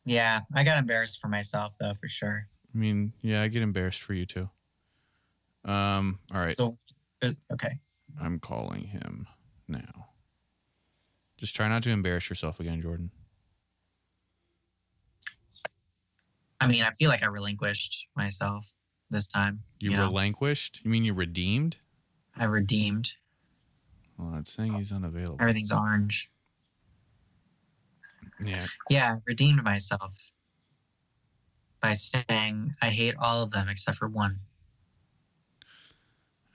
Yeah, 0.07 0.39
I 0.55 0.63
got 0.63 0.77
embarrassed 0.77 1.19
for 1.19 1.27
myself 1.27 1.75
though, 1.79 1.93
for 1.99 2.07
sure. 2.07 2.47
I 2.73 2.77
mean, 2.77 3.11
yeah, 3.21 3.41
I 3.41 3.49
get 3.49 3.61
embarrassed 3.61 4.01
for 4.01 4.13
you 4.13 4.25
too. 4.25 4.49
Um. 5.65 6.19
All 6.33 6.39
right. 6.39 6.55
So, 6.55 6.77
okay. 7.51 7.73
I'm 8.21 8.39
calling 8.39 8.83
him 8.83 9.27
now. 9.67 10.07
Just 11.35 11.57
try 11.57 11.67
not 11.67 11.83
to 11.83 11.89
embarrass 11.89 12.29
yourself 12.29 12.61
again, 12.61 12.81
Jordan. 12.81 13.11
I 16.61 16.67
mean, 16.67 16.83
I 16.83 16.91
feel 16.91 17.09
like 17.09 17.21
I 17.21 17.27
relinquished 17.27 18.07
myself 18.15 18.65
this 19.09 19.27
time. 19.27 19.61
You, 19.79 19.91
You 19.91 19.97
know? 19.97 20.03
relinquished? 20.03 20.79
You 20.83 20.89
mean 20.89 21.03
you 21.03 21.13
redeemed? 21.13 21.77
I 22.35 22.45
redeemed. 22.45 23.11
Well, 24.17 24.39
it's 24.39 24.53
saying 24.53 24.73
he's 24.73 24.93
unavailable. 24.93 25.37
Everything's 25.41 25.71
orange. 25.71 26.31
Yeah. 28.43 28.65
Yeah, 28.89 29.13
I 29.13 29.17
redeemed 29.25 29.63
myself 29.63 30.13
by 31.81 31.93
saying 31.93 32.73
I 32.81 32.89
hate 32.89 33.15
all 33.19 33.43
of 33.43 33.51
them 33.51 33.69
except 33.69 33.97
for 33.97 34.07
one. 34.07 34.39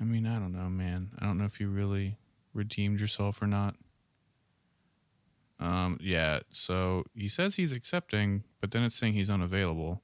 I 0.01 0.05
mean, 0.05 0.27
I 0.27 0.39
don't 0.39 0.53
know, 0.53 0.69
man. 0.69 1.11
I 1.19 1.27
don't 1.27 1.39
know 1.39 1.45
if 1.45 1.61
you 1.61 1.69
really 1.69 2.19
redeemed 2.55 3.01
yourself 3.01 3.41
or 3.41 3.47
not. 3.47 3.77
Um, 5.61 5.97
yeah, 6.01 6.41
so 6.51 7.05
he 7.15 7.29
says 7.29 7.55
he's 7.55 7.71
accepting, 7.73 8.43
but 8.61 8.73
then 8.73 8.83
it's 8.83 8.97
saying 8.97 9.13
he's 9.13 9.31
unavailable. 9.31 10.03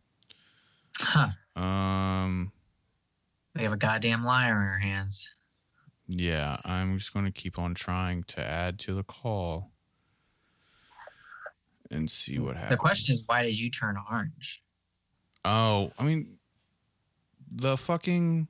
Huh. 1.00 1.30
Um, 1.60 2.52
We 3.56 3.64
have 3.64 3.72
a 3.72 3.76
goddamn 3.76 4.22
liar 4.24 4.52
in 4.52 4.68
our 4.68 4.78
hands. 4.78 5.28
yeah, 6.06 6.58
I'm 6.64 6.96
just 6.98 7.12
going 7.12 7.24
to 7.24 7.32
keep 7.32 7.58
on 7.58 7.74
trying 7.74 8.22
to 8.24 8.40
add 8.40 8.78
to 8.80 8.94
the 8.94 9.02
call 9.02 9.72
and 11.90 12.10
see 12.10 12.38
what 12.38 12.56
happens. 12.56 12.70
The 12.70 12.76
question 12.76 13.12
is, 13.12 13.22
why 13.26 13.42
did 13.42 13.58
you 13.58 13.70
turn 13.70 13.96
orange? 14.10 14.62
Oh, 15.44 15.92
I 15.98 16.02
mean, 16.02 16.38
the 17.50 17.76
fucking, 17.76 18.48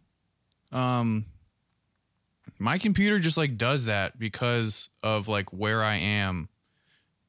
um, 0.73 1.27
my 2.59 2.79
computer 2.79 3.19
just 3.19 3.37
like 3.37 3.57
does 3.57 3.85
that 3.85 4.19
because 4.19 4.89
of 5.03 5.29
like 5.29 5.53
where 5.53 5.83
I 5.83 5.97
am 5.97 6.49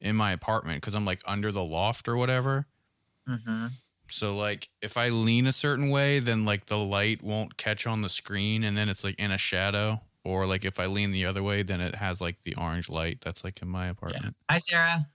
in 0.00 0.16
my 0.16 0.32
apartment 0.32 0.80
because 0.80 0.94
I'm 0.94 1.04
like 1.04 1.20
under 1.26 1.52
the 1.52 1.62
loft 1.62 2.08
or 2.08 2.16
whatever. 2.16 2.66
Mm-hmm. 3.28 3.66
So 4.08 4.36
like 4.36 4.68
if 4.82 4.96
I 4.96 5.10
lean 5.10 5.46
a 5.46 5.52
certain 5.52 5.90
way, 5.90 6.18
then 6.18 6.44
like 6.44 6.66
the 6.66 6.78
light 6.78 7.22
won't 7.22 7.56
catch 7.56 7.86
on 7.86 8.02
the 8.02 8.08
screen 8.08 8.64
and 8.64 8.76
then 8.76 8.88
it's 8.88 9.04
like 9.04 9.18
in 9.18 9.30
a 9.30 9.38
shadow. 9.38 10.00
Or 10.22 10.46
like 10.46 10.64
if 10.66 10.78
I 10.78 10.86
lean 10.86 11.12
the 11.12 11.24
other 11.24 11.42
way, 11.42 11.62
then 11.62 11.80
it 11.80 11.94
has 11.94 12.20
like 12.20 12.36
the 12.44 12.54
orange 12.56 12.90
light 12.90 13.22
that's 13.22 13.42
like 13.42 13.62
in 13.62 13.68
my 13.68 13.86
apartment. 13.86 14.36
Hi, 14.50 14.58
Sarah. 14.58 15.06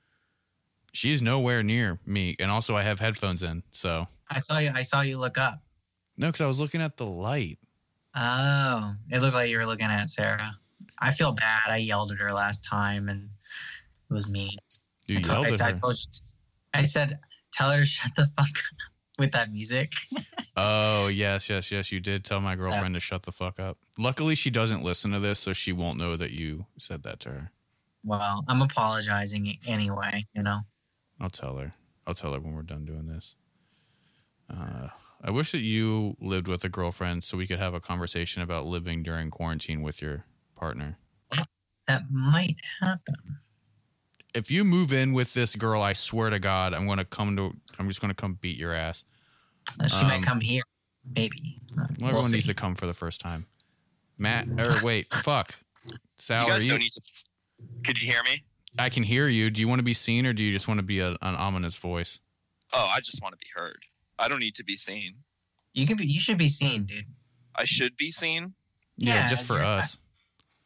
She's 0.96 1.22
nowhere 1.22 1.62
near 1.62 2.00
me, 2.06 2.36
and 2.40 2.50
also 2.50 2.76
I 2.76 2.82
have 2.84 3.00
headphones 3.00 3.44
in, 3.44 3.64
so 3.72 4.08
I 4.30 4.38
saw 4.40 4.58
you. 4.60 4.72
I 4.74 4.82
saw 4.82 5.02
you 5.02 5.18
look 5.20 5.38
up. 5.38 5.62
no, 6.18 6.28
because 6.28 6.42
I 6.42 6.48
was 6.48 6.60
looking 6.60 6.82
at 6.82 6.96
the 6.98 7.06
light. 7.06 7.60
Oh, 8.16 8.94
it 9.12 9.22
looked 9.22 9.34
like 9.36 9.50
you 9.50 9.58
were 9.58 9.66
looking 9.66 9.88
at 9.88 10.10
Sarah. 10.10 10.56
I 11.00 11.12
feel 11.12 11.34
bad. 11.34 11.64
I 11.68 11.78
yelled 11.78 12.12
at 12.14 12.18
her 12.20 12.32
last 12.34 12.64
time, 12.64 13.10
and 13.10 13.30
it 14.10 14.14
was 14.14 14.28
mean. 14.30 14.58
You 15.08 15.18
I 15.18 15.22
told, 15.22 15.48
yelled 15.48 15.62
I, 15.62 15.66
at 15.66 15.70
I 15.70 15.72
her. 15.72 15.78
told 15.78 15.96
you. 16.00 16.08
I 16.74 16.84
said, 16.84 17.20
"Tell 17.52 17.72
her 17.72 17.80
to 17.80 17.86
shut 17.86 18.16
the 18.16 18.26
fuck 18.28 18.48
up 18.48 18.90
with 19.20 19.32
that 19.34 19.52
music." 19.52 19.94
Oh 20.58 21.08
yes, 21.08 21.50
yes, 21.50 21.70
yes. 21.70 21.92
You 21.92 22.00
did 22.00 22.24
tell 22.24 22.40
my 22.40 22.56
girlfriend 22.56 22.94
to 22.94 23.02
shut 23.02 23.24
the 23.24 23.34
fuck 23.34 23.60
up. 23.60 23.78
Luckily, 23.98 24.36
she 24.36 24.50
doesn't 24.50 24.84
listen 24.84 25.12
to 25.12 25.20
this, 25.20 25.38
so 25.38 25.52
she 25.52 25.74
won't 25.74 25.98
know 25.98 26.16
that 26.16 26.32
you 26.32 26.66
said 26.80 27.04
that 27.04 27.20
to 27.22 27.30
her. 27.30 27.52
well, 28.06 28.46
I'm 28.48 28.62
apologizing 28.62 29.58
anyway. 29.68 30.26
You 30.34 30.44
know. 30.44 30.62
I'll 31.26 31.30
tell 31.32 31.58
her. 31.58 31.74
I'll 32.06 32.14
tell 32.14 32.34
her 32.34 32.40
when 32.40 32.54
we're 32.54 32.62
done 32.62 32.86
doing 32.86 33.08
this. 33.08 33.36
Uh, 34.48 34.90
I 35.24 35.32
wish 35.32 35.54
that 35.54 35.62
you 35.62 36.16
lived 36.22 36.48
with 36.48 36.64
a 36.66 36.70
girlfriend 36.70 37.24
so 37.24 37.36
we 37.36 37.48
could 37.48 37.58
have 37.58 37.74
a 37.74 37.80
conversation 37.80 38.44
about 38.44 38.68
living 38.68 39.02
during 39.02 39.32
quarantine 39.32 39.82
with 39.82 40.04
your 40.04 40.24
partner. 40.54 41.00
That 41.88 42.04
might 42.12 42.58
happen. 42.80 43.16
If 44.36 44.52
you 44.52 44.64
move 44.64 44.94
in 44.94 45.14
with 45.14 45.34
this 45.34 45.56
girl, 45.56 45.82
I 45.82 45.94
swear 45.94 46.30
to 46.30 46.38
God, 46.38 46.76
I'm 46.76 46.86
going 46.86 47.00
to 47.00 47.06
come 47.06 47.36
to. 47.38 47.56
I'm 47.80 47.88
just 47.88 48.02
going 48.02 48.10
to 48.10 48.16
come 48.16 48.38
beat 48.40 48.58
your 48.60 48.74
ass. 48.76 49.04
She 49.90 49.96
Um, 50.02 50.08
might 50.08 50.22
come 50.24 50.42
here. 50.42 50.62
Maybe. 51.16 51.60
Well, 51.76 51.88
we'll 52.00 52.10
everyone 52.10 52.30
see. 52.30 52.36
needs 52.38 52.46
to 52.48 52.54
come 52.54 52.76
for 52.76 52.86
the 52.86 52.94
first 52.94 53.20
time. 53.20 53.48
Matt, 54.20 54.48
or 54.60 54.76
wait, 54.84 55.12
fuck, 55.12 55.56
Sal, 56.18 56.46
you 56.46 56.52
are 56.52 56.56
guys 56.56 56.66
you? 56.66 56.72
don't 56.74 56.80
need 56.82 56.92
to. 56.92 57.02
Could 57.84 58.00
you 58.00 58.12
hear 58.12 58.22
me? 58.26 58.38
I 58.78 58.90
can 58.90 59.04
hear 59.04 59.28
you. 59.28 59.50
Do 59.50 59.62
you 59.62 59.68
want 59.68 59.80
to 59.80 59.84
be 59.84 59.94
seen, 59.94 60.26
or 60.26 60.34
do 60.34 60.44
you 60.44 60.52
just 60.52 60.68
want 60.68 60.80
to 60.80 60.84
be 60.86 61.00
a, 61.00 61.10
an 61.12 61.36
ominous 61.36 61.76
voice? 61.76 62.20
Oh, 62.74 62.90
I 62.94 63.00
just 63.00 63.22
want 63.22 63.34
to 63.34 63.38
be 63.38 63.48
heard. 63.56 63.78
I 64.20 64.28
don't 64.28 64.40
need 64.40 64.56
to 64.56 64.64
be 64.64 64.76
seen. 64.76 65.16
You 65.74 65.86
can 65.86 65.98
be. 65.98 66.06
You 66.06 66.20
should 66.20 66.38
be 66.38 66.50
seen, 66.50 66.84
dude. 66.86 67.06
I 67.56 67.64
should 67.66 67.96
be 67.98 68.12
seen. 68.12 68.54
Yeah, 68.98 69.16
Yeah, 69.16 69.28
just 69.28 69.46
for 69.46 69.56
you're- 69.56 69.66
us. 69.66 70.00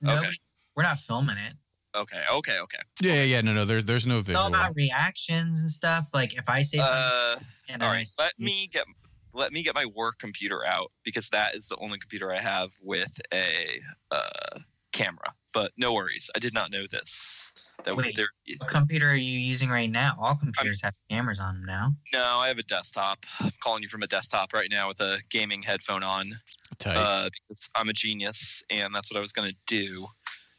Nobody, 0.01 0.37
We're 0.75 0.83
not 0.83 0.97
filming 0.99 1.37
it. 1.37 1.53
Okay, 1.95 2.23
okay, 2.31 2.59
okay. 2.59 2.77
Yeah, 3.01 3.13
yeah, 3.15 3.23
yeah. 3.23 3.41
No, 3.41 3.53
no. 3.53 3.65
There's 3.65 3.83
there's 3.85 4.05
no 4.07 4.19
It's 4.19 4.27
visual. 4.27 4.43
all 4.43 4.49
about 4.49 4.75
reactions 4.75 5.59
and 5.61 5.69
stuff. 5.69 6.07
Like 6.13 6.37
if 6.37 6.47
I 6.47 6.61
say 6.61 6.77
something 6.77 6.95
Uh, 6.95 7.35
and 7.69 7.83
I 7.83 8.05
Let 8.19 8.39
me 8.39 8.67
get 8.71 8.85
let 9.33 9.51
me 9.51 9.61
get 9.63 9.75
my 9.75 9.85
work 9.85 10.19
computer 10.19 10.65
out 10.65 10.91
because 11.03 11.29
that 11.29 11.55
is 11.55 11.67
the 11.67 11.75
only 11.77 11.97
computer 11.99 12.31
I 12.31 12.37
have 12.37 12.71
with 12.81 13.19
a 13.33 13.79
uh, 14.11 14.59
camera. 14.93 15.33
But 15.51 15.71
no 15.77 15.93
worries. 15.93 16.29
I 16.35 16.39
did 16.39 16.53
not 16.53 16.71
know 16.71 16.85
this. 16.89 17.51
That 17.85 17.95
Wait. 17.95 18.15
there. 18.15 18.27
What 18.57 18.69
computer 18.69 19.09
are 19.09 19.15
you 19.15 19.39
using 19.39 19.69
right 19.69 19.89
now? 19.89 20.15
All 20.19 20.35
computers 20.35 20.81
have 20.83 20.93
cameras 21.09 21.39
on 21.39 21.55
them 21.55 21.65
now. 21.65 21.93
No, 22.13 22.23
I 22.39 22.47
have 22.49 22.57
a 22.59 22.63
desktop. 22.63 23.25
I'm 23.39 23.51
calling 23.61 23.83
you 23.83 23.89
from 23.89 24.03
a 24.03 24.07
desktop 24.07 24.53
right 24.53 24.67
now 24.69 24.87
with 24.89 24.99
a 24.99 25.19
gaming 25.29 25.61
headphone 25.61 26.03
on 26.03 26.31
Tight. 26.77 26.97
uh, 26.97 27.29
because 27.31 27.69
I'm 27.75 27.87
a 27.89 27.93
genius 27.93 28.63
and 28.69 28.93
that's 28.93 29.11
what 29.11 29.17
I 29.17 29.21
was 29.21 29.31
gonna 29.31 29.53
do. 29.67 30.07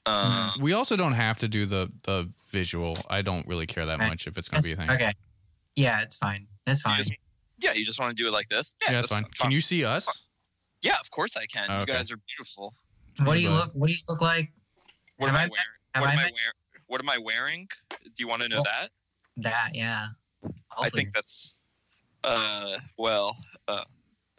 Uh, 0.06 0.50
we 0.60 0.72
also 0.72 0.96
don't 0.96 1.12
have 1.12 1.36
to 1.38 1.48
do 1.48 1.66
the 1.66 1.92
the 2.04 2.30
visual. 2.48 2.96
I 3.10 3.20
don't 3.22 3.46
really 3.46 3.66
care 3.66 3.84
that 3.86 4.00
Okay. 4.00 4.08
much 4.08 4.26
if 4.26 4.38
it's 4.38 4.48
going 4.48 4.62
to 4.62 4.66
be 4.68 4.72
a 4.72 4.76
thing. 4.76 4.90
Okay. 4.90 5.12
Yeah, 5.76 6.00
it's 6.00 6.16
fine. 6.16 6.46
It's 6.66 6.82
you 6.84 6.90
fine. 6.90 6.98
just- 7.04 7.18
yeah, 7.58 7.72
you 7.74 7.84
just 7.84 8.00
want 8.00 8.16
to 8.16 8.20
do 8.20 8.26
it 8.26 8.32
like 8.32 8.48
this? 8.48 8.74
Yeah, 8.86 8.92
that's 8.94 9.08
fine. 9.08 9.24
Can 9.38 9.50
you 9.50 9.60
see 9.60 9.84
us? 9.84 10.22
Yeah, 10.80 10.96
of 10.98 11.10
course 11.10 11.36
I 11.36 11.44
can. 11.44 11.70
Okay. 11.70 11.80
You 11.92 11.98
guys 11.98 12.10
are 12.10 12.16
beautiful. 12.16 12.72
What 13.22 13.34
do 13.36 13.42
you 13.42 13.50
look? 13.50 13.70
What 13.74 13.88
do 13.88 13.92
you 13.92 13.98
look 14.08 14.22
like? 14.22 14.50
What 15.18 15.26
Have 15.26 15.34
am 15.34 15.40
I, 15.40 15.44
I 15.44 15.48
wearing? 15.48 15.54
have 15.94 16.00
What 16.00 16.08
I 16.08 16.12
am 16.14 16.18
I 16.18 16.22
met- 16.22 16.32
wearing? 16.32 16.54
What 16.90 17.00
am 17.00 17.08
I 17.08 17.18
wearing? 17.18 17.68
Do 18.02 18.10
you 18.18 18.26
want 18.26 18.42
to 18.42 18.48
know 18.48 18.56
Well- 18.56 18.64
that? 18.64 18.90
That 19.36 19.70
yeah. 19.74 20.06
I 20.44 20.48
Hopefully. 20.70 21.04
think 21.04 21.14
that's 21.14 21.58
uh 22.24 22.76
well 22.98 23.36
uh 23.68 23.84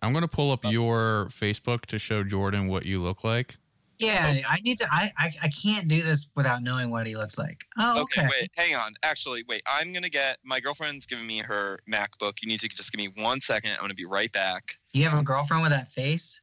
I'm 0.01 0.11
gonna 0.11 0.27
pull 0.27 0.51
up 0.51 0.65
your 0.65 1.27
Facebook 1.31 1.85
to 1.87 1.97
show 1.97 2.23
Jordan 2.25 2.67
what 2.67 2.85
you 2.85 2.99
look 3.01 3.23
like. 3.23 3.55
Yeah, 3.99 4.41
I 4.49 4.59
need 4.61 4.79
to. 4.79 4.87
I, 4.91 5.11
I 5.17 5.29
I 5.43 5.47
can't 5.49 5.87
do 5.87 6.01
this 6.01 6.29
without 6.35 6.61
knowing 6.61 6.89
what 6.91 7.07
he 7.07 7.15
looks 7.15 7.37
like. 7.37 7.63
Oh, 7.77 8.01
okay. 8.01 8.21
okay. 8.21 8.29
wait 8.41 8.51
hang 8.57 8.75
on 8.75 8.93
actually 9.03 9.43
wait 9.47 9.61
I'm 9.65 9.93
gonna 9.93 10.09
get 10.09 10.37
my 10.43 10.59
girlfriend's 10.59 11.05
giving 11.05 11.25
me 11.25 11.37
her 11.37 11.79
MacBook 11.89 12.33
you 12.41 12.49
need 12.49 12.59
to 12.59 12.67
just 12.67 12.91
give 12.91 12.99
me 12.99 13.09
one 13.23 13.39
second 13.39 13.71
I'm 13.71 13.79
gonna 13.79 13.93
be 13.93 14.05
right 14.05 14.31
back 14.33 14.75
You 14.91 15.03
have 15.07 15.17
a 15.17 15.23
girlfriend 15.23 15.63
with 15.63 15.71
that 15.71 15.89
face? 15.89 16.41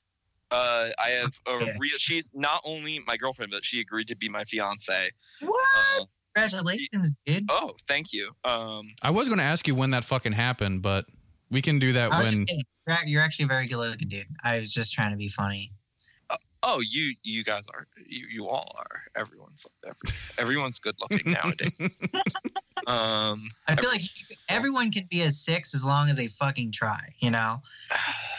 Uh 0.50 0.88
I 1.02 1.10
have 1.10 1.32
a 1.46 1.58
real 1.78 1.96
she's 1.98 2.32
not 2.34 2.60
only 2.64 3.00
my 3.06 3.16
girlfriend 3.16 3.52
but 3.52 3.64
she 3.64 3.80
agreed 3.80 4.08
to 4.08 4.16
be 4.16 4.28
my 4.28 4.44
fiance 4.44 5.10
What? 5.40 5.60
uh, 6.00 6.04
Congratulations, 6.34 7.12
dude. 7.26 7.46
oh 7.50 7.72
thank 7.88 8.12
you 8.12 8.30
um 8.44 8.92
I 9.02 9.10
was 9.10 9.28
gonna 9.28 9.42
ask 9.42 9.66
you 9.66 9.74
when 9.74 9.90
that 9.90 10.04
fucking 10.04 10.32
happened, 10.32 10.82
but 10.82 11.06
we 11.50 11.60
can 11.62 11.78
do 11.78 11.92
that 11.92 12.12
I 12.12 12.20
was 12.20 12.30
when. 12.32 12.46
just. 12.46 12.64
You're, 12.86 12.96
act- 12.96 13.08
you're 13.08 13.22
actually 13.22 13.46
very 13.46 13.66
good 13.66 13.76
looking, 13.78 14.08
dude. 14.08 14.26
I 14.44 14.60
was 14.60 14.72
just 14.72 14.92
trying 14.92 15.10
to 15.10 15.16
be 15.16 15.28
funny. 15.28 15.72
oh 16.62 16.80
you 16.80 17.14
you 17.22 17.42
guys 17.44 17.64
are 17.74 17.86
you, 18.06 18.26
you 18.30 18.48
all 18.48 18.70
are 18.78 19.02
everyone's 19.16 19.66
every, 19.84 20.16
everyone's 20.38 20.78
good 20.78 20.94
looking 21.00 21.32
nowadays 21.42 21.98
um 22.86 23.48
I 23.66 23.74
feel 23.76 23.90
like 23.90 24.02
everyone 24.48 24.90
can 24.90 25.04
be 25.10 25.22
a 25.22 25.30
six 25.30 25.74
as 25.74 25.84
long 25.84 26.08
as 26.08 26.16
they 26.16 26.28
fucking 26.28 26.72
try. 26.72 27.00
You 27.20 27.30
know? 27.32 27.62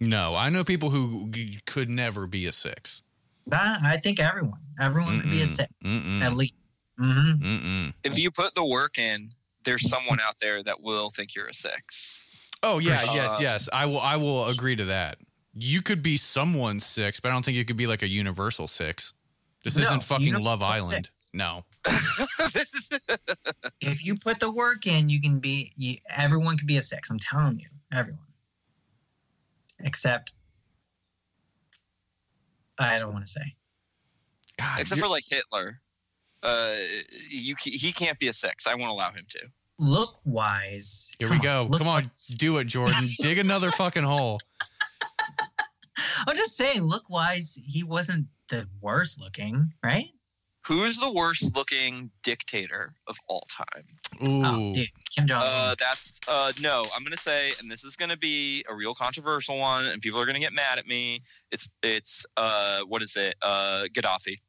No, 0.00 0.34
I 0.34 0.48
know 0.48 0.62
people 0.64 0.90
who 0.90 1.30
could 1.66 1.90
never 1.90 2.26
be 2.26 2.46
a 2.46 2.52
six. 2.52 3.02
That, 3.46 3.80
I 3.82 3.96
think 3.96 4.20
everyone, 4.20 4.60
everyone 4.80 5.20
could 5.20 5.30
be 5.30 5.42
a 5.42 5.46
six 5.46 5.70
Mm-mm. 5.82 6.22
at 6.22 6.34
least. 6.34 6.54
hmm 6.98 7.32
Mm-mm. 7.40 7.94
if 8.04 8.18
you 8.18 8.30
put 8.30 8.54
the 8.54 8.64
work 8.64 8.98
in 8.98 9.30
there's 9.64 9.88
someone 9.88 10.18
out 10.20 10.34
there 10.40 10.62
that 10.64 10.82
will 10.82 11.10
think 11.10 11.34
you're 11.34 11.46
a 11.46 11.54
six 11.54 12.26
Oh 12.62 12.78
yeah, 12.78 13.02
Uh, 13.06 13.14
yes, 13.14 13.40
yes. 13.40 13.68
I 13.72 13.86
will. 13.86 14.00
I 14.00 14.16
will 14.16 14.46
agree 14.48 14.74
to 14.76 14.86
that. 14.86 15.18
You 15.54 15.82
could 15.82 16.02
be 16.02 16.16
someone's 16.16 16.84
six, 16.84 17.20
but 17.20 17.28
I 17.28 17.32
don't 17.32 17.44
think 17.44 17.56
you 17.56 17.64
could 17.64 17.76
be 17.76 17.86
like 17.86 18.02
a 18.02 18.08
universal 18.08 18.66
six. 18.66 19.12
This 19.64 19.76
No, 19.76 19.82
isn't 19.82 20.02
fucking 20.02 20.34
Love 20.34 20.62
Island. 20.62 21.10
six. 21.14 21.30
No. 21.32 21.64
If 23.80 24.04
you 24.04 24.16
put 24.16 24.40
the 24.40 24.50
work 24.50 24.86
in, 24.86 25.08
you 25.08 25.20
can 25.20 25.38
be. 25.38 25.72
You, 25.76 25.96
everyone 26.16 26.56
can 26.56 26.66
be 26.66 26.76
a 26.76 26.82
six. 26.82 27.10
I'm 27.10 27.18
telling 27.18 27.60
you, 27.60 27.68
everyone. 27.92 28.20
Except, 29.88 30.32
I 32.78 32.98
don't 32.98 33.14
want 33.14 33.24
to 33.24 33.32
say. 33.32 33.54
God, 34.58 34.80
except 34.80 34.98
you're- 34.98 35.08
for 35.08 35.10
like 35.10 35.24
Hitler. 35.26 35.80
Uh, 36.42 36.74
you 37.30 37.56
he 37.58 37.90
can't 37.90 38.18
be 38.18 38.28
a 38.28 38.32
six. 38.34 38.66
I 38.66 38.74
won't 38.74 38.90
allow 38.90 39.10
him 39.10 39.24
to. 39.30 39.40
Look 39.78 40.14
wise. 40.24 41.16
here 41.18 41.30
we 41.30 41.38
go. 41.38 41.68
Come 41.72 41.88
on, 41.88 42.04
do 42.36 42.58
it, 42.58 42.64
Jordan. 42.66 43.02
Dig 43.20 43.38
another 43.38 43.70
fucking 43.70 44.02
hole. 44.04 44.38
I'm 46.26 46.36
just 46.36 46.56
saying, 46.56 46.82
look 46.82 47.08
wise, 47.08 47.58
he 47.66 47.82
wasn't 47.82 48.26
the 48.48 48.68
worst 48.80 49.20
looking, 49.20 49.72
right? 49.82 50.08
Who's 50.68 50.98
the 51.00 51.10
worst 51.10 51.56
looking 51.56 52.10
dictator 52.22 52.92
of 53.06 53.16
all 53.26 53.46
time? 53.50 53.84
Ooh. 54.22 54.42
Oh, 54.44 54.74
dude, 54.74 54.86
Kim 55.08 55.26
Jong 55.26 55.40
Un. 55.40 55.48
Uh, 55.48 55.74
that's 55.78 56.20
uh, 56.28 56.52
no. 56.60 56.84
I'm 56.94 57.02
gonna 57.04 57.16
say, 57.16 57.52
and 57.58 57.70
this 57.70 57.84
is 57.84 57.96
gonna 57.96 58.18
be 58.18 58.62
a 58.68 58.74
real 58.74 58.94
controversial 58.94 59.58
one, 59.58 59.86
and 59.86 60.02
people 60.02 60.20
are 60.20 60.26
gonna 60.26 60.38
get 60.38 60.52
mad 60.52 60.78
at 60.78 60.86
me. 60.86 61.22
It's 61.50 61.70
it's 61.82 62.26
uh, 62.36 62.82
what 62.82 63.02
is 63.02 63.16
it? 63.16 63.34
Uh, 63.40 63.84
Gaddafi. 63.94 64.40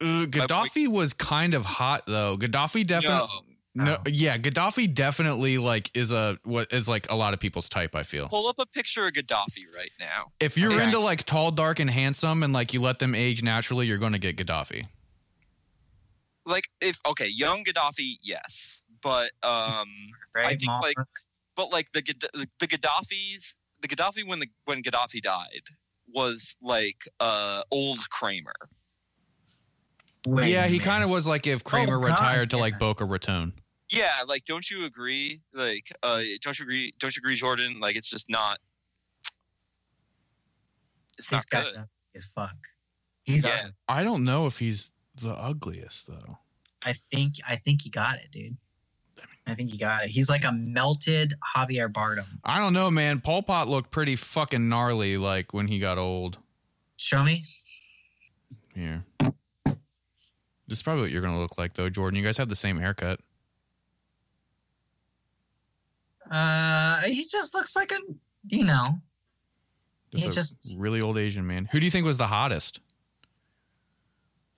Uh, 0.00 0.26
Gaddafi 0.26 0.88
was 0.88 1.12
kind 1.12 1.54
of 1.54 1.64
hot 1.64 2.02
though. 2.08 2.36
Gaddafi 2.36 2.84
definitely. 2.84 3.18
No. 3.18 3.47
No, 3.74 3.84
No. 3.84 3.98
yeah, 4.06 4.38
Gaddafi 4.38 4.92
definitely 4.92 5.58
like 5.58 5.90
is 5.96 6.10
a 6.10 6.38
what 6.44 6.72
is 6.72 6.88
like 6.88 7.10
a 7.10 7.14
lot 7.14 7.34
of 7.34 7.40
people's 7.40 7.68
type. 7.68 7.94
I 7.94 8.02
feel. 8.02 8.28
Pull 8.28 8.48
up 8.48 8.58
a 8.58 8.66
picture 8.66 9.06
of 9.06 9.12
Gaddafi 9.12 9.64
right 9.76 9.90
now. 10.00 10.32
If 10.40 10.56
you're 10.58 10.72
Okay. 10.72 10.84
into 10.84 10.98
like 10.98 11.24
tall, 11.24 11.50
dark, 11.50 11.78
and 11.78 11.88
handsome, 11.90 12.42
and 12.42 12.52
like 12.52 12.72
you 12.72 12.80
let 12.80 12.98
them 12.98 13.14
age 13.14 13.42
naturally, 13.42 13.86
you're 13.86 13.98
going 13.98 14.12
to 14.14 14.18
get 14.18 14.36
Gaddafi. 14.36 14.86
Like 16.46 16.68
if 16.80 16.98
okay, 17.06 17.28
young 17.28 17.62
Gaddafi, 17.64 18.16
yes, 18.22 18.80
but 19.02 19.30
um. 19.42 19.88
I 20.36 20.50
think, 20.50 20.66
Mom? 20.66 20.80
like, 20.82 20.96
but 21.56 21.70
like 21.72 21.90
the 21.92 22.00
Gad- 22.02 22.24
the 22.60 22.66
Gaddafi's 22.66 23.56
the 23.80 23.88
Gaddafi 23.88 24.26
when 24.26 24.38
the 24.40 24.46
when 24.64 24.82
Gaddafi 24.82 25.20
died 25.20 25.62
was 26.14 26.56
like 26.62 27.02
uh 27.20 27.62
old 27.70 28.08
Kramer. 28.10 28.54
Wait 30.26 30.50
yeah, 30.50 30.66
he 30.66 30.78
kind 30.78 31.04
of 31.04 31.10
was 31.10 31.26
like 31.26 31.46
if 31.46 31.64
Kramer 31.64 31.96
Oh, 31.98 32.00
God, 32.00 32.10
retired 32.10 32.50
to 32.50 32.56
yeah. 32.56 32.62
like 32.62 32.78
Boca 32.78 33.04
Raton. 33.04 33.52
Yeah, 33.90 34.10
like 34.26 34.44
don't 34.44 34.68
you 34.70 34.84
agree? 34.84 35.40
Like 35.54 35.90
uh 36.02 36.20
don't 36.42 36.58
you 36.58 36.64
agree 36.64 36.94
don't 36.98 37.14
you 37.16 37.20
agree 37.20 37.36
Jordan? 37.36 37.80
Like 37.80 37.96
it's 37.96 38.10
just 38.10 38.28
not 38.28 38.58
it's 41.18 41.28
This 41.28 41.44
not 41.52 41.64
guy 41.64 41.70
good. 41.70 41.84
is 42.14 42.26
fuck. 42.34 42.56
He's 43.24 43.44
Yeah. 43.44 43.58
ugly. 43.60 43.70
I 43.88 44.02
don't 44.04 44.24
know 44.24 44.46
if 44.46 44.58
he's 44.58 44.92
the 45.16 45.30
ugliest 45.32 46.06
though. 46.06 46.38
I 46.82 46.92
think 46.92 47.34
I 47.46 47.56
think 47.56 47.82
he 47.82 47.90
got 47.90 48.16
it, 48.16 48.30
dude. 48.30 48.56
I 49.46 49.54
think 49.54 49.70
he 49.70 49.78
got 49.78 50.04
it. 50.04 50.10
He's 50.10 50.28
like 50.28 50.44
a 50.44 50.52
melted 50.52 51.32
Javier 51.56 51.90
Bardem. 51.90 52.26
I 52.44 52.58
don't 52.58 52.74
know, 52.74 52.90
man. 52.90 53.20
Pol 53.20 53.42
Pot 53.42 53.66
looked 53.66 53.90
pretty 53.90 54.14
fucking 54.14 54.68
gnarly 54.68 55.16
like 55.16 55.54
when 55.54 55.66
he 55.68 55.78
got 55.78 55.96
old. 55.96 56.38
Show 56.98 57.22
me. 57.24 57.44
Here. 58.74 59.04
This 60.68 60.78
is 60.78 60.82
probably 60.82 61.02
what 61.02 61.10
you're 61.10 61.22
gonna 61.22 61.38
look 61.40 61.56
like 61.58 61.74
though, 61.74 61.88
Jordan. 61.88 62.18
You 62.18 62.24
guys 62.24 62.36
have 62.36 62.48
the 62.48 62.56
same 62.56 62.78
haircut. 62.78 63.20
Uh, 66.30 67.00
he 67.02 67.24
just 67.24 67.54
looks 67.54 67.74
like 67.74 67.90
a, 67.92 67.96
you 68.48 68.64
know, 68.64 69.00
Just 70.14 70.24
He 70.24 70.28
a 70.30 70.32
just- 70.32 70.74
really 70.78 71.00
old 71.00 71.18
Asian 71.18 71.46
man. 71.46 71.66
Who 71.72 71.80
do 71.80 71.86
you 71.86 71.90
think 71.90 72.04
was 72.04 72.18
the 72.18 72.26
hottest? 72.26 72.80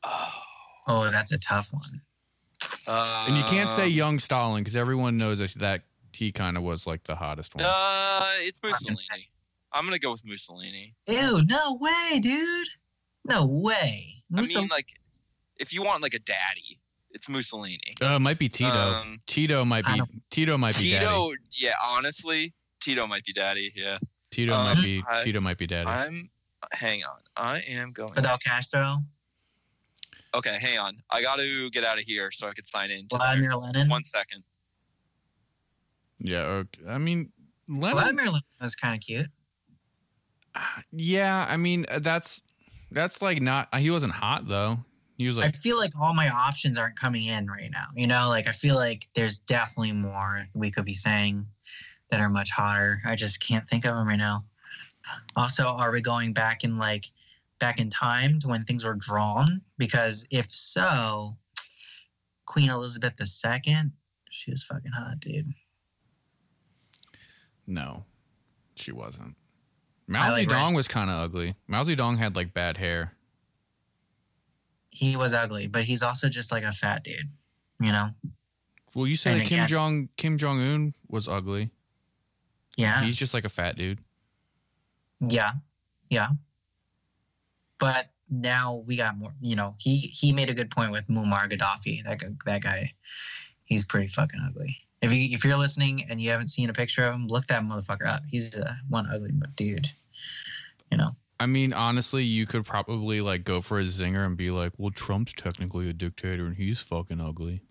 Oh, 0.03 0.33
oh, 0.89 1.11
that's 1.11 1.33
a 1.33 1.39
tough 1.39 1.73
one. 1.73 2.01
uh, 2.89 3.27
And 3.29 3.37
you 3.37 3.45
can't 3.45 3.69
say 3.69 3.87
young 3.89 4.19
Stalin 4.19 4.63
because 4.63 4.77
everyone 4.77 5.17
knows 5.19 5.39
that, 5.39 5.53
that 5.55 5.83
he 6.13 6.33
kind 6.33 6.57
of 6.57 6.63
was 6.63 6.87
like 6.87 7.05
the 7.05 7.15
hottest 7.17 7.55
one. 7.55 7.65
Uh, 7.65 8.27
it's 8.39 8.61
Mussolini. 8.63 9.31
I'm 9.73 9.85
gonna 9.85 9.99
go 10.01 10.11
with 10.13 10.25
Mussolini. 10.27 10.95
Ew, 11.07 11.43
no 11.47 11.79
way, 11.81 12.19
dude. 12.21 12.69
No 13.25 13.47
way. 13.47 14.05
I 14.35 14.41
mean, 14.43 14.67
like, 14.69 14.89
if 15.61 15.73
you 15.73 15.83
want 15.83 16.03
like 16.03 16.15
a 16.15 16.19
daddy, 16.19 16.81
it's 17.13 17.29
Mussolini. 17.29 17.95
Uh, 18.03 18.17
it 18.17 18.21
might 18.21 18.39
be 18.39 18.49
Tito. 18.49 18.71
Um, 18.71 19.21
Tito 19.27 19.65
might 19.65 19.85
be 19.85 20.01
Tito 20.31 20.57
might 20.59 20.77
be 20.77 20.91
daddy. 20.91 21.05
Tito, 21.07 21.33
yeah, 21.59 21.75
honestly, 21.85 22.53
Tito 22.81 23.07
might 23.07 23.25
be 23.25 23.33
daddy. 23.33 23.73
Yeah, 23.77 23.99
Tito 24.31 24.55
um, 24.55 24.65
might 24.77 24.83
be 24.83 25.03
I- 25.09 25.23
Tito 25.23 25.41
might 25.41 25.59
be 25.59 25.67
daddy. 25.67 25.89
I'm. 25.89 26.31
Hang 26.73 27.03
on, 27.05 27.21
I 27.37 27.61
am 27.61 27.91
going. 27.93 28.13
Fidel 28.13 28.37
Castro, 28.45 28.99
Okay, 30.35 30.57
hang 30.61 30.79
on. 30.79 30.97
I 31.11 31.23
got 31.23 31.37
to 31.37 31.71
get 31.71 31.85
out 31.85 31.99
of 31.99 32.05
here 32.05 32.31
so 32.31 32.49
I 32.49 32.53
can 32.53 32.65
sign 32.67 32.91
in. 32.91 33.07
Vladimir. 33.11 33.55
Lenin. 33.55 33.89
One 33.89 34.05
second. 34.05 34.45
yeah, 36.19 36.43
okay. 36.43 36.83
I 36.89 36.99
mean 36.99 37.33
Lenin. 37.69 37.97
Vladimir 37.97 38.27
Lenin 38.27 38.41
was 38.61 38.75
kind 38.77 38.95
of 38.95 39.01
cute. 39.01 39.27
Yeah, 40.93 41.47
I 41.49 41.57
mean 41.57 41.87
uh, 41.89 41.99
that's 42.01 42.43
that's 42.93 43.23
like 43.23 43.41
not. 43.41 43.75
He 43.75 43.91
wasn't 43.91 44.13
hot 44.13 44.47
though. 44.47 44.79
He 45.21 45.29
was 45.29 45.37
I 45.39 45.51
feel 45.51 45.77
like 45.77 45.93
all 46.01 46.15
my 46.15 46.31
options 46.31 46.79
aren't 46.79 46.97
coming 46.97 47.27
in 47.27 47.47
right 47.47 47.71
now. 47.71 47.85
You 47.95 48.07
know, 48.07 48.29
like 48.31 48.49
I 48.49 48.53
feel 48.53 48.75
like 48.75 49.07
there's 49.15 49.39
definitely 49.39 49.93
more 49.93 50.47
we 50.55 50.71
could 50.71 50.87
be 50.87 50.95
saying 50.95 51.47
that 52.11 52.21
are 52.21 52.31
much 52.31 52.51
hotter. 52.51 53.03
I 53.05 53.17
just 53.17 53.47
can't 53.47 53.69
think 53.69 53.85
of 53.85 53.95
them 53.95 54.09
right 54.09 54.17
now. 54.17 54.45
Also, 55.37 55.67
are 55.67 55.91
we 55.91 56.01
going 56.01 56.33
back 56.33 56.65
in 56.65 56.79
like 56.79 57.05
back 57.59 57.79
in 57.79 57.91
time 57.91 58.39
to 58.39 58.49
when 58.49 58.65
things 58.65 58.83
were 58.83 58.95
drawn? 58.95 59.61
Because 59.77 60.27
if 60.31 60.51
so, 60.51 61.37
Queen 62.47 62.71
Elizabeth 62.71 63.13
II, 63.21 63.91
she 64.31 64.51
was 64.51 64.65
fucking 64.65 64.93
hot, 64.93 65.21
dude. 65.21 65.53
no, 67.67 68.05
she 68.75 68.91
wasn't. 68.91 69.37
I 70.09 70.13
Mao 70.13 70.31
Zedong 70.31 70.65
Rex. 70.69 70.77
was 70.77 70.89
kind 70.89 71.11
of 71.11 71.17
ugly. 71.21 71.55
Mao 71.69 71.85
Zedong 71.85 72.17
had 72.17 72.37
like 72.37 72.55
bad 72.55 72.79
hair. 72.79 73.13
He 74.91 75.17
was 75.17 75.35
ugly, 75.35 75.69
but 75.69 75.85
he's 75.85 76.03
also 76.03 76.29
just 76.29 76.51
like 76.53 76.65
a 76.65 76.73
fat 76.73 77.05
dude. 77.05 77.29
You 77.81 77.93
know? 77.93 78.11
Well, 78.95 79.07
you 79.07 79.17
said 79.17 79.33
And 79.33 79.41
that 79.43 79.47
Kim 79.47 79.57
again- 79.59 79.69
Jong 79.69 80.09
Kim 80.17 80.39
Jong 80.39 80.61
Un 80.61 80.95
was 81.09 81.29
ugly. 81.29 81.71
Yeah. 82.77 83.03
He's 83.03 83.17
just 83.17 83.35
like 83.35 83.45
a 83.45 83.49
fat 83.49 83.77
dude. 83.77 84.01
Yeah, 85.21 85.53
yeah. 86.09 86.29
But 87.79 88.11
now 88.31 88.83
we 88.87 88.97
got 88.97 89.19
more. 89.19 89.33
You 89.43 89.57
know, 89.57 89.75
he 89.79 89.99
he 89.99 90.33
made 90.33 90.51
a 90.51 90.55
good 90.55 90.71
point 90.71 90.93
with 90.93 91.07
Muammar 91.09 91.51
Gaddafi. 91.51 92.03
That 92.05 92.21
guy, 92.21 92.29
that 92.47 92.63
guy, 92.63 92.93
he's 93.65 93.85
pretty 93.85 94.07
fucking 94.09 94.41
ugly. 94.47 94.77
If 95.03 95.13
you 95.13 95.35
if 95.35 95.45
you're 95.45 95.57
listening 95.57 96.05
and 96.09 96.21
you 96.21 96.31
haven't 96.31 96.49
seen 96.49 96.71
a 96.71 96.73
picture 96.73 97.07
of 97.07 97.15
him, 97.15 97.27
look 97.29 97.47
that 97.47 97.63
motherfucker 97.63 98.07
up. 98.07 98.23
He's 98.31 98.59
uh, 98.59 98.75
one 98.89 99.07
ugly 99.13 99.33
dude. 99.57 99.89
You 100.91 100.99
know, 100.99 101.15
I 101.41 101.47
mean, 101.47 101.73
honestly, 101.73 102.23
you 102.23 102.47
could 102.47 102.67
probably 102.67 103.23
like 103.23 103.45
go 103.45 103.63
for 103.63 103.81
a 103.81 103.85
zinger 103.85 104.27
and 104.27 104.37
be 104.37 104.51
like, 104.51 104.73
"Well, 104.77 104.91
Trump's 104.91 105.33
technically 105.33 105.89
a 105.89 105.95
dictator 105.95 106.47
and 106.47 106.55
he's 106.55 106.81
fucking 106.81 107.19
ugly." 107.19 107.63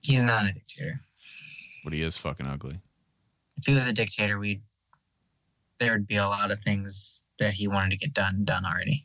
He's 0.00 0.24
not 0.24 0.46
a 0.46 0.52
dictator. 0.52 0.98
But 1.84 1.92
he 1.92 2.00
is 2.00 2.16
fucking 2.16 2.46
ugly. 2.46 2.80
If 3.58 3.66
he 3.66 3.74
was 3.74 3.86
a 3.86 3.92
dictator, 3.92 4.38
we'd 4.38 4.62
there 5.78 5.92
would 5.92 6.06
be 6.06 6.16
a 6.16 6.24
lot 6.24 6.50
of 6.50 6.60
things 6.60 7.22
that 7.38 7.52
he 7.52 7.68
wanted 7.68 7.90
to 7.90 7.96
get 7.98 8.14
done 8.14 8.44
done 8.44 8.64
already. 8.64 9.04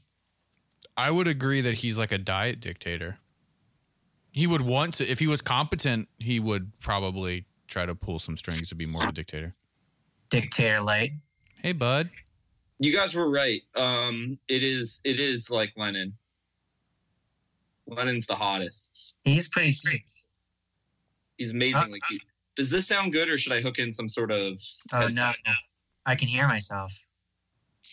I 0.95 1.11
would 1.11 1.27
agree 1.27 1.59
that 1.59 1.75
he's 1.75 1.99
like 1.99 2.13
a 2.13 2.17
diet 2.17 2.61
dictator. 2.61 3.19
He 4.31 4.47
would 4.47 4.61
want 4.61 4.93
to, 4.95 5.11
if 5.11 5.19
he 5.19 5.27
was 5.27 5.41
competent, 5.41 6.07
he 6.19 6.39
would 6.39 6.71
probably 6.79 7.45
try 7.67 7.85
to 7.85 7.95
pull 7.95 8.17
some 8.17 8.37
strings 8.37 8.69
to 8.69 8.75
be 8.75 8.85
more 8.85 9.03
of 9.03 9.09
a 9.09 9.11
dictator. 9.11 9.55
Dictator 10.29 10.81
light. 10.81 11.11
Hey, 11.61 11.73
bud. 11.73 12.09
You 12.79 12.93
guys 12.93 13.15
were 13.15 13.29
right. 13.29 13.61
Um, 13.75 14.37
it 14.47 14.63
is 14.63 14.99
it 15.03 15.19
is 15.19 15.49
like 15.49 15.73
Lenin. 15.75 16.13
Lenin's 17.87 18.25
the 18.25 18.35
hottest. 18.35 19.13
He's 19.23 19.47
pretty 19.47 19.73
cute. 19.73 20.01
He's 21.37 21.53
amazingly 21.53 21.99
cute. 22.07 22.21
Does 22.55 22.69
this 22.69 22.87
sound 22.87 23.13
good, 23.13 23.29
or 23.29 23.37
should 23.37 23.53
I 23.53 23.61
hook 23.61 23.79
in 23.79 23.93
some 23.93 24.09
sort 24.09 24.31
of? 24.31 24.59
Oh 24.91 25.07
no, 25.07 25.31
no. 25.45 25.53
I 26.05 26.15
can 26.15 26.27
hear 26.27 26.47
myself. 26.47 26.93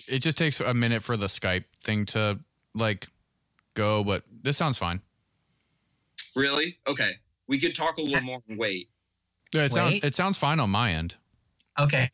It 0.09 0.20
just 0.20 0.37
takes 0.37 0.61
a 0.61 0.74
minute 0.74 1.03
for 1.03 1.16
the 1.16 1.26
Skype 1.26 1.64
thing 1.82 2.07
to 2.07 2.41
like 2.74 3.07
go, 3.74 4.03
but 4.05 4.24
this 4.43 4.57
sounds 4.57 4.78
fine. 4.78 5.01
Really? 6.35 6.78
Okay. 6.87 7.12
We 7.47 7.61
could 7.61 7.74
talk 7.74 7.99
a 7.99 8.03
little 8.03 8.22
more 8.22 8.43
and 8.49 8.59
wait. 8.59 8.89
Yeah, 9.53 9.64
it 9.64 9.72
sounds 9.72 9.93
Wait. 9.93 10.05
it 10.05 10.14
sounds 10.14 10.37
fine 10.37 10.59
on 10.59 10.70
my 10.70 10.93
end. 10.93 11.14
Okay, 11.78 12.09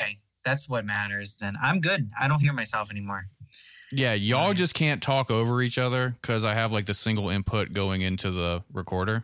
that's 0.45 0.69
what 0.69 0.85
matters. 0.85 1.37
Then 1.37 1.57
I'm 1.63 1.81
good. 1.81 2.11
I 2.21 2.29
don't 2.29 2.41
hear 2.41 2.53
myself 2.53 2.91
anymore. 2.91 3.27
Yeah, 3.93 4.15
y'all 4.15 4.49
Fine. 4.49 4.57
just 4.57 4.75
can't 4.75 5.03
talk 5.03 5.31
over 5.31 5.63
each 5.63 5.79
other 5.79 6.17
because 6.23 6.45
I 6.45 6.55
have 6.55 6.73
like 6.73 6.87
the 6.87 6.95
single 6.95 7.29
input 7.29 7.73
going 7.73 8.03
into 8.03 8.31
the 8.31 8.63
recorder. 8.73 9.23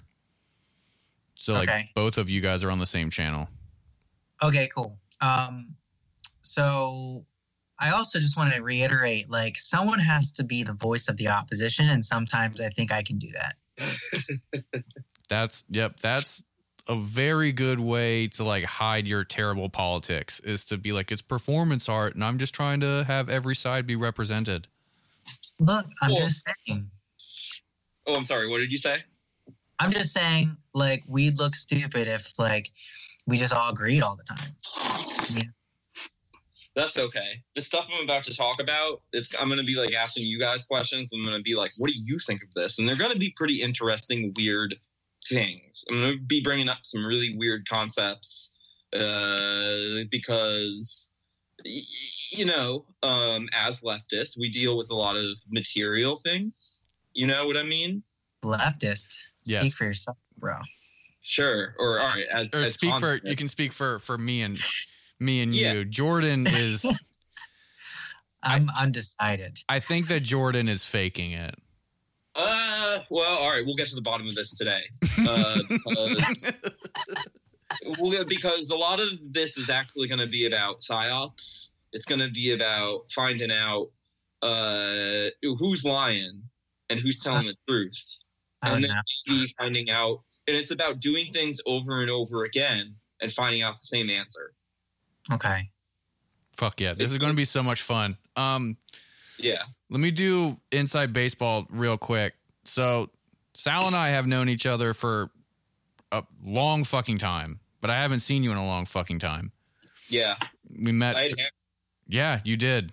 So 1.37 1.55
like 1.55 1.69
Okay. 1.69 1.91
both 1.95 2.19
of 2.19 2.29
you 2.31 2.41
guys 2.41 2.65
are 2.65 2.71
on 2.71 2.79
the 2.79 2.87
same 2.87 3.11
channel. 3.11 3.49
Okay, 4.43 4.69
cool. 4.75 4.99
Um, 5.21 5.75
so 6.43 7.25
I 7.79 7.91
also 7.91 8.19
just 8.19 8.37
want 8.37 8.53
to 8.55 8.63
reiterate, 8.63 9.31
like, 9.31 9.57
someone 9.57 9.99
has 9.99 10.33
to 10.33 10.45
be 10.45 10.63
the 10.63 10.73
voice 10.75 11.09
of 11.09 11.17
the 11.17 11.29
opposition, 11.29 11.89
and 11.89 12.05
sometimes 12.05 12.61
I 12.61 12.71
think 12.71 12.91
I 12.93 13.03
can 13.03 13.19
do 13.19 13.29
that. 13.33 13.57
That's 15.29 15.65
yep, 15.69 15.99
that's 16.01 16.45
a 16.89 16.97
very 16.97 17.53
good 17.53 17.81
way 17.81 18.29
to 18.29 18.45
like 18.45 18.65
hide 18.65 19.07
your 19.07 19.25
terrible 19.25 19.69
politics 19.69 20.39
is 20.41 20.65
to 20.67 20.77
be 20.79 20.93
like 20.93 21.11
it's 21.11 21.23
performance 21.23 21.89
art 21.89 22.15
and 22.15 22.23
I'm 22.25 22.39
just 22.39 22.55
trying 22.55 22.81
to 22.81 23.05
have 23.05 23.29
every 23.29 23.55
side 23.57 23.87
be 23.87 23.97
represented. 23.97 24.69
Look, 25.59 25.87
I'm 26.03 26.11
Cool. 26.11 26.19
just 26.19 26.47
saying. 26.67 26.91
Oh, 28.07 28.15
I'm 28.15 28.25
sorry. 28.25 28.49
What 28.49 28.59
did 28.59 28.71
you 28.71 28.79
say? 28.79 28.99
I'm 29.79 29.91
just 29.91 30.13
saying, 30.13 30.57
like, 30.75 31.03
we'd 31.09 31.39
look 31.39 31.55
stupid 31.55 32.07
if, 32.09 32.39
like, 32.39 32.71
we 33.27 33.37
just 33.37 33.53
all 33.53 33.71
agreed 33.71 34.03
all 34.03 34.17
the 34.17 34.23
time. 34.23 34.55
yeah. 35.31 35.43
That's 36.77 36.99
okay. 36.99 37.43
The 37.55 37.63
stuff 37.63 37.89
I'm 37.93 38.05
about 38.05 38.23
to 38.25 38.37
talk 38.37 38.61
about, 38.61 39.01
it's 39.13 39.35
I'm 39.41 39.49
gonna 39.49 39.63
be 39.65 39.77
like 39.77 39.95
asking 39.95 40.27
you 40.27 40.39
guys 40.39 40.67
questions. 40.67 41.11
I'm 41.15 41.25
gonna 41.25 41.41
be 41.41 41.55
like, 41.55 41.73
what 41.79 41.89
do 41.91 41.95
you 41.97 42.19
think 42.19 42.43
of 42.43 42.49
this? 42.55 42.79
And 42.79 42.87
they're 42.89 42.97
gonna 42.97 43.17
be 43.17 43.31
pretty 43.37 43.63
interesting, 43.63 44.33
weird 44.37 44.77
things. 45.29 45.85
I'm 45.91 46.01
gonna 46.01 46.17
be 46.27 46.41
bringing 46.41 46.69
up 46.69 46.79
some 46.83 47.05
really 47.05 47.37
weird 47.37 47.69
concepts 47.69 48.53
uh, 48.93 50.05
because 50.11 51.11
y- 51.65 51.83
you 52.31 52.45
know, 52.45 52.85
um, 53.03 53.49
as 53.53 53.81
leftists, 53.83 54.39
we 54.39 54.49
deal 54.51 54.77
with 54.77 54.91
a 54.91 54.95
lot 54.95 55.17
of 55.17 55.27
material 55.51 56.19
things. 56.25 56.81
You 57.15 57.27
know 57.27 57.47
what 57.47 57.57
I 57.57 57.63
mean? 57.63 58.03
Leftist. 58.45 59.13
Speak 59.45 59.55
Yes. 59.65 59.75
for 59.75 59.85
yourself, 59.85 60.17
bro. 60.39 60.55
Sure. 61.23 61.75
Or 61.79 61.99
all 62.01 62.07
right. 62.07 62.25
As, 62.33 62.55
Or 62.55 62.61
as 62.61 62.75
speak 62.75 62.99
for 63.01 63.21
you 63.25 63.37
can 63.37 63.49
speak 63.49 63.73
for 63.73 63.99
for 64.01 64.17
me 64.19 64.43
and 64.43 64.59
me 65.19 65.41
and 65.43 65.55
Yeah. 65.55 65.73
you. 65.73 65.85
Jordan 65.85 66.47
is 66.47 66.85
I'm 68.43 68.71
undecided. 68.79 69.59
I 69.69 69.81
think 69.81 70.07
that 70.09 70.23
Jordan 70.23 70.69
is 70.69 70.85
faking 70.85 71.33
it. 71.33 71.57
Uh, 72.37 73.01
well, 73.11 73.39
all 73.39 73.51
right. 73.51 73.65
We'll 73.65 73.77
get 73.77 73.89
to 73.89 73.95
the 73.95 74.03
bottom 74.03 74.27
of 74.29 74.35
this 74.35 74.57
today. 74.57 74.83
Uh, 75.27 75.59
because, 75.69 76.53
well, 77.99 78.25
because 78.27 78.71
a 78.71 78.77
lot 78.77 79.01
of 79.01 79.09
this 79.31 79.57
is 79.57 79.71
actually 79.71 80.07
going 80.07 80.21
to 80.21 80.27
be 80.27 80.47
about 80.47 80.81
psyops. 80.81 81.71
It's 81.93 82.07
going 82.07 82.21
to 82.21 82.31
be 82.31 82.53
about 82.53 83.11
finding 83.11 83.51
out 83.51 83.89
uh, 84.43 85.31
who's 85.43 85.85
lying 85.85 86.43
and 86.91 87.01
who's 87.01 87.19
telling 87.21 87.47
the 87.47 87.57
truth, 87.69 88.19
I 88.63 88.73
and 88.75 88.85
then 88.85 88.91
know. 88.91 89.01
maybe 89.27 89.53
finding 89.59 89.91
out. 89.91 90.21
And 90.47 90.57
it's 90.57 90.71
about 90.71 91.01
doing 91.01 91.33
things 91.33 91.59
over 91.67 92.03
and 92.03 92.11
over 92.11 92.45
again 92.45 92.95
and 93.21 93.33
finding 93.33 93.63
out 93.63 93.81
the 93.81 93.87
same 93.87 94.11
answer. 94.11 94.53
Okay. 95.33 95.69
Fuck 96.57 96.81
yeah. 96.81 96.93
This 96.93 97.11
is 97.11 97.19
gonna 97.19 97.35
be 97.35 97.45
so 97.45 97.63
much 97.63 97.83
fun. 97.83 98.17
Um 98.37 98.77
Yeah. 99.39 99.63
Let 99.91 100.01
me 100.01 100.11
do 100.11 100.59
inside 100.73 101.13
baseball 101.13 101.67
real 101.71 101.97
quick. 101.97 102.35
So, 102.65 103.11
Sal 103.55 103.87
and 103.87 103.97
I 103.97 104.09
have 104.09 104.27
known 104.27 104.49
each 104.49 104.67
other 104.67 104.95
for 104.95 105.31
a 106.13 106.25
long 106.45 106.85
fucking 106.85 107.19
time, 107.19 107.61
but 107.81 107.91
I 107.91 107.95
haven't 107.95 108.21
seen 108.21 108.43
you 108.43 108.51
in 108.51 108.57
a 108.57 108.67
long 108.67 108.87
fucking 108.87 109.21
time. 109.21 109.53
Yeah. 110.09 110.35
We 110.85 110.93
met. 110.93 111.17
Had 111.17 111.33
yeah, 112.09 112.41
you 112.45 112.57
did. 112.57 112.93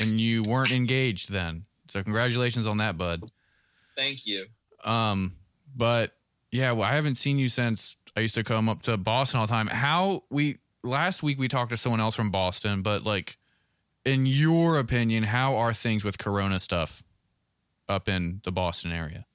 And 0.00 0.20
you 0.20 0.42
weren't 0.42 0.72
engaged 0.72 1.30
then. 1.30 1.64
So, 1.88 2.02
congratulations 2.02 2.66
on 2.66 2.78
that, 2.78 2.98
bud. 2.98 3.22
Thank 3.96 4.26
you. 4.26 4.46
Um, 4.84 5.36
but 5.76 6.12
yeah, 6.50 6.72
well, 6.72 6.88
I 6.88 6.94
haven't 6.94 7.16
seen 7.16 7.38
you 7.38 7.48
since 7.48 7.96
I 8.16 8.20
used 8.20 8.34
to 8.34 8.44
come 8.44 8.68
up 8.68 8.82
to 8.82 8.96
Boston 8.96 9.40
all 9.40 9.46
the 9.46 9.50
time. 9.50 9.66
How 9.68 10.24
we 10.30 10.58
last 10.82 11.22
week 11.22 11.38
we 11.38 11.48
talked 11.48 11.70
to 11.70 11.76
someone 11.76 12.00
else 12.00 12.14
from 12.14 12.30
Boston, 12.30 12.82
but 12.82 13.04
like 13.04 13.38
in 14.04 14.26
your 14.26 14.78
opinion, 14.78 15.24
how 15.24 15.56
are 15.56 15.72
things 15.72 16.04
with 16.04 16.18
corona 16.18 16.58
stuff 16.58 17.02
up 17.88 18.08
in 18.08 18.40
the 18.44 18.52
Boston 18.52 18.92
area? 18.92 19.26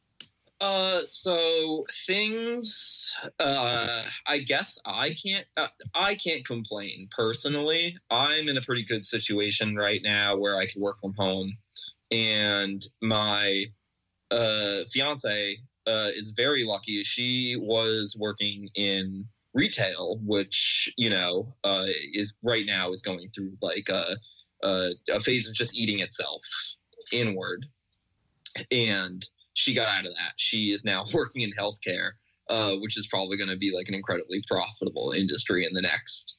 Uh, 0.59 1.01
so 1.05 1.85
things. 2.07 3.15
Uh, 3.39 4.03
I 4.25 4.39
guess 4.39 4.79
I 4.85 5.13
can't. 5.13 5.45
Uh, 5.55 5.67
I 5.93 6.15
can't 6.15 6.45
complain 6.45 7.07
personally. 7.11 7.95
I'm 8.09 8.49
in 8.49 8.57
a 8.57 8.61
pretty 8.61 8.83
good 8.83 9.05
situation 9.05 9.75
right 9.75 10.01
now 10.03 10.35
where 10.35 10.57
I 10.57 10.65
can 10.65 10.81
work 10.81 10.99
from 10.99 11.13
home, 11.13 11.57
and 12.11 12.85
my 13.01 13.65
uh 14.29 14.79
fiance 14.91 15.57
uh 15.85 16.09
is 16.15 16.31
very 16.31 16.65
lucky. 16.65 17.03
She 17.03 17.55
was 17.55 18.17
working 18.19 18.67
in 18.73 19.25
retail, 19.53 20.19
which 20.23 20.91
you 20.97 21.11
know 21.11 21.53
uh 21.63 21.85
is 22.13 22.39
right 22.41 22.65
now 22.65 22.91
is 22.91 23.03
going 23.03 23.29
through 23.29 23.53
like 23.61 23.89
a 23.89 24.17
a, 24.63 24.91
a 25.09 25.19
phase 25.21 25.47
of 25.47 25.55
just 25.55 25.77
eating 25.77 25.99
itself 25.99 26.41
inward, 27.11 27.65
and 28.71 29.25
she 29.53 29.73
got 29.73 29.87
out 29.87 30.05
of 30.05 30.13
that. 30.13 30.33
She 30.37 30.71
is 30.71 30.83
now 30.85 31.03
working 31.13 31.41
in 31.41 31.51
healthcare, 31.57 32.11
uh, 32.49 32.75
which 32.77 32.97
is 32.97 33.07
probably 33.07 33.37
going 33.37 33.49
to 33.49 33.57
be 33.57 33.71
like 33.75 33.87
an 33.87 33.95
incredibly 33.95 34.43
profitable 34.47 35.11
industry 35.11 35.65
in 35.65 35.73
the 35.73 35.81
next 35.81 36.37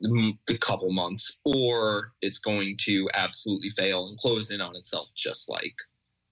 the 0.00 0.58
couple 0.60 0.90
months, 0.92 1.40
or 1.44 2.12
it's 2.22 2.38
going 2.38 2.76
to 2.84 3.08
absolutely 3.14 3.68
fail 3.68 4.06
and 4.06 4.16
close 4.18 4.50
in 4.50 4.60
on 4.60 4.74
itself, 4.74 5.10
just 5.14 5.48
like 5.48 5.74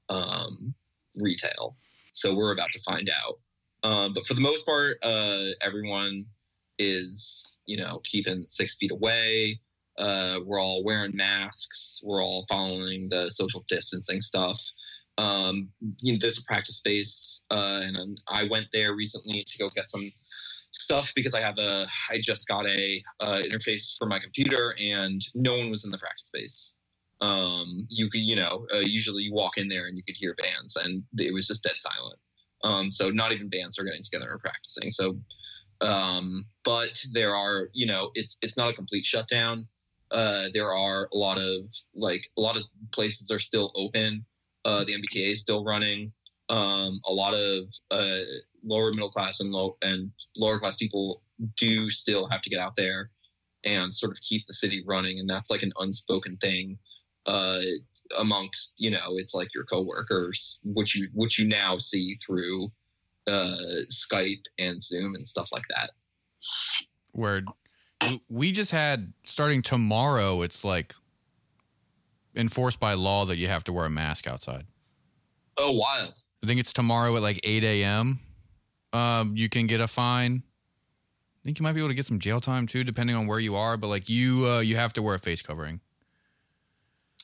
um, 0.08 0.74
retail. 1.20 1.76
So 2.12 2.34
we're 2.34 2.52
about 2.52 2.72
to 2.72 2.80
find 2.80 3.10
out. 3.10 3.38
Um, 3.88 4.14
but 4.14 4.26
for 4.26 4.34
the 4.34 4.40
most 4.40 4.66
part, 4.66 4.98
uh, 5.02 5.50
everyone 5.60 6.24
is 6.78 7.52
you 7.66 7.76
know 7.76 8.00
keeping 8.04 8.44
six 8.46 8.76
feet 8.76 8.90
away. 8.90 9.60
Uh, 9.98 10.40
we're 10.44 10.60
all 10.60 10.84
wearing 10.84 11.14
masks. 11.14 12.00
We're 12.04 12.22
all 12.22 12.46
following 12.48 13.08
the 13.08 13.30
social 13.30 13.64
distancing 13.68 14.20
stuff 14.20 14.60
um, 15.18 15.68
you 16.00 16.12
know, 16.12 16.18
there's 16.20 16.38
a 16.38 16.44
practice 16.44 16.76
space, 16.76 17.44
uh, 17.50 17.82
and 17.82 18.20
I 18.28 18.44
went 18.44 18.66
there 18.72 18.94
recently 18.94 19.44
to 19.44 19.58
go 19.58 19.68
get 19.68 19.90
some 19.90 20.10
stuff 20.70 21.12
because 21.14 21.34
I 21.34 21.40
have 21.40 21.58
a, 21.58 21.88
I 22.08 22.20
just 22.20 22.46
got 22.46 22.66
a 22.66 23.02
uh, 23.20 23.42
interface 23.42 23.96
for 23.98 24.06
my 24.06 24.20
computer, 24.20 24.74
and 24.80 25.20
no 25.34 25.58
one 25.58 25.70
was 25.70 25.84
in 25.84 25.90
the 25.90 25.98
practice 25.98 26.28
space. 26.28 26.76
Um, 27.20 27.84
you 27.90 28.08
could, 28.10 28.20
you 28.20 28.36
know, 28.36 28.64
uh, 28.72 28.78
usually 28.78 29.24
you 29.24 29.34
walk 29.34 29.58
in 29.58 29.68
there 29.68 29.88
and 29.88 29.96
you 29.96 30.04
could 30.04 30.14
hear 30.16 30.36
bands, 30.36 30.76
and 30.76 31.02
it 31.18 31.34
was 31.34 31.48
just 31.48 31.64
dead 31.64 31.74
silent. 31.80 32.18
Um, 32.62 32.90
so 32.92 33.10
not 33.10 33.32
even 33.32 33.48
bands 33.48 33.76
are 33.78 33.84
getting 33.84 34.04
together 34.04 34.30
and 34.30 34.40
practicing. 34.40 34.92
So, 34.92 35.18
um, 35.80 36.44
but 36.64 37.02
there 37.12 37.34
are, 37.34 37.70
you 37.72 37.86
know, 37.86 38.10
it's 38.14 38.38
it's 38.42 38.56
not 38.56 38.70
a 38.70 38.72
complete 38.72 39.04
shutdown. 39.04 39.66
Uh, 40.10 40.48
there 40.52 40.72
are 40.74 41.08
a 41.12 41.16
lot 41.16 41.38
of 41.38 41.62
like 41.94 42.30
a 42.36 42.40
lot 42.40 42.56
of 42.56 42.64
places 42.92 43.30
are 43.30 43.38
still 43.38 43.72
open 43.74 44.24
uh, 44.68 44.84
the 44.84 44.94
MBTA 44.94 45.32
is 45.32 45.40
still 45.40 45.64
running. 45.64 46.12
Um, 46.50 47.00
a 47.06 47.12
lot 47.12 47.34
of 47.34 47.64
uh, 47.90 48.20
lower 48.62 48.92
middle 48.92 49.10
class 49.10 49.40
and 49.40 49.50
low 49.50 49.76
and 49.82 50.10
lower 50.36 50.58
class 50.58 50.76
people 50.76 51.22
do 51.56 51.88
still 51.90 52.28
have 52.28 52.42
to 52.42 52.50
get 52.50 52.58
out 52.58 52.76
there 52.76 53.10
and 53.64 53.94
sort 53.94 54.12
of 54.12 54.20
keep 54.20 54.46
the 54.46 54.54
city 54.54 54.84
running, 54.86 55.20
and 55.20 55.28
that's 55.28 55.50
like 55.50 55.62
an 55.62 55.72
unspoken 55.78 56.36
thing 56.38 56.78
uh, 57.26 57.60
amongst 58.18 58.74
you 58.78 58.90
know 58.90 59.16
it's 59.16 59.34
like 59.34 59.48
your 59.54 59.64
coworkers, 59.64 60.60
which 60.64 60.94
you 60.94 61.08
which 61.14 61.38
you 61.38 61.48
now 61.48 61.78
see 61.78 62.18
through 62.24 62.70
uh, 63.26 63.56
Skype 63.90 64.44
and 64.58 64.82
Zoom 64.82 65.14
and 65.14 65.26
stuff 65.26 65.48
like 65.52 65.66
that. 65.74 65.90
Where 67.12 67.42
we 68.28 68.52
just 68.52 68.70
had 68.70 69.12
starting 69.24 69.62
tomorrow, 69.62 70.42
it's 70.42 70.64
like 70.64 70.94
enforced 72.36 72.78
by 72.78 72.94
law 72.94 73.24
that 73.26 73.38
you 73.38 73.48
have 73.48 73.64
to 73.64 73.72
wear 73.72 73.84
a 73.84 73.90
mask 73.90 74.28
outside. 74.28 74.66
Oh, 75.56 75.72
wild! 75.72 76.22
I 76.42 76.46
think 76.46 76.60
it's 76.60 76.72
tomorrow 76.72 77.16
at 77.16 77.22
like 77.22 77.40
8 77.42 77.64
a.m. 77.64 78.20
Um, 78.92 79.36
you 79.36 79.48
can 79.48 79.66
get 79.66 79.80
a 79.80 79.88
fine. 79.88 80.42
I 80.44 81.40
think 81.44 81.58
you 81.58 81.62
might 81.62 81.72
be 81.72 81.80
able 81.80 81.88
to 81.88 81.94
get 81.94 82.06
some 82.06 82.18
jail 82.18 82.40
time 82.40 82.66
too, 82.66 82.84
depending 82.84 83.16
on 83.16 83.26
where 83.26 83.38
you 83.38 83.56
are. 83.56 83.76
But 83.76 83.88
like 83.88 84.08
you, 84.08 84.46
uh, 84.46 84.60
you 84.60 84.76
have 84.76 84.92
to 84.94 85.02
wear 85.02 85.14
a 85.14 85.18
face 85.18 85.42
covering. 85.42 85.80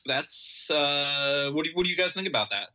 That's 0.05 0.69
uh, 0.69 1.49
what 1.53 1.65
do 1.65 1.71
what 1.73 1.85
do 1.85 1.89
you 1.89 1.97
guys 1.97 2.13
think 2.13 2.27
about 2.27 2.51
that? 2.51 2.69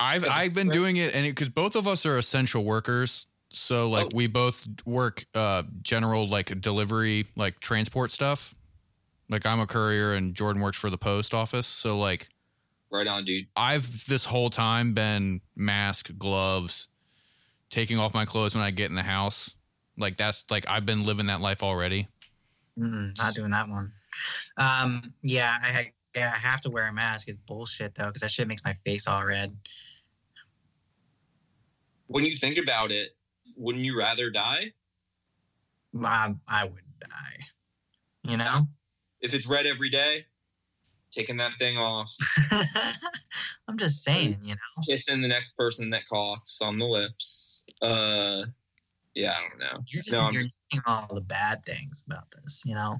I've 0.00 0.26
I've 0.26 0.54
been 0.54 0.68
doing 0.68 0.96
it, 0.96 1.14
and 1.14 1.26
because 1.26 1.48
both 1.48 1.74
of 1.74 1.86
us 1.86 2.06
are 2.06 2.16
essential 2.16 2.64
workers, 2.64 3.26
so 3.50 3.88
like 3.88 4.06
Oh. 4.06 4.10
we 4.14 4.26
both 4.26 4.66
work 4.84 5.24
uh 5.34 5.62
general 5.82 6.28
like 6.28 6.60
delivery 6.60 7.26
like 7.36 7.60
transport 7.60 8.10
stuff. 8.12 8.54
Like 9.30 9.44
I'm 9.44 9.60
a 9.60 9.66
courier, 9.66 10.14
and 10.14 10.34
Jordan 10.34 10.62
works 10.62 10.78
for 10.78 10.88
the 10.90 10.98
post 10.98 11.34
office. 11.34 11.66
So 11.66 11.98
like 11.98 12.28
Right 12.90 13.06
on, 13.06 13.24
dude. 13.24 13.46
I've 13.54 14.06
this 14.06 14.24
whole 14.24 14.48
time 14.48 14.94
been 14.94 15.42
mask, 15.54 16.10
gloves, 16.16 16.88
taking 17.68 17.98
off 17.98 18.14
my 18.14 18.24
clothes 18.24 18.54
when 18.54 18.64
I 18.64 18.70
get 18.70 18.88
in 18.88 18.96
the 18.96 19.02
house. 19.02 19.54
Like 19.98 20.16
that's 20.16 20.44
like 20.50 20.66
I've 20.68 20.86
been 20.86 21.04
living 21.04 21.26
that 21.26 21.40
life 21.42 21.62
already. 21.62 22.08
Mm, 22.78 23.16
not 23.18 23.34
doing 23.34 23.50
that 23.50 23.68
one. 23.68 23.92
Um, 24.56 25.02
yeah, 25.22 25.58
I 25.62 25.92
yeah, 26.14 26.32
I 26.34 26.38
have 26.38 26.60
to 26.62 26.70
wear 26.70 26.88
a 26.88 26.92
mask. 26.92 27.28
It's 27.28 27.36
bullshit 27.36 27.94
though, 27.94 28.06
because 28.06 28.22
that 28.22 28.30
shit 28.30 28.48
makes 28.48 28.64
my 28.64 28.72
face 28.86 29.06
all 29.06 29.24
red. 29.24 29.54
When 32.06 32.24
you 32.24 32.34
think 32.36 32.56
about 32.56 32.90
it, 32.90 33.10
wouldn't 33.58 33.84
you 33.84 33.98
rather 33.98 34.30
die 34.30 34.72
I, 36.04 36.34
I 36.46 36.64
would 36.64 36.82
die. 37.00 37.44
You 38.22 38.36
know. 38.36 38.68
if 39.20 39.34
it's 39.34 39.46
red 39.46 39.66
every 39.66 39.90
day? 39.90 40.26
Taking 41.10 41.38
that 41.38 41.52
thing 41.58 41.78
off, 41.78 42.14
I'm 43.66 43.78
just 43.78 44.04
saying, 44.04 44.38
you 44.42 44.54
know. 44.54 44.82
kissing 44.86 45.22
the 45.22 45.26
next 45.26 45.56
person 45.56 45.88
that 45.90 46.06
coughs 46.06 46.60
on 46.60 46.78
the 46.78 46.84
lips. 46.84 47.64
Uh, 47.80 48.42
yeah, 49.14 49.32
I 49.32 49.48
don't 49.48 49.58
know. 49.58 49.82
You're 49.86 50.02
just 50.02 50.12
No, 50.12 50.30
you're 50.30 50.42
seeing 50.42 50.82
all 50.86 51.08
the 51.12 51.22
bad 51.22 51.64
things 51.64 52.04
about 52.06 52.26
this, 52.30 52.62
you 52.66 52.74
know. 52.74 52.98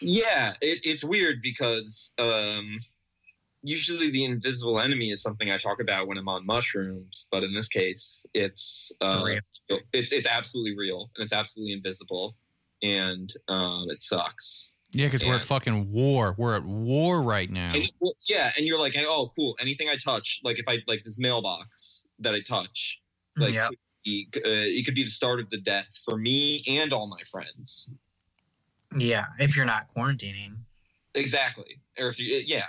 Yeah, 0.00 0.54
it, 0.62 0.80
it's 0.84 1.04
weird 1.04 1.42
because 1.42 2.12
um, 2.18 2.80
usually 3.62 4.10
the 4.10 4.24
invisible 4.24 4.80
enemy 4.80 5.10
is 5.10 5.22
something 5.22 5.50
I 5.50 5.58
talk 5.58 5.80
about 5.80 6.06
when 6.06 6.18
I'm 6.18 6.28
on 6.28 6.46
mushrooms, 6.46 7.26
but 7.30 7.42
in 7.42 7.52
this 7.54 7.68
case, 7.68 8.24
it's 8.34 8.92
uh, 9.00 9.24
it's 9.92 10.12
it's 10.12 10.26
absolutely 10.26 10.76
real 10.76 11.10
and 11.16 11.24
it's 11.24 11.32
absolutely 11.32 11.74
invisible, 11.74 12.36
and 12.82 13.32
um, 13.48 13.86
it 13.88 14.02
sucks. 14.02 14.74
Yeah, 14.92 15.06
because 15.06 15.26
we're 15.26 15.36
at 15.36 15.44
fucking 15.44 15.92
war. 15.92 16.34
We're 16.38 16.56
at 16.56 16.64
war 16.64 17.20
right 17.20 17.50
now. 17.50 17.74
And, 17.74 17.92
well, 18.00 18.14
yeah, 18.28 18.52
and 18.56 18.66
you're 18.66 18.78
like, 18.78 18.96
oh, 18.98 19.30
cool. 19.36 19.54
Anything 19.60 19.90
I 19.90 19.96
touch, 19.96 20.40
like 20.44 20.58
if 20.58 20.64
I 20.66 20.78
like 20.86 21.04
this 21.04 21.18
mailbox 21.18 22.06
that 22.20 22.34
I 22.34 22.40
touch, 22.40 22.98
like 23.36 23.52
Yep. 23.52 23.68
could 23.68 23.78
be, 24.04 24.28
uh, 24.36 24.40
it 24.44 24.86
could 24.86 24.94
be 24.94 25.04
the 25.04 25.10
start 25.10 25.40
of 25.40 25.50
the 25.50 25.58
death 25.58 25.88
for 26.06 26.16
me 26.16 26.64
and 26.66 26.94
all 26.94 27.06
my 27.06 27.20
friends. 27.30 27.90
Yeah, 28.96 29.26
if 29.38 29.54
you're 29.54 29.66
not 29.66 29.94
quarantining. 29.94 30.56
Exactly. 31.14 31.82
Or 31.98 32.08
if 32.08 32.18
you, 32.18 32.42
yeah. 32.46 32.64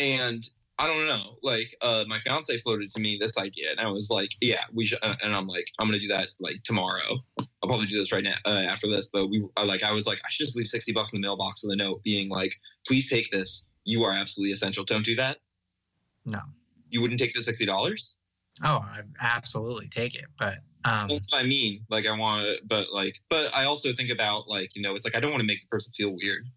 And 0.00 0.42
I 0.78 0.86
don't 0.86 1.06
know. 1.06 1.36
Like, 1.42 1.76
uh, 1.82 2.04
my 2.08 2.18
fiance 2.20 2.58
floated 2.60 2.90
to 2.92 3.00
me 3.00 3.18
this 3.20 3.36
idea, 3.36 3.70
and 3.70 3.78
I 3.78 3.86
was 3.88 4.08
like, 4.08 4.30
yeah, 4.40 4.64
we 4.72 4.86
should. 4.86 4.98
Uh, 5.02 5.14
and 5.22 5.34
I'm 5.34 5.46
like, 5.46 5.66
I'm 5.78 5.86
gonna 5.86 6.00
do 6.00 6.08
that 6.08 6.28
like 6.40 6.62
tomorrow. 6.64 7.18
I'll 7.38 7.68
probably 7.68 7.86
do 7.86 7.98
this 7.98 8.10
right 8.10 8.24
now 8.24 8.36
uh, 8.46 8.64
after 8.66 8.88
this. 8.88 9.08
But 9.12 9.26
we, 9.26 9.46
I, 9.58 9.64
like, 9.64 9.82
I 9.82 9.92
was 9.92 10.06
like, 10.06 10.18
I 10.24 10.30
should 10.30 10.46
just 10.46 10.56
leave 10.56 10.68
sixty 10.68 10.92
bucks 10.92 11.12
in 11.12 11.20
the 11.20 11.26
mailbox 11.26 11.62
with 11.62 11.74
a 11.74 11.76
note 11.76 12.02
being 12.02 12.30
like, 12.30 12.54
please 12.86 13.10
take 13.10 13.30
this. 13.30 13.68
You 13.84 14.02
are 14.04 14.12
absolutely 14.12 14.52
essential. 14.52 14.82
Don't 14.82 15.04
do 15.04 15.14
that. 15.16 15.36
No. 16.24 16.40
You 16.88 17.02
wouldn't 17.02 17.20
take 17.20 17.34
the 17.34 17.42
sixty 17.42 17.66
dollars. 17.66 18.16
Oh, 18.64 18.78
I 18.82 19.00
absolutely 19.20 19.88
take 19.88 20.14
it, 20.14 20.26
but 20.38 20.54
um, 20.86 21.08
That's 21.08 21.30
what 21.30 21.42
I 21.42 21.46
mean. 21.46 21.84
Like, 21.90 22.06
I 22.06 22.16
want 22.16 22.42
to, 22.42 22.56
but 22.66 22.88
like, 22.90 23.16
but 23.28 23.54
I 23.54 23.64
also 23.64 23.92
think 23.92 24.10
about 24.10 24.48
like, 24.48 24.74
you 24.74 24.80
know, 24.80 24.94
it's 24.94 25.04
like 25.04 25.14
I 25.14 25.20
don't 25.20 25.30
want 25.30 25.42
to 25.42 25.46
make 25.46 25.60
the 25.60 25.68
person 25.68 25.92
feel 25.92 26.16
weird, 26.16 26.48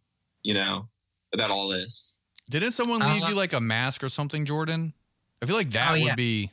you 0.43 0.53
know, 0.53 0.87
about 1.33 1.51
all 1.51 1.67
this. 1.67 2.19
Didn't 2.49 2.71
someone 2.71 2.99
leave 2.99 3.23
Uh, 3.23 3.27
you 3.29 3.35
like 3.35 3.53
a 3.53 3.61
mask 3.61 4.03
or 4.03 4.09
something, 4.09 4.45
Jordan? 4.45 4.93
I 5.41 5.45
feel 5.45 5.55
like 5.55 5.71
that 5.71 5.91
Oh, 5.91 5.93
yeah. 5.95 6.05
would 6.05 6.15
be. 6.15 6.51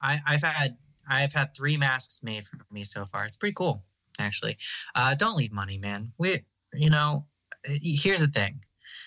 I, 0.00 0.18
I've 0.26 0.42
had 0.42 0.76
I've 1.08 1.32
had 1.32 1.54
three 1.56 1.76
masks 1.76 2.22
made 2.22 2.46
for 2.46 2.58
me 2.70 2.84
so 2.84 3.04
far. 3.04 3.24
It's 3.24 3.36
pretty 3.36 3.54
cool, 3.54 3.82
actually. 4.18 4.56
Uh, 4.94 5.14
don't 5.14 5.36
leave 5.36 5.50
money, 5.52 5.76
man. 5.76 6.12
We, 6.18 6.44
you 6.72 6.88
know, 6.90 7.26
uh, 7.68 7.72
here's 7.82 8.20
the 8.20 8.28
thing. 8.28 8.62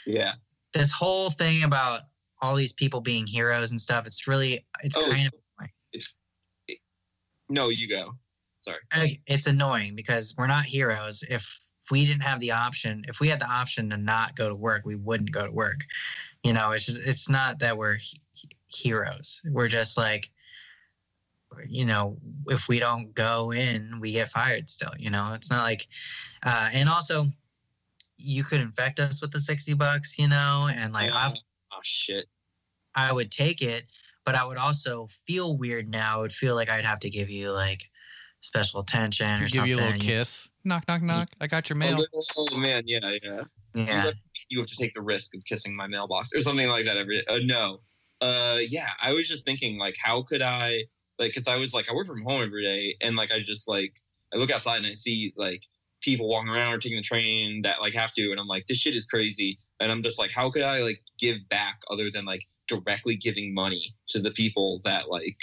Yeah. 0.06 0.34
This 0.74 0.92
whole 0.92 1.30
thing 1.30 1.64
about 1.64 2.02
all 2.42 2.56
these 2.56 2.74
people 2.74 3.00
being 3.00 3.26
heroes 3.26 3.72
and 3.72 3.80
stuff. 3.80 4.06
It's 4.06 4.28
really 4.28 4.66
it's 4.84 4.98
Oh, 4.98 5.10
kind 5.10 5.28
of 5.28 5.34
No, 7.50 7.70
you 7.70 7.88
go. 7.88 8.14
Sorry. 8.62 9.20
it's 9.28 9.48
annoying 9.48 9.96
because 9.96 10.36
we're 10.38 10.48
not 10.48 10.66
heroes. 10.66 11.24
If 11.30 11.60
we 11.92 12.06
didn't 12.06 12.22
have 12.22 12.40
the 12.40 12.52
option, 12.52 13.06
if 13.08 13.20
we 13.20 13.28
had 13.28 13.40
the 13.40 13.50
option 13.50 13.90
to 13.90 13.98
not 13.98 14.36
go 14.36 14.50
to 14.50 14.56
work, 14.56 14.86
we 14.86 14.96
wouldn't 14.96 15.32
go 15.32 15.46
to 15.46 15.52
work. 15.52 15.86
You 16.44 16.54
know, 16.54 16.72
it's 16.72 16.86
just 16.86 17.02
it's 17.02 17.30
not 17.30 17.60
that 17.60 17.78
we're 17.78 17.96
he- 17.96 18.22
heroes. 18.68 19.42
We're 19.52 19.68
just 19.68 19.98
like, 19.98 20.32
you 21.68 21.86
know, 21.86 22.18
if 22.48 22.68
we 22.68 22.80
don't 22.80 23.14
go 23.14 23.52
in, 23.52 24.00
we 24.00 24.12
get 24.12 24.30
fired. 24.30 24.70
Still, 24.70 24.94
you 24.98 25.10
know, 25.10 25.34
it's 25.34 25.52
not 25.52 25.64
like, 25.64 25.88
uh, 26.46 26.70
and 26.74 26.90
also, 26.90 27.28
you 28.18 28.44
could 28.44 28.62
infect 28.62 29.00
us 29.00 29.22
with 29.22 29.32
the 29.32 29.42
sixty 29.42 29.74
bucks, 29.74 30.18
you 30.18 30.28
know, 30.28 30.70
and 30.74 30.94
like. 30.94 31.12
I've 31.12 31.34
oh 31.72 31.80
shit. 31.84 32.26
I 32.96 33.12
would 33.12 33.32
take 33.32 33.62
it, 33.62 33.88
but 34.24 34.36
I 34.36 34.46
would 34.46 34.58
also 34.58 35.08
feel 35.08 35.58
weird 35.58 35.90
now. 35.90 36.20
I 36.20 36.22
would 36.22 36.32
feel 36.32 36.56
like 36.56 36.70
I'd 36.70 36.86
have 36.86 37.00
to 37.00 37.10
give 37.10 37.30
you 37.30 37.52
like 37.52 37.90
special 38.44 38.82
attention 38.82 39.30
or 39.30 39.40
Give 39.40 39.50
something. 39.50 39.70
you 39.70 39.76
a 39.76 39.82
little 39.82 40.00
kiss. 40.00 40.50
Knock, 40.66 40.84
knock, 40.88 41.02
knock. 41.02 41.30
I 41.40 41.48
got 41.48 41.70
your 41.70 41.78
mail. 41.78 42.04
Oh, 42.14 42.24
oh, 42.38 42.58
man, 42.58 42.84
yeah, 42.86 43.00
yeah. 43.24 43.42
Yeah. 43.74 44.12
You 44.50 44.60
have 44.60 44.68
to 44.68 44.76
take 44.76 44.94
the 44.94 45.02
risk 45.02 45.34
of 45.36 45.44
kissing 45.46 45.76
my 45.76 45.88
mailbox 45.88 46.32
or 46.36 46.42
something 46.42 46.68
like 46.68 46.86
that 46.86 46.98
every 46.98 47.26
uh, 47.28 47.40
no. 47.44 47.80
Uh 48.22 48.60
yeah, 48.68 48.90
I 49.02 49.12
was 49.14 49.28
just 49.28 49.46
thinking 49.46 49.80
like 49.80 49.96
how 50.02 50.22
could 50.22 50.42
I 50.42 50.84
like 51.18 51.34
cuz 51.34 51.48
I 51.48 51.56
was 51.56 51.74
like 51.74 51.90
I 51.90 51.94
work 51.94 52.06
from 52.06 52.22
home 52.24 52.44
every 52.44 52.62
day 52.62 52.96
and 53.02 53.16
like 53.16 53.32
I 53.32 53.40
just 53.40 53.68
like 53.68 53.94
I 54.34 54.38
look 54.38 54.52
outside 54.52 54.78
and 54.78 54.88
I 54.88 54.94
see 54.94 55.34
like 55.36 55.62
people 56.02 56.28
walking 56.28 56.50
around 56.50 56.74
or 56.74 56.78
taking 56.78 56.98
the 56.98 57.04
train 57.04 57.62
that 57.64 57.82
like 57.82 57.94
have 57.94 58.14
to 58.14 58.30
and 58.32 58.40
I'm 58.40 58.48
like 58.48 58.68
this 58.68 58.78
shit 58.78 58.96
is 58.96 59.06
crazy 59.06 59.58
and 59.80 59.92
I'm 59.92 60.04
just 60.04 60.20
like 60.20 60.32
how 60.32 60.52
could 60.52 60.62
I 60.62 60.82
like 60.82 61.02
give 61.18 61.38
back 61.50 61.80
other 61.90 62.12
than 62.12 62.26
like 62.26 62.44
directly 62.68 63.16
giving 63.16 63.54
money 63.54 63.96
to 64.10 64.20
the 64.20 64.32
people 64.32 64.82
that 64.84 65.10
like 65.10 65.38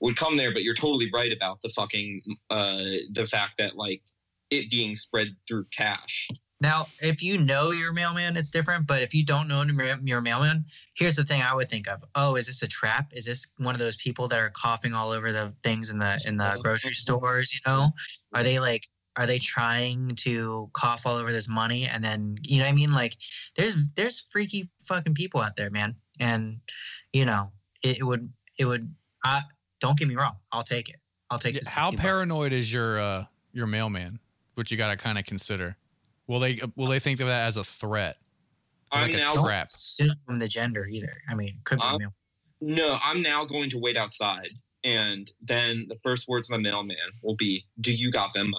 would 0.00 0.16
come 0.16 0.36
there 0.36 0.52
but 0.52 0.62
you're 0.62 0.74
totally 0.74 1.10
right 1.12 1.32
about 1.32 1.60
the 1.62 1.68
fucking 1.70 2.20
uh 2.50 2.82
the 3.12 3.26
fact 3.26 3.54
that 3.58 3.76
like 3.76 4.02
it 4.50 4.70
being 4.70 4.94
spread 4.94 5.28
through 5.48 5.64
cash 5.76 6.28
Now, 6.60 6.86
if 7.02 7.22
you 7.22 7.36
know 7.38 7.72
your 7.72 7.92
mailman, 7.92 8.36
it's 8.38 8.50
different. 8.50 8.86
But 8.86 9.02
if 9.02 9.12
you 9.12 9.24
don't 9.24 9.48
know 9.48 9.62
your 10.02 10.20
mailman, 10.22 10.64
here's 10.94 11.16
the 11.16 11.24
thing 11.24 11.42
I 11.42 11.54
would 11.54 11.68
think 11.68 11.88
of: 11.88 12.02
Oh, 12.14 12.36
is 12.36 12.46
this 12.46 12.62
a 12.62 12.66
trap? 12.66 13.12
Is 13.12 13.26
this 13.26 13.48
one 13.58 13.74
of 13.74 13.80
those 13.80 13.96
people 13.96 14.28
that 14.28 14.38
are 14.38 14.50
coughing 14.50 14.94
all 14.94 15.10
over 15.10 15.30
the 15.30 15.52
things 15.62 15.90
in 15.90 15.98
the 15.98 16.18
in 16.26 16.38
the 16.38 16.56
grocery 16.62 16.94
stores? 16.94 17.52
You 17.52 17.60
know, 17.66 17.90
are 18.32 18.42
they 18.42 18.60
like? 18.60 18.86
Are 19.16 19.26
they 19.26 19.38
trying 19.38 20.16
to 20.16 20.70
cough 20.72 21.06
all 21.06 21.16
over 21.16 21.32
this 21.32 21.48
money 21.48 21.86
and 21.86 22.02
then 22.02 22.36
you 22.42 22.58
know 22.58 22.64
what 22.64 22.72
I 22.72 22.74
mean? 22.74 22.92
Like, 22.92 23.16
there's 23.56 23.74
there's 23.94 24.20
freaky 24.20 24.70
fucking 24.84 25.14
people 25.14 25.40
out 25.42 25.56
there, 25.56 25.70
man. 25.70 25.94
And 26.18 26.60
you 27.12 27.24
know, 27.26 27.52
it, 27.82 27.98
it 27.98 28.04
would 28.04 28.32
it 28.58 28.64
would. 28.64 28.94
I 29.24 29.42
don't 29.80 29.98
get 29.98 30.08
me 30.08 30.14
wrong. 30.16 30.36
I'll 30.52 30.62
take 30.62 30.88
it. 30.88 30.96
I'll 31.30 31.38
take. 31.38 31.54
Yeah, 31.54 31.60
the 31.64 31.70
How 31.70 31.86
60 31.90 31.96
bucks. 31.96 32.02
paranoid 32.06 32.52
is 32.52 32.72
your 32.72 33.00
uh 33.00 33.24
your 33.52 33.66
mailman? 33.66 34.18
Which 34.54 34.70
you 34.70 34.76
got 34.76 34.90
to 34.90 34.96
kind 34.96 35.18
of 35.18 35.24
consider. 35.24 35.76
Will 36.26 36.38
they 36.40 36.60
will 36.76 36.86
they 36.88 37.00
think 37.00 37.20
of 37.20 37.26
that 37.26 37.46
as 37.48 37.56
a 37.56 37.64
threat? 37.64 38.16
I'm 38.92 39.02
Like 39.02 39.14
a 39.14 39.16
now 39.16 39.32
trap. 39.32 39.44
Crap. 39.44 39.66
assume 39.68 40.38
the 40.38 40.46
gender 40.48 40.86
either. 40.86 41.12
I 41.28 41.34
mean, 41.34 41.58
could 41.64 41.80
be 41.80 41.98
male. 41.98 42.14
no, 42.60 42.98
I'm 43.02 43.20
now 43.22 43.44
going 43.44 43.68
to 43.70 43.78
wait 43.78 43.96
outside, 43.96 44.48
and 44.84 45.30
then 45.42 45.86
the 45.88 45.96
first 46.04 46.28
words 46.28 46.46
of 46.48 46.52
my 46.52 46.58
mailman 46.58 46.96
will 47.22 47.34
be, 47.34 47.66
"Do 47.80 47.92
you 47.92 48.12
got 48.12 48.34
Venmo?" 48.34 48.52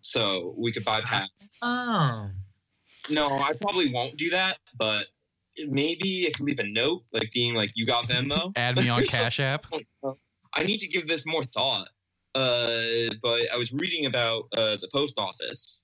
So 0.00 0.54
we 0.58 0.72
could 0.72 0.84
bypass. 0.84 1.28
Oh, 1.62 2.30
No, 3.10 3.24
I 3.24 3.52
probably 3.60 3.90
won't 3.92 4.16
do 4.16 4.30
that, 4.30 4.58
but 4.76 5.06
maybe 5.66 6.26
I 6.26 6.30
could 6.36 6.46
leave 6.46 6.58
a 6.58 6.64
note, 6.68 7.02
like 7.12 7.30
being 7.32 7.54
like, 7.54 7.72
"You 7.74 7.86
got 7.86 8.04
Venmo." 8.08 8.52
Add 8.56 8.76
me 8.76 8.88
on 8.88 9.02
Cash 9.06 9.40
App. 9.40 9.66
I 10.54 10.62
need 10.62 10.78
to 10.78 10.88
give 10.88 11.06
this 11.08 11.26
more 11.26 11.42
thought. 11.44 11.88
Uh, 12.34 13.14
but 13.22 13.42
I 13.52 13.56
was 13.56 13.72
reading 13.72 14.06
about 14.06 14.44
uh, 14.56 14.76
the 14.80 14.88
post 14.92 15.18
office 15.18 15.82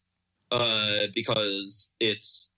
uh, 0.53 1.07
because 1.15 1.93
it's 2.01 2.51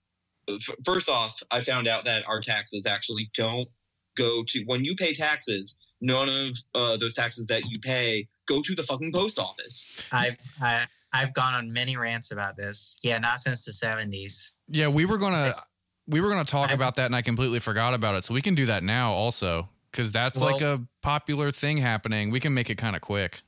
f- 0.49 0.75
first 0.85 1.09
off, 1.09 1.41
I 1.51 1.63
found 1.63 1.87
out 1.87 2.05
that 2.05 2.23
our 2.27 2.41
taxes 2.41 2.85
actually 2.85 3.31
don't 3.33 3.67
go 4.15 4.43
to 4.47 4.63
when 4.65 4.83
you 4.83 4.95
pay 4.95 5.13
taxes. 5.13 5.77
none 6.01 6.29
of 6.29 6.57
uh, 6.75 6.97
those 6.97 7.13
taxes 7.15 7.45
that 7.47 7.63
you 7.69 7.79
pay 7.79 8.27
go 8.47 8.61
to 8.61 8.75
the 8.75 8.83
fucking 8.83 9.11
post 9.11 9.39
office. 9.39 10.07
I've 10.11 10.37
I, 10.61 10.85
I've 11.13 11.33
gone 11.33 11.53
on 11.55 11.71
many 11.71 11.97
rants 11.97 12.31
about 12.31 12.55
this. 12.57 12.99
Yeah, 13.03 13.17
not 13.17 13.39
since 13.41 13.65
the 13.65 13.73
seventies. 13.73 14.53
Yeah, 14.67 14.89
we 14.89 15.05
were 15.05 15.17
gonna 15.17 15.45
Yes. 15.45 15.67
We 16.07 16.21
were 16.21 16.29
gonna 16.29 16.45
talk 16.45 16.71
I- 16.71 16.73
about 16.73 16.95
that, 16.95 17.05
and 17.07 17.15
I 17.15 17.21
completely 17.21 17.59
forgot 17.59 17.93
about 17.93 18.15
it. 18.15 18.25
So 18.25 18.33
we 18.33 18.41
can 18.41 18.55
do 18.55 18.65
that 18.67 18.83
now, 18.83 19.11
also, 19.13 19.69
because 19.91 20.11
that's 20.11 20.39
like 20.39 20.61
a 20.61 20.81
popular 21.01 21.51
thing 21.51 21.77
happening. 21.77 22.31
We 22.31 22.39
can 22.39 22.53
make 22.53 22.69
it 22.69 22.77
kind 22.77 22.95
of 22.95 23.01
quick. 23.01 23.41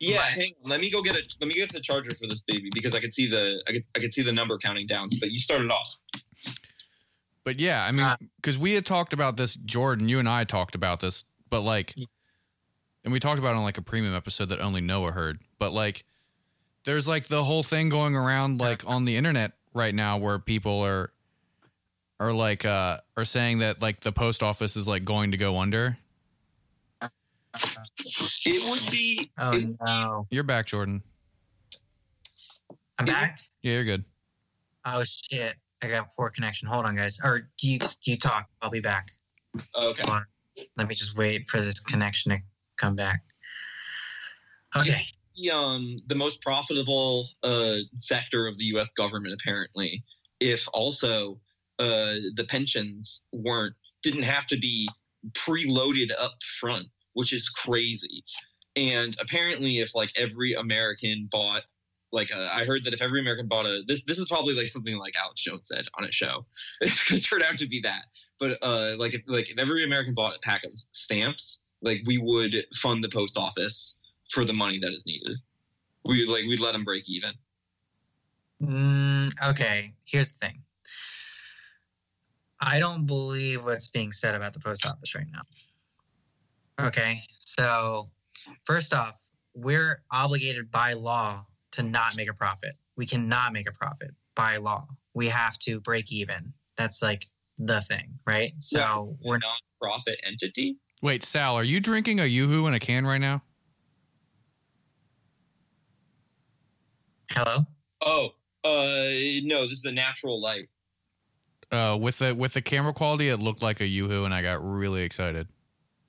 Yeah, 0.00 0.18
Right. 0.18 0.32
hang 0.32 0.52
on. 0.64 0.70
Let 0.70 0.80
me 0.80 0.90
go 0.90 1.02
get 1.02 1.16
it. 1.16 1.34
Let 1.40 1.48
me 1.48 1.54
get 1.54 1.72
the 1.72 1.80
charger 1.80 2.14
for 2.14 2.26
this 2.28 2.40
baby 2.40 2.70
because 2.72 2.94
I 2.94 3.00
could 3.00 3.12
see 3.12 3.26
the 3.28 3.60
I 3.66 3.72
could 3.72 3.84
I 3.96 3.98
could 4.00 4.14
see 4.14 4.22
the 4.22 4.32
number 4.32 4.56
counting 4.58 4.86
down. 4.86 5.10
But 5.18 5.30
you 5.32 5.38
started 5.40 5.70
off. 5.72 5.96
But 7.44 7.58
yeah, 7.58 7.84
I 7.84 7.92
mean, 7.92 8.04
Uh, 8.06 8.16
because 8.36 8.58
we 8.58 8.72
had 8.74 8.84
talked 8.84 9.12
about 9.12 9.36
this, 9.36 9.54
Jordan. 9.56 10.08
You 10.08 10.18
and 10.18 10.28
I 10.28 10.44
talked 10.44 10.74
about 10.74 11.00
this, 11.00 11.24
but 11.48 11.62
like, 11.62 11.94
Yeah. 11.96 12.06
and 13.04 13.12
we 13.12 13.18
talked 13.20 13.38
about 13.38 13.54
it 13.54 13.56
on 13.56 13.62
like 13.62 13.78
a 13.78 13.82
premium 13.82 14.14
episode 14.14 14.50
that 14.50 14.60
only 14.60 14.80
Noah 14.82 15.12
heard. 15.12 15.40
But 15.58 15.72
like, 15.72 16.04
there's 16.84 17.08
like 17.08 17.26
the 17.28 17.44
whole 17.44 17.62
thing 17.62 17.88
going 17.88 18.14
around 18.14 18.60
like 18.60 18.86
on 18.86 19.04
the 19.04 19.16
internet 19.16 19.52
right 19.74 19.94
now 19.94 20.18
where 20.18 20.38
people 20.38 20.80
are 20.84 21.12
are 22.20 22.32
like 22.32 22.64
uh 22.64 22.98
are 23.16 23.24
saying 23.24 23.58
that 23.58 23.80
like 23.80 24.00
the 24.00 24.12
post 24.12 24.42
office 24.42 24.76
is 24.76 24.88
like 24.88 25.04
going 25.04 25.30
to 25.32 25.36
go 25.36 25.58
under. 25.58 25.98
It 28.44 28.70
would 28.70 28.90
be. 28.90 29.30
Oh 29.38 29.52
it- 29.56 29.76
no, 29.84 30.26
You're 30.30 30.42
back, 30.44 30.66
Jordan. 30.66 31.02
I'm 32.98 33.06
back. 33.06 33.38
Yeah, 33.62 33.74
you're 33.74 33.84
good. 33.84 34.04
Oh 34.84 35.02
shit, 35.04 35.54
I 35.82 35.88
got 35.88 36.14
poor 36.16 36.30
connection. 36.30 36.68
Hold 36.68 36.86
on, 36.86 36.96
guys. 36.96 37.18
Or 37.22 37.40
do 37.60 37.68
you 37.68 37.78
do 37.78 38.10
you 38.10 38.16
talk? 38.16 38.46
I'll 38.62 38.70
be 38.70 38.80
back. 38.80 39.10
okay. 39.74 40.02
Let 40.76 40.88
me 40.88 40.94
just 40.94 41.16
wait 41.16 41.48
for 41.48 41.60
this 41.60 41.78
connection 41.78 42.32
to 42.32 42.38
come 42.76 42.96
back. 42.96 43.22
Okay. 44.76 45.00
the, 45.36 45.50
um 45.50 45.96
the 46.08 46.14
most 46.14 46.42
profitable 46.42 47.28
uh 47.42 47.76
sector 47.96 48.46
of 48.46 48.58
the 48.58 48.64
U.S. 48.66 48.90
government 48.96 49.34
apparently. 49.40 50.02
If 50.40 50.68
also 50.72 51.38
uh 51.78 52.14
the 52.34 52.46
pensions 52.48 53.24
weren't 53.32 53.74
didn't 54.02 54.22
have 54.22 54.46
to 54.46 54.56
be 54.56 54.88
preloaded 55.32 56.10
up 56.18 56.34
front, 56.60 56.86
which 57.14 57.32
is 57.32 57.48
crazy. 57.48 58.22
And 58.76 59.16
apparently, 59.20 59.80
if 59.80 59.94
like 59.94 60.10
every 60.16 60.54
American 60.54 61.28
bought 61.30 61.62
like 62.12 62.32
uh, 62.34 62.48
I 62.50 62.64
heard 62.64 62.84
that 62.84 62.94
if 62.94 63.02
every 63.02 63.20
American 63.20 63.48
bought 63.48 63.66
a 63.66 63.82
this 63.86 64.02
this 64.04 64.18
is 64.18 64.28
probably 64.28 64.54
like 64.54 64.68
something 64.68 64.96
like 64.96 65.14
Alex 65.22 65.42
Jones 65.42 65.68
said 65.68 65.86
on 65.98 66.04
a 66.04 66.12
show. 66.12 66.46
It's 66.80 67.08
gonna 67.08 67.20
turn 67.20 67.42
out 67.42 67.58
to 67.58 67.66
be 67.66 67.80
that. 67.80 68.04
But 68.38 68.58
uh 68.62 68.94
like 68.98 69.14
if 69.14 69.22
like 69.26 69.50
if 69.50 69.58
every 69.58 69.84
American 69.84 70.14
bought 70.14 70.36
a 70.36 70.38
pack 70.40 70.64
of 70.64 70.72
stamps, 70.92 71.62
like 71.82 72.02
we 72.06 72.18
would 72.18 72.64
fund 72.74 73.02
the 73.02 73.08
post 73.08 73.36
office 73.36 73.98
for 74.30 74.44
the 74.44 74.52
money 74.52 74.78
that 74.78 74.92
is 74.92 75.06
needed. 75.06 75.36
We 76.04 76.24
like 76.26 76.44
we'd 76.44 76.60
let 76.60 76.72
them 76.72 76.84
break 76.84 77.08
even. 77.08 77.32
Mm, 78.62 79.32
okay. 79.50 79.92
Here's 80.04 80.32
the 80.32 80.46
thing. 80.46 80.62
I 82.60 82.78
don't 82.78 83.06
believe 83.06 83.64
what's 83.64 83.88
being 83.88 84.12
said 84.12 84.34
about 84.34 84.52
the 84.52 84.60
post 84.60 84.86
office 84.86 85.14
right 85.14 85.26
now. 85.32 86.86
Okay. 86.86 87.22
So, 87.38 88.10
first 88.64 88.94
off, 88.94 89.20
we're 89.54 90.02
obligated 90.12 90.70
by 90.70 90.92
law 90.92 91.44
to 91.72 91.82
not 91.82 92.16
make 92.16 92.28
a 92.28 92.34
profit. 92.34 92.72
We 92.96 93.06
cannot 93.06 93.52
make 93.52 93.68
a 93.68 93.72
profit 93.72 94.10
by 94.34 94.56
law. 94.56 94.86
We 95.14 95.28
have 95.28 95.58
to 95.60 95.80
break 95.80 96.12
even. 96.12 96.52
That's 96.76 97.02
like 97.02 97.26
the 97.58 97.80
thing, 97.80 98.18
right? 98.26 98.52
So, 98.58 99.16
we're 99.22 99.30
we're 99.30 99.36
a 99.36 99.40
non-profit 99.40 100.20
entity. 100.24 100.76
Wait, 101.02 101.22
Sal, 101.22 101.54
are 101.54 101.64
you 101.64 101.80
drinking 101.80 102.20
a 102.20 102.24
YooHoo 102.24 102.66
in 102.66 102.74
a 102.74 102.80
can 102.80 103.06
right 103.06 103.20
now? 103.20 103.42
hello. 107.38 107.66
Oh, 108.00 108.30
uh, 108.64 109.44
no, 109.44 109.62
this 109.64 109.78
is 109.78 109.84
a 109.84 109.92
natural 109.92 110.40
light. 110.40 110.68
Uh, 111.70 111.98
with 112.00 112.18
the 112.18 112.34
with 112.34 112.54
the 112.54 112.62
camera 112.62 112.94
quality, 112.94 113.28
it 113.28 113.38
looked 113.38 113.62
like 113.62 113.80
a 113.80 113.84
YooHoo, 113.84 114.24
and 114.24 114.32
I 114.32 114.40
got 114.40 114.64
really 114.64 115.02
excited. 115.02 115.48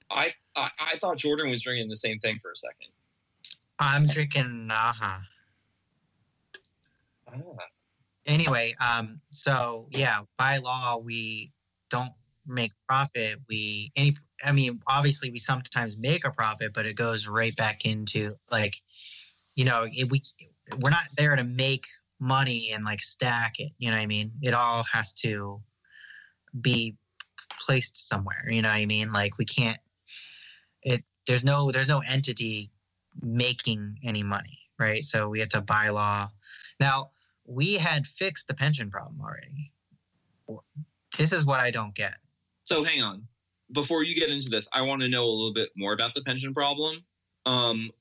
I, 0.09 0.33
I 0.55 0.69
I 0.79 0.97
thought 1.01 1.17
Jordan 1.17 1.49
was 1.49 1.61
drinking 1.61 1.89
the 1.89 1.97
same 1.97 2.19
thing 2.19 2.37
for 2.41 2.51
a 2.51 2.55
second. 2.55 2.87
I'm 3.79 4.07
drinking 4.07 4.69
Naha. 4.69 5.21
Ah. 7.27 7.33
anyway, 8.25 8.73
um, 8.79 9.21
so 9.29 9.87
yeah, 9.91 10.21
by 10.37 10.57
law 10.57 10.97
we 10.97 11.51
don't 11.89 12.11
make 12.47 12.71
profit. 12.87 13.39
We 13.47 13.91
any, 13.95 14.15
I 14.43 14.51
mean, 14.51 14.81
obviously 14.87 15.31
we 15.31 15.37
sometimes 15.37 15.97
make 15.97 16.25
a 16.25 16.31
profit, 16.31 16.73
but 16.73 16.85
it 16.85 16.95
goes 16.95 17.27
right 17.27 17.55
back 17.55 17.85
into 17.85 18.35
like, 18.51 18.75
you 19.55 19.65
know, 19.65 19.85
it, 19.85 20.11
we 20.11 20.21
we're 20.79 20.89
not 20.89 21.03
there 21.15 21.35
to 21.35 21.43
make 21.43 21.85
money 22.19 22.71
and 22.73 22.83
like 22.83 23.01
stack 23.01 23.59
it. 23.59 23.71
You 23.77 23.89
know 23.89 23.97
what 23.97 24.03
I 24.03 24.07
mean? 24.07 24.31
It 24.41 24.53
all 24.53 24.83
has 24.83 25.13
to 25.15 25.61
be 26.61 26.95
placed 27.59 28.07
somewhere. 28.07 28.47
You 28.49 28.61
know 28.61 28.69
what 28.69 28.75
I 28.75 28.85
mean? 28.85 29.11
Like 29.11 29.37
we 29.37 29.45
can't. 29.45 29.79
It 30.83 31.03
there's 31.27 31.43
no 31.43 31.71
there's 31.71 31.87
no 31.87 31.99
entity 31.99 32.71
making 33.21 33.99
any 34.03 34.23
money, 34.23 34.59
right? 34.77 35.03
So 35.03 35.29
we 35.29 35.39
have 35.39 35.49
to 35.49 35.61
by 35.61 35.89
law. 35.89 36.29
Now 36.79 37.11
we 37.45 37.73
had 37.73 38.05
fixed 38.05 38.47
the 38.47 38.53
pension 38.53 38.89
problem 38.89 39.19
already. 39.21 39.71
This 41.17 41.33
is 41.33 41.45
what 41.45 41.59
I 41.59 41.71
don't 41.71 41.95
get. 41.95 42.17
So 42.63 42.83
hang 42.83 43.01
on. 43.01 43.23
Before 43.71 44.03
you 44.03 44.15
get 44.15 44.29
into 44.29 44.49
this, 44.49 44.67
I 44.73 44.81
want 44.81 45.01
to 45.01 45.07
know 45.07 45.23
a 45.23 45.29
little 45.29 45.53
bit 45.53 45.69
more 45.75 45.93
about 45.93 46.15
the 46.15 46.21
pension 46.21 46.53
problem. 46.53 47.03
Um, 47.45 47.91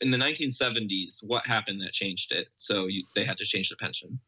in 0.00 0.10
the 0.10 0.18
1970s, 0.18 1.22
what 1.22 1.46
happened 1.46 1.80
that 1.82 1.92
changed 1.92 2.32
it? 2.32 2.48
So 2.54 2.86
you, 2.86 3.04
they 3.14 3.24
had 3.24 3.38
to 3.38 3.44
change 3.44 3.68
the 3.68 3.76
pension. 3.76 4.18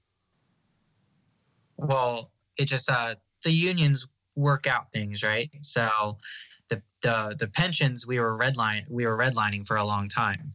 Well, 1.77 2.31
it 2.57 2.67
just 2.67 2.91
uh 2.91 3.17
the 3.45 3.51
unions 3.51 4.07
work 4.37 4.67
out 4.67 4.93
things, 4.93 5.23
right? 5.23 5.51
So 5.63 6.19
the 6.69 6.83
the 7.03 7.37
the 7.39 7.49
pensions 7.49 8.07
we 8.07 8.21
were 8.21 8.39
redline 8.39 8.83
we 8.89 9.07
were 9.07 9.17
redlining 9.17 9.67
for 9.67 9.77
a 9.77 9.85
long 9.85 10.09
time. 10.09 10.53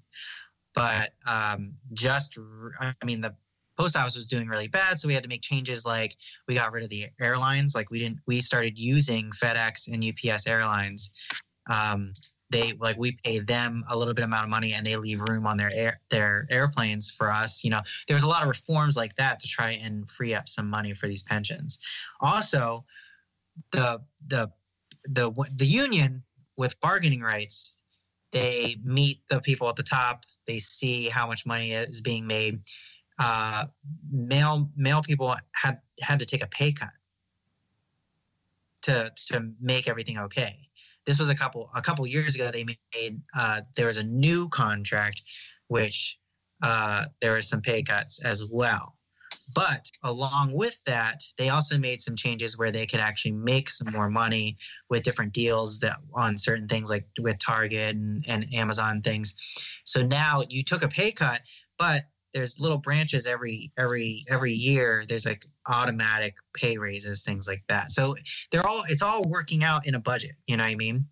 But 0.74 1.14
um 1.26 1.74
just 1.94 2.38
I 2.80 2.94
mean 3.04 3.22
the 3.22 3.36
post 3.78 3.96
office 3.96 4.16
was 4.16 4.28
doing 4.28 4.50
really 4.50 4.68
bad 4.68 5.00
so 5.00 5.08
we 5.08 5.14
had 5.14 5.24
to 5.24 5.30
make 5.30 5.42
changes 5.42 5.86
like 5.86 6.14
we 6.50 6.56
got 6.56 6.74
rid 6.74 6.84
of 6.84 6.90
the 6.90 7.08
airlines 7.22 7.74
like 7.74 7.90
we 7.90 7.98
didn't 7.98 8.20
we 8.28 8.42
started 8.42 8.78
using 8.78 9.32
FedEx 9.32 9.88
and 9.88 10.04
UPS 10.04 10.48
airlines 10.48 11.12
um 11.70 12.12
they 12.50 12.74
like 12.74 12.98
we 12.98 13.14
pay 13.24 13.40
them 13.40 13.84
a 13.90 13.98
little 13.98 14.14
bit 14.14 14.24
amount 14.24 14.44
of 14.44 14.50
money 14.50 14.74
and 14.74 14.86
they 14.86 14.96
leave 14.96 15.22
room 15.22 15.46
on 15.46 15.58
their 15.58 15.72
air 15.74 16.02
their 16.10 16.48
airplanes 16.50 17.10
for 17.10 17.32
us 17.32 17.64
you 17.64 17.70
know. 17.70 17.82
There's 18.08 18.24
a 18.24 18.28
lot 18.28 18.42
of 18.42 18.50
reforms 18.50 18.98
like 18.98 19.16
that 19.16 19.40
to 19.40 19.48
try 19.48 19.72
and 19.72 20.10
free 20.10 20.34
up 20.34 20.50
some 20.50 20.70
money 20.70 20.94
for 20.94 21.08
these 21.08 21.24
pensions. 21.24 21.80
Also 22.22 22.86
the 23.72 24.02
the 24.28 24.50
the 25.10 25.32
the 25.56 25.66
union 25.66 26.24
with 26.58 26.80
bargaining 26.80 27.22
rights 27.22 27.78
they 28.32 28.78
meet 28.84 29.22
the 29.30 29.40
people 29.40 29.68
at 29.70 29.76
the 29.76 29.84
top. 29.84 30.24
They 30.46 30.60
see 30.60 31.10
how 31.10 31.28
much 31.28 31.46
money 31.46 31.72
is 31.72 32.02
being 32.02 32.28
made. 32.28 32.62
Uh, 33.18 33.66
mail 34.12 34.70
mail 34.78 35.02
people 35.02 35.36
had 35.54 35.80
had 36.02 36.20
to 36.20 36.26
take 36.26 36.44
a 36.44 36.48
pay 36.48 36.72
cut 36.72 36.90
to 38.84 39.12
to 39.28 39.52
make 39.62 39.90
everything 39.90 40.18
okay 40.18 40.69
this 41.06 41.20
was 41.20 41.30
a 41.30 41.36
couple 41.36 41.70
a 41.76 41.82
couple 41.82 42.06
years 42.06 42.36
ago 42.36 42.52
they 42.52 42.64
made 42.64 43.22
uh, 43.38 43.62
there 43.76 43.88
was 43.88 43.98
a 43.98 44.04
new 44.04 44.48
contract 44.50 45.24
which 45.68 46.18
uh, 46.64 47.06
there 47.22 47.34
was 47.34 47.48
some 47.48 47.62
pay 47.62 47.82
cuts 47.82 48.20
as 48.24 48.46
well. 48.52 48.96
But 49.56 49.90
along 50.04 50.52
with 50.54 50.84
that 50.86 51.24
they 51.38 51.50
also 51.50 51.78
made 51.78 52.02
some 52.02 52.16
changes 52.16 52.58
where 52.58 52.72
they 52.72 52.86
could 52.86 53.00
actually 53.00 53.32
make 53.32 53.70
some 53.70 53.92
more 53.92 54.10
money 54.10 54.58
with 54.90 55.04
different 55.04 55.34
deals 55.34 55.80
that 55.80 55.98
on 56.14 56.38
certain 56.38 56.68
things 56.68 56.90
like 56.90 57.06
with 57.20 57.40
target 57.40 57.96
and, 57.96 58.24
and 58.28 58.46
amazon 58.54 59.02
things. 59.02 59.36
So 59.86 60.02
now 60.02 60.44
you 60.50 60.64
took 60.64 60.84
a 60.84 60.88
pay 60.88 61.12
cut 61.12 61.42
but 61.80 62.04
there's 62.34 62.60
little 62.60 62.78
branches 62.78 63.26
every 63.26 63.72
every 63.78 64.26
every 64.28 64.54
year. 64.54 65.06
There's 65.08 65.26
like 65.26 65.44
automatic 65.68 66.36
pay 66.54 66.78
raises 66.78 67.24
things 67.24 67.48
like 67.48 67.64
that. 67.68 67.92
So 67.92 68.16
they're 68.52 68.66
all 68.66 68.84
it's 68.88 69.02
all 69.02 69.24
working 69.24 69.64
out 69.64 69.88
in 69.88 69.96
a 69.96 70.00
budget 70.00 70.32
you 70.48 70.58
know 70.58 70.64
what 70.64 70.72
i 70.72 70.76
mean? 70.76 71.06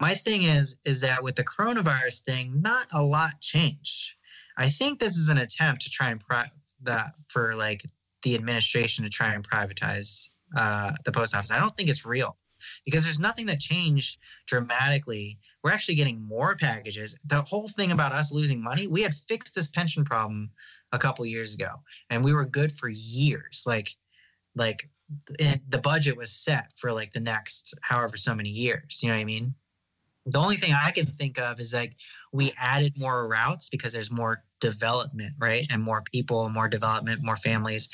My 0.00 0.14
thing 0.14 0.42
is 0.42 0.78
is 0.84 1.00
that 1.00 1.22
with 1.22 1.36
the 1.36 1.44
coronavirus 1.44 2.22
thing 2.22 2.60
not 2.60 2.86
a 2.92 3.02
lot 3.02 3.40
changed. 3.40 4.12
I 4.56 4.68
think 4.68 4.98
this 4.98 5.16
is 5.16 5.28
an 5.28 5.38
attempt 5.38 5.82
to 5.82 5.90
try 5.90 6.10
and 6.10 6.20
pri- 6.20 6.50
that 6.82 7.14
for 7.28 7.56
like 7.56 7.82
the 8.22 8.34
administration 8.34 9.04
to 9.04 9.10
try 9.10 9.34
and 9.34 9.48
privatize 9.48 10.28
uh, 10.56 10.92
the 11.04 11.12
post 11.12 11.34
office. 11.34 11.50
I 11.50 11.58
don't 11.58 11.74
think 11.74 11.88
it's 11.88 12.04
real 12.04 12.36
because 12.84 13.04
there's 13.04 13.20
nothing 13.20 13.46
that 13.46 13.60
changed 13.60 14.18
dramatically 14.46 15.38
we're 15.62 15.72
actually 15.72 15.94
getting 15.94 16.20
more 16.22 16.56
packages 16.56 17.16
the 17.26 17.42
whole 17.42 17.68
thing 17.68 17.92
about 17.92 18.12
us 18.12 18.32
losing 18.32 18.62
money 18.62 18.86
we 18.86 19.02
had 19.02 19.14
fixed 19.14 19.54
this 19.54 19.68
pension 19.68 20.04
problem 20.04 20.50
a 20.92 20.98
couple 20.98 21.24
years 21.26 21.54
ago 21.54 21.70
and 22.10 22.24
we 22.24 22.32
were 22.32 22.44
good 22.44 22.72
for 22.72 22.88
years 22.88 23.64
like 23.66 23.96
like 24.56 24.88
the 25.38 25.78
budget 25.78 26.16
was 26.16 26.30
set 26.30 26.72
for 26.76 26.92
like 26.92 27.12
the 27.12 27.20
next 27.20 27.74
however 27.82 28.16
so 28.16 28.34
many 28.34 28.48
years 28.50 29.02
you 29.02 29.08
know 29.08 29.14
what 29.14 29.20
i 29.20 29.24
mean 29.24 29.54
The 30.26 30.38
only 30.38 30.56
thing 30.56 30.74
I 30.74 30.90
can 30.92 31.06
think 31.06 31.38
of 31.40 31.58
is 31.60 31.72
like 31.72 31.96
we 32.32 32.52
added 32.60 32.92
more 32.98 33.26
routes 33.26 33.70
because 33.70 33.92
there's 33.92 34.10
more 34.10 34.44
development, 34.60 35.34
right? 35.38 35.66
And 35.70 35.82
more 35.82 36.02
people, 36.12 36.48
more 36.50 36.68
development, 36.68 37.22
more 37.22 37.36
families. 37.36 37.88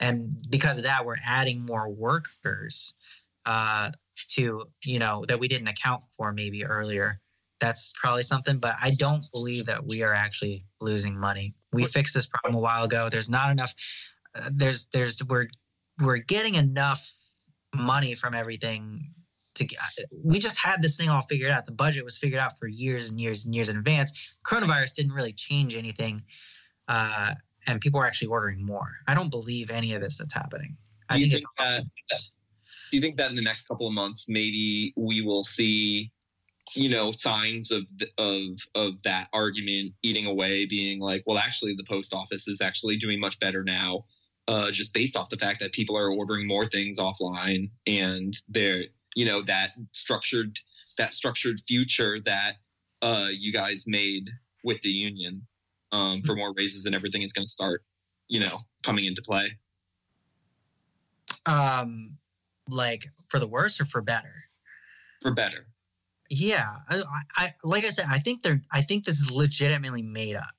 And 0.00 0.34
because 0.50 0.78
of 0.78 0.84
that, 0.84 1.04
we're 1.04 1.20
adding 1.24 1.60
more 1.66 1.88
workers 1.88 2.94
uh, 3.44 3.90
to, 4.28 4.64
you 4.84 4.98
know, 4.98 5.24
that 5.28 5.38
we 5.38 5.48
didn't 5.48 5.68
account 5.68 6.02
for 6.16 6.32
maybe 6.32 6.64
earlier. 6.64 7.20
That's 7.60 7.94
probably 8.00 8.22
something, 8.22 8.58
but 8.58 8.76
I 8.82 8.90
don't 8.90 9.24
believe 9.32 9.66
that 9.66 9.84
we 9.84 10.02
are 10.02 10.12
actually 10.12 10.64
losing 10.80 11.18
money. 11.18 11.54
We 11.72 11.84
fixed 11.84 12.14
this 12.14 12.26
problem 12.26 12.54
a 12.54 12.60
while 12.60 12.84
ago. 12.84 13.08
There's 13.08 13.30
not 13.30 13.50
enough. 13.50 13.74
Uh, 14.34 14.50
there's, 14.52 14.88
there's, 14.88 15.22
we're, 15.24 15.48
we're 15.98 16.18
getting 16.18 16.56
enough 16.56 17.10
money 17.74 18.14
from 18.14 18.34
everything 18.34 19.14
to 19.54 19.64
get, 19.64 19.80
we 20.22 20.38
just 20.38 20.58
had 20.58 20.82
this 20.82 20.98
thing 20.98 21.08
all 21.08 21.22
figured 21.22 21.50
out. 21.50 21.64
The 21.64 21.72
budget 21.72 22.04
was 22.04 22.18
figured 22.18 22.40
out 22.40 22.58
for 22.58 22.66
years 22.66 23.10
and 23.10 23.18
years 23.18 23.46
and 23.46 23.54
years 23.54 23.70
in 23.70 23.78
advance. 23.78 24.36
Coronavirus 24.46 24.96
didn't 24.96 25.12
really 25.12 25.32
change 25.32 25.76
anything, 25.76 26.22
uh, 26.88 27.32
and 27.66 27.80
people 27.80 27.98
are 27.98 28.06
actually 28.06 28.28
ordering 28.28 28.64
more. 28.64 28.92
I 29.06 29.14
don't 29.14 29.30
believe 29.30 29.70
any 29.70 29.94
of 29.94 30.02
this 30.02 30.18
that's 30.18 30.34
happening. 30.34 30.76
I 31.08 31.14
Do 31.14 31.20
you 31.24 31.30
think, 31.30 31.44
think 31.58 31.84
that? 32.10 32.22
Do 32.90 32.96
you 32.96 33.00
think 33.00 33.16
that 33.16 33.30
in 33.30 33.36
the 33.36 33.42
next 33.42 33.66
couple 33.66 33.86
of 33.86 33.92
months, 33.92 34.26
maybe 34.28 34.92
we 34.96 35.22
will 35.22 35.44
see, 35.44 36.12
you 36.74 36.88
know, 36.88 37.12
signs 37.12 37.70
of 37.70 37.86
of 38.18 38.42
of 38.74 39.02
that 39.02 39.28
argument 39.32 39.92
eating 40.02 40.26
away, 40.26 40.66
being 40.66 41.00
like, 41.00 41.22
well, 41.26 41.38
actually, 41.38 41.74
the 41.74 41.84
post 41.84 42.14
office 42.14 42.48
is 42.48 42.60
actually 42.60 42.96
doing 42.96 43.18
much 43.20 43.38
better 43.40 43.64
now, 43.64 44.04
uh, 44.48 44.70
just 44.70 44.94
based 44.94 45.16
off 45.16 45.30
the 45.30 45.36
fact 45.36 45.60
that 45.60 45.72
people 45.72 45.96
are 45.96 46.10
ordering 46.10 46.46
more 46.46 46.64
things 46.64 46.98
offline, 46.98 47.70
and 47.86 48.36
they're, 48.48 48.84
you 49.14 49.24
know, 49.24 49.42
that 49.42 49.70
structured 49.92 50.58
that 50.96 51.12
structured 51.12 51.60
future 51.60 52.20
that 52.20 52.54
uh, 53.02 53.28
you 53.30 53.52
guys 53.52 53.84
made 53.86 54.30
with 54.64 54.80
the 54.82 54.88
union 54.88 55.46
um, 55.92 56.22
for 56.22 56.34
more 56.34 56.52
raises 56.56 56.86
and 56.86 56.94
everything 56.94 57.22
is 57.22 57.32
going 57.32 57.44
to 57.44 57.50
start, 57.50 57.82
you 58.28 58.40
know, 58.40 58.58
coming 58.82 59.04
into 59.04 59.22
play. 59.22 59.50
um, 61.46 62.16
like 62.68 63.04
for 63.28 63.38
the 63.38 63.46
worse 63.46 63.80
or 63.80 63.84
for 63.84 64.00
better. 64.02 64.44
for 65.22 65.32
better. 65.32 65.66
Yeah, 66.28 66.76
I, 66.88 67.02
I 67.36 67.48
like 67.62 67.84
I 67.84 67.90
said, 67.90 68.06
I 68.10 68.18
think 68.18 68.42
they're. 68.42 68.60
I 68.72 68.80
think 68.82 69.04
this 69.04 69.20
is 69.20 69.30
legitimately 69.30 70.02
made 70.02 70.34
up. 70.34 70.50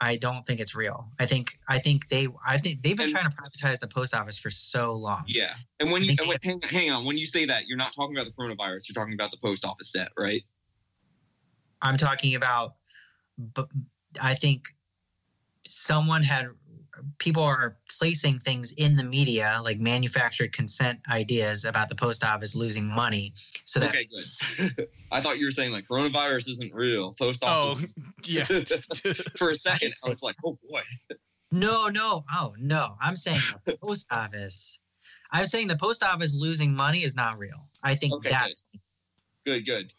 I 0.00 0.16
don't 0.16 0.44
think 0.44 0.60
it's 0.60 0.74
real. 0.74 1.08
I 1.18 1.24
think. 1.24 1.52
I 1.66 1.78
think 1.78 2.08
they. 2.08 2.28
I 2.46 2.58
think 2.58 2.82
they've 2.82 2.94
been 2.96 3.04
And- 3.04 3.12
trying 3.12 3.30
to 3.30 3.34
privatize 3.34 3.80
the 3.80 3.88
post 3.88 4.12
office 4.14 4.36
for 4.36 4.50
so 4.50 4.92
long. 4.92 5.24
Yeah, 5.26 5.54
and 5.80 5.90
when 5.90 6.02
you 6.02 6.14
and 6.18 6.28
when, 6.28 6.36
hang, 6.42 6.60
hang 6.60 6.90
on, 6.90 7.06
when 7.06 7.16
you 7.16 7.24
say 7.24 7.46
that, 7.46 7.66
you're 7.66 7.78
not 7.78 7.94
talking 7.94 8.14
about 8.14 8.26
the 8.26 8.32
coronavirus. 8.32 8.88
You're 8.88 8.94
talking 8.94 9.14
about 9.14 9.30
the 9.30 9.38
post 9.38 9.64
office 9.64 9.92
debt, 9.92 10.08
right? 10.18 10.42
I'm 11.80 11.96
talking 11.96 12.34
about, 12.34 12.74
but 13.38 13.68
I 14.20 14.34
think 14.34 14.68
someone 15.66 16.22
had 16.22 16.48
people 17.18 17.42
are 17.42 17.76
placing 17.98 18.38
things 18.38 18.72
in 18.78 18.96
the 18.96 19.04
media 19.04 19.60
like 19.62 19.78
manufactured 19.80 20.52
consent 20.52 20.98
ideas 21.10 21.64
about 21.64 21.88
the 21.88 21.94
post 21.94 22.24
office 22.24 22.54
losing 22.54 22.86
money 22.86 23.32
so 23.64 23.80
that 23.80 23.90
Okay, 23.90 24.08
good. 24.76 24.88
I 25.12 25.20
thought 25.20 25.38
you 25.38 25.46
were 25.46 25.50
saying 25.50 25.72
like 25.72 25.84
coronavirus 25.90 26.48
isn't 26.50 26.74
real. 26.74 27.14
Post 27.20 27.44
office. 27.44 27.94
Oh, 27.96 28.02
office. 28.04 28.24
yeah. 28.24 28.44
For 29.36 29.50
a 29.50 29.56
second, 29.56 29.94
I 30.04 30.08
was 30.10 30.22
like, 30.22 30.36
oh 30.44 30.58
boy. 30.68 30.82
no 31.52 31.86
no 31.88 32.24
oh 32.34 32.54
no 32.58 32.96
i'm 33.00 33.14
saying 33.14 33.40
the 33.64 33.76
post 33.82 34.06
office 34.10 34.80
i'm 35.30 35.46
saying 35.46 35.68
the 35.68 35.76
post 35.76 36.02
office 36.02 36.34
losing 36.34 36.74
money 36.74 37.04
is 37.04 37.14
not 37.14 37.38
real 37.38 37.68
i 37.82 37.94
think 37.94 38.12
Okay, 38.14 38.30
that's 38.30 38.64
Good, 39.46 39.64
good, 39.64 39.66
good, 39.66 39.92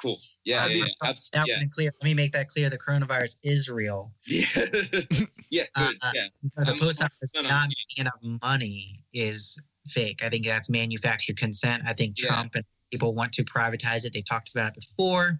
cool. 0.00 0.18
Yeah, 0.44 0.66
yeah, 0.66 0.84
yeah. 0.84 1.08
Abs- 1.08 1.30
yeah. 1.34 1.44
clear 1.72 1.92
let 2.00 2.04
me 2.04 2.14
make 2.14 2.32
that 2.32 2.48
clear 2.48 2.68
the 2.68 2.78
coronavirus 2.78 3.36
is 3.42 3.68
real 3.68 4.12
yeah, 4.26 4.46
yeah, 5.50 5.64
good. 5.74 5.96
Uh, 6.02 6.10
yeah, 6.14 6.26
the 6.56 6.76
post 6.78 7.02
office 7.02 7.32
no, 7.34 7.42
no, 7.42 7.48
not 7.48 7.68
making 7.68 8.00
enough 8.00 8.40
money 8.42 9.04
is 9.12 9.60
fake. 9.88 10.22
I 10.22 10.28
think 10.28 10.46
that's 10.46 10.70
manufactured 10.70 11.36
consent. 11.36 11.82
I 11.86 11.92
think 11.92 12.16
Yeah. 12.18 12.28
Trump 12.28 12.54
and 12.54 12.64
people 12.90 13.14
want 13.14 13.32
to 13.32 13.44
privatize 13.44 14.04
it. 14.04 14.12
They 14.12 14.22
talked 14.22 14.50
about 14.50 14.76
it 14.76 14.84
before. 14.88 15.38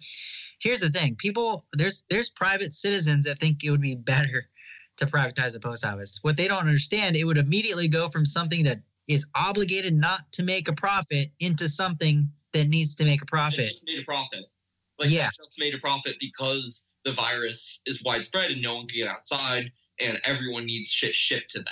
Here's 0.60 0.80
the 0.80 0.90
thing: 0.90 1.16
people 1.16 1.66
there's 1.72 2.04
there's 2.10 2.30
private 2.30 2.72
citizens 2.72 3.24
that 3.26 3.38
think 3.38 3.62
it 3.64 3.70
would 3.70 3.80
be 3.80 3.94
better 3.94 4.48
to 4.96 5.06
privatize 5.06 5.52
the 5.52 5.60
post 5.60 5.84
office. 5.84 6.18
What 6.22 6.36
they 6.36 6.48
don't 6.48 6.60
understand, 6.60 7.16
it 7.16 7.24
would 7.24 7.38
immediately 7.38 7.88
go 7.88 8.08
from 8.08 8.26
something 8.26 8.62
that 8.64 8.80
is 9.08 9.26
obligated 9.36 9.94
not 9.94 10.20
to 10.32 10.42
make 10.42 10.68
a 10.68 10.72
profit 10.72 11.30
into 11.40 11.68
something 11.68 12.30
that 12.52 12.68
needs 12.68 12.94
to 12.96 13.04
make 13.04 13.20
a 13.22 13.24
They 13.24 13.28
profit. 13.28 13.68
just 13.68 13.86
made 13.86 13.98
a 13.98 14.04
profit. 14.04 14.44
Like 14.98 15.10
Yeah. 15.10 15.28
just 15.36 15.58
made 15.58 15.74
a 15.74 15.78
profit 15.78 16.16
because 16.20 16.86
the 17.04 17.12
virus 17.12 17.80
is 17.86 18.02
widespread 18.04 18.50
and 18.52 18.62
no 18.62 18.76
one 18.76 18.86
can 18.86 18.98
get 18.98 19.08
outside, 19.08 19.72
and 19.98 20.20
everyone 20.24 20.66
needs 20.66 20.88
shit 20.90 21.14
shipped 21.14 21.50
to 21.50 21.58
them. 21.58 21.66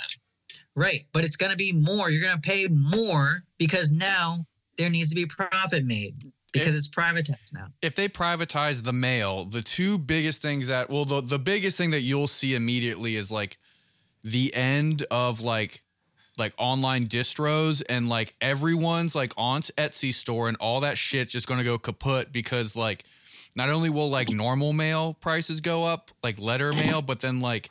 Right. 0.75 1.05
But 1.13 1.23
it's 1.23 1.35
going 1.37 1.51
to 1.51 1.57
be 1.57 1.71
more. 1.71 2.09
You're 2.09 2.21
going 2.21 2.35
to 2.35 2.41
pay 2.41 2.67
more 2.67 3.43
because 3.57 3.91
now 3.91 4.45
there 4.77 4.89
needs 4.89 5.09
to 5.09 5.15
be 5.15 5.25
profit 5.25 5.85
made 5.85 6.15
because 6.51 6.75
it's 6.75 6.89
privatized 6.89 7.53
now. 7.53 7.67
if 7.81 7.95
they 7.95 8.09
privatize 8.09 8.83
the 8.83 8.91
mail, 8.93 9.45
the 9.45 9.61
two 9.61 9.97
biggest 9.97 10.41
things 10.41 10.67
that 10.67 10.89
well, 10.89 11.05
the 11.05 11.21
the 11.21 11.39
biggest 11.39 11.77
thing 11.77 11.91
that 11.91 12.01
you'll 12.01 12.27
see 12.27 12.55
immediately 12.55 13.15
is 13.15 13.31
like 13.31 13.57
the 14.23 14.53
end 14.53 15.03
of 15.11 15.39
like 15.41 15.83
like 16.41 16.53
online 16.57 17.05
distros 17.05 17.81
and 17.87 18.09
like 18.09 18.35
everyone's 18.41 19.15
like 19.15 19.31
aunt's 19.37 19.71
Etsy 19.77 20.13
store 20.13 20.47
and 20.47 20.57
all 20.57 20.81
that 20.81 20.97
shit 20.97 21.29
just 21.29 21.47
gonna 21.47 21.63
go 21.63 21.77
kaput 21.77 22.31
because 22.31 22.75
like 22.75 23.05
not 23.55 23.69
only 23.69 23.89
will 23.89 24.09
like 24.09 24.29
normal 24.29 24.73
mail 24.73 25.13
prices 25.13 25.61
go 25.61 25.83
up, 25.83 26.11
like 26.23 26.39
letter 26.39 26.73
mail, 26.73 27.01
but 27.01 27.19
then 27.19 27.39
like 27.39 27.69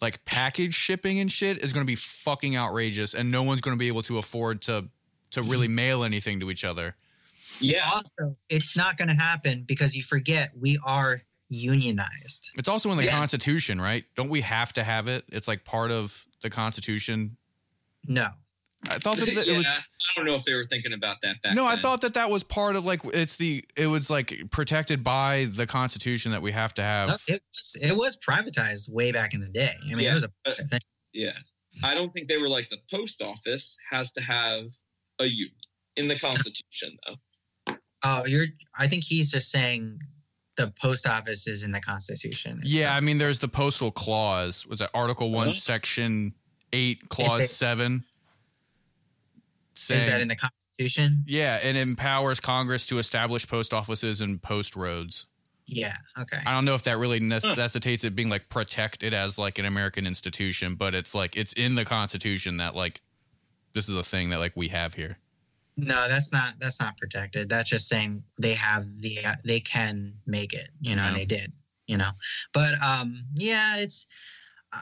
like 0.00 0.24
package 0.24 0.74
shipping 0.74 1.20
and 1.20 1.30
shit 1.30 1.58
is 1.58 1.72
gonna 1.72 1.84
be 1.84 1.94
fucking 1.94 2.56
outrageous 2.56 3.14
and 3.14 3.30
no 3.30 3.42
one's 3.42 3.60
gonna 3.60 3.76
be 3.76 3.88
able 3.88 4.02
to 4.02 4.18
afford 4.18 4.62
to 4.62 4.88
to 5.32 5.42
really 5.42 5.66
mm-hmm. 5.66 5.76
mail 5.76 6.04
anything 6.04 6.40
to 6.40 6.50
each 6.50 6.64
other. 6.64 6.96
Yeah, 7.60 7.88
Also, 7.92 8.36
it's 8.48 8.76
not 8.76 8.96
going 8.96 9.08
to 9.08 9.14
happen 9.14 9.64
because 9.66 9.96
you 9.96 10.02
forget 10.02 10.50
we 10.58 10.78
are 10.84 11.20
unionized. 11.48 12.50
It's 12.56 12.68
also 12.68 12.90
in 12.90 12.98
the 12.98 13.04
Yeah. 13.04 13.16
Constitution, 13.16 13.80
right? 13.80 14.04
Don't 14.14 14.28
we 14.28 14.40
have 14.42 14.72
to 14.74 14.84
have 14.84 15.08
it? 15.08 15.24
It's 15.28 15.48
like 15.48 15.64
part 15.64 15.90
of 15.90 16.26
the 16.42 16.50
Constitution. 16.50 17.36
No. 18.08 18.28
I 18.88 18.98
thought 18.98 19.16
that 19.18 19.32
yeah. 19.32 19.40
it 19.54 19.56
was. 19.56 19.66
I 19.66 19.80
don't 20.16 20.26
know 20.26 20.34
if 20.34 20.44
they 20.44 20.54
were 20.54 20.66
thinking 20.66 20.92
about 20.92 21.16
that 21.22 21.40
back 21.42 21.54
No, 21.54 21.66
I 21.66 21.76
thought 21.76 22.02
that 22.02 22.14
that 22.14 22.30
was 22.30 22.42
part 22.44 22.76
of 22.76 22.84
like 22.84 23.00
it's 23.06 23.36
the 23.36 23.64
it 23.76 23.86
was 23.88 24.10
like 24.10 24.34
protected 24.50 25.02
by 25.02 25.46
the 25.50 25.66
Constitution 25.66 26.30
that 26.32 26.42
we 26.42 26.52
have 26.52 26.74
to 26.74 26.82
have. 26.82 27.08
No, 27.08 27.16
it 27.28 27.42
was 27.54 27.76
it 27.80 27.96
was 27.96 28.18
privatized 28.26 28.90
way 28.90 29.10
back 29.12 29.34
in 29.34 29.40
the 29.40 29.48
day. 29.48 29.72
I 29.84 29.88
mean, 29.88 30.00
Yeah, 30.00 30.12
it 30.12 30.14
was 30.14 30.24
a 30.24 30.30
but- 30.44 30.56
thing. 30.68 30.80
Yeah. 31.12 31.32
I 31.82 31.94
don't 31.94 32.10
think 32.12 32.28
they 32.28 32.38
were 32.38 32.48
like 32.48 32.68
the 32.70 32.78
post 32.90 33.20
office 33.22 33.76
has 33.90 34.12
to 34.12 34.22
have 34.22 34.64
a 35.18 35.24
union 35.26 35.50
in 35.96 36.08
the 36.08 36.18
Constitution, 36.18 36.96
though. 37.06 37.74
Oh, 38.02 38.24
you're. 38.26 38.46
I 38.78 38.86
think 38.86 39.04
he's 39.04 39.30
just 39.30 39.50
saying 39.50 39.98
the 40.56 40.72
post 40.80 41.06
office 41.06 41.46
is 41.46 41.64
in 41.64 41.72
the 41.72 41.80
Constitution. 41.80 42.60
It's 42.62 42.70
Yeah, 42.70 42.94
I 42.94 43.00
mean, 43.00 43.18
there's 43.18 43.40
the 43.40 43.48
postal 43.48 43.90
clause. 43.90 44.66
Was 44.66 44.80
it 44.80 44.88
Article 44.94 45.30
One, 45.32 45.48
Uh-huh. 45.48 45.58
Section 45.58 46.34
Eight, 46.76 47.00
Clause 47.08 47.50
Seven? 47.50 48.04
Saying, 49.74 50.00
is 50.00 50.06
that 50.06 50.20
in 50.20 50.28
the 50.28 50.36
Constitution? 50.36 51.24
yeah, 51.26 51.56
it 51.58 51.76
empowers 51.76 52.40
Congress 52.40 52.86
to 52.86 52.98
establish 52.98 53.46
post 53.46 53.74
offices 53.74 54.20
and 54.20 54.42
post 54.42 54.76
roads. 54.76 55.26
Yeah. 55.66 55.96
Okay. 56.18 56.38
I 56.46 56.54
don't 56.54 56.64
know 56.64 56.74
if 56.74 56.84
that 56.84 56.98
really 56.98 57.18
necessitates 57.18 58.04
it 58.04 58.14
being 58.14 58.28
like 58.28 58.48
protected 58.48 59.12
as 59.12 59.38
like 59.38 59.58
an 59.58 59.64
American 59.64 60.06
institution, 60.06 60.76
but 60.76 60.94
it's 60.94 61.14
like 61.14 61.36
it's 61.36 61.52
in 61.54 61.74
the 61.74 61.84
Constitution 61.84 62.58
that 62.58 62.74
like 62.74 63.00
this 63.72 63.88
is 63.88 63.96
a 63.96 64.04
thing 64.04 64.30
that 64.30 64.38
like 64.38 64.52
we 64.54 64.68
have 64.68 64.94
here. 64.94 65.18
No, 65.76 66.08
that's 66.08 66.32
not. 66.32 66.54
That's 66.58 66.80
not 66.80 66.96
protected. 66.96 67.48
That's 67.48 67.68
just 67.68 67.88
saying 67.88 68.22
they 68.40 68.54
have 68.54 68.86
the. 69.00 69.18
Uh, 69.26 69.34
they 69.44 69.60
can 69.60 70.14
make 70.26 70.54
it. 70.54 70.70
You 70.80 70.96
know, 70.96 71.02
and 71.02 71.16
they 71.16 71.26
did. 71.26 71.52
You 71.86 71.98
know, 71.98 72.10
but 72.54 72.80
um, 72.82 73.22
yeah, 73.34 73.76
it's. 73.76 74.06
Uh, 74.72 74.80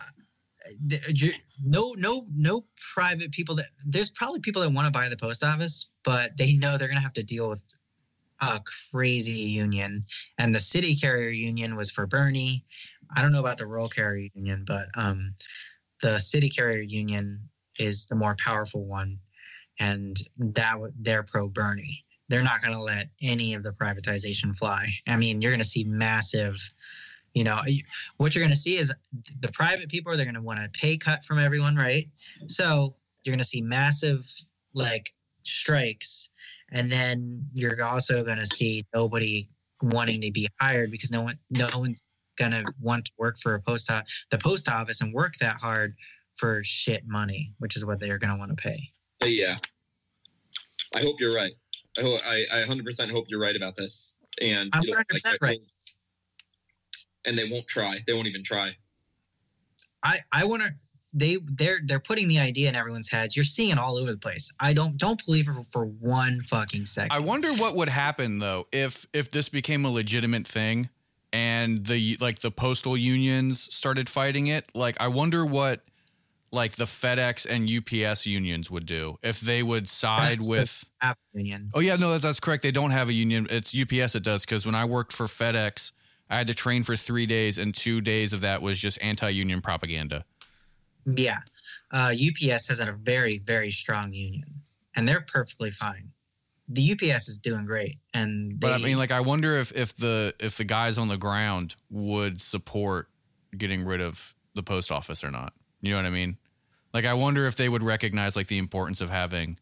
no, 1.63 1.95
no, 1.99 2.25
no 2.35 2.65
private 2.95 3.33
people 3.33 3.55
that 3.57 3.67
there's 3.87 4.11
probably 4.11 4.41
people 4.41 4.63
that 4.63 4.71
want 4.73 4.87
to 4.87 4.93
buy 4.93 5.09
the 5.09 5.17
post 5.17 5.45
office, 5.45 5.91
but 6.05 6.37
they 6.37 6.55
know 6.55 6.77
they're 6.77 6.89
gonna 6.89 7.01
have 7.01 7.13
to 7.15 7.23
deal 7.23 7.49
with 7.49 7.63
a 8.41 8.61
crazy 8.91 9.31
union. 9.31 10.05
And 10.39 10.55
the 10.55 10.61
city 10.61 10.95
carrier 10.95 11.31
union 11.31 11.77
was 11.77 11.91
for 11.91 12.07
Bernie. 12.07 12.65
I 13.17 13.23
don't 13.23 13.33
know 13.33 13.41
about 13.41 13.59
the 13.59 13.67
rural 13.67 13.89
carrier 13.89 14.29
union, 14.35 14.65
but 14.67 14.89
um, 14.97 15.35
the 16.03 16.19
city 16.19 16.49
carrier 16.49 16.83
union 16.83 17.49
is 17.79 18.07
the 18.07 18.15
more 18.15 18.37
powerful 18.39 18.85
one 18.85 19.19
and 19.81 20.17
that 20.39 20.77
they're 21.01 21.23
pro 21.23 21.49
Bernie. 21.49 22.05
They're 22.29 22.43
not 22.43 22.63
going 22.63 22.75
to 22.75 22.81
let 22.81 23.09
any 23.23 23.55
of 23.55 23.63
the 23.63 23.73
privatization 23.73 24.57
fly. 24.57 24.87
I 25.07 25.17
mean, 25.17 25.43
you're 25.43 25.51
going 25.51 25.61
to 25.61 25.69
see 25.69 25.85
massive, 25.85 26.57
you 27.35 27.45
know, 27.45 27.61
what 28.17 28.35
you're 28.35 28.43
going 28.43 28.55
to 28.55 28.59
see 28.59 28.77
is 28.77 28.95
the 29.41 29.53
private 29.53 29.89
people 29.89 30.13
are 30.13 30.17
they're 30.17 30.25
going 30.25 30.35
to 30.37 30.43
want 30.43 30.61
a 30.61 30.69
pay 30.69 30.97
cut 30.97 31.25
from 31.25 31.39
everyone, 31.39 31.77
right? 31.77 32.07
So 32.47 32.95
you're 33.25 33.33
going 33.33 33.39
to 33.39 33.45
see 33.45 33.61
massive 33.61 34.31
like 34.73 35.13
strikes, 35.43 36.31
and 36.73 36.91
then 36.91 37.47
you're 37.53 37.83
also 37.85 38.25
going 38.25 38.39
to 38.39 38.47
see 38.47 38.87
nobody 38.95 39.49
wanting 39.83 40.21
to 40.23 40.31
be 40.31 40.49
hired 40.61 40.91
because 40.91 41.11
no 41.11 41.23
one 41.23 41.39
no 41.51 41.69
one's 41.75 42.07
gonna 42.37 42.65
want 42.81 43.05
to 43.05 43.13
work 43.19 43.39
for 43.39 43.55
a 43.55 43.61
post 43.61 43.91
the 44.31 44.39
post 44.39 44.69
office 44.69 45.01
and 45.01 45.13
work 45.13 45.35
that 45.41 45.57
hard 45.57 45.95
for 46.37 46.63
shit 46.65 47.07
money, 47.07 47.53
which 47.59 47.77
is 47.77 47.87
what 47.87 48.01
they're 48.01 48.19
gonna 48.19 48.37
want 48.37 48.51
to 48.51 48.57
pay. 48.57 48.91
But 49.21 49.33
yeah, 49.33 49.59
I 50.95 51.01
hope 51.01 51.21
you're 51.21 51.35
right. 51.35 51.53
I 51.99 52.03
hope 52.03 52.21
I, 52.27 52.45
I 52.53 52.57
100% 52.65 53.11
hope 53.11 53.27
you're 53.29 53.41
right 53.41 53.55
about 53.55 53.77
this. 53.77 54.17
And 54.41 54.71
I'm 54.73 54.83
you 54.83 54.95
know, 54.95 55.01
100% 55.01 55.27
I- 55.27 55.37
right. 55.41 55.61
And 57.27 57.39
they 57.39 57.49
won't 57.49 57.67
try. 57.67 58.03
They 58.07 58.13
won't 58.13 58.27
even 58.29 58.43
try. 58.43 58.77
I 60.03 60.19
I 60.33 60.45
want 60.45 60.63
to. 60.63 60.71
They 61.17 61.39
they're 61.45 61.79
they're 61.87 62.01
putting 62.01 62.27
the 62.29 62.39
idea 62.41 62.69
in 62.69 62.75
everyone's 62.75 63.09
heads. 63.09 63.37
You're 63.37 63.45
seeing 63.45 63.71
it 63.71 63.79
all 63.79 63.97
over 63.97 64.11
the 64.11 64.19
place. 64.19 64.53
I 64.61 64.73
don't 64.73 64.97
don't 64.97 65.25
believe 65.25 65.49
it 65.49 65.53
for, 65.53 65.63
for 65.63 65.85
one 65.87 66.43
fucking 66.43 66.87
second. 66.87 67.13
I 67.13 67.21
wonder 67.21 67.53
what 67.55 67.77
would 67.77 67.89
happen 67.89 68.39
though 68.41 68.67
if 68.73 69.07
if 69.13 69.31
this 69.31 69.49
became 69.49 69.85
a 69.85 69.91
legitimate 69.91 70.47
thing 70.47 70.89
and 71.33 71.87
the 71.87 72.17
like 72.21 72.41
the 72.41 72.51
postal 72.51 72.97
unions 72.97 73.73
started 73.75 74.11
fighting 74.11 74.49
it. 74.49 74.69
Like 74.75 74.97
I 74.99 75.09
wonder 75.09 75.47
what 75.47 75.83
like 76.51 76.77
the 76.77 76.85
FedEx 76.85 77.47
and 77.47 77.69
UPS 77.69 78.27
unions 78.27 78.71
would 78.71 78.87
do 78.87 79.19
if 79.23 79.41
they 79.41 79.63
would 79.63 79.89
side 79.89 80.45
So- 80.45 80.51
with 80.51 80.85
App 81.01 81.19
union. 81.33 81.71
Oh 81.75 81.81
yeah, 81.81 81.97
no, 81.97 82.11
that's, 82.13 82.23
that's 82.25 82.41
correct. 82.41 82.63
They 82.65 82.71
don't 82.73 82.91
have 82.91 83.09
a 83.09 83.13
union. 83.13 83.47
It's 83.51 83.75
UPS 83.75 84.15
It 84.17 84.23
does 84.25 84.45
because 84.45 84.67
when 84.67 84.75
I 84.75 84.85
worked 84.85 85.13
for 85.13 85.27
FedEx, 85.27 85.93
I 86.35 86.39
had 86.39 86.49
to 86.49 86.55
train 86.55 86.83
for 86.83 86.97
three 86.97 87.27
days, 87.27 87.59
and 87.59 87.73
two 87.73 88.01
days 88.01 88.33
of 88.33 88.41
that 88.41 88.61
was 88.61 88.81
just 88.81 88.99
anti-union 89.01 89.63
propaganda. 89.63 90.25
Yeah, 91.07 91.39
uh, 91.93 92.13
UPS 92.13 92.67
has 92.67 92.81
a 92.81 92.91
very 92.91 93.39
very 93.39 93.71
strong 93.71 94.13
union, 94.13 94.45
and 94.97 95.07
they're 95.07 95.25
perfectly 95.29 95.71
fine. 95.71 96.11
The 96.69 96.91
UPS 96.93 97.29
is 97.29 97.39
doing 97.39 97.65
great, 97.65 97.99
and 98.15 98.59
But 98.59 98.73
I 98.73 98.79
mean, 98.79 98.97
like, 98.97 99.13
I 99.13 99.21
wonder 99.21 99.59
if 99.59 99.71
if 99.77 99.95
the 99.95 100.35
if 100.41 100.57
the 100.57 100.65
guys 100.65 100.99
on 100.99 101.07
the 101.07 101.17
ground 101.17 101.77
would 101.89 102.41
support 102.41 103.11
getting 103.57 103.85
rid 103.85 104.01
of 104.01 104.35
the 104.57 104.63
post 104.65 104.91
office 104.91 105.23
or 105.23 105.31
not. 105.31 105.53
You 105.83 105.91
know 105.91 105.99
what 105.99 106.07
I 106.07 106.11
mean? 106.11 106.37
Like, 106.93 107.05
I 107.05 107.15
wonder 107.15 107.47
if 107.47 107.55
they 107.55 107.69
would 107.69 107.85
recognize 107.85 108.35
like 108.35 108.49
the 108.49 108.59
importance 108.59 109.01
of 109.01 109.09
having 109.09 109.57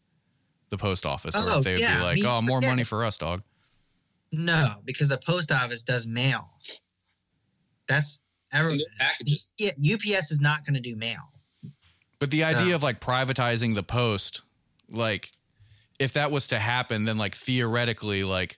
the 0.69 0.77
post 0.77 1.05
office, 1.05 1.35
or 1.35 1.43
Oh, 1.43 1.57
if 1.59 1.65
they 1.65 1.73
would 1.73 1.81
yeah, 1.81 1.97
be 1.97 2.03
like, 2.03 2.11
I 2.13 2.15
mean, 2.15 2.25
"Oh, 2.25 2.41
more 2.41 2.61
money 2.61 2.83
for 2.83 3.05
us, 3.05 3.19
dog." 3.19 3.43
No, 4.33 4.75
because 4.85 5.09
the 5.09 5.17
post 5.19 5.51
office 5.51 5.83
does 5.83 6.05
mail. 6.07 6.45
That's 7.87 8.23
And 8.51 8.79
packages. 8.99 9.53
Yeah, 9.57 9.71
UPS 9.81 10.31
is 10.31 10.39
not 10.41 10.65
going 10.65 10.73
to 10.75 10.79
do 10.79 10.95
mail. 10.95 11.31
But 12.19 12.29
the 12.31 12.41
So- 12.41 12.47
idea 12.47 12.75
of 12.75 12.83
like 12.83 12.99
privatizing 12.99 13.75
the 13.75 13.83
post, 13.83 14.41
like 14.89 15.31
if 15.99 16.13
that 16.13 16.31
was 16.31 16.47
to 16.47 16.59
happen, 16.59 17.05
then 17.05 17.17
like 17.17 17.35
theoretically, 17.35 18.23
like 18.23 18.57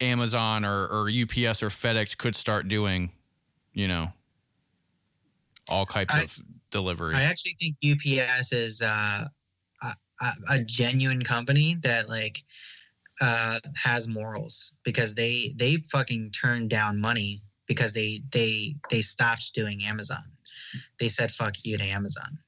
Amazon 0.00 0.64
or, 0.64 0.86
or 0.88 1.08
UPS 1.10 1.62
or 1.62 1.68
FedEx 1.70 2.16
could 2.16 2.36
start 2.36 2.68
doing, 2.68 3.10
you 3.72 3.88
know, 3.88 4.12
all 5.68 5.86
types 5.86 6.14
I- 6.14 6.22
of 6.22 6.38
delivery. 6.70 7.14
I 7.14 7.22
actually 7.22 7.56
think 7.58 7.76
UPS 7.84 8.52
is 8.52 8.82
uh, 8.82 9.26
a, 9.82 9.94
a, 10.20 10.32
a 10.50 10.64
genuine 10.64 11.22
company 11.22 11.76
that 11.82 12.08
like 12.08 12.42
uh, 13.20 13.58
has 13.82 14.06
morals 14.08 14.74
because 14.84 15.14
they 15.14 15.52
they 15.56 15.76
fucking 15.76 16.30
turned 16.32 16.70
down 16.70 17.00
money 17.00 17.42
because 17.66 17.92
they 17.94 18.20
they 18.32 18.74
they 18.90 19.00
stopped 19.00 19.52
doing 19.54 19.82
Amazon. 19.84 20.22
They 21.00 21.08
said 21.08 21.30
fuck 21.30 21.54
you 21.64 21.76
to 21.78 21.84
Amazon. 21.84 22.38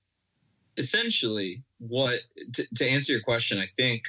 essentially 0.76 1.62
what 1.78 2.20
to, 2.54 2.64
to 2.76 2.86
answer 2.88 3.12
your 3.12 3.20
question 3.22 3.58
i 3.58 3.66
think 3.76 4.02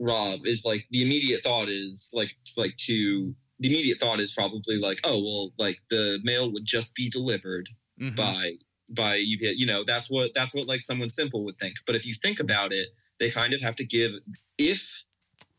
rob 0.00 0.40
is 0.44 0.64
like 0.64 0.84
the 0.90 1.02
immediate 1.02 1.42
thought 1.42 1.68
is 1.68 2.10
like 2.12 2.32
like 2.56 2.76
to 2.76 3.34
the 3.60 3.68
immediate 3.68 3.98
thought 4.00 4.20
is 4.20 4.32
probably 4.32 4.78
like 4.78 5.00
oh 5.04 5.18
well 5.22 5.52
like 5.58 5.78
the 5.90 6.18
mail 6.24 6.50
would 6.52 6.64
just 6.66 6.94
be 6.94 7.08
delivered 7.08 7.68
Mhm. 8.00 8.16
by 8.16 8.52
by 8.90 9.14
UPS. 9.16 9.56
You 9.56 9.66
know, 9.66 9.82
that's 9.84 10.10
what 10.10 10.32
that's 10.34 10.52
what 10.54 10.66
like 10.66 10.82
someone 10.82 11.08
simple 11.10 11.44
would 11.44 11.58
think. 11.58 11.76
But 11.86 11.94
if 11.96 12.04
you 12.04 12.12
think 12.22 12.40
about 12.40 12.72
it, 12.72 12.88
they 13.20 13.30
kind 13.30 13.54
of 13.54 13.60
have 13.62 13.76
to 13.76 13.84
give. 13.84 14.10
If 14.58 15.04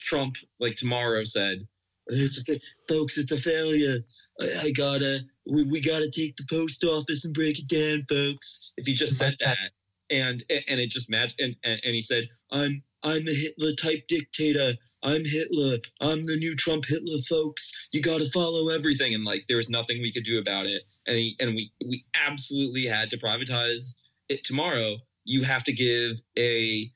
Trump 0.06 0.36
like 0.60 0.76
tomorrow 0.76 1.24
said, 1.24 1.68
"It's 2.08 2.38
a 2.38 2.44
fa- 2.44 2.62
folks, 2.88 3.18
it's 3.18 3.32
a 3.32 3.38
failure. 3.38 3.98
I, 4.42 4.68
I 4.68 4.72
gotta 4.72 5.22
we, 5.46 5.64
we 5.64 5.82
gotta 5.82 6.10
take 6.10 6.38
the 6.38 6.46
post 6.50 6.84
office 6.84 7.26
and 7.26 7.34
break 7.34 7.60
it 7.60 7.68
down, 7.68 8.06
folks." 8.08 8.72
If 8.78 8.86
he 8.86 8.94
just 8.94 9.18
said 9.18 9.36
that, 9.42 9.72
and 10.10 10.44
and 10.50 10.80
it 10.80 10.90
just 10.90 11.10
matched, 11.10 11.42
and, 11.42 11.56
and 11.64 11.82
and 11.84 11.96
he 11.96 12.02
said, 12.02 12.30
"I'm." 12.52 12.84
I'm 13.04 13.28
a 13.28 13.34
Hitler 13.36 13.74
type 13.74 14.08
dictator. 14.08 14.74
I'm 15.04 15.24
Hitler. 15.24 15.78
I'm 16.02 16.26
the 16.26 16.38
new 16.38 16.56
Trump 16.56 16.86
Hitler, 16.88 17.20
folks. 17.30 17.72
You 17.92 18.02
got 18.02 18.18
to 18.18 18.30
follow 18.32 18.70
everything. 18.70 19.14
And 19.14 19.24
like, 19.24 19.46
there 19.48 19.58
was 19.58 19.70
nothing 19.70 20.02
we 20.02 20.12
could 20.12 20.24
do 20.24 20.40
about 20.40 20.66
it 20.66 20.82
and 21.06 21.16
he, 21.16 21.36
and 21.40 21.56
we 21.56 21.72
we 21.86 22.04
absolutely 22.16 22.86
had 22.86 23.12
to 23.12 23.18
privatize 23.18 23.94
it 24.30 24.44
tomorrow. 24.44 24.98
You 25.24 25.44
have 25.44 25.64
to 25.66 25.74
give 25.74 26.20
a 26.38 26.92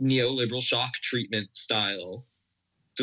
neoliberal 0.00 0.62
shock 0.62 0.94
treatment 0.94 1.54
style 1.54 2.24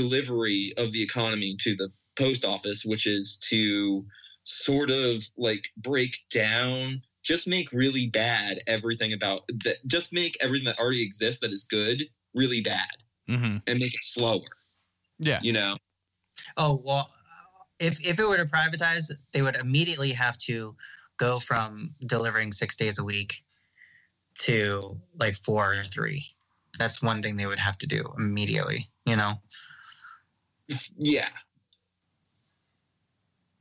delivery 0.02 0.74
of 0.78 0.92
the 0.92 1.02
economy 1.02 1.56
to 1.62 1.76
the 1.76 1.90
post 2.16 2.46
office, 2.46 2.86
which 2.86 3.08
is 3.08 3.38
to 3.50 4.06
sort 4.44 4.92
of 4.92 5.24
like 5.38 5.66
break 5.78 6.18
down, 6.30 7.02
just 7.24 7.48
make 7.48 7.72
really 7.72 8.08
bad 8.08 8.60
everything 8.68 9.12
about 9.14 9.42
that, 9.64 9.78
just 9.88 10.14
make 10.14 10.38
everything 10.40 10.66
that 10.66 10.78
already 10.80 11.04
exists 11.04 11.42
that 11.42 11.52
is 11.52 11.66
good 11.66 12.04
really 12.36 12.62
bad 12.62 12.96
Mhm. 13.28 13.64
and 13.68 13.80
make 13.80 13.94
it 13.94 14.04
slower. 14.04 14.46
Yeah. 15.20 15.40
You 15.42 15.54
know, 15.54 15.76
Oh 16.58 16.82
well, 16.86 17.10
if 17.80 18.00
if 18.06 18.20
it 18.20 18.28
were 18.28 18.38
to 18.38 18.46
privatize, 18.46 19.12
they 19.34 19.42
would 19.42 19.56
immediately 19.56 20.12
have 20.12 20.38
to 20.50 20.76
go 21.18 21.40
from 21.40 21.96
delivering 22.06 22.52
six 22.52 22.76
days 22.76 23.00
a 23.00 23.04
week 23.04 23.44
to 24.40 25.00
like 25.16 25.36
four 25.36 25.74
or 25.74 25.84
three. 25.84 26.24
That's 26.78 27.02
one 27.02 27.24
thing 27.24 27.38
they 27.38 27.48
would 27.48 27.60
have 27.60 27.78
to 27.80 27.88
do 27.88 28.14
immediately. 28.18 28.90
You 29.06 29.16
know, 29.16 29.34
yeah, 30.98 31.30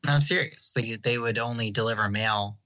No, 0.06 0.12
I'm 0.12 0.20
serious. 0.20 0.72
They 0.72 0.96
they 0.96 1.18
would 1.18 1.38
only 1.38 1.70
deliver 1.70 2.08
mail 2.08 2.58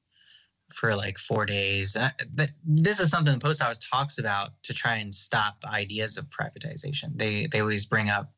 for 0.75 0.95
like 0.95 1.19
four 1.19 1.47
days. 1.47 1.97
Uh, 1.97 2.11
th- 2.37 2.51
This 2.65 3.01
is 3.01 3.11
something 3.11 3.33
the 3.35 3.41
post 3.41 3.63
office 3.63 3.79
talks 3.81 4.19
about 4.19 4.51
to 4.65 4.75
try 4.75 4.97
and 4.97 5.15
stop 5.15 5.57
ideas 5.65 6.19
of 6.19 6.27
privatization. 6.29 7.17
They 7.17 7.47
they 7.47 7.61
always 7.61 7.85
bring 7.87 8.11
up 8.11 8.33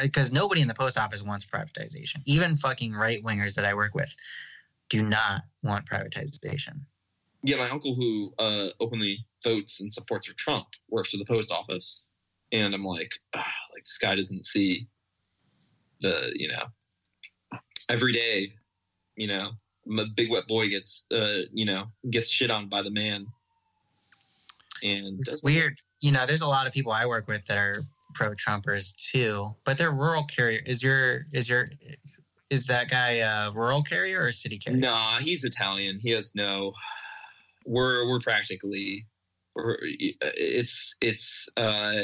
because 0.00 0.32
nobody 0.32 0.60
in 0.60 0.68
the 0.68 0.74
post 0.74 0.98
office 0.98 1.22
wants 1.22 1.46
privatization. 1.46 2.16
Even 2.26 2.56
fucking 2.56 2.92
right 2.92 3.22
wingers 3.22 3.54
that 3.54 3.64
I 3.64 3.74
work 3.74 3.94
with 3.94 4.14
do 4.90 5.02
not 5.02 5.42
want 5.62 5.86
privatization. 5.86 6.80
yeah. 7.42 7.56
My 7.56 7.70
uncle 7.70 7.94
who 7.94 8.32
uh, 8.38 8.68
openly 8.80 9.24
votes 9.44 9.80
and 9.80 9.92
supports 9.92 10.26
for 10.26 10.34
Trump 10.34 10.66
works 10.90 11.10
for 11.10 11.18
the 11.18 11.24
post 11.24 11.52
office, 11.52 12.08
and 12.52 12.74
I'm 12.74 12.84
like, 12.84 13.14
ah, 13.34 13.46
like 13.72 13.84
this 13.84 13.98
guy 13.98 14.16
doesn't 14.16 14.44
see 14.46 14.88
the 16.02 16.32
you 16.34 16.48
know 16.48 16.64
every 17.88 18.12
day, 18.12 18.52
you 19.16 19.26
know, 19.26 19.50
a 19.98 20.04
big 20.14 20.30
wet 20.30 20.46
boy 20.46 20.68
gets 20.68 21.06
uh, 21.12 21.42
you 21.52 21.64
know 21.64 21.86
gets 22.10 22.28
shit 22.28 22.50
on 22.50 22.68
by 22.68 22.82
the 22.82 22.90
man, 22.90 23.26
and 24.82 25.20
It's 25.20 25.42
weird. 25.42 25.78
You 26.00 26.10
know, 26.10 26.26
there's 26.26 26.42
a 26.42 26.48
lot 26.48 26.66
of 26.66 26.72
people 26.72 26.92
I 26.92 27.06
work 27.06 27.28
with 27.28 27.44
that 27.46 27.58
are 27.58 27.74
pro 28.14 28.34
Trumpers 28.34 28.94
too, 28.96 29.54
but 29.64 29.78
they're 29.78 29.92
rural 29.92 30.24
carrier. 30.24 30.60
Is 30.66 30.82
your 30.82 31.26
is 31.32 31.48
your 31.48 31.70
is 32.50 32.66
that 32.66 32.90
guy 32.90 33.16
a 33.16 33.50
rural 33.52 33.82
carrier 33.82 34.20
or 34.20 34.28
a 34.28 34.32
city 34.32 34.58
carrier? 34.58 34.80
Nah, 34.80 35.18
he's 35.18 35.44
Italian. 35.44 35.98
He 36.00 36.10
has 36.10 36.34
no. 36.34 36.72
We're 37.64 38.08
we're 38.08 38.20
practically. 38.20 39.06
We're, 39.54 39.76
it's 39.82 40.96
it's 41.00 41.48
uh 41.56 41.94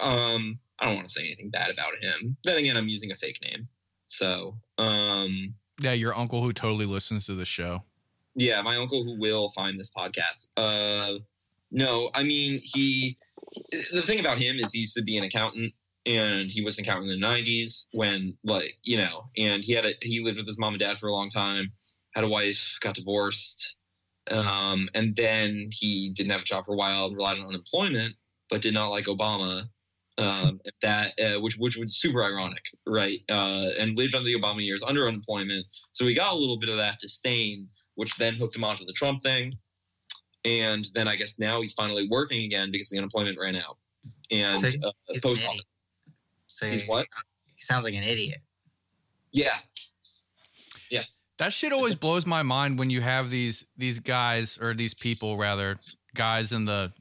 um 0.00 0.58
I 0.80 0.86
don't 0.86 0.96
want 0.96 1.08
to 1.08 1.12
say 1.12 1.22
anything 1.22 1.50
bad 1.50 1.70
about 1.70 1.92
him. 2.00 2.36
Then 2.44 2.58
again, 2.58 2.76
I'm 2.76 2.88
using 2.88 3.10
a 3.12 3.16
fake 3.16 3.38
name, 3.42 3.68
so 4.06 4.56
um 4.78 5.54
Yeah, 5.80 5.92
your 5.92 6.16
uncle 6.16 6.42
who 6.42 6.52
totally 6.52 6.86
listens 6.86 7.26
to 7.26 7.34
the 7.34 7.44
show. 7.44 7.82
yeah, 8.34 8.62
my 8.62 8.76
uncle 8.76 9.02
who 9.04 9.18
will 9.18 9.48
find 9.50 9.78
this 9.78 9.90
podcast. 9.90 10.48
Uh, 10.56 11.18
no, 11.70 12.10
I 12.14 12.22
mean 12.22 12.60
he. 12.62 13.18
The 13.92 14.02
thing 14.02 14.20
about 14.20 14.38
him 14.38 14.56
is 14.58 14.72
he 14.72 14.80
used 14.80 14.96
to 14.96 15.02
be 15.02 15.16
an 15.16 15.24
accountant, 15.24 15.72
and 16.06 16.50
he 16.50 16.62
was 16.62 16.78
an 16.78 16.84
accountant 16.84 17.12
in 17.12 17.20
the 17.20 17.26
'90s 17.26 17.88
when, 17.92 18.36
like, 18.44 18.74
you 18.82 18.96
know, 18.98 19.30
and 19.36 19.64
he 19.64 19.72
had 19.72 19.84
a 19.86 19.94
he 20.02 20.20
lived 20.20 20.38
with 20.38 20.46
his 20.46 20.58
mom 20.58 20.74
and 20.74 20.80
dad 20.80 20.98
for 20.98 21.08
a 21.08 21.12
long 21.12 21.30
time, 21.30 21.72
had 22.14 22.24
a 22.24 22.28
wife, 22.28 22.76
got 22.80 22.94
divorced, 22.94 23.76
um, 24.30 24.88
and 24.94 25.16
then 25.16 25.68
he 25.72 26.10
didn't 26.14 26.30
have 26.32 26.42
a 26.42 26.44
job 26.44 26.64
for 26.66 26.74
a 26.74 26.76
while 26.76 27.10
relied 27.12 27.38
on 27.38 27.46
unemployment, 27.46 28.14
but 28.50 28.60
did 28.62 28.74
not 28.74 28.88
like 28.88 29.06
Obama. 29.06 29.68
Um, 30.18 30.60
that 30.82 31.12
uh, 31.20 31.40
which 31.40 31.56
which 31.58 31.76
was 31.76 31.96
super 31.96 32.24
ironic, 32.24 32.62
right? 32.86 33.20
Uh, 33.30 33.68
and 33.78 33.96
lived 33.96 34.14
under 34.14 34.26
the 34.26 34.34
Obama 34.34 34.64
years 34.64 34.82
under 34.82 35.06
unemployment, 35.06 35.64
so 35.92 36.06
he 36.06 36.14
got 36.14 36.32
a 36.32 36.36
little 36.36 36.58
bit 36.58 36.68
of 36.68 36.76
that 36.76 36.98
disdain 37.00 37.68
which 37.94 38.14
then 38.16 38.34
hooked 38.34 38.54
him 38.54 38.62
onto 38.62 38.84
the 38.84 38.92
Trump 38.92 39.20
thing. 39.24 39.52
And 40.44 40.88
then 40.94 41.08
I 41.08 41.16
guess 41.16 41.36
now 41.40 41.60
he's 41.60 41.72
finally 41.72 42.06
working 42.08 42.44
again 42.44 42.70
because 42.70 42.88
the 42.90 42.96
unemployment 42.96 43.36
ran 43.40 43.56
out. 43.56 43.76
And 44.30 44.56
So 44.60 44.68
he's- 44.68 44.84
uh, 44.84 44.92
he's 45.08 45.20
post 45.20 45.44
office. 45.44 45.62
So 46.46 46.70
He's 46.70 46.82
he, 46.82 46.86
what? 46.86 47.08
he 47.46 47.60
sounds 47.60 47.84
like 47.84 47.94
an 47.94 48.04
idiot. 48.04 48.38
Yeah, 49.32 49.58
yeah. 50.90 51.02
That 51.38 51.52
shit 51.52 51.72
always 51.72 51.96
blows 51.96 52.24
my 52.24 52.44
mind 52.44 52.78
when 52.78 52.88
you 52.88 53.00
have 53.00 53.30
these 53.30 53.64
these 53.76 53.98
guys 53.98 54.58
or 54.58 54.74
these 54.74 54.94
people 54.94 55.36
rather 55.36 55.76
guys 56.14 56.52
in 56.52 56.64
the 56.64 56.92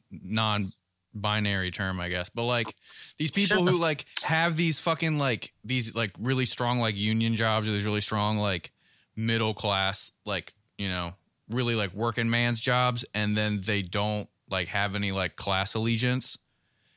non-binary 1.18 1.72
term, 1.72 1.99
I 1.99 2.10
guess. 2.10 2.30
But 2.30 2.44
like 2.44 2.76
these 3.18 3.31
people 3.31 3.57
Shut 3.57 3.68
who 3.68 3.80
like 3.80 4.06
have 4.23 4.57
these 4.57 4.80
fucking 4.80 5.18
like 5.18 5.53
these 5.64 5.95
like 5.95 6.11
really 6.19 6.45
strong 6.45 6.80
like 6.80 6.95
union 6.95 7.35
jobs 7.35 7.68
or 7.68 7.72
these 7.72 7.85
really 7.85 8.02
strong 8.02 8.38
like 8.38 8.72
middle 9.15 9.53
class 9.53 10.11
like 10.26 10.53
you 10.77 10.89
know 10.89 11.14
really 11.49 11.76
like 11.76 11.94
working 11.94 12.30
man's 12.30 12.60
jobs, 12.60 13.06
and 13.14 13.38
then 13.38 13.61
they 13.61 13.81
don't 13.81 14.27
like 14.49 14.68
have 14.69 14.95
any 14.95 15.11
like 15.11 15.35
class 15.35 15.73
allegiance. 15.73 16.38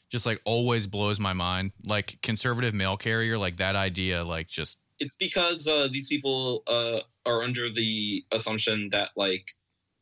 Just 0.09 0.27
like 0.27 0.41
always 0.45 0.89
blows 0.89 1.21
my 1.21 1.33
mind. 1.33 1.73
Like 1.85 2.19
conservative 2.21 2.75
mail 2.75 2.97
carrier, 2.97 3.39
like 3.39 3.59
that 3.59 3.77
idea, 3.77 4.25
like 4.25 4.49
just 4.49 4.79
it's 4.99 5.17
because 5.17 5.67
uh, 5.67 5.89
these 5.91 6.09
people 6.09 6.63
uh, 6.67 7.01
are 7.25 7.43
under 7.43 7.71
the 7.71 8.25
assumption 8.33 8.89
that 8.91 9.11
like 9.17 9.45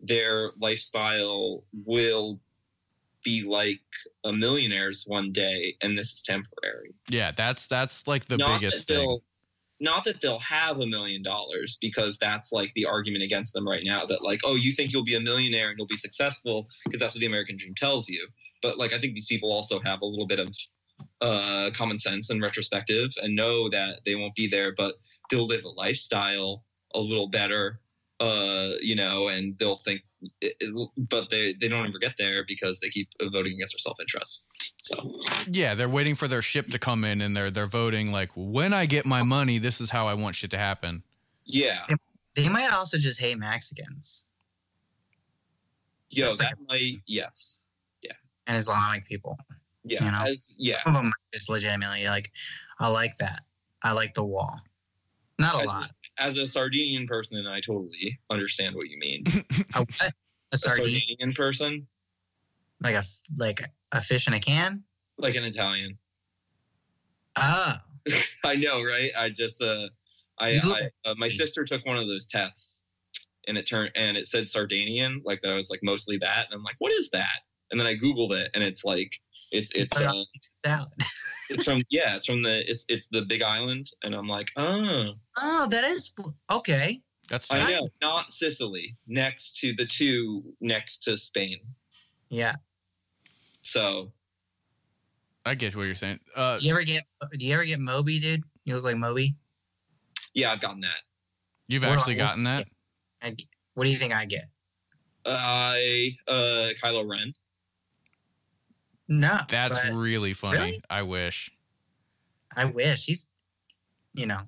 their 0.01 0.53
lifestyle 0.59 1.63
will 1.85 2.41
be 3.29 3.43
like 3.43 3.81
a 4.25 4.33
millionaire's 4.33 5.05
one 5.07 5.33
day, 5.33 5.77
and 5.83 5.97
this 5.99 6.13
is 6.13 6.23
temporary. 6.23 6.95
yeah, 7.11 7.31
that's 7.33 7.67
that's 7.67 8.07
like 8.07 8.25
the 8.27 8.37
not 8.37 8.61
biggest 8.61 8.87
thing. 8.89 9.19
Not 9.81 10.03
that 10.05 10.21
they'll 10.21 10.41
have 10.41 10.81
a 10.81 10.87
million 10.87 11.23
dollars, 11.23 11.79
because 11.81 12.19
that's 12.19 12.51
like 12.51 12.73
the 12.75 12.85
argument 12.85 13.23
against 13.23 13.53
them 13.53 13.67
right 13.69 13.85
now. 13.85 14.05
That 14.05 14.23
like, 14.23 14.41
oh, 14.45 14.57
you 14.57 14.73
think 14.73 14.93
you'll 14.93 15.05
be 15.05 15.15
a 15.15 15.21
millionaire 15.21 15.69
and 15.71 15.79
you'll 15.79 15.87
be 15.87 15.97
successful 15.97 16.67
because 16.85 17.01
that's 17.01 17.15
what 17.15 17.21
the 17.21 17.27
American 17.27 17.57
dream 17.57 17.75
tells 17.77 18.09
you. 18.09 18.27
But 18.61 18.77
like, 18.77 18.93
I 18.93 18.99
think 18.99 19.15
these 19.15 19.27
people 19.27 19.53
also 19.53 19.79
have 19.81 20.01
a 20.01 20.07
little 20.07 20.27
bit 20.27 20.41
of 20.41 20.49
uh, 21.21 21.71
common 21.75 22.01
sense 22.01 22.31
and 22.31 22.43
retrospective, 22.43 23.11
and 23.23 23.37
know 23.37 23.69
that 23.69 24.01
they 24.05 24.17
won't 24.17 24.35
be 24.35 24.49
there, 24.49 24.73
but 24.75 24.95
they'll 25.31 25.47
live 25.47 25.65
a 25.65 25.69
lifestyle 25.69 26.65
a 26.95 27.01
little 27.01 27.29
better, 27.29 27.81
uh, 28.21 28.71
you 28.81 28.97
know, 28.97 29.29
and 29.29 29.57
they'll 29.59 29.79
think. 29.79 30.01
It, 30.41 30.57
it- 30.61 30.89
but 31.09 31.31
they 31.31 31.55
they 31.61 31.69
don't 31.69 31.87
ever 31.89 31.99
get 31.99 32.15
there 32.19 32.45
because 32.47 32.81
they 32.81 32.89
keep 32.89 33.09
voting 33.33 33.53
against 33.55 33.75
their 33.75 33.79
self 33.79 33.99
interests. 34.01 34.49
So 34.81 35.21
Yeah, 35.47 35.75
they're 35.75 35.89
waiting 35.89 36.15
for 36.17 36.27
their 36.29 36.43
ship 36.43 36.69
to 36.71 36.79
come 36.79 37.05
in 37.05 37.21
and 37.21 37.37
they're 37.37 37.51
they're 37.51 37.67
voting 37.69 38.11
like 38.11 38.31
when 38.35 38.73
I 38.73 38.87
get 38.87 39.07
my 39.07 39.23
money, 39.23 39.59
this 39.59 39.81
is 39.81 39.91
how 39.91 40.09
I 40.09 40.15
want 40.15 40.35
shit 40.37 40.51
to 40.51 40.59
happen. 40.59 41.03
yeah, 41.45 41.87
They 42.35 42.49
might 42.49 42.73
also 42.73 42.99
just 42.99 43.21
hate 43.21 43.39
Mexicans 43.39 44.25
yo, 46.11 46.31
It's 46.31 46.39
that 46.39 46.55
like- 46.59 46.69
might 46.69 47.01
yes. 47.07 47.65
Yeah, 48.03 48.13
and 48.47 48.57
Islamic 48.57 49.07
people. 49.07 49.39
Yeah, 49.85 50.05
You 50.05 50.11
know? 50.11 50.23
as 50.33 50.55
yeah, 50.59 50.83
Some 50.85 50.97
of 50.97 51.03
them 51.03 51.13
are 51.13 51.33
just 51.33 51.49
legitimately 51.49 52.05
like, 52.07 52.31
I 52.81 52.89
like 52.89 53.17
that. 53.19 53.43
I 53.83 53.93
like 53.93 54.15
the 54.15 54.25
wall. 54.25 54.61
Not 55.39 55.55
a 55.63 55.67
lot. 55.67 55.91
As 56.19 56.37
a 56.37 56.47
Sardinian 56.47 57.07
person, 57.07 57.39
and 57.39 57.49
I 57.49 57.61
totally 57.61 58.19
understand 58.31 58.75
what 58.75 58.89
you 58.89 58.99
mean. 58.99 59.25
A, 59.75 59.81
what? 59.81 60.01
a 60.01 60.13
A 60.53 60.57
Sardinian 60.57 61.33
person, 61.35 61.87
like 62.83 62.95
a 62.95 62.99
f- 62.99 63.21
like 63.37 63.63
a 63.93 64.01
fish 64.01 64.27
in 64.27 64.35
a 64.35 64.41
can. 64.41 64.83
like 65.19 65.35
an 65.35 65.45
Italian. 65.45 65.99
Oh, 67.37 67.75
I 68.45 68.57
know, 68.57 68.83
right? 68.83 69.11
I 69.19 69.31
just 69.31 69.63
uh, 69.63 69.89
I, 70.39 70.59
I 70.63 70.91
uh, 71.05 71.15
my 71.17 71.29
sister 71.29 71.65
took 71.65 71.85
one 71.87 71.97
of 71.97 72.09
those 72.09 72.27
tests, 72.27 72.83
and 73.47 73.59
it 73.59 73.67
turned 73.67 73.91
and 73.95 74.17
it 74.17 74.27
said 74.27 74.49
Sardinian, 74.49 75.23
like 75.25 75.41
that 75.43 75.53
I 75.53 75.55
was 75.55 75.71
like 75.71 75.81
mostly 75.83 76.19
that, 76.19 76.47
and 76.47 76.55
I'm 76.55 76.65
like, 76.65 76.77
what 76.79 76.93
is 76.93 77.11
that? 77.11 77.41
And 77.71 77.81
then 77.81 77.87
I 77.87 77.95
googled 77.95 78.33
it, 78.33 78.51
and 78.55 78.65
it's 78.65 78.85
like 78.85 79.15
it's 79.51 79.75
it's 79.75 79.97
Put 79.97 80.07
uh, 80.07 80.23
salad. 80.65 80.89
it's 81.51 81.65
from 81.65 81.83
yeah, 81.91 82.17
it's 82.17 82.27
from 82.27 82.43
the 82.43 82.69
it's 82.71 82.85
it's 82.89 83.07
the 83.09 83.23
Big 83.23 83.43
Island, 83.43 83.91
and 84.03 84.15
I'm 84.15 84.27
like, 84.29 84.51
oh, 84.57 85.13
Oh, 85.37 85.67
that 85.69 85.85
is 85.85 86.13
okay. 86.51 87.01
That's 87.29 87.51
I 87.51 87.71
know, 87.73 87.89
not 88.01 88.33
Sicily, 88.33 88.97
next 89.07 89.59
to 89.61 89.75
the 89.75 89.85
two 89.87 90.43
next 90.61 91.01
to 91.05 91.17
Spain. 91.19 91.59
Yeah. 92.31 92.55
So 93.63 94.13
I 95.45 95.55
get 95.55 95.77
what 95.77 95.85
you're 95.85 95.95
saying. 95.95 96.21
Uh 96.35 96.59
Do 96.59 96.65
you 96.65 96.71
ever 96.73 96.83
get 96.83 97.05
Do 97.39 97.45
you 97.47 97.55
ever 97.55 97.65
get 97.65 97.81
Moby, 97.81 98.19
dude? 98.19 98.43
You 98.65 98.75
look 98.77 98.85
like 98.85 98.97
Moby. 98.97 99.35
yeah, 100.35 100.53
I've 100.53 100.61
gotten 100.61 100.81
that. 100.83 101.01
you've 101.69 101.83
What- 101.83 101.93
actually 101.99 102.15
gotten 102.15 102.45
that? 102.45 102.67
I, 103.23 103.35
what 103.75 103.85
do 103.85 103.91
you 103.91 103.97
think 103.99 104.15
I 104.15 104.25
get? 104.25 104.49
I 105.27 106.17
uh 106.29 106.71
Kylo 106.83 107.09
Ren. 107.09 107.33
No, 109.09 109.39
That's 109.49 109.89
really 109.91 110.35
funny. 110.35 110.59
Really? 110.59 110.83
I 110.91 111.03
wish. 111.03 111.51
I 112.57 112.67
wish 112.67 113.05
he's. 113.05 113.29
You 114.15 114.27
know, 114.27 114.41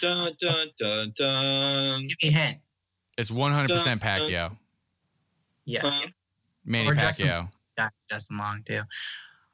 Dun 0.00 0.32
dun 0.40 0.68
dun 0.78 1.12
dun. 1.16 2.06
give 2.06 2.16
me 2.22 2.28
a 2.28 2.32
hint. 2.32 2.58
It's 3.18 3.30
100% 3.30 3.68
Dun, 3.68 3.98
dun. 3.98 4.56
Yeah, 5.66 5.80
Huh? 5.82 6.06
Manny 6.64 6.88
Or 6.88 6.94
Justin- 6.94 7.26
Pacquiao. 7.28 7.50
that's 7.76 7.94
Justin 8.10 8.38
Long 8.38 8.62
too. 8.64 8.82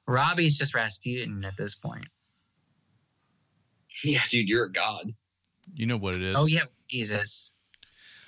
Robbie's 0.07 0.57
just 0.57 0.75
Rasputin 0.75 1.45
at 1.45 1.57
this 1.57 1.75
point. 1.75 2.07
Yeah, 4.05 4.21
dude, 4.29 4.49
you're 4.49 4.65
a 4.65 4.73
god. 4.73 5.13
You 5.75 5.87
know 5.87 5.97
what 5.97 6.15
it 6.15 6.23
is. 6.23 6.37
Oh 6.39 6.47
yeah, 6.47 6.63
Jesus. 6.89 7.53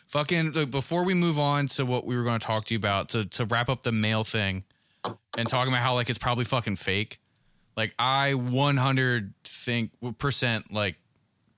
Fucking 0.08 0.52
look, 0.52 0.70
before 0.70 1.04
we 1.04 1.14
move 1.14 1.38
on 1.38 1.68
to 1.68 1.86
what 1.86 2.04
we 2.04 2.16
were 2.16 2.24
going 2.24 2.38
to 2.38 2.46
talk 2.46 2.66
to 2.66 2.74
you 2.74 2.78
about 2.78 3.08
to 3.10 3.26
to 3.26 3.44
wrap 3.46 3.68
up 3.68 3.82
the 3.82 3.92
mail 3.92 4.24
thing 4.24 4.64
and 5.36 5.48
talking 5.48 5.72
about 5.72 5.82
how 5.82 5.94
like 5.94 6.10
it's 6.10 6.18
probably 6.18 6.44
fucking 6.44 6.76
fake. 6.76 7.20
Like 7.76 7.94
I 7.98 8.34
100 8.34 9.34
think 9.44 9.92
percent 10.18 10.72
like 10.72 10.96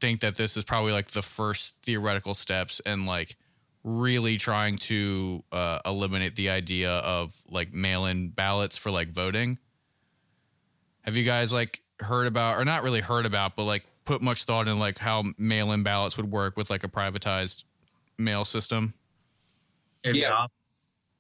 think 0.01 0.21
that 0.21 0.37
this 0.37 0.57
is 0.57 0.65
probably 0.65 0.93
like 0.93 1.11
the 1.11 1.23
first 1.23 1.83
theoretical 1.83 2.35
steps 2.35 2.81
and 2.85 3.07
like 3.07 3.37
really 3.83 4.37
trying 4.37 4.79
to 4.79 5.43
uh, 5.53 5.79
eliminate 5.85 6.37
the 6.37 6.49
idea 6.49 6.91
of 6.91 7.35
like 7.51 7.73
mail-in 7.73 8.31
ballots 8.31 8.77
for 8.77 8.91
like 8.91 9.09
voting. 9.09 9.59
Have 11.03 11.16
you 11.16 11.25
guys 11.25 11.53
like 11.53 11.83
heard 12.01 12.27
about 12.27 12.59
or 12.59 12.65
not 12.65 12.83
really 12.83 13.01
heard 13.01 13.27
about 13.27 13.57
but 13.57 13.65
like 13.65 13.85
put 14.05 14.23
much 14.23 14.45
thought 14.45 14.69
in 14.69 14.79
like 14.79 14.99
how 14.99 15.25
mail-in 15.39 15.83
ballots 15.83 16.16
would 16.16 16.31
work 16.31 16.57
with 16.57 16.71
like 16.71 16.85
a 16.85 16.89
privatized 16.89 17.65
mail 18.19 18.45
system? 18.45 18.95
Yeah. 20.05 20.47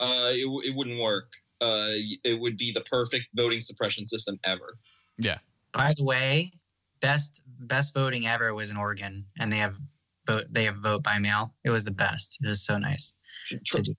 Uh, 0.00 0.32
it, 0.34 0.44
w- 0.44 0.60
it 0.62 0.74
wouldn't 0.74 1.00
work. 1.00 1.32
Uh, 1.64 1.92
it 2.24 2.38
would 2.38 2.58
be 2.58 2.72
the 2.72 2.82
perfect 2.82 3.24
voting 3.34 3.62
suppression 3.62 4.06
system 4.06 4.38
ever. 4.44 4.76
Yeah. 5.16 5.38
By 5.72 5.94
the 5.96 6.04
way, 6.04 6.52
best 7.00 7.42
best 7.60 7.94
voting 7.94 8.26
ever 8.26 8.52
was 8.52 8.70
in 8.70 8.76
Oregon, 8.76 9.24
and 9.38 9.50
they 9.50 9.56
have 9.56 9.78
vote 10.26 10.44
they 10.50 10.64
have 10.64 10.76
vote 10.76 11.02
by 11.02 11.18
mail. 11.18 11.54
It 11.64 11.70
was 11.70 11.82
the 11.82 11.90
best. 11.90 12.38
It 12.42 12.48
was 12.48 12.64
so 12.64 12.76
nice. 12.76 13.16
Tr- 13.46 13.76
to 13.76 13.82
do. 13.82 13.94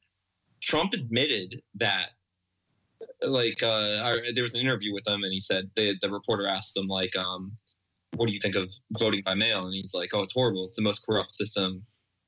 Trump 0.62 0.94
admitted 0.94 1.62
that, 1.76 2.12
like, 3.22 3.62
uh, 3.64 4.02
I, 4.04 4.32
there 4.34 4.44
was 4.44 4.54
an 4.54 4.62
interview 4.62 4.94
with 4.94 5.08
him, 5.08 5.24
and 5.24 5.34
he 5.34 5.42
said 5.42 5.70
the 5.76 5.96
the 6.04 6.10
reporter 6.10 6.48
asked 6.48 6.78
him 6.78 6.88
like, 6.88 7.16
um, 7.16 7.52
"What 8.16 8.28
do 8.28 8.34
you 8.34 8.40
think 8.40 8.56
of 8.56 8.72
voting 9.00 9.24
by 9.26 9.34
mail?" 9.34 9.66
And 9.66 9.74
he's 9.74 9.96
like, 9.96 10.12
"Oh, 10.14 10.22
it's 10.22 10.34
horrible. 10.34 10.68
It's 10.68 10.78
the 10.78 10.84
most 10.84 11.04
corrupt 11.04 11.34
system 11.34 11.84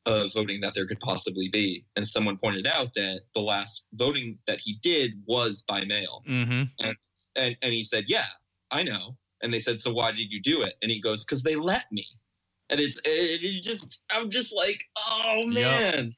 of 0.07 0.33
voting 0.33 0.61
that 0.61 0.73
there 0.73 0.87
could 0.87 0.99
possibly 0.99 1.49
be." 1.49 1.85
And 1.95 2.07
someone 2.07 2.37
pointed 2.37 2.65
out 2.65 2.93
that 2.95 3.21
the 3.35 3.41
last 3.41 3.85
voting 3.93 4.37
that 4.47 4.59
he 4.59 4.79
did 4.81 5.13
was 5.25 5.63
by 5.67 5.83
mail. 5.85 6.23
Mm-hmm. 6.27 6.63
And, 6.79 6.97
and, 7.35 7.57
and 7.61 7.73
he 7.73 7.83
said, 7.83 8.05
Yeah, 8.07 8.27
I 8.71 8.83
know. 8.83 9.15
And 9.41 9.53
they 9.53 9.59
said, 9.59 9.81
So 9.81 9.93
why 9.93 10.11
did 10.11 10.31
you 10.31 10.41
do 10.41 10.61
it? 10.61 10.75
And 10.81 10.91
he 10.91 10.99
goes, 10.99 11.23
Because 11.23 11.43
they 11.43 11.55
let 11.55 11.85
me. 11.91 12.05
And 12.69 12.81
it's 12.81 12.99
it, 13.05 13.43
it 13.43 13.63
just 13.63 14.01
I'm 14.11 14.29
just 14.29 14.53
like, 14.53 14.83
oh 14.97 15.41
Yup. 15.45 15.53
man. 15.53 16.13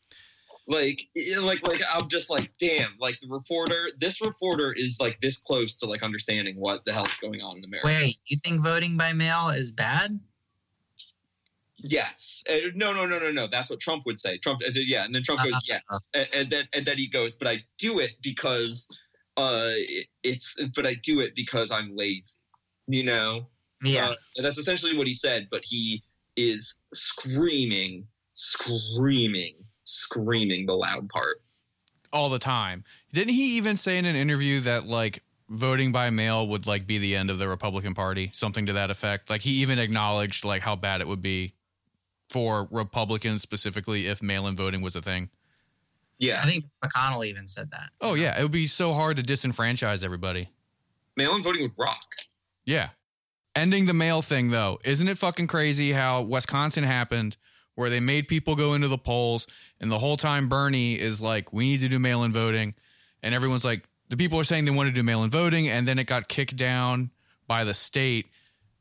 Like 0.68 1.02
like 1.40 1.68
like 1.68 1.82
I'm 1.92 2.08
just 2.10 2.30
like, 2.30 2.52
damn, 2.60 2.96
like 3.00 3.20
the 3.20 3.28
reporter, 3.28 3.90
this 4.00 4.22
reporter 4.22 4.72
is 4.72 4.98
like 5.00 5.20
this 5.22 5.38
close 5.38 5.78
to 5.78 5.88
like 5.88 6.04
understanding 6.04 6.56
what 6.60 6.86
the 6.86 6.94
hell's 6.94 7.18
going 7.18 7.42
on 7.42 7.58
in 7.58 7.64
America. 7.64 7.88
Wait, 7.88 8.18
you 8.26 8.38
think 8.44 8.62
voting 8.62 8.96
by 8.96 9.14
mail 9.14 9.50
is 9.50 9.72
bad? 9.72 10.20
Yes. 11.82 12.44
Uh, 12.50 12.70
no, 12.76 12.94
no, 12.94 13.06
no, 13.06 13.20
no, 13.20 13.32
no. 13.32 13.48
That's 13.48 13.70
what 13.70 13.80
Trump 13.80 14.06
would 14.06 14.20
say. 14.20 14.38
Trump, 14.38 14.62
uh, 14.66 14.72
yeah, 14.74 15.06
and 15.06 15.14
then 15.14 15.24
Trump 15.24 15.42
goes, 15.44 15.54
Uh, 15.54 15.60
yes, 15.68 16.10
and, 16.14 16.28
and 16.34 16.50
then 16.50 16.68
and 16.74 16.86
then 16.86 16.98
he 16.98 17.08
goes, 17.08 17.36
but 17.36 17.48
I 17.48 17.64
do 17.78 18.00
it 18.00 18.12
because, 18.22 18.88
uh, 19.38 19.72
it's, 20.24 20.56
but 20.76 20.86
I 20.86 20.96
do 20.96 21.22
it 21.22 21.36
because 21.36 21.72
I'm 21.72 21.96
lazy. 21.96 22.36
You 22.88 23.04
know, 23.04 23.48
Yeah. 23.84 24.10
Uh, 24.10 24.16
that's 24.42 24.60
essentially 24.60 24.98
what 24.98 25.08
he 25.08 25.14
said, 25.14 25.48
but 25.52 25.62
he 25.64 26.04
is 26.36 26.80
screaming, 26.94 28.06
screaming, 28.34 29.56
screaming 29.84 30.66
the 30.66 30.74
loud 30.74 31.08
part. 31.10 31.42
all 32.12 32.30
the 32.30 32.40
time. 32.40 32.84
Didn't 33.14 33.36
he 33.36 33.58
even 33.58 33.78
say 33.78 33.98
in 33.98 34.06
an 34.06 34.16
interview 34.16 34.60
that 34.62 34.86
like 34.88 35.22
voting 35.50 35.92
by 35.92 36.10
mail 36.10 36.48
would 36.48 36.66
like 36.66 36.88
be 36.88 36.98
the 36.98 37.16
end 37.16 37.30
of 37.30 37.38
the 37.38 37.48
Republican 37.48 37.94
Party, 37.94 38.32
something 38.34 38.66
to 38.66 38.74
that 38.74 38.90
effect? 38.90 39.30
Like 39.30 39.42
he 39.42 39.52
even 39.62 39.78
acknowledged 39.78 40.44
like 40.44 40.64
how 40.64 40.76
bad 40.76 41.02
it 41.02 41.08
would 41.08 41.22
be 41.22 41.54
for 42.30 42.68
Republicans 42.72 43.42
specifically 43.42 44.08
if 44.08 44.22
mail-in 44.22 44.56
voting 44.56 44.82
was 44.82 44.96
a 44.96 45.02
thing. 45.02 45.30
Yeah, 46.20 46.42
I 46.44 46.46
think 46.50 46.66
McConnell 46.84 47.26
even 47.26 47.48
said 47.48 47.72
that. 47.72 47.90
Oh 48.02 48.14
yeah, 48.14 48.40
it 48.40 48.44
would 48.44 48.52
be 48.52 48.68
so 48.68 48.94
hard 48.94 49.18
to 49.18 49.24
disenfranchise 49.24 50.04
everybody. 50.04 50.50
mail-in 51.18 51.44
voting 51.44 51.64
would 51.64 51.74
rock. 51.78 52.06
Yeah. 52.66 52.90
ending 53.56 53.86
the 53.86 53.94
mail 53.94 54.22
thing 54.22 54.52
though, 54.52 54.80
isn't 54.84 55.08
it 55.08 55.18
fucking 55.18 55.48
crazy 55.48 55.92
how 55.92 56.22
Wisconsin 56.22 56.84
happened 56.84 57.38
where 57.76 57.90
they 57.90 58.00
made 58.00 58.28
people 58.28 58.56
go 58.56 58.74
into 58.74 58.88
the 58.88 58.98
polls 58.98 59.48
and 59.80 59.92
the 59.92 60.00
whole 60.00 60.18
time 60.18 60.50
Bernie 60.50 61.00
is 61.00 61.22
like, 61.22 61.54
we 61.54 61.66
need 61.66 61.82
to 61.82 61.88
do 61.88 62.00
mail 62.00 62.24
in 62.24 62.34
voting. 62.34 62.76
And 63.24 63.34
everyone's 63.34 63.66
like, 63.66 63.84
the 64.10 64.18
people 64.18 64.40
are 64.40 64.44
saying 64.44 64.66
they 64.66 64.72
want 64.72 64.88
to 64.88 64.94
do 64.94 65.04
mail 65.04 65.24
in 65.24 65.30
voting. 65.30 65.70
And 65.70 65.88
then 65.88 66.00
it 66.00 66.06
got 66.06 66.28
kicked 66.28 66.56
down 66.58 67.12
by 67.48 67.64
the 67.64 67.74
state. 67.74 68.28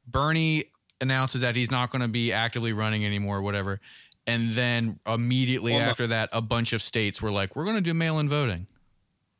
Bernie 0.06 0.64
announces 1.00 1.40
that 1.42 1.54
he's 1.56 1.70
not 1.70 1.90
going 1.90 2.02
to 2.02 2.08
be 2.08 2.32
actively 2.32 2.72
running 2.72 3.04
anymore, 3.04 3.38
or 3.38 3.42
whatever. 3.42 3.80
And 4.26 4.50
then 4.52 4.98
immediately 5.06 5.72
Well, 5.72 5.80
no. 5.82 5.86
after 5.88 6.06
that, 6.08 6.28
a 6.32 6.42
bunch 6.42 6.72
of 6.72 6.82
states 6.82 7.22
were 7.22 7.30
like, 7.30 7.56
we're 7.56 7.64
going 7.64 7.76
to 7.76 7.82
do 7.82 7.94
mail 7.94 8.18
in 8.18 8.28
voting. 8.28 8.66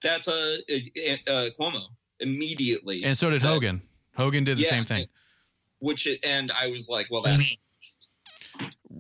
That's 0.02 0.28
a 0.28 0.55
uh, 0.55 1.16
uh, 1.30 1.48
Cuomo 1.59 1.82
immediately, 2.20 3.05
And 3.05 3.16
so 3.16 3.30
did 3.30 3.43
So- 3.43 3.48
Hogan. 3.48 3.82
Hogan 4.16 4.44
did 4.44 4.59
the 4.59 4.62
Yeah, 4.62 4.70
same 4.70 4.85
thing. 4.85 5.06
which 5.80 6.06
it, 6.06 6.24
and 6.24 6.51
I 6.52 6.66
was 6.68 6.89
like, 6.89 7.06
well, 7.10 7.22
You 7.28 7.36
that's 7.39 7.59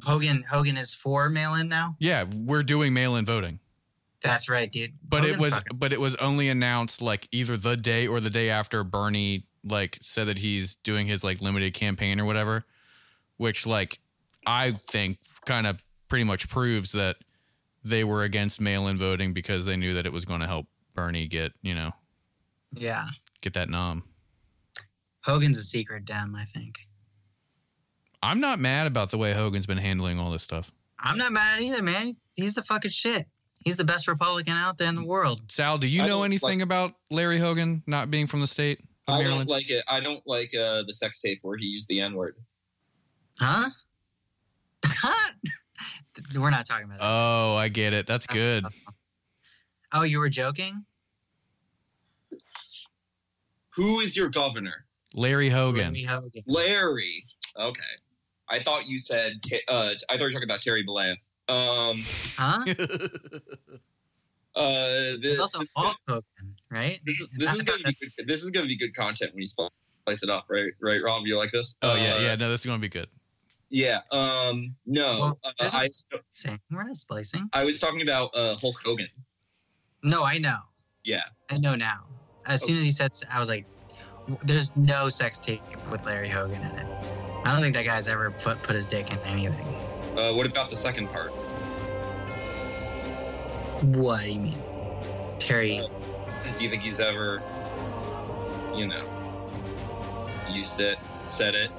Hogan 0.04 0.44
Hogan 0.48 0.76
is 0.76 0.94
for 0.94 1.28
mail 1.28 1.54
in 1.54 1.68
now? 1.68 1.96
Yeah, 1.98 2.24
we're 2.44 2.62
doing 2.62 2.92
mail 2.92 3.16
in 3.16 3.24
voting. 3.26 3.58
That's 4.22 4.48
right, 4.48 4.70
dude. 4.70 4.92
But 5.08 5.24
it 5.24 5.38
was 5.38 5.54
fucking- 5.54 5.76
but 5.78 5.92
it 5.92 6.00
was 6.00 6.14
only 6.16 6.48
announced 6.48 7.00
like 7.02 7.28
either 7.32 7.56
the 7.56 7.76
day 7.76 8.06
or 8.06 8.20
the 8.20 8.30
day 8.30 8.50
after 8.50 8.84
Bernie 8.84 9.44
like 9.70 9.98
said 10.02 10.26
that 10.28 10.38
he's 10.38 10.76
doing 10.76 11.06
his 11.06 11.24
like 11.24 11.40
limited 11.40 11.74
campaign 11.74 12.20
or 12.20 12.24
whatever, 12.24 12.64
which 13.36 13.66
like 13.66 13.98
I 14.46 14.72
think 14.72 15.18
kind 15.46 15.66
of 15.66 15.82
pretty 16.08 16.24
much 16.24 16.48
proves 16.48 16.92
that 16.92 17.16
they 17.84 18.04
were 18.04 18.24
against 18.24 18.60
mail-in 18.60 18.98
voting 18.98 19.32
because 19.32 19.64
they 19.64 19.76
knew 19.76 19.94
that 19.94 20.06
it 20.06 20.12
was 20.12 20.24
going 20.24 20.40
to 20.40 20.46
help 20.46 20.66
Bernie 20.94 21.26
get, 21.26 21.52
you 21.62 21.74
know, 21.74 21.92
yeah. 22.74 23.06
get 23.40 23.54
that 23.54 23.68
nom. 23.68 24.02
Hogan's 25.22 25.58
a 25.58 25.62
secret 25.62 26.04
dem, 26.04 26.34
I 26.34 26.44
think. 26.44 26.78
I'm 28.22 28.40
not 28.40 28.58
mad 28.58 28.86
about 28.86 29.10
the 29.10 29.18
way 29.18 29.32
Hogan's 29.32 29.66
been 29.66 29.78
handling 29.78 30.18
all 30.18 30.30
this 30.30 30.42
stuff. 30.42 30.72
I'm 30.98 31.18
not 31.18 31.32
mad 31.32 31.62
either, 31.62 31.82
man. 31.82 32.06
He's, 32.06 32.20
he's 32.34 32.54
the 32.54 32.62
fucking 32.62 32.90
shit. 32.90 33.26
He's 33.64 33.76
the 33.76 33.84
best 33.84 34.08
Republican 34.08 34.54
out 34.54 34.78
there 34.78 34.88
in 34.88 34.94
the 34.94 35.04
world. 35.04 35.42
Sal, 35.48 35.78
do 35.78 35.86
you 35.86 36.02
I 36.02 36.06
know 36.06 36.16
don't 36.18 36.24
anything 36.26 36.62
about 36.62 36.94
Larry 37.10 37.38
Hogan 37.38 37.82
not 37.86 38.10
being 38.10 38.26
from 38.26 38.40
the 38.40 38.46
state 38.46 38.80
of 38.80 38.87
I 39.08 39.18
Maryland? 39.18 39.48
don't 39.48 39.54
like 39.54 39.70
it. 39.70 39.84
I 39.88 40.00
don't 40.00 40.22
like 40.26 40.54
uh, 40.54 40.82
the 40.86 40.92
sex 40.94 41.20
tape 41.20 41.38
where 41.42 41.56
he 41.56 41.66
used 41.66 41.88
the 41.88 42.00
N 42.00 42.14
word. 42.14 42.36
Huh? 43.40 43.68
Huh? 44.84 45.32
We're 46.34 46.50
not 46.50 46.66
talking 46.66 46.86
about 46.86 46.98
that. 46.98 47.04
oh, 47.04 47.56
I 47.56 47.68
get 47.68 47.92
it. 47.92 48.06
That's 48.06 48.26
good. 48.26 48.64
oh, 49.92 50.02
you 50.02 50.18
were 50.18 50.28
joking? 50.28 50.84
Who 53.70 54.00
is 54.00 54.16
your 54.16 54.28
governor? 54.28 54.84
Larry 55.14 55.48
Hogan. 55.48 55.92
Larry 55.94 56.02
Hogan. 56.02 56.42
Larry. 56.46 57.24
Okay. 57.58 57.80
I 58.48 58.62
thought 58.62 58.86
you 58.88 58.98
said. 58.98 59.34
Uh, 59.68 59.94
I 60.10 60.16
thought 60.16 60.20
you 60.20 60.24
were 60.26 60.32
talking 60.32 60.48
about 60.48 60.62
Terry 60.62 60.84
Bollea. 60.84 61.16
Um. 61.48 61.98
Huh? 62.36 62.64
Uh. 64.56 65.14
There's 65.20 65.20
This, 65.22 65.38
also 65.40 65.60
Hulk 65.76 65.96
Hogan, 66.08 66.54
right? 66.70 67.00
this, 67.04 67.20
is- 67.20 67.28
this 67.36 67.54
is 67.54 67.62
gonna 67.62 67.82
be 67.84 67.94
good, 67.94 68.26
this 68.28 68.42
is 68.42 68.50
gonna 68.50 68.66
be 68.66 68.76
good 68.76 68.94
content 68.94 69.32
when 69.34 69.42
you 69.42 69.48
slice 69.48 70.22
it 70.22 70.30
up, 70.30 70.46
right? 70.48 70.70
Right, 70.80 71.00
Rob? 71.02 71.26
You 71.26 71.36
like 71.36 71.50
this? 71.50 71.76
Oh 71.82 71.94
yeah, 71.94 72.14
Uh, 72.14 72.20
yeah. 72.20 72.34
No, 72.36 72.50
this 72.50 72.60
is 72.60 72.66
going 72.66 72.78
to 72.78 72.82
be 72.82 72.88
good. 72.88 73.08
Yeah. 73.70 74.00
Um. 74.10 74.74
No. 74.86 75.18
Well, 75.20 75.38
uh, 75.44 75.70
I 75.74 75.86
splicing. 75.88 76.58
We're 76.70 76.84
not 76.84 76.96
splicing. 76.96 77.48
I 77.52 77.64
was 77.64 77.78
talking 77.78 78.00
about 78.00 78.30
uh, 78.34 78.56
Hulk 78.56 78.76
Hogan. 78.82 79.08
No, 80.02 80.24
I 80.24 80.38
know. 80.38 80.56
Yeah. 81.04 81.24
I 81.50 81.58
know 81.58 81.74
now. 81.74 82.06
As 82.46 82.64
soon 82.64 82.76
as 82.78 82.84
he 82.84 82.90
said, 82.90 83.12
I 83.30 83.38
was 83.38 83.50
like, 83.50 83.66
"There's 84.44 84.74
no 84.76 85.10
sex 85.10 85.38
tape 85.38 85.60
with 85.90 86.06
Larry 86.06 86.30
Hogan 86.30 86.62
in 86.62 86.78
it." 86.78 86.86
I 87.44 87.52
don't 87.52 87.60
think 87.60 87.74
that 87.74 87.84
guy's 87.84 88.08
ever 88.08 88.30
put 88.30 88.62
put 88.62 88.74
his 88.74 88.86
dick 88.86 89.10
in 89.12 89.18
anything. 89.20 89.66
Uh, 90.16 90.32
what 90.32 90.46
about 90.46 90.70
the 90.70 90.76
second 90.76 91.08
part? 91.08 91.30
What 93.82 94.22
do 94.22 94.30
you 94.32 94.40
mean, 94.40 94.58
Terry? 95.38 95.82
Do 96.58 96.64
you 96.64 96.70
think 96.70 96.82
he's 96.82 97.00
ever, 97.00 97.40
you 98.74 98.86
know, 98.88 99.02
used 100.50 100.80
it, 100.80 100.98
said 101.28 101.54
it 101.54 101.70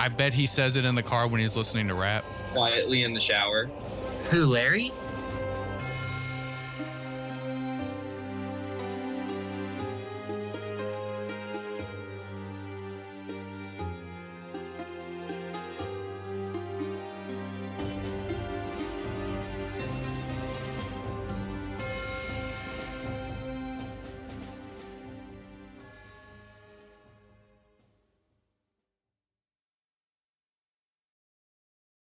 I 0.00 0.08
bet 0.08 0.32
he 0.32 0.46
says 0.46 0.76
it 0.76 0.86
in 0.86 0.94
the 0.94 1.02
car 1.02 1.28
when 1.28 1.40
he's 1.42 1.54
listening 1.56 1.86
to 1.88 1.94
rap. 1.94 2.24
quietly 2.52 3.04
in 3.04 3.12
the 3.12 3.20
shower? 3.20 3.66
Who, 4.30 4.46
Larry? 4.46 4.92